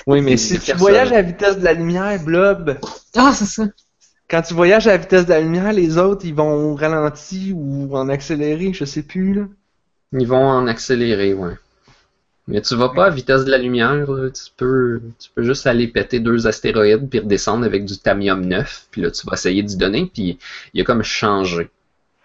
Oui, 0.09 0.21
mais 0.21 0.37
si 0.37 0.59
tu 0.59 0.73
voyages 0.73 1.11
à 1.11 1.17
la 1.17 1.21
vitesse 1.21 1.59
de 1.59 1.63
la 1.63 1.73
lumière, 1.73 2.19
Blob, 2.23 2.79
Ah, 3.15 3.31
c'est 3.31 3.45
ça. 3.45 3.67
quand 4.27 4.41
tu 4.41 4.55
voyages 4.55 4.87
à 4.87 4.91
la 4.93 4.97
vitesse 4.97 5.27
de 5.27 5.29
la 5.29 5.39
lumière, 5.39 5.71
les 5.71 5.99
autres, 5.99 6.25
ils 6.25 6.33
vont 6.33 6.73
ralentir 6.73 7.55
ou 7.55 7.95
en 7.95 8.09
accélérer, 8.09 8.73
je 8.73 8.85
sais 8.85 9.03
plus, 9.03 9.35
là. 9.35 9.43
Ils 10.13 10.27
vont 10.27 10.43
en 10.43 10.65
accélérer, 10.65 11.35
ouais. 11.35 11.53
Mais 12.47 12.59
tu 12.61 12.75
vas 12.75 12.89
pas 12.89 13.05
à 13.05 13.09
vitesse 13.11 13.45
de 13.45 13.51
la 13.51 13.59
lumière, 13.59 14.09
là. 14.09 14.31
Tu 14.31 14.45
peux, 14.57 14.99
tu 15.19 15.29
peux 15.35 15.43
juste 15.43 15.67
aller 15.67 15.87
péter 15.87 16.19
deux 16.19 16.47
astéroïdes 16.47 17.07
puis 17.07 17.19
redescendre 17.19 17.63
avec 17.63 17.85
du 17.85 17.99
tamium 17.99 18.43
9, 18.43 18.87
puis 18.89 19.01
là 19.03 19.11
tu 19.11 19.27
vas 19.27 19.33
essayer 19.33 19.61
d'y 19.61 19.77
donner, 19.77 20.09
puis 20.11 20.39
il 20.73 20.81
a 20.81 20.83
comme 20.85 21.03
changé. 21.03 21.69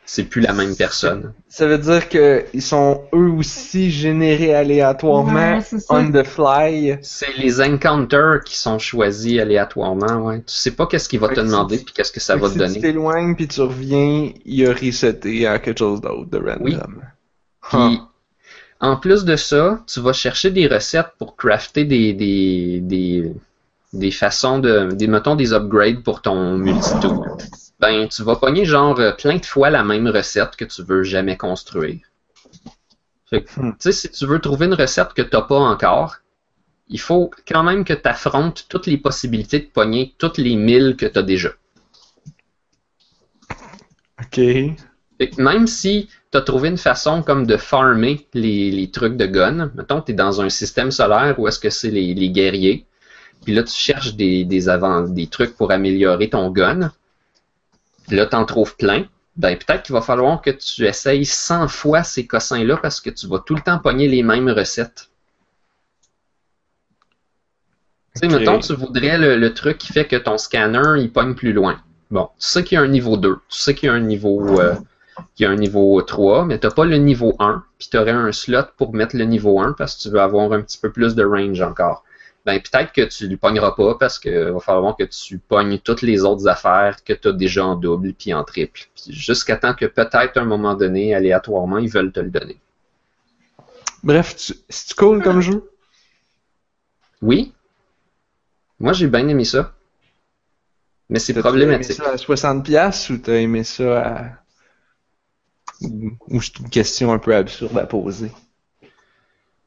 C'est 0.06 0.24
plus 0.24 0.42
la 0.42 0.52
même 0.52 0.76
personne. 0.76 1.32
Ça 1.48 1.66
veut 1.66 1.78
dire 1.78 2.08
qu'ils 2.10 2.62
sont 2.62 3.04
eux 3.14 3.30
aussi 3.30 3.90
générés 3.90 4.54
aléatoirement 4.54 5.56
Ouais, 5.58 5.80
on 5.88 6.10
the 6.12 6.22
fly. 6.24 6.98
C'est 7.00 7.32
les 7.38 7.60
encounters 7.62 8.40
qui 8.44 8.56
sont 8.56 8.78
choisis 8.78 9.40
aléatoirement, 9.40 10.26
ouais. 10.26 10.38
Tu 10.40 10.54
sais 10.54 10.72
pas 10.72 10.86
qu'est-ce 10.86 11.08
qu'il 11.08 11.20
va 11.20 11.28
Fait 11.28 11.36
te 11.36 11.40
demander 11.40 11.78
puis 11.78 11.94
qu'est-ce 11.94 12.12
que 12.12 12.20
ça 12.20 12.36
va 12.36 12.48
te 12.48 12.52
si 12.52 12.58
tu 12.58 12.58
donner. 12.58 12.80
t'éloignes 12.80 13.34
puis 13.34 13.48
tu 13.48 13.62
reviens, 13.62 14.30
il 14.44 14.66
a 14.68 14.72
reseté 14.74 15.46
à 15.46 15.58
quelque 15.58 15.78
chose 15.78 16.00
d'autre 16.02 16.28
de 16.30 16.38
random. 16.38 16.60
Oui. 16.60 16.76
Huh. 17.72 17.88
Puis, 17.88 18.00
en 18.80 18.96
plus 18.98 19.24
de 19.24 19.36
ça, 19.36 19.80
tu 19.86 20.00
vas 20.00 20.12
chercher 20.12 20.50
des 20.50 20.66
recettes 20.66 21.12
pour 21.18 21.36
crafter 21.36 21.86
des, 21.86 22.12
des, 22.12 22.80
des, 22.82 23.32
des 23.94 24.10
façons 24.10 24.58
de, 24.58 24.90
des, 24.92 25.06
mettons, 25.06 25.34
des 25.36 25.54
upgrades 25.54 26.02
pour 26.02 26.20
ton 26.20 26.58
multitool. 26.58 27.38
Ben, 27.80 28.08
tu 28.08 28.22
vas 28.24 28.36
pogner 28.36 28.64
genre 28.64 28.98
euh, 29.00 29.12
plein 29.12 29.36
de 29.36 29.46
fois 29.46 29.70
la 29.70 29.84
même 29.84 30.08
recette 30.08 30.56
que 30.56 30.64
tu 30.64 30.82
veux 30.82 31.02
jamais 31.04 31.36
construire. 31.36 32.00
Fait 33.28 33.42
que, 33.44 33.50
Hmm. 33.60 33.72
tu 33.72 33.76
sais, 33.80 33.92
si 33.92 34.10
tu 34.10 34.26
veux 34.26 34.40
trouver 34.40 34.66
une 34.66 34.74
recette 34.74 35.12
que 35.14 35.22
t'as 35.22 35.42
pas 35.42 35.58
encore, 35.58 36.16
il 36.88 37.00
faut 37.00 37.30
quand 37.48 37.62
même 37.62 37.84
que 37.84 37.92
tu 37.94 38.08
affrontes 38.08 38.66
toutes 38.68 38.86
les 38.86 38.98
possibilités 38.98 39.60
de 39.60 39.66
pogner 39.66 40.14
toutes 40.18 40.38
les 40.38 40.56
milles 40.56 40.96
que 40.96 41.06
tu 41.06 41.18
as 41.18 41.22
déjà. 41.22 41.50
Ok. 44.20 44.36
Fait 45.18 45.30
que 45.30 45.40
même 45.42 45.66
si 45.66 46.08
tu 46.32 46.38
as 46.38 46.40
trouvé 46.42 46.68
une 46.68 46.78
façon 46.78 47.22
comme 47.22 47.46
de 47.46 47.56
farmer 47.56 48.26
les, 48.34 48.70
les 48.70 48.90
trucs 48.90 49.16
de 49.16 49.26
gun, 49.26 49.70
mettons 49.74 50.00
tu 50.02 50.12
es 50.12 50.14
dans 50.14 50.40
un 50.40 50.48
système 50.48 50.90
solaire 50.90 51.38
où 51.38 51.46
est-ce 51.48 51.60
que 51.60 51.70
c'est 51.70 51.90
les, 51.90 52.14
les 52.14 52.30
guerriers, 52.30 52.86
puis 53.44 53.54
là 53.54 53.62
tu 53.62 53.74
cherches 53.74 54.14
des, 54.14 54.44
des, 54.44 55.26
trucs 55.28 55.56
pour 55.56 55.70
améliorer 55.72 56.30
ton 56.30 56.50
gun, 56.50 56.92
là 58.10 58.26
tu 58.26 58.36
en 58.36 58.44
trouves 58.44 58.76
plein, 58.76 59.06
ben 59.36 59.56
peut-être 59.56 59.82
qu'il 59.82 59.94
va 59.94 60.00
falloir 60.00 60.40
que 60.42 60.50
tu 60.50 60.86
essayes 60.86 61.24
100 61.24 61.68
fois 61.68 62.04
ces 62.04 62.26
cossins-là 62.26 62.76
parce 62.76 63.00
que 63.00 63.10
tu 63.10 63.26
vas 63.26 63.40
tout 63.40 63.54
le 63.54 63.62
temps 63.62 63.78
pogner 63.78 64.08
les 64.08 64.22
mêmes 64.22 64.48
recettes. 64.48 65.10
Tu 68.14 68.20
sais, 68.20 68.38
mettons, 68.38 68.60
tu 68.60 68.74
voudrais 68.74 69.18
le, 69.18 69.36
le 69.36 69.54
truc 69.54 69.78
qui 69.78 69.92
fait 69.92 70.06
que 70.06 70.14
ton 70.14 70.38
scanner, 70.38 71.00
il 71.00 71.12
pogne 71.12 71.34
plus 71.34 71.52
loin. 71.52 71.80
Bon, 72.12 72.28
tu 72.38 72.46
sais 72.46 72.62
qu'il 72.62 72.76
y 72.76 72.78
a 72.78 72.82
un 72.82 72.88
niveau 72.88 73.16
2, 73.16 73.34
tu 73.48 73.58
sais 73.58 73.74
qu'il 73.74 73.88
y 73.88 73.90
a 73.90 73.94
un 73.94 74.00
niveau, 74.00 74.60
euh, 74.60 74.76
qu'il 75.34 75.44
y 75.44 75.46
a 75.48 75.50
un 75.50 75.56
niveau 75.56 76.00
3, 76.00 76.44
mais 76.44 76.60
tu 76.60 76.68
pas 76.68 76.84
le 76.84 76.96
niveau 76.96 77.34
1, 77.40 77.64
puis 77.78 77.88
tu 77.90 77.98
aurais 77.98 78.12
un 78.12 78.30
slot 78.30 78.66
pour 78.76 78.94
mettre 78.94 79.16
le 79.16 79.24
niveau 79.24 79.60
1 79.60 79.72
parce 79.72 79.96
que 79.96 80.02
tu 80.02 80.10
veux 80.10 80.20
avoir 80.20 80.52
un 80.52 80.60
petit 80.60 80.78
peu 80.78 80.92
plus 80.92 81.16
de 81.16 81.24
range 81.24 81.60
encore. 81.60 82.04
Ben, 82.44 82.60
peut-être 82.60 82.92
que 82.92 83.00
tu 83.02 83.26
le 83.26 83.38
pogneras 83.38 83.72
pas 83.72 83.94
parce 83.94 84.18
qu'il 84.18 84.36
va 84.38 84.60
falloir 84.60 84.96
que 84.96 85.04
tu 85.04 85.38
pognes 85.38 85.78
toutes 85.78 86.02
les 86.02 86.24
autres 86.24 86.46
affaires 86.46 87.02
que 87.02 87.14
tu 87.14 87.28
as 87.28 87.32
déjà 87.32 87.64
en 87.64 87.74
double 87.74 88.12
puis 88.12 88.34
en 88.34 88.44
triple. 88.44 88.82
Puis 88.94 89.12
Jusqu'à 89.14 89.56
temps 89.56 89.72
que 89.72 89.86
peut-être 89.86 90.36
à 90.36 90.40
un 90.42 90.44
moment 90.44 90.74
donné, 90.74 91.14
aléatoirement, 91.14 91.78
ils 91.78 91.88
veulent 91.88 92.12
te 92.12 92.20
le 92.20 92.28
donner. 92.30 92.58
Bref, 94.02 94.36
tu- 94.36 94.54
c'est 94.68 94.94
cool 94.94 95.22
comme 95.22 95.40
jeu? 95.40 95.70
Oui. 97.22 97.54
Moi, 98.78 98.92
j'ai 98.92 99.06
bien 99.06 99.26
aimé 99.28 99.44
ça. 99.46 99.72
Mais 101.08 101.18
c'est 101.18 101.32
problématique. 101.32 101.98
aimé 101.98 102.04
ça 102.04 102.12
à 102.12 102.16
60$ 102.18 103.10
ou 103.10 103.18
t'as 103.18 103.36
aimé 103.36 103.64
ça 103.64 104.06
à. 104.06 104.24
Ou 106.28 106.42
c'est 106.42 106.58
une 106.58 106.68
question 106.70 107.12
un 107.12 107.18
peu 107.18 107.34
absurde 107.34 107.76
à 107.78 107.86
poser? 107.86 108.30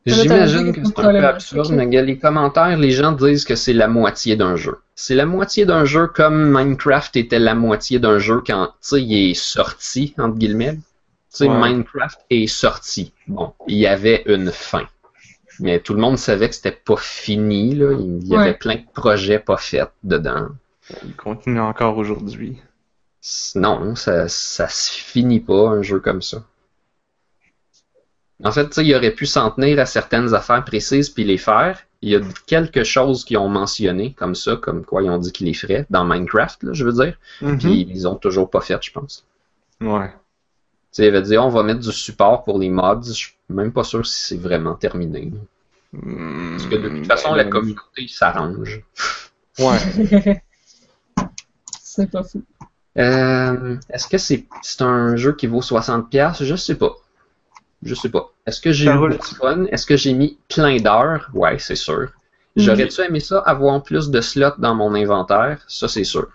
J'imagine 0.07 0.73
que 0.73 0.81
c'est 0.83 0.99
un 0.99 1.11
peu 1.11 1.25
absurde, 1.25 1.71
mais 1.71 1.85
les 2.01 2.17
commentaires, 2.17 2.77
les 2.77 2.91
gens 2.91 3.11
disent 3.11 3.45
que 3.45 3.55
c'est 3.55 3.73
la 3.73 3.87
moitié 3.87 4.35
d'un 4.35 4.55
jeu. 4.55 4.77
C'est 4.95 5.15
la 5.15 5.25
moitié 5.25 5.65
d'un 5.65 5.85
jeu 5.85 6.07
comme 6.07 6.49
Minecraft 6.51 7.15
était 7.17 7.39
la 7.39 7.55
moitié 7.55 7.99
d'un 7.99 8.17
jeu 8.19 8.41
quand, 8.45 8.67
tu 8.67 8.73
sais, 8.81 9.01
il 9.03 9.31
est 9.31 9.33
sorti, 9.33 10.13
entre 10.17 10.35
guillemets. 10.37 10.75
Tu 10.75 11.43
sais, 11.43 11.47
Ouais. 11.47 11.69
Minecraft 11.69 12.19
est 12.29 12.47
sorti. 12.47 13.13
Bon, 13.27 13.53
il 13.67 13.77
y 13.77 13.85
avait 13.87 14.23
une 14.25 14.51
fin. 14.51 14.87
Mais 15.59 15.79
tout 15.79 15.93
le 15.93 15.99
monde 15.99 16.17
savait 16.17 16.49
que 16.49 16.55
c'était 16.55 16.71
pas 16.71 16.97
fini, 16.97 17.75
là. 17.75 17.91
Il 17.99 18.27
y 18.27 18.35
avait 18.35 18.49
Ouais. 18.51 18.53
plein 18.53 18.75
de 18.75 18.85
projets 18.93 19.39
pas 19.39 19.57
faits 19.57 19.89
dedans. 20.03 20.47
Il 21.03 21.15
continue 21.15 21.59
encore 21.59 21.97
aujourd'hui. 21.97 22.57
Non, 23.55 23.95
ça, 23.95 24.27
ça 24.29 24.69
se 24.69 24.91
finit 24.91 25.41
pas, 25.41 25.69
un 25.69 25.81
jeu 25.81 25.99
comme 25.99 26.21
ça. 26.21 26.43
En 28.43 28.51
fait, 28.51 28.77
il 28.77 28.95
aurait 28.95 29.11
pu 29.11 29.25
s'en 29.25 29.49
tenir 29.51 29.79
à 29.79 29.85
certaines 29.85 30.33
affaires 30.33 30.63
précises 30.63 31.09
puis 31.09 31.23
les 31.23 31.37
faire. 31.37 31.79
Il 32.01 32.09
y 32.09 32.15
a 32.15 32.19
quelque 32.45 32.83
chose 32.83 33.25
qu'ils 33.25 33.37
ont 33.39 33.49
mentionné 33.49 34.13
comme 34.13 34.35
ça, 34.35 34.55
comme 34.55 34.85
quoi 34.85 35.01
ils 35.01 35.09
ont 35.09 35.17
dit 35.17 35.31
qu'ils 35.31 35.47
les 35.47 35.55
feraient 35.55 35.87
dans 35.89 36.05
Minecraft, 36.05 36.61
là, 36.63 36.73
je 36.73 36.85
veux 36.85 36.93
dire. 36.93 37.17
Mhm. 37.41 37.57
Puis 37.57 37.87
ils 37.89 38.07
ont 38.07 38.15
toujours 38.15 38.49
pas 38.49 38.61
fait, 38.61 38.77
je 38.83 38.91
pense. 38.91 39.25
Ouais. 39.81 40.09
Tu 40.09 40.13
sais, 40.91 41.05
ils 41.05 41.07
avaient 41.07 41.23
dit 41.23 41.37
on 41.37 41.49
va 41.49 41.63
mettre 41.63 41.79
du 41.79 41.91
support 41.91 42.43
pour 42.43 42.59
les 42.59 42.69
mods. 42.69 43.01
Je 43.03 43.13
suis 43.13 43.33
même 43.49 43.71
pas 43.71 43.83
sûr 43.83 44.05
si 44.05 44.19
c'est 44.27 44.37
vraiment 44.37 44.75
terminé. 44.75 45.31
Parce 45.91 46.65
que 46.67 46.75
de 46.75 46.89
toute 46.89 47.07
façon, 47.07 47.33
la 47.33 47.45
communauté 47.45 48.07
s'arrange. 48.07 48.81
Ouais. 49.59 49.79
c'est 51.81 52.11
pas 52.11 52.21
fou. 52.21 52.43
Euh, 52.99 53.75
Est-ce 53.89 54.07
que 54.07 54.19
c'est 54.19 54.45
c'est 54.61 54.83
un 54.83 55.15
jeu 55.15 55.33
qui 55.33 55.47
vaut 55.47 55.61
60$? 55.61 56.43
Je 56.43 56.55
sais 56.55 56.75
pas. 56.75 56.95
Je 57.83 57.95
sais 57.95 58.09
pas. 58.09 58.31
Est-ce 58.45 58.61
que 58.61 58.71
j'ai 58.71 58.85
eu 58.85 58.93
beaucoup 58.93 59.17
de 59.17 59.23
fun? 59.23 59.65
Est-ce 59.65 59.85
que 59.85 59.97
j'ai 59.97 60.13
mis 60.13 60.37
plein 60.49 60.77
d'heures? 60.77 61.29
Ouais, 61.33 61.59
c'est 61.59 61.75
sûr. 61.75 62.09
J'aurais-tu 62.55 63.01
aimé 63.01 63.19
ça, 63.19 63.39
avoir 63.39 63.83
plus 63.83 64.09
de 64.09 64.19
slots 64.19 64.57
dans 64.57 64.73
mon 64.75 64.95
inventaire? 64.95 65.63
Ça, 65.67 65.87
c'est 65.87 66.03
sûr. 66.03 66.27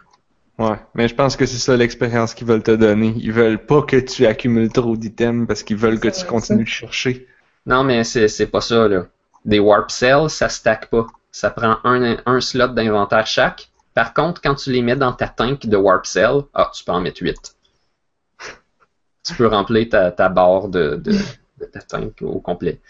Ouais, 0.58 0.78
mais 0.94 1.08
je 1.08 1.14
pense 1.14 1.34
que 1.36 1.46
c'est 1.46 1.58
ça 1.58 1.76
l'expérience 1.76 2.34
qu'ils 2.34 2.46
veulent 2.46 2.62
te 2.62 2.70
donner. 2.70 3.14
Ils 3.16 3.32
veulent 3.32 3.64
pas 3.64 3.82
que 3.82 3.96
tu 3.96 4.26
accumules 4.26 4.70
trop 4.70 4.96
d'items 4.96 5.46
parce 5.48 5.62
qu'ils 5.62 5.76
veulent 5.76 5.98
que 5.98 6.08
tu 6.08 6.24
continues 6.24 6.64
de 6.64 6.68
chercher. 6.68 7.26
Non, 7.66 7.82
mais 7.84 8.04
c'est 8.04 8.28
c'est 8.28 8.46
pas 8.46 8.60
ça, 8.60 8.86
là. 8.88 9.06
Des 9.44 9.58
warp 9.58 9.90
cells, 9.90 10.30
ça 10.30 10.48
stack 10.48 10.90
pas. 10.90 11.06
Ça 11.32 11.50
prend 11.50 11.78
un, 11.84 12.18
un 12.26 12.40
slot 12.40 12.68
d'inventaire 12.68 13.26
chaque. 13.26 13.70
Par 13.94 14.14
contre, 14.14 14.40
quand 14.40 14.54
tu 14.54 14.70
les 14.70 14.82
mets 14.82 14.96
dans 14.96 15.12
ta 15.12 15.28
tank 15.28 15.66
de 15.66 15.76
warp 15.76 16.06
cell, 16.06 16.42
ah, 16.54 16.70
tu 16.74 16.84
peux 16.84 16.92
en 16.92 17.00
mettre 17.00 17.22
8. 17.22 17.56
Tu 19.24 19.34
peux 19.34 19.46
remplir 19.46 19.88
ta, 19.88 20.10
ta 20.10 20.28
barre 20.28 20.68
de, 20.68 20.96
de, 20.96 21.12
de 21.60 21.64
ta 21.66 21.80
tank 21.80 22.22
au 22.22 22.40
complet. 22.40 22.80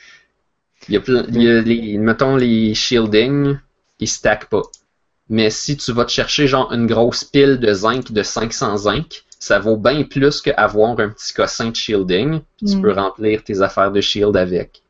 Il 0.89 0.95
y 0.95 0.97
a, 0.97 1.01
plein- 1.01 1.25
il 1.29 1.43
y 1.43 1.51
a 1.51 1.61
les, 1.61 1.99
mettons 1.99 2.37
les 2.37 2.75
shielding, 2.75 3.57
ils 4.01 4.09
stackent 4.09 4.49
pas. 4.49 4.63
Mais 5.29 5.51
si 5.51 5.77
tu 5.77 5.93
vas 5.93 6.05
te 6.05 6.11
chercher 6.13 6.47
genre 6.47 6.73
une 6.73 6.87
grosse 6.87 7.25
pile 7.25 7.59
de 7.59 7.73
zinc 7.73 8.13
de 8.13 8.23
500 8.23 8.77
zinc, 8.79 9.25
ça 9.39 9.59
vaut 9.59 9.77
bien 9.77 10.05
plus 10.05 10.41
qu'avoir 10.43 10.99
un 11.01 11.09
petit 11.11 11.33
cossin 11.33 11.71
de 11.71 11.77
shielding. 11.77 12.41
Tu 12.65 12.77
Mm. 12.77 12.83
peux 12.83 12.93
remplir 12.93 13.43
tes 13.45 13.61
affaires 13.63 13.93
de 13.93 14.01
shield 14.01 14.37
avec. 14.37 14.83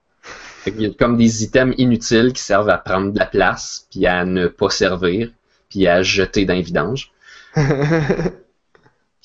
Qu'il 0.65 0.81
y 0.83 0.87
a 0.87 0.91
comme 0.91 1.17
des 1.17 1.45
items 1.45 1.75
inutiles 1.79 2.33
qui 2.33 2.43
servent 2.43 2.71
à 2.71 2.79
prendre 2.79 3.13
de 3.13 3.19
la 3.19 3.27
place, 3.27 3.87
puis 3.91 4.07
à 4.07 4.25
ne 4.25 4.47
pas 4.49 4.71
servir, 4.71 5.31
puis 5.71 5.87
à 5.89 6.03
jeter 6.03 6.45
dans 6.45 6.55
les 6.55 6.63
vidanges. 6.63 7.13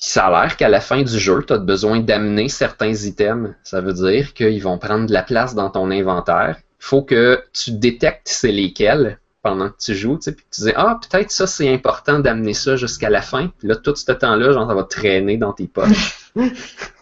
Ça 0.00 0.26
a 0.26 0.42
l'air 0.42 0.56
qu'à 0.56 0.68
la 0.68 0.80
fin 0.80 1.02
du 1.02 1.18
jeu, 1.18 1.44
tu 1.44 1.52
as 1.52 1.58
besoin 1.58 1.98
d'amener 2.00 2.48
certains 2.48 2.92
items. 2.92 3.54
Ça 3.64 3.80
veut 3.80 3.92
dire 3.92 4.32
qu'ils 4.32 4.62
vont 4.62 4.78
prendre 4.78 5.06
de 5.06 5.12
la 5.12 5.24
place 5.24 5.54
dans 5.56 5.70
ton 5.70 5.90
inventaire. 5.90 6.56
Il 6.80 6.84
faut 6.84 7.02
que 7.02 7.42
tu 7.52 7.72
détectes 7.72 8.28
c'est 8.28 8.52
lesquels 8.52 9.18
pendant 9.42 9.70
que 9.70 9.76
tu 9.78 9.94
joues, 9.94 10.16
tu 10.16 10.22
sais, 10.22 10.32
puis 10.32 10.44
tu 10.52 10.62
dis 10.62 10.72
ah 10.76 11.00
peut-être 11.00 11.30
ça 11.30 11.46
c'est 11.46 11.72
important 11.72 12.20
d'amener 12.20 12.54
ça 12.54 12.76
jusqu'à 12.76 13.10
la 13.10 13.22
fin. 13.22 13.48
Puis 13.58 13.66
là 13.66 13.74
tout 13.76 13.94
ce 13.94 14.12
temps-là, 14.12 14.52
genre 14.52 14.68
ça 14.68 14.74
va 14.74 14.84
traîner 14.84 15.36
dans 15.36 15.52
tes 15.52 15.66
poches. 15.66 16.30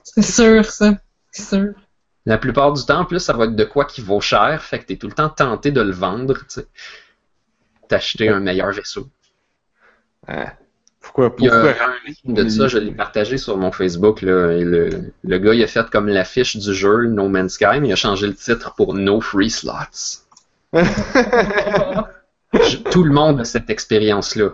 C'est 0.03 0.23
sûr, 0.23 0.65
ça. 0.65 0.95
C'est 1.31 1.57
sûr. 1.57 1.75
La 2.25 2.39
plupart 2.39 2.73
du 2.73 2.85
temps, 2.85 3.01
en 3.01 3.05
plus, 3.05 3.21
ça 3.21 3.35
va 3.35 3.45
être 3.45 3.55
de 3.55 3.65
quoi 3.65 3.85
qui 3.85 4.01
vaut 4.01 4.21
cher, 4.23 4.63
fait 4.63 4.79
que 4.79 4.87
t'es 4.87 4.97
tout 4.97 5.09
le 5.09 5.13
temps 5.13 5.29
tenté 5.29 5.71
de 5.71 5.83
le 5.83 5.93
vendre, 5.93 6.39
tu 6.39 6.45
sais. 6.49 6.67
T'acheter 7.89 8.31
un 8.31 8.41
meilleur 8.41 8.73
vaisseau. 8.73 9.09
Ah, 10.27 10.55
Pourquoi, 11.07 11.35
Il 11.39 11.45
y 11.45 11.49
a 11.49 11.53
pourquoi? 11.55 11.73
un 11.87 11.95
de 12.33 12.49
ça, 12.49 12.69
je 12.69 12.79
l'ai 12.79 12.91
partagé 12.91 13.39
sur 13.39 13.57
mon 13.57 13.73
Facebook. 13.73 14.23
Là, 14.23 14.53
et 14.53 14.65
le, 14.65 15.13
le 15.23 15.39
gars, 15.39 15.55
il 15.55 15.63
a 15.63 15.67
fait 15.67 15.89
comme 15.91 16.09
l'affiche 16.09 16.57
du 16.57 16.75
jeu 16.75 17.07
No 17.07 17.29
Man's 17.29 17.53
Sky, 17.55 17.81
mais 17.81 17.89
il 17.89 17.93
a 17.93 17.97
changé 17.97 18.27
le 18.27 18.35
titre 18.35 18.75
pour 18.75 18.95
No 18.95 19.21
Free 19.21 19.51
Slots. 19.51 20.25
Je- 22.53 22.79
tout 22.91 23.05
le 23.05 23.13
monde 23.13 23.41
a 23.41 23.45
cette 23.45 23.71
expérience-là. 23.71 24.51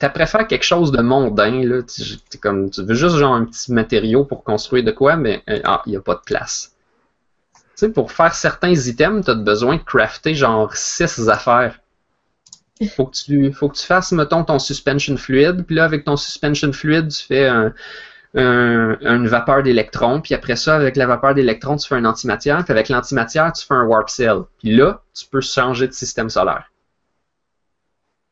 Tu 0.00 0.08
préfères 0.10 0.46
quelque 0.46 0.64
chose 0.64 0.92
de 0.92 1.02
mondain, 1.02 1.64
là. 1.64 1.82
T'es 2.30 2.38
comme, 2.38 2.70
tu 2.70 2.82
veux 2.84 2.94
juste 2.94 3.16
genre 3.16 3.34
un 3.34 3.44
petit 3.44 3.72
matériau 3.72 4.24
pour 4.24 4.44
construire 4.44 4.84
de 4.84 4.92
quoi, 4.92 5.16
mais 5.16 5.42
euh, 5.50 5.60
ah, 5.64 5.82
il 5.86 5.90
n'y 5.90 5.96
a 5.96 6.00
pas 6.00 6.14
de 6.14 6.20
place. 6.24 6.72
Tu 7.54 7.86
sais, 7.86 7.88
pour 7.90 8.12
faire 8.12 8.34
certains 8.34 8.74
items, 8.74 9.24
tu 9.24 9.30
as 9.30 9.34
besoin 9.34 9.76
de 9.76 9.82
crafter 9.82 10.34
genre 10.34 10.74
six 10.76 11.28
affaires. 11.28 11.80
Faut 12.86 13.06
que 13.06 13.16
tu, 13.16 13.52
faut 13.52 13.68
que 13.68 13.76
tu 13.76 13.84
fasses, 13.84 14.12
mettons, 14.12 14.44
ton 14.44 14.58
suspension 14.58 15.16
fluide, 15.16 15.64
puis 15.66 15.74
là, 15.76 15.84
avec 15.84 16.04
ton 16.04 16.16
suspension 16.16 16.72
fluide, 16.72 17.08
tu 17.08 17.24
fais 17.24 17.46
un, 17.48 17.74
un- 18.34 18.98
une 19.00 19.28
vapeur 19.28 19.62
d'électrons, 19.62 20.20
puis 20.20 20.34
après 20.34 20.56
ça, 20.56 20.76
avec 20.76 20.96
la 20.96 21.06
vapeur 21.06 21.34
d'électrons, 21.34 21.76
tu 21.76 21.88
fais 21.88 21.96
un 21.96 22.04
antimatière, 22.04 22.64
puis 22.64 22.72
avec 22.72 22.88
l'antimatière, 22.88 23.52
tu 23.52 23.66
fais 23.66 23.74
un 23.74 23.84
warp 23.84 24.10
cell. 24.10 24.42
Puis 24.60 24.76
là, 24.76 25.02
tu 25.14 25.26
peux 25.26 25.40
changer 25.40 25.88
de 25.88 25.92
système 25.92 26.30
solaire. 26.30 26.70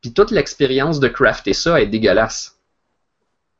Puis 0.00 0.14
toute 0.14 0.30
l'expérience 0.30 1.00
de 1.00 1.08
crafter 1.08 1.52
ça 1.52 1.82
est 1.82 1.86
dégueulasse. 1.86 2.58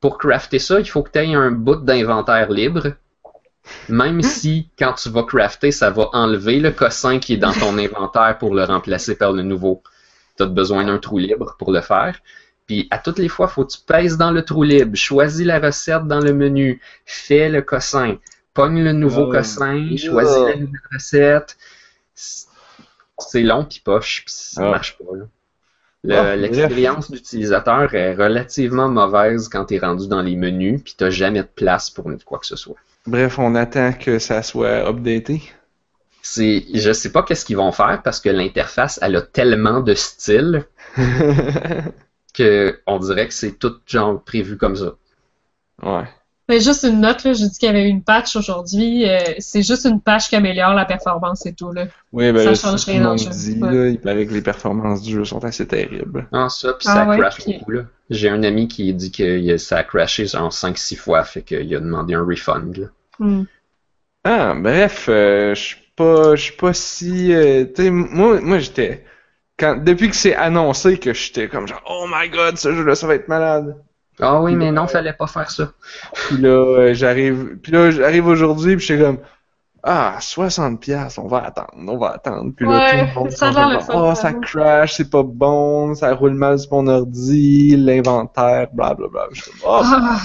Pour 0.00 0.16
crafter 0.16 0.58
ça, 0.58 0.80
il 0.80 0.88
faut 0.88 1.02
que 1.02 1.10
tu 1.10 1.18
aies 1.18 1.34
un 1.34 1.50
bout 1.50 1.76
d'inventaire 1.76 2.50
libre. 2.50 2.94
Même 3.88 4.22
si, 4.22 4.70
quand 4.78 4.92
tu 4.94 5.10
vas 5.10 5.24
crafter, 5.24 5.72
ça 5.72 5.90
va 5.90 6.08
enlever 6.12 6.60
le 6.60 6.70
cossin 6.70 7.18
qui 7.18 7.34
est 7.34 7.38
dans 7.38 7.52
ton 7.52 7.76
inventaire 7.78 8.38
pour 8.38 8.54
le 8.54 8.64
remplacer 8.64 9.16
par 9.16 9.32
le 9.32 9.42
nouveau. 9.42 9.82
Tu 10.36 10.42
as 10.42 10.46
besoin 10.46 10.84
d'un 10.84 10.98
trou 10.98 11.18
libre 11.18 11.56
pour 11.58 11.72
le 11.72 11.80
faire. 11.80 12.18
Puis 12.66 12.88
à 12.90 12.98
toutes 12.98 13.18
les 13.18 13.28
fois, 13.28 13.46
faut 13.48 13.64
que 13.64 13.72
tu 13.72 13.78
pèses 13.86 14.16
dans 14.18 14.30
le 14.32 14.42
trou 14.44 14.62
libre, 14.64 14.96
choisis 14.96 15.46
la 15.46 15.60
recette 15.60 16.04
dans 16.06 16.20
le 16.20 16.32
menu, 16.34 16.80
fais 17.04 17.48
le 17.48 17.62
cossin, 17.62 18.16
pogne 18.54 18.82
le 18.82 18.92
nouveau 18.92 19.26
Oh. 19.28 19.32
cossin, 19.32 19.86
choisis 19.96 20.36
la 20.38 20.56
nouvelle 20.56 20.80
recette. 20.92 21.56
C'est 23.18 23.42
long 23.42 23.64
puis 23.64 23.80
poche, 23.84 24.22
puis 24.26 24.34
ça 24.36 24.66
Ah. 24.66 24.70
marche 24.70 24.98
pas. 24.98 25.04
Le- 26.04 26.14
Ah, 26.14 26.36
L'expérience 26.36 27.10
d'utilisateur 27.10 27.92
est 27.94 28.14
relativement 28.14 28.88
mauvaise 28.88 29.48
quand 29.48 29.64
tu 29.66 29.74
es 29.74 29.78
rendu 29.78 30.06
dans 30.06 30.22
les 30.22 30.36
menus 30.36 30.80
puis 30.84 30.94
t'as 30.96 31.10
jamais 31.10 31.42
de 31.42 31.48
place 31.52 31.90
pour 31.90 32.08
quoi 32.24 32.38
que 32.38 32.46
ce 32.46 32.54
soit. 32.56 32.76
Bref, 33.06 33.38
on 33.38 33.54
attend 33.54 33.92
que 33.92 34.18
ça 34.18 34.42
soit 34.42 34.86
updaté. 34.88 35.42
C'est, 36.28 36.65
je 36.74 36.93
sais 36.93 37.12
pas 37.12 37.23
qu'est-ce 37.23 37.44
qu'ils 37.44 37.57
vont 37.57 37.70
faire 37.70 38.01
parce 38.03 38.19
que 38.20 38.28
l'interface 38.28 38.98
elle 39.01 39.15
a 39.15 39.23
tellement 39.23 39.81
de 39.81 39.94
style 39.94 40.65
que 42.35 42.81
on 42.86 42.98
dirait 42.98 43.28
que 43.28 43.35
c'est 43.35 43.53
tout 43.59 43.74
genre 43.86 44.23
prévu 44.23 44.57
comme 44.57 44.77
ça. 44.77 44.94
ouais. 45.82 46.05
Mais 46.48 46.61
juste 46.61 46.85
une 46.85 47.01
note, 47.01 47.24
là, 47.24 47.32
j'ai 47.32 47.48
dit 47.48 47.59
qu'il 47.59 47.66
y 47.66 47.70
avait 47.70 47.89
une 47.89 48.05
patch 48.05 48.36
aujourd'hui. 48.36 49.09
euh, 49.11 49.19
c'est 49.40 49.62
juste 49.62 49.85
une 49.85 50.01
patch 50.01 50.28
qui 50.28 50.36
améliore 50.36 50.74
la 50.74 50.85
performance 50.85 51.44
et 51.44 51.53
tout. 51.53 51.73
Là. 51.73 51.86
Oui, 52.12 52.31
ben 52.31 52.55
Ça 52.55 52.70
change 52.70 52.85
rien 52.85 53.01
dans 53.03 53.12
le 53.12 53.19
jeu. 53.19 53.31
dit, 53.31 53.59
Ouais. 53.61 53.74
là, 53.74 53.89
il 53.89 53.98
paraît 54.01 54.27
que 54.27 54.32
les 54.32 54.43
performances 54.43 55.03
du 55.03 55.12
jeu 55.12 55.24
sont 55.24 55.44
assez 55.44 55.66
terribles. 55.66 56.28
Ah, 56.32 56.48
ça, 56.48 56.73
puis 56.74 56.86
Ah 56.89 56.94
ça 56.94 57.09
ouais, 57.09 57.19
crash 57.19 57.35
puis- 57.39 57.55
beaucoup, 57.59 57.73
là. 57.73 57.82
J'ai 58.11 58.28
un 58.28 58.44
ami 58.44 58.69
qui 58.69 58.94
dit 58.94 59.11
que 59.11 59.57
ça 59.57 59.78
a 59.78 59.82
crashé 59.82 60.27
genre 60.27 60.53
5-6 60.53 60.94
fois, 60.97 61.24
fait 61.24 61.43
qu'il 61.43 61.74
a 61.74 61.81
demandé 61.81 62.15
un 62.15 62.23
refund, 62.24 62.77
là. 62.77 62.86
Hmm. 63.19 63.43
Ah, 64.23 64.55
bref, 64.57 65.07
euh, 65.09 65.53
je 65.57 65.61
suis 65.61 65.77
pas, 65.97 66.36
je 66.36 66.43
suis 66.43 66.56
pas 66.56 66.73
si, 66.74 67.32
euh, 67.35 67.64
tu 67.64 67.85
sais, 67.85 67.90
moi, 67.90 68.40
moi 68.40 68.59
j'étais, 68.59 69.05
quand, 69.59 69.82
depuis 69.82 70.10
que 70.10 70.16
c'est 70.16 70.35
annoncé 70.36 70.98
que 70.98 71.14
j'étais 71.14 71.48
comme 71.48 71.66
genre, 71.68 71.82
oh 71.89 72.06
my 72.09 72.28
god, 72.28 72.59
ce 72.59 72.74
jeu-là, 72.74 72.94
ça 72.94 73.06
va 73.06 73.14
être 73.14 73.28
malade. 73.28 73.77
Ah 74.20 74.40
oui, 74.40 74.55
mais 74.56 74.73
non, 74.73 74.86
fallait 74.86 75.12
pas 75.12 75.27
faire 75.27 75.51
ça. 75.51 75.73
Puis 76.28 76.39
là, 76.39 76.48
euh, 76.48 76.94
j'arrive, 76.94 77.59
puis 77.62 77.73
là, 77.73 77.90
j'arrive 77.90 78.27
aujourd'hui, 78.27 78.77
puis 78.77 78.86
j'étais 78.86 79.02
comme, 79.02 79.18
ah, 79.82 80.16
60 80.20 80.81
pièces, 80.81 81.18
on 81.18 81.28
va 81.28 81.44
attendre, 81.44 81.70
on 81.77 81.97
va 81.98 82.12
attendre. 82.12 82.52
Puis 82.56 82.66
là, 82.66 82.73
Ouais, 82.78 82.90
tout 83.02 83.06
le 83.14 83.20
monde 83.20 83.31
ça 83.31 83.51
oh, 83.94 84.14
ça 84.14 84.23
vraiment. 84.31 84.40
crash, 84.40 84.94
c'est 84.94 85.10
pas 85.10 85.23
bon, 85.23 85.94
ça 85.94 86.12
roule 86.14 86.35
mal 86.35 86.59
sur 86.59 86.73
mon 86.74 86.89
ordi, 86.89 87.77
l'inventaire, 87.77 88.68
blablabla. 88.73 89.28
Je 89.32 89.43
suis 89.43 89.51
comme, 89.52 89.60
oh, 89.70 89.81
Ah, 89.85 90.18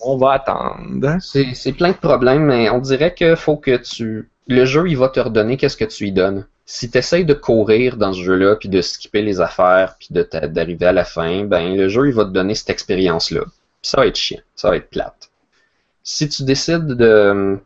on 0.00 0.16
va 0.18 0.32
attendre. 0.34 1.16
C'est 1.20 1.54
c'est 1.54 1.72
plein 1.72 1.90
de 1.92 1.96
problèmes, 1.96 2.44
mais 2.44 2.70
on 2.70 2.78
dirait 2.78 3.14
que 3.14 3.34
faut 3.34 3.56
que 3.56 3.76
tu. 3.76 4.30
Le 4.48 4.64
jeu, 4.64 4.88
il 4.88 4.96
va 4.96 5.08
te 5.08 5.20
redonner 5.20 5.56
qu'est-ce 5.56 5.76
que 5.76 5.84
tu 5.84 6.04
lui 6.04 6.12
donnes. 6.12 6.46
Si 6.64 6.90
tu 6.90 6.98
essayes 6.98 7.24
de 7.24 7.34
courir 7.34 7.96
dans 7.96 8.12
ce 8.12 8.22
jeu-là, 8.22 8.56
puis 8.56 8.68
de 8.68 8.80
skipper 8.80 9.22
les 9.22 9.40
affaires, 9.40 9.96
puis 9.98 10.08
d'arriver 10.10 10.86
à 10.86 10.92
la 10.92 11.04
fin, 11.04 11.44
ben 11.44 11.76
le 11.76 11.88
jeu, 11.88 12.08
il 12.08 12.14
va 12.14 12.24
te 12.24 12.30
donner 12.30 12.54
cette 12.54 12.70
expérience-là. 12.70 13.42
Ça 13.82 13.98
va 13.98 14.06
être 14.06 14.16
chiant, 14.16 14.40
ça 14.54 14.70
va 14.70 14.76
être 14.76 14.90
plate. 14.90 15.30
Si 16.02 16.28
tu 16.28 16.42
décides 16.42 16.86
de 16.86 17.04
euh, 17.04 17.56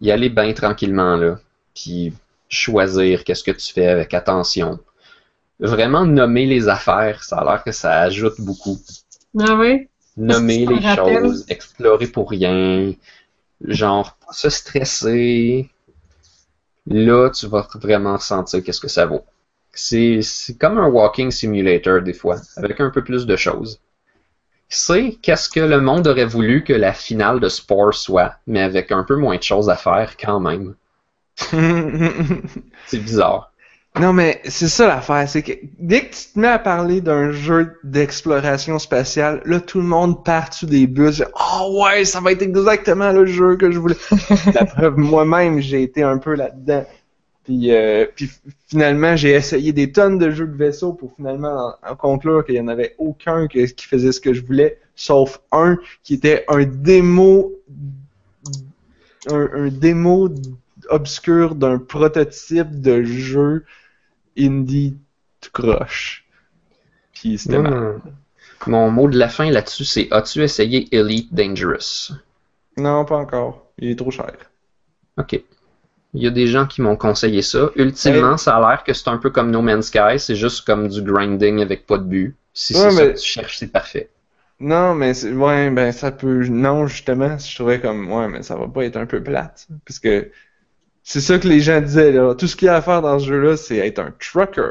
y 0.00 0.10
aller 0.10 0.28
bien 0.28 0.52
tranquillement, 0.52 1.16
là, 1.16 1.38
puis 1.74 2.12
choisir 2.48 3.24
qu'est-ce 3.24 3.44
que 3.44 3.50
tu 3.50 3.72
fais 3.72 3.86
avec 3.86 4.14
attention, 4.14 4.80
vraiment 5.60 6.04
nommer 6.06 6.46
les 6.46 6.68
affaires, 6.68 7.22
ça 7.22 7.38
a 7.38 7.44
l'air 7.44 7.62
que 7.62 7.72
ça 7.72 8.00
ajoute 8.00 8.40
beaucoup 8.40 8.78
ah 9.38 9.54
oui? 9.54 9.88
nommer 10.16 10.66
les 10.66 10.80
choses, 10.96 11.44
explorer 11.48 12.06
pour 12.06 12.30
rien, 12.30 12.92
genre 13.64 14.16
pas 14.24 14.32
se 14.32 14.50
stresser. 14.50 15.68
Là, 16.90 17.30
tu 17.30 17.46
vas 17.46 17.66
vraiment 17.76 18.18
sentir 18.18 18.62
qu'est-ce 18.62 18.80
que 18.80 18.88
ça 18.88 19.06
vaut. 19.06 19.24
C'est 19.72 20.20
comme 20.58 20.78
un 20.78 20.88
walking 20.88 21.30
simulator 21.30 22.02
des 22.02 22.12
fois, 22.12 22.36
avec 22.56 22.80
un 22.80 22.90
peu 22.90 23.02
plus 23.04 23.26
de 23.26 23.36
choses. 23.36 23.80
C'est 24.68 25.16
qu'est-ce 25.22 25.48
que 25.48 25.60
le 25.60 25.80
monde 25.80 26.06
aurait 26.08 26.26
voulu 26.26 26.64
que 26.64 26.72
la 26.72 26.92
finale 26.92 27.40
de 27.40 27.48
Spore 27.48 27.94
soit, 27.94 28.34
mais 28.46 28.60
avec 28.60 28.92
un 28.92 29.04
peu 29.04 29.16
moins 29.16 29.36
de 29.36 29.42
choses 29.42 29.70
à 29.70 29.76
faire 29.76 30.16
quand 30.16 30.40
même. 30.40 30.74
C'est 32.86 32.98
bizarre. 32.98 33.49
Non, 33.98 34.12
mais 34.12 34.40
c'est 34.44 34.68
ça 34.68 34.86
l'affaire, 34.86 35.28
c'est 35.28 35.42
que 35.42 35.52
dès 35.78 36.02
que 36.06 36.14
tu 36.14 36.32
te 36.32 36.38
mets 36.38 36.46
à 36.48 36.58
parler 36.60 37.00
d'un 37.00 37.32
jeu 37.32 37.76
d'exploration 37.82 38.78
spatiale, 38.78 39.42
là, 39.44 39.60
tout 39.60 39.78
le 39.78 39.84
monde 39.86 40.24
part 40.24 40.48
dessus 40.50 40.66
des 40.66 40.86
bus. 40.86 41.22
Oh 41.34 41.82
ouais, 41.84 42.04
ça 42.04 42.20
va 42.20 42.30
être 42.32 42.42
exactement 42.42 43.10
le 43.10 43.26
jeu 43.26 43.56
que 43.56 43.70
je 43.70 43.78
voulais. 43.78 43.96
La 44.54 44.64
preuve, 44.64 44.96
moi-même, 44.96 45.60
j'ai 45.60 45.82
été 45.82 46.02
un 46.04 46.18
peu 46.18 46.34
là-dedans. 46.34 46.84
Puis, 47.44 47.72
euh, 47.72 48.06
puis 48.14 48.30
finalement, 48.68 49.16
j'ai 49.16 49.32
essayé 49.32 49.72
des 49.72 49.90
tonnes 49.92 50.18
de 50.18 50.30
jeux 50.30 50.46
de 50.46 50.56
vaisseau 50.56 50.92
pour 50.92 51.12
finalement 51.16 51.74
en, 51.82 51.92
en 51.92 51.96
conclure 51.96 52.44
qu'il 52.44 52.54
n'y 52.54 52.60
en 52.60 52.68
avait 52.68 52.94
aucun 52.98 53.48
que- 53.48 53.66
qui 53.66 53.86
faisait 53.86 54.12
ce 54.12 54.20
que 54.20 54.34
je 54.34 54.42
voulais, 54.44 54.78
sauf 54.94 55.40
un 55.52 55.78
qui 56.04 56.14
était 56.14 56.44
un 56.48 56.64
démo, 56.64 57.52
un, 59.30 59.48
un 59.54 59.68
démo 59.68 60.28
obscur 60.90 61.54
d'un 61.54 61.78
prototype 61.78 62.80
de 62.80 63.02
jeu 63.04 63.64
indie 64.38 64.96
tout 65.40 65.50
croche. 65.52 66.26
Puis 67.14 67.38
c'était 67.38 67.58
mal. 67.58 67.72
Hmm. 67.74 68.00
Mon 68.66 68.90
mot 68.90 69.08
de 69.08 69.18
la 69.18 69.28
fin 69.28 69.50
là-dessus, 69.50 69.84
c'est 69.84 70.08
As-tu 70.10 70.42
essayé 70.42 70.88
Elite 70.94 71.32
Dangerous? 71.32 72.12
Non, 72.76 73.04
pas 73.04 73.16
encore. 73.16 73.66
Il 73.78 73.90
est 73.90 73.96
trop 73.96 74.10
cher. 74.10 74.32
Ok. 75.16 75.40
Il 76.12 76.22
y 76.22 76.26
a 76.26 76.30
des 76.30 76.46
gens 76.46 76.66
qui 76.66 76.82
m'ont 76.82 76.96
conseillé 76.96 77.40
ça. 77.40 77.70
Ultimement, 77.76 78.36
ça 78.36 78.56
a 78.56 78.60
l'air 78.70 78.84
que 78.84 78.92
c'est 78.92 79.08
un 79.08 79.16
peu 79.18 79.30
comme 79.30 79.50
No 79.50 79.62
Man's 79.62 79.86
Sky, 79.86 80.18
c'est 80.18 80.34
juste 80.34 80.66
comme 80.66 80.88
du 80.88 81.02
grinding 81.02 81.60
avec 81.62 81.86
pas 81.86 81.98
de 81.98 82.04
but. 82.04 82.36
Si 82.52 82.74
Ouais, 82.74 82.80
c'est 82.80 82.90
ça 82.90 83.04
mais- 83.06 83.12
que 83.14 83.18
tu 83.18 83.26
cherches, 83.26 83.58
c'est 83.58 83.68
parfait. 83.72 84.10
Non, 84.58 84.94
mais 84.94 85.14
c'est- 85.14 85.32
ouais, 85.32 85.70
ben 85.70 85.90
ça 85.92 86.10
peut. 86.10 86.44
Non, 86.48 86.86
justement, 86.86 87.38
je 87.38 87.54
trouvais 87.54 87.80
comme 87.80 88.12
ouais, 88.12 88.28
mais 88.28 88.42
ça 88.42 88.56
va 88.56 88.68
pas 88.68 88.84
être 88.84 88.96
un 88.96 89.06
peu 89.06 89.22
plate, 89.22 89.68
parce 89.86 89.98
que 89.98 90.30
c'est 91.02 91.20
ça 91.20 91.38
que 91.38 91.48
les 91.48 91.60
gens 91.60 91.80
disaient 91.80 92.12
là. 92.12 92.34
Tout 92.34 92.46
ce 92.46 92.56
qu'il 92.56 92.66
y 92.66 92.68
a 92.68 92.76
à 92.76 92.82
faire 92.82 93.02
dans 93.02 93.18
ce 93.18 93.26
jeu-là, 93.26 93.56
c'est 93.56 93.76
être 93.78 93.98
un 93.98 94.12
trucker. 94.18 94.62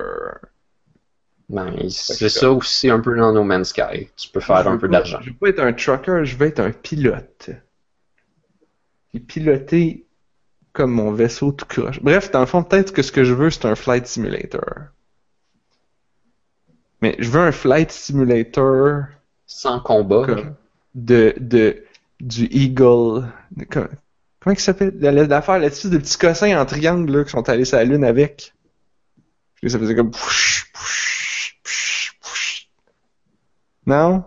Ben, 1.50 1.74
c'est 1.90 2.30
ça 2.30 2.52
aussi 2.52 2.90
un 2.92 3.00
peu 3.00 3.18
dans 3.18 3.34
No 3.34 3.44
Man's 3.44 3.70
Sky. 3.70 4.10
Tu 4.16 4.30
peux 4.30 4.40
faire 4.40 4.64
Je 4.64 4.70
un 4.70 4.78
peu 4.78 4.88
d'argent. 4.88 5.20
Je 5.22 5.32
veux 5.32 5.36
pas 5.36 5.50
être 5.50 5.60
un 5.60 5.74
trucker, 5.74 6.22
je 6.24 6.38
veux 6.38 6.46
être 6.48 6.60
un 6.60 6.72
pilote. 6.72 7.50
Et 9.16 9.20
piloter 9.20 10.06
comme 10.74 10.92
mon 10.92 11.12
vaisseau 11.12 11.52
tout 11.52 11.66
croche. 11.66 12.00
Bref, 12.04 12.30
dans 12.30 12.42
le 12.42 12.46
fond, 12.46 12.62
peut-être 12.64 12.94
que 12.94 13.02
ce 13.02 13.12
que 13.12 13.24
je 13.24 13.34
veux, 13.34 13.50
c'est 13.50 13.66
un 13.66 13.74
flight 13.76 14.06
simulator. 14.06 14.64
Mais 17.02 17.16
je 17.18 17.30
veux 17.30 17.40
un 17.42 17.52
flight 17.52 17.92
simulator 17.92 19.06
Sans 19.48 19.80
combat. 19.80 20.26
comme 20.26 20.56
de, 20.94 21.34
de, 21.40 21.84
du 22.20 22.46
Eagle. 22.52 23.26
de- 23.56 23.66
comment 24.40 24.54
il 24.54 24.60
s'appelle? 24.60 24.94
La- 25.00 25.12
la- 25.12 25.26
L'affaire 25.28 25.60
là-dessus, 25.60 25.90
des 25.90 26.00
petits 26.00 26.18
cossins 26.18 26.60
en 26.60 26.66
triangle 26.66 27.12
là, 27.18 27.24
qui 27.24 27.32
sont 27.32 27.48
allés 27.50 27.66
sur 27.66 27.78
la 27.78 27.84
Lune 27.84 28.04
avec. 28.04 28.54
Puis 29.56 29.70
ça 29.70 29.80
faisait 29.80 29.96
comme. 29.96 30.12
poush, 30.12 30.72
poush, 30.74 31.60
poush, 31.64 32.18
poush. 32.22 32.70
Non? 33.86 34.24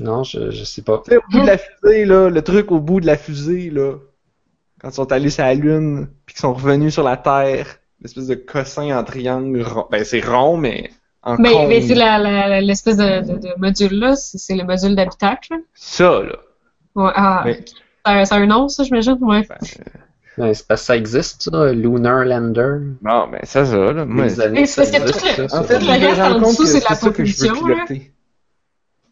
Non, 0.00 0.24
je, 0.24 0.50
je 0.50 0.64
sais 0.64 0.82
pas. 0.82 1.02
Tu 1.04 1.10
sais, 1.12 1.16
au 1.18 1.22
bout 1.30 1.40
de 1.42 1.46
la 1.46 1.58
fusée, 1.58 2.04
là, 2.04 2.28
le 2.30 2.42
truc 2.42 2.72
au 2.72 2.80
bout 2.80 3.00
de 3.00 3.06
la 3.06 3.16
fusée, 3.16 3.70
là, 3.70 3.96
quand 4.80 4.88
ils 4.90 4.94
sont 4.94 5.12
allés 5.12 5.30
sur 5.30 5.44
la 5.44 5.54
Lune, 5.54 6.08
puis 6.26 6.34
qu'ils 6.34 6.40
sont 6.40 6.52
revenus 6.54 6.92
sur 6.94 7.04
la 7.04 7.16
Terre, 7.16 7.66
l'espèce 8.00 8.26
de 8.26 8.34
cossin 8.34 8.98
en 8.98 9.04
triangle 9.04 9.62
rond. 9.62 9.86
Ben, 9.90 10.04
c'est 10.04 10.20
rond, 10.20 10.56
mais 10.56 10.90
en 11.22 11.36
Mais, 11.36 11.66
mais 11.68 11.80
c'est 11.80 11.94
la- 11.94 12.18
la- 12.18 12.60
l'espèce 12.60 12.96
de, 12.96 13.20
de, 13.20 13.38
de 13.38 13.48
module-là, 13.58 14.16
c'est 14.16 14.38
c'est 14.38 14.56
le 14.56 14.64
module 14.64 14.96
d'habitacle. 14.96 15.52
là? 15.52 15.58
Ça, 15.74 16.22
là. 16.22 16.36
Ouais, 16.96 17.12
ah, 17.14 17.42
Mais-. 17.44 17.64
Ça 18.06 18.24
ça 18.24 18.34
a 18.36 18.38
un 18.38 18.46
nom, 18.46 18.68
ça, 18.68 18.84
j'imagine? 18.84 19.18
Ouais. 19.20 19.46
Ben, 19.48 19.56
Ouais, 20.36 20.52
c'est 20.52 20.66
parce 20.66 20.80
que 20.80 20.86
ça 20.86 20.96
existe, 20.96 21.42
ça, 21.42 21.72
Lunar 21.72 22.24
Lander. 22.24 22.78
bon, 23.00 23.28
ben, 23.28 23.40
ça, 23.44 23.64
ça, 23.64 23.76
là. 23.92 24.04
Moi, 24.04 24.24
Mais 24.24 24.66
c'est 24.66 24.82
parce 24.82 24.90
que 24.90 24.96
existe, 24.96 25.20
tout 25.36 25.42
le- 25.42 25.48
ça, 25.48 25.60
En 25.60 25.64
fait, 25.64 25.78
Tout 25.78 25.84
le 25.86 25.92
reste 25.92 26.20
en 26.20 26.40
dessous, 26.40 26.66
c'est 26.66 26.78
de 26.80 26.84
la 26.84 26.94
ça 26.96 27.10
que 27.10 27.24
je. 27.24 27.34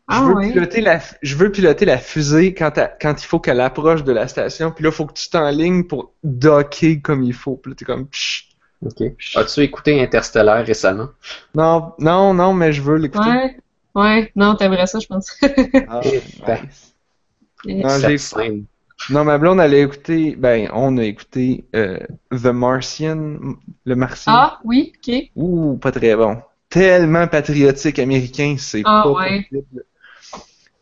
Ah, 0.09 0.19
je 0.19 0.28
veux 0.28 0.35
ouais. 0.35 0.52
piloter 0.52 0.81
la, 0.81 1.01
je 1.23 1.36
veux 1.36 1.52
piloter 1.52 1.85
la 1.85 1.97
fusée 1.97 2.55
quand, 2.55 2.73
il 2.77 3.24
faut 3.24 3.39
qu'elle 3.39 3.60
approche 3.60 4.02
de 4.02 4.10
la 4.12 4.27
station, 4.27 4.73
puis 4.73 4.82
là, 4.82 4.90
il 4.90 4.94
faut 4.94 5.06
que 5.06 5.12
tu 5.12 5.31
t'enlignes 5.31 5.85
pour 5.85 6.12
docker 6.24 7.01
comme 7.01 7.23
il 7.23 7.32
faut. 7.32 7.56
Puis 7.56 7.70
là, 7.70 7.77
t'es 7.77 7.85
comme, 7.85 8.09
Psh. 8.09 8.48
Ok. 8.85 9.01
As-tu 9.36 9.60
écouté 9.60 10.02
Interstellar 10.02 10.66
récemment? 10.66 11.09
non, 11.55 11.93
non, 12.01 12.35
non, 12.35 12.52
mais 12.52 12.73
je 12.73 12.82
veux 12.82 12.97
l'écouter. 12.97 13.31
Ouais. 13.31 13.56
Ouais. 13.94 14.32
Non, 14.35 14.56
t'aimerais 14.56 14.89
ça, 14.89 14.98
je 14.98 15.06
pense. 15.06 15.31
Ah, 15.89 16.01
Eh, 16.05 16.20
nice. 16.56 17.85
Non, 17.85 17.98
j'ai-. 17.98 18.64
Non, 19.10 19.24
ma 19.24 19.38
blonde, 19.38 19.60
elle 19.60 19.74
a 19.74 19.78
écouté, 19.78 20.36
ben, 20.36 20.68
on 20.72 20.96
a 20.98 21.04
écouté 21.04 21.64
euh, 21.74 21.98
The 22.30 22.46
Martian, 22.46 23.36
le 23.84 23.96
Martien. 23.96 24.32
ah, 24.34 24.60
oui, 24.64 24.92
ok. 24.96 25.14
Ouh, 25.36 25.76
pas 25.78 25.90
très 25.92 26.14
bon. 26.16 26.40
Tellement 26.68 27.26
patriotique 27.26 27.98
américain, 27.98 28.56
c'est 28.58 28.82
Ah, 28.84 29.02
pas 29.04 29.10
ouais. 29.12 29.42
possible. 29.50 29.84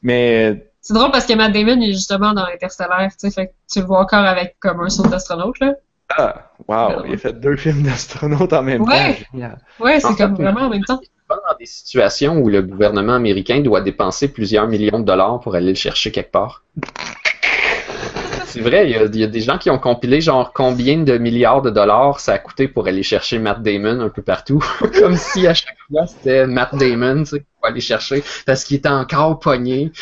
Mais, 0.02 0.70
C'est 0.80 0.94
drôle 0.94 1.10
parce 1.10 1.26
que 1.26 1.34
Matt 1.34 1.52
Damon 1.52 1.80
est 1.80 1.92
justement 1.92 2.32
dans 2.32 2.44
Interstellar, 2.44 3.08
tu 3.10 3.14
sais, 3.18 3.30
fait 3.30 3.46
que 3.48 3.52
tu 3.72 3.80
le 3.80 3.86
vois 3.86 4.00
encore 4.00 4.24
avec 4.24 4.56
comme 4.60 4.80
un 4.80 4.88
saut 4.88 5.06
d'astronaute, 5.06 5.58
là. 5.60 5.74
ah, 6.16 6.52
wow, 6.68 7.04
il 7.06 7.14
a 7.14 7.16
fait 7.16 7.32
deux 7.38 7.56
films 7.56 7.82
d'astronautes 7.82 8.52
en 8.52 8.62
même 8.62 8.82
Ouais. 8.82 9.14
temps. 9.14 9.24
Génial. 9.32 9.58
Ouais, 9.78 10.00
c'est 10.00 10.08
fait, 10.08 10.16
comme 10.16 10.34
vraiment 10.34 10.62
en 10.62 10.70
même 10.70 10.84
temps. 10.84 11.00
Pas 11.28 11.36
dans 11.36 11.56
des 11.58 11.66
situations 11.66 12.38
où 12.38 12.48
le 12.48 12.60
gouvernement 12.62 13.14
américain 13.14 13.60
doit 13.60 13.80
dépenser 13.82 14.28
plusieurs 14.28 14.66
millions 14.66 14.98
de 14.98 15.04
dollars 15.04 15.38
pour 15.40 15.54
aller 15.54 15.68
le 15.68 15.74
chercher 15.74 16.10
quelque 16.10 16.32
part. 16.32 16.64
C'est 18.50 18.60
vrai, 18.60 18.90
il 18.90 18.90
y, 18.90 18.96
a, 18.96 19.04
il 19.04 19.16
y 19.16 19.24
a 19.24 19.28
des 19.28 19.40
gens 19.40 19.58
qui 19.58 19.70
ont 19.70 19.78
compilé 19.78 20.20
genre 20.20 20.52
combien 20.52 20.98
de 20.98 21.18
milliards 21.18 21.62
de 21.62 21.70
dollars 21.70 22.18
ça 22.18 22.32
a 22.32 22.38
coûté 22.38 22.66
pour 22.66 22.86
aller 22.88 23.04
chercher 23.04 23.38
Matt 23.38 23.62
Damon 23.62 24.00
un 24.00 24.08
peu 24.08 24.22
partout. 24.22 24.62
Comme 24.98 25.16
si 25.16 25.46
à 25.46 25.54
chaque 25.54 25.76
fois 25.88 26.06
c'était 26.06 26.46
Matt 26.46 26.74
Damon, 26.74 27.20
tu 27.22 27.26
sais, 27.26 27.44
pour 27.58 27.68
aller 27.68 27.80
chercher 27.80 28.24
parce 28.46 28.64
qu'il 28.64 28.78
était 28.78 28.88
encore 28.88 29.38
pogné. 29.38 29.92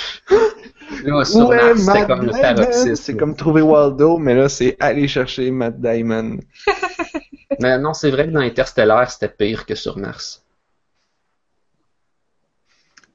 Là, 1.05 1.25
sur 1.25 1.49
Ouais, 1.49 1.57
Mars, 1.57 1.81
c'était 1.81 2.07
comme 2.07 2.25
le 2.25 2.33
paroxysme. 2.33 2.97
C'est 2.97 3.17
comme 3.17 3.37
trouver 3.37 3.61
Waldo, 3.61 4.17
mais 4.17 4.35
là, 4.35 4.49
c'est 4.49 4.75
aller 4.81 5.07
chercher 5.07 5.51
Matt 5.51 5.79
Damon. 5.79 6.39
Mais 7.61 7.79
non, 7.79 7.93
c'est 7.93 8.11
vrai 8.11 8.27
que 8.27 8.31
dans 8.33 8.41
Interstellar, 8.41 9.11
c'était 9.11 9.29
pire 9.29 9.67
que 9.67 9.75
sur 9.75 9.99
Mars. 9.99 10.45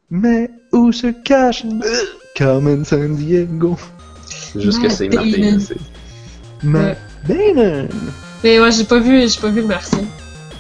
Mais 0.10 0.50
où 0.72 0.92
se 0.92 1.08
cache 1.08 1.66
Carmen 2.36 2.84
San 2.86 3.16
Diego? 3.16 3.78
C'est 4.54 4.62
juste 4.62 4.82
que 4.82 4.90
c'est 4.90 5.10
Matt 5.10 5.26
Damon. 5.32 5.58
Matt 6.64 6.98
Damon! 7.28 7.88
Mais 8.44 8.60
ouais, 8.60 8.72
j'ai 8.72 8.84
pas 8.84 9.00
vu, 9.00 9.28
j'ai 9.28 9.40
pas 9.42 9.50
vu 9.50 9.62
le 9.62 9.68
Martien. 9.68 10.04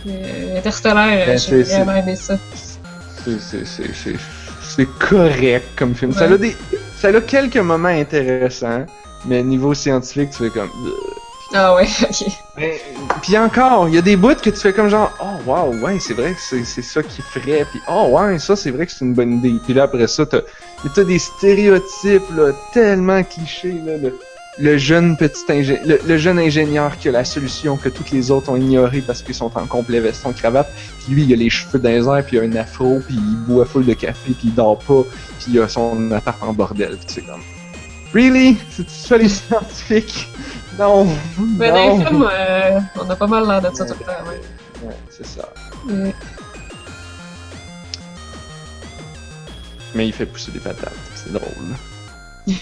Mais 0.06 0.58
Interstellar, 0.58 1.08
euh, 1.08 1.26
Ben, 1.28 1.38
j'ai 1.40 1.64
c'est- 1.64 1.76
vraiment 1.84 1.96
aimé 1.96 2.16
ça. 2.16 2.38
C'est- 3.24 3.40
c'est- 3.40 3.66
c'est- 3.66 3.94
c'est- 3.94 4.16
C'est 4.76 4.88
correct 4.98 5.66
comme 5.76 5.94
film. 5.94 6.14
Ça, 6.14 6.24
a 6.24 6.38
des, 6.38 6.56
ça 6.98 7.10
a 7.10 7.22
quelques 7.22 7.58
moments 7.58 7.90
intéressants, 7.90 8.86
mais 9.26 9.44
niveau 9.44 9.74
scientifique, 9.76 10.32
tu 10.32 10.46
fais 10.46 10.50
comme. 10.50 10.70
Ah 11.54 11.76
ouais, 11.76 11.86
ok. 12.10 12.26
Mais, 12.58 12.82
puis 13.22 13.38
encore, 13.38 13.88
il 13.90 13.96
y 13.96 13.98
a 14.00 14.02
des 14.02 14.16
bouts 14.16 14.34
que 14.42 14.50
tu 14.50 14.56
fais 14.56 14.74
comme 14.74 14.90
genre, 14.90 15.12
oh 15.22 15.38
wow, 15.50 15.76
ouais, 15.86 16.00
c'est 16.00 16.16
vrai 16.16 16.32
que 16.34 16.40
c'est 16.40 16.64
c'est 16.64 16.82
ça 16.82 17.04
qui 17.04 17.22
ferait, 17.22 17.66
puis 17.70 17.80
oh 17.88 18.08
ouais, 18.18 18.40
ça 18.40 18.56
c'est 18.56 18.72
vrai 18.72 18.88
que 18.88 18.92
c'est 18.92 19.06
une 19.06 19.14
bonne 19.14 19.34
idée. 19.38 19.54
Puis 19.64 19.74
là 19.76 19.84
après 19.84 20.08
ça, 20.08 20.26
t'as 20.84 20.90
t'as 20.90 21.04
des 21.04 21.20
stéréotypes 21.20 22.30
là, 22.36 22.52
tellement 22.74 23.24
clichés 23.24 23.82
là, 23.86 23.98
le, 23.98 24.18
le 24.60 24.78
jeune 24.78 25.18
petit 25.18 25.44
ingé 25.50 25.80
le, 25.86 26.00
le 26.06 26.18
jeune 26.18 26.38
ingénieur 26.38 26.98
qui 26.98 27.10
a 27.10 27.12
la 27.12 27.26
solution 27.26 27.78
que 27.78 27.90
toutes 27.90 28.12
les 28.12 28.30
autres 28.32 28.50
ont 28.50 28.56
ignoré 28.56 29.02
parce 29.02 29.22
qu'ils 29.24 29.36
sont 29.36 29.52
en 29.58 29.66
complet 29.66 30.00
veston 30.00 30.32
cravate. 30.32 30.72
Puis 31.04 31.14
lui, 31.14 31.24
il 31.24 31.34
a 31.34 31.36
les 31.36 31.50
cheveux 31.50 31.80
dans 31.80 31.90
les 31.90 32.08
airs, 32.08 32.24
puis 32.26 32.38
il 32.38 32.40
a 32.40 32.44
un 32.44 32.56
afro, 32.62 33.00
puis 33.06 33.16
il 33.16 33.36
boit 33.48 33.66
full 33.66 33.86
de 33.86 33.94
café, 33.94 34.32
puis 34.32 34.50
il 34.50 34.54
dort 34.54 34.80
pas, 34.80 35.04
puis 35.40 35.54
il 35.54 35.60
a 35.60 35.68
son 35.68 36.12
appart 36.12 36.42
en 36.42 36.54
bordel. 36.54 36.98
Sais 37.08 37.22
comme, 37.22 37.42
really, 38.14 38.58
c'est 38.70 38.90
ça 38.90 39.18
les 39.18 39.30
scientifiques? 39.30 40.28
Non. 40.78 41.08
Mais 41.58 41.70
dans 41.70 41.76
non. 41.76 41.98
les 41.98 42.06
films, 42.06 42.30
euh, 42.32 42.80
on 42.96 43.10
a 43.10 43.16
pas 43.16 43.28
mal 43.28 43.48
l'air 43.48 43.62
de 43.62 43.76
ça 43.76 43.86
tout 43.86 43.96
le 44.00 44.06
temps, 44.06 44.30
ouais. 44.30 44.88
Ouais, 44.88 44.96
c'est 45.10 45.26
ça. 45.26 45.50
Mais 49.96 50.08
il 50.08 50.14
fait 50.14 50.26
pousser 50.26 50.52
des 50.52 50.60
patates, 50.60 50.94
c'est 51.16 51.32
drôle. 51.32 51.48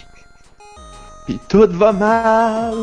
Puis 1.26 1.40
tout 1.48 1.68
va 1.72 1.92
mal 1.92 2.74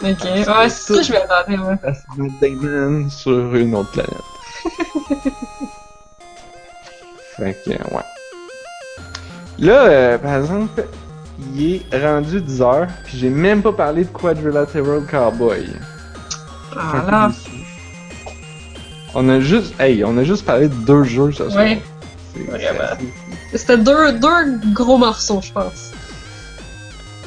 Ok, 0.00 0.24
ouais, 0.24 0.68
c'est 0.68 0.70
ça 0.70 0.94
que 0.94 1.02
je 1.02 1.12
vais 1.12 1.22
attendre, 1.22 1.70
ouais. 1.70 2.30
Damon 2.40 3.08
sur 3.10 3.54
une 3.54 3.74
autre 3.74 3.90
planète. 3.90 4.12
fait 7.36 7.56
que, 7.64 7.70
ouais. 7.70 8.04
Là, 9.58 9.84
euh, 9.86 10.18
par 10.18 10.36
exemple, 10.36 10.84
il 11.54 11.82
est 11.90 12.06
rendu 12.06 12.40
10 12.40 12.62
heures, 12.62 12.86
puis 13.04 13.18
j'ai 13.18 13.28
même 13.28 13.60
pas 13.60 13.72
parlé 13.72 14.04
de 14.04 14.08
Quadrilateral 14.10 15.02
Cowboy. 15.10 15.66
Ah 16.76 17.04
là, 17.10 17.30
On 19.14 19.28
a 19.28 19.40
juste, 19.40 19.74
hey, 19.80 20.04
on 20.04 20.16
a 20.16 20.22
juste 20.22 20.44
parlé 20.44 20.68
de 20.68 20.74
deux 20.74 21.02
jeux 21.02 21.32
ce 21.32 21.48
soir. 21.50 21.64
Ouais. 21.64 21.82
C'est- 22.34 22.44
Vraiment. 22.44 23.02
C'était 23.54 23.78
deux, 23.78 24.12
deux 24.12 24.72
gros 24.72 24.98
morceaux, 24.98 25.40
je 25.42 25.52
pense. 25.52 25.92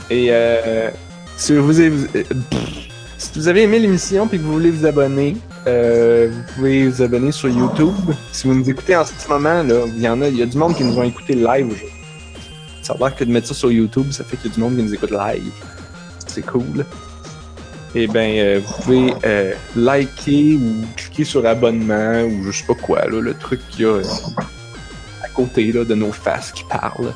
Et 0.10 0.27
euh, 0.30 0.89
si, 1.38 1.56
vous 1.56 1.80
avez, 1.80 2.07
euh, 2.15 3.56
aimé 3.56 3.80
l'émission 3.80 4.27
et 4.31 4.38
que 4.38 4.43
vous 4.43 4.53
voulez 4.53 4.72
vous 4.72 4.85
abonner, 4.85 5.38
euh, 5.68 6.30
vous 6.31 6.53
pouvez 6.53 6.88
vous 6.88 7.02
abonner 7.02 7.31
sur 7.31 7.49
YouTube. 7.49 7.93
Si 8.31 8.48
vous 8.48 8.53
nous 8.53 8.69
écoutez 8.69 8.95
en 8.95 9.06
ce 9.06 9.27
moment, 9.30 9.64
là, 9.64 9.85
il 9.88 10.02
y 10.02 10.10
en 10.10 10.22
a, 10.22 10.27
il 10.27 10.38
y 10.38 10.41
a 10.41 10.45
du 10.45 10.57
monde 10.57 10.76
qui 10.76 10.84
nous 10.84 10.98
ont 10.98 11.03
écouté 11.03 11.34
live 11.34 11.68
aujourd'hui. 11.68 11.88
Ça 12.81 12.95
a 12.99 13.11
que 13.11 13.23
de 13.23 13.31
mettre 13.31 13.48
ça 13.48 13.53
sur 13.53 13.72
YouTube, 13.72 14.11
ça 14.11 14.23
fait 14.23 14.38
qu'il 14.38 14.49
y 14.49 14.53
a 14.53 14.56
du 14.56 14.61
monde 14.61 14.76
qui 14.76 14.84
nous 14.84 14.93
écoute 14.93 15.11
live. 15.11 15.52
C'est 16.27 16.45
cool. 16.45 16.85
Et 17.93 18.07
ben, 18.07 18.38
euh, 18.38 18.61
vous 18.65 18.73
pouvez 18.81 19.14
euh, 19.26 19.53
liker 19.76 20.56
ou 20.56 20.85
cliquer 20.95 21.23
sur 21.26 21.45
abonnement 21.45 22.23
ou 22.23 22.43
je 22.43 22.52
sais 22.52 22.65
pas 22.65 22.73
quoi, 22.73 23.06
là, 23.06 23.19
le 23.19 23.34
truc 23.34 23.60
qu'il 23.69 23.81
y 23.81 23.85
a 23.85 24.02
côté 25.34 25.72
là, 25.72 25.84
de 25.84 25.95
nos 25.95 26.12
faces 26.12 26.52
qui 26.52 26.64
parlent. 26.64 27.14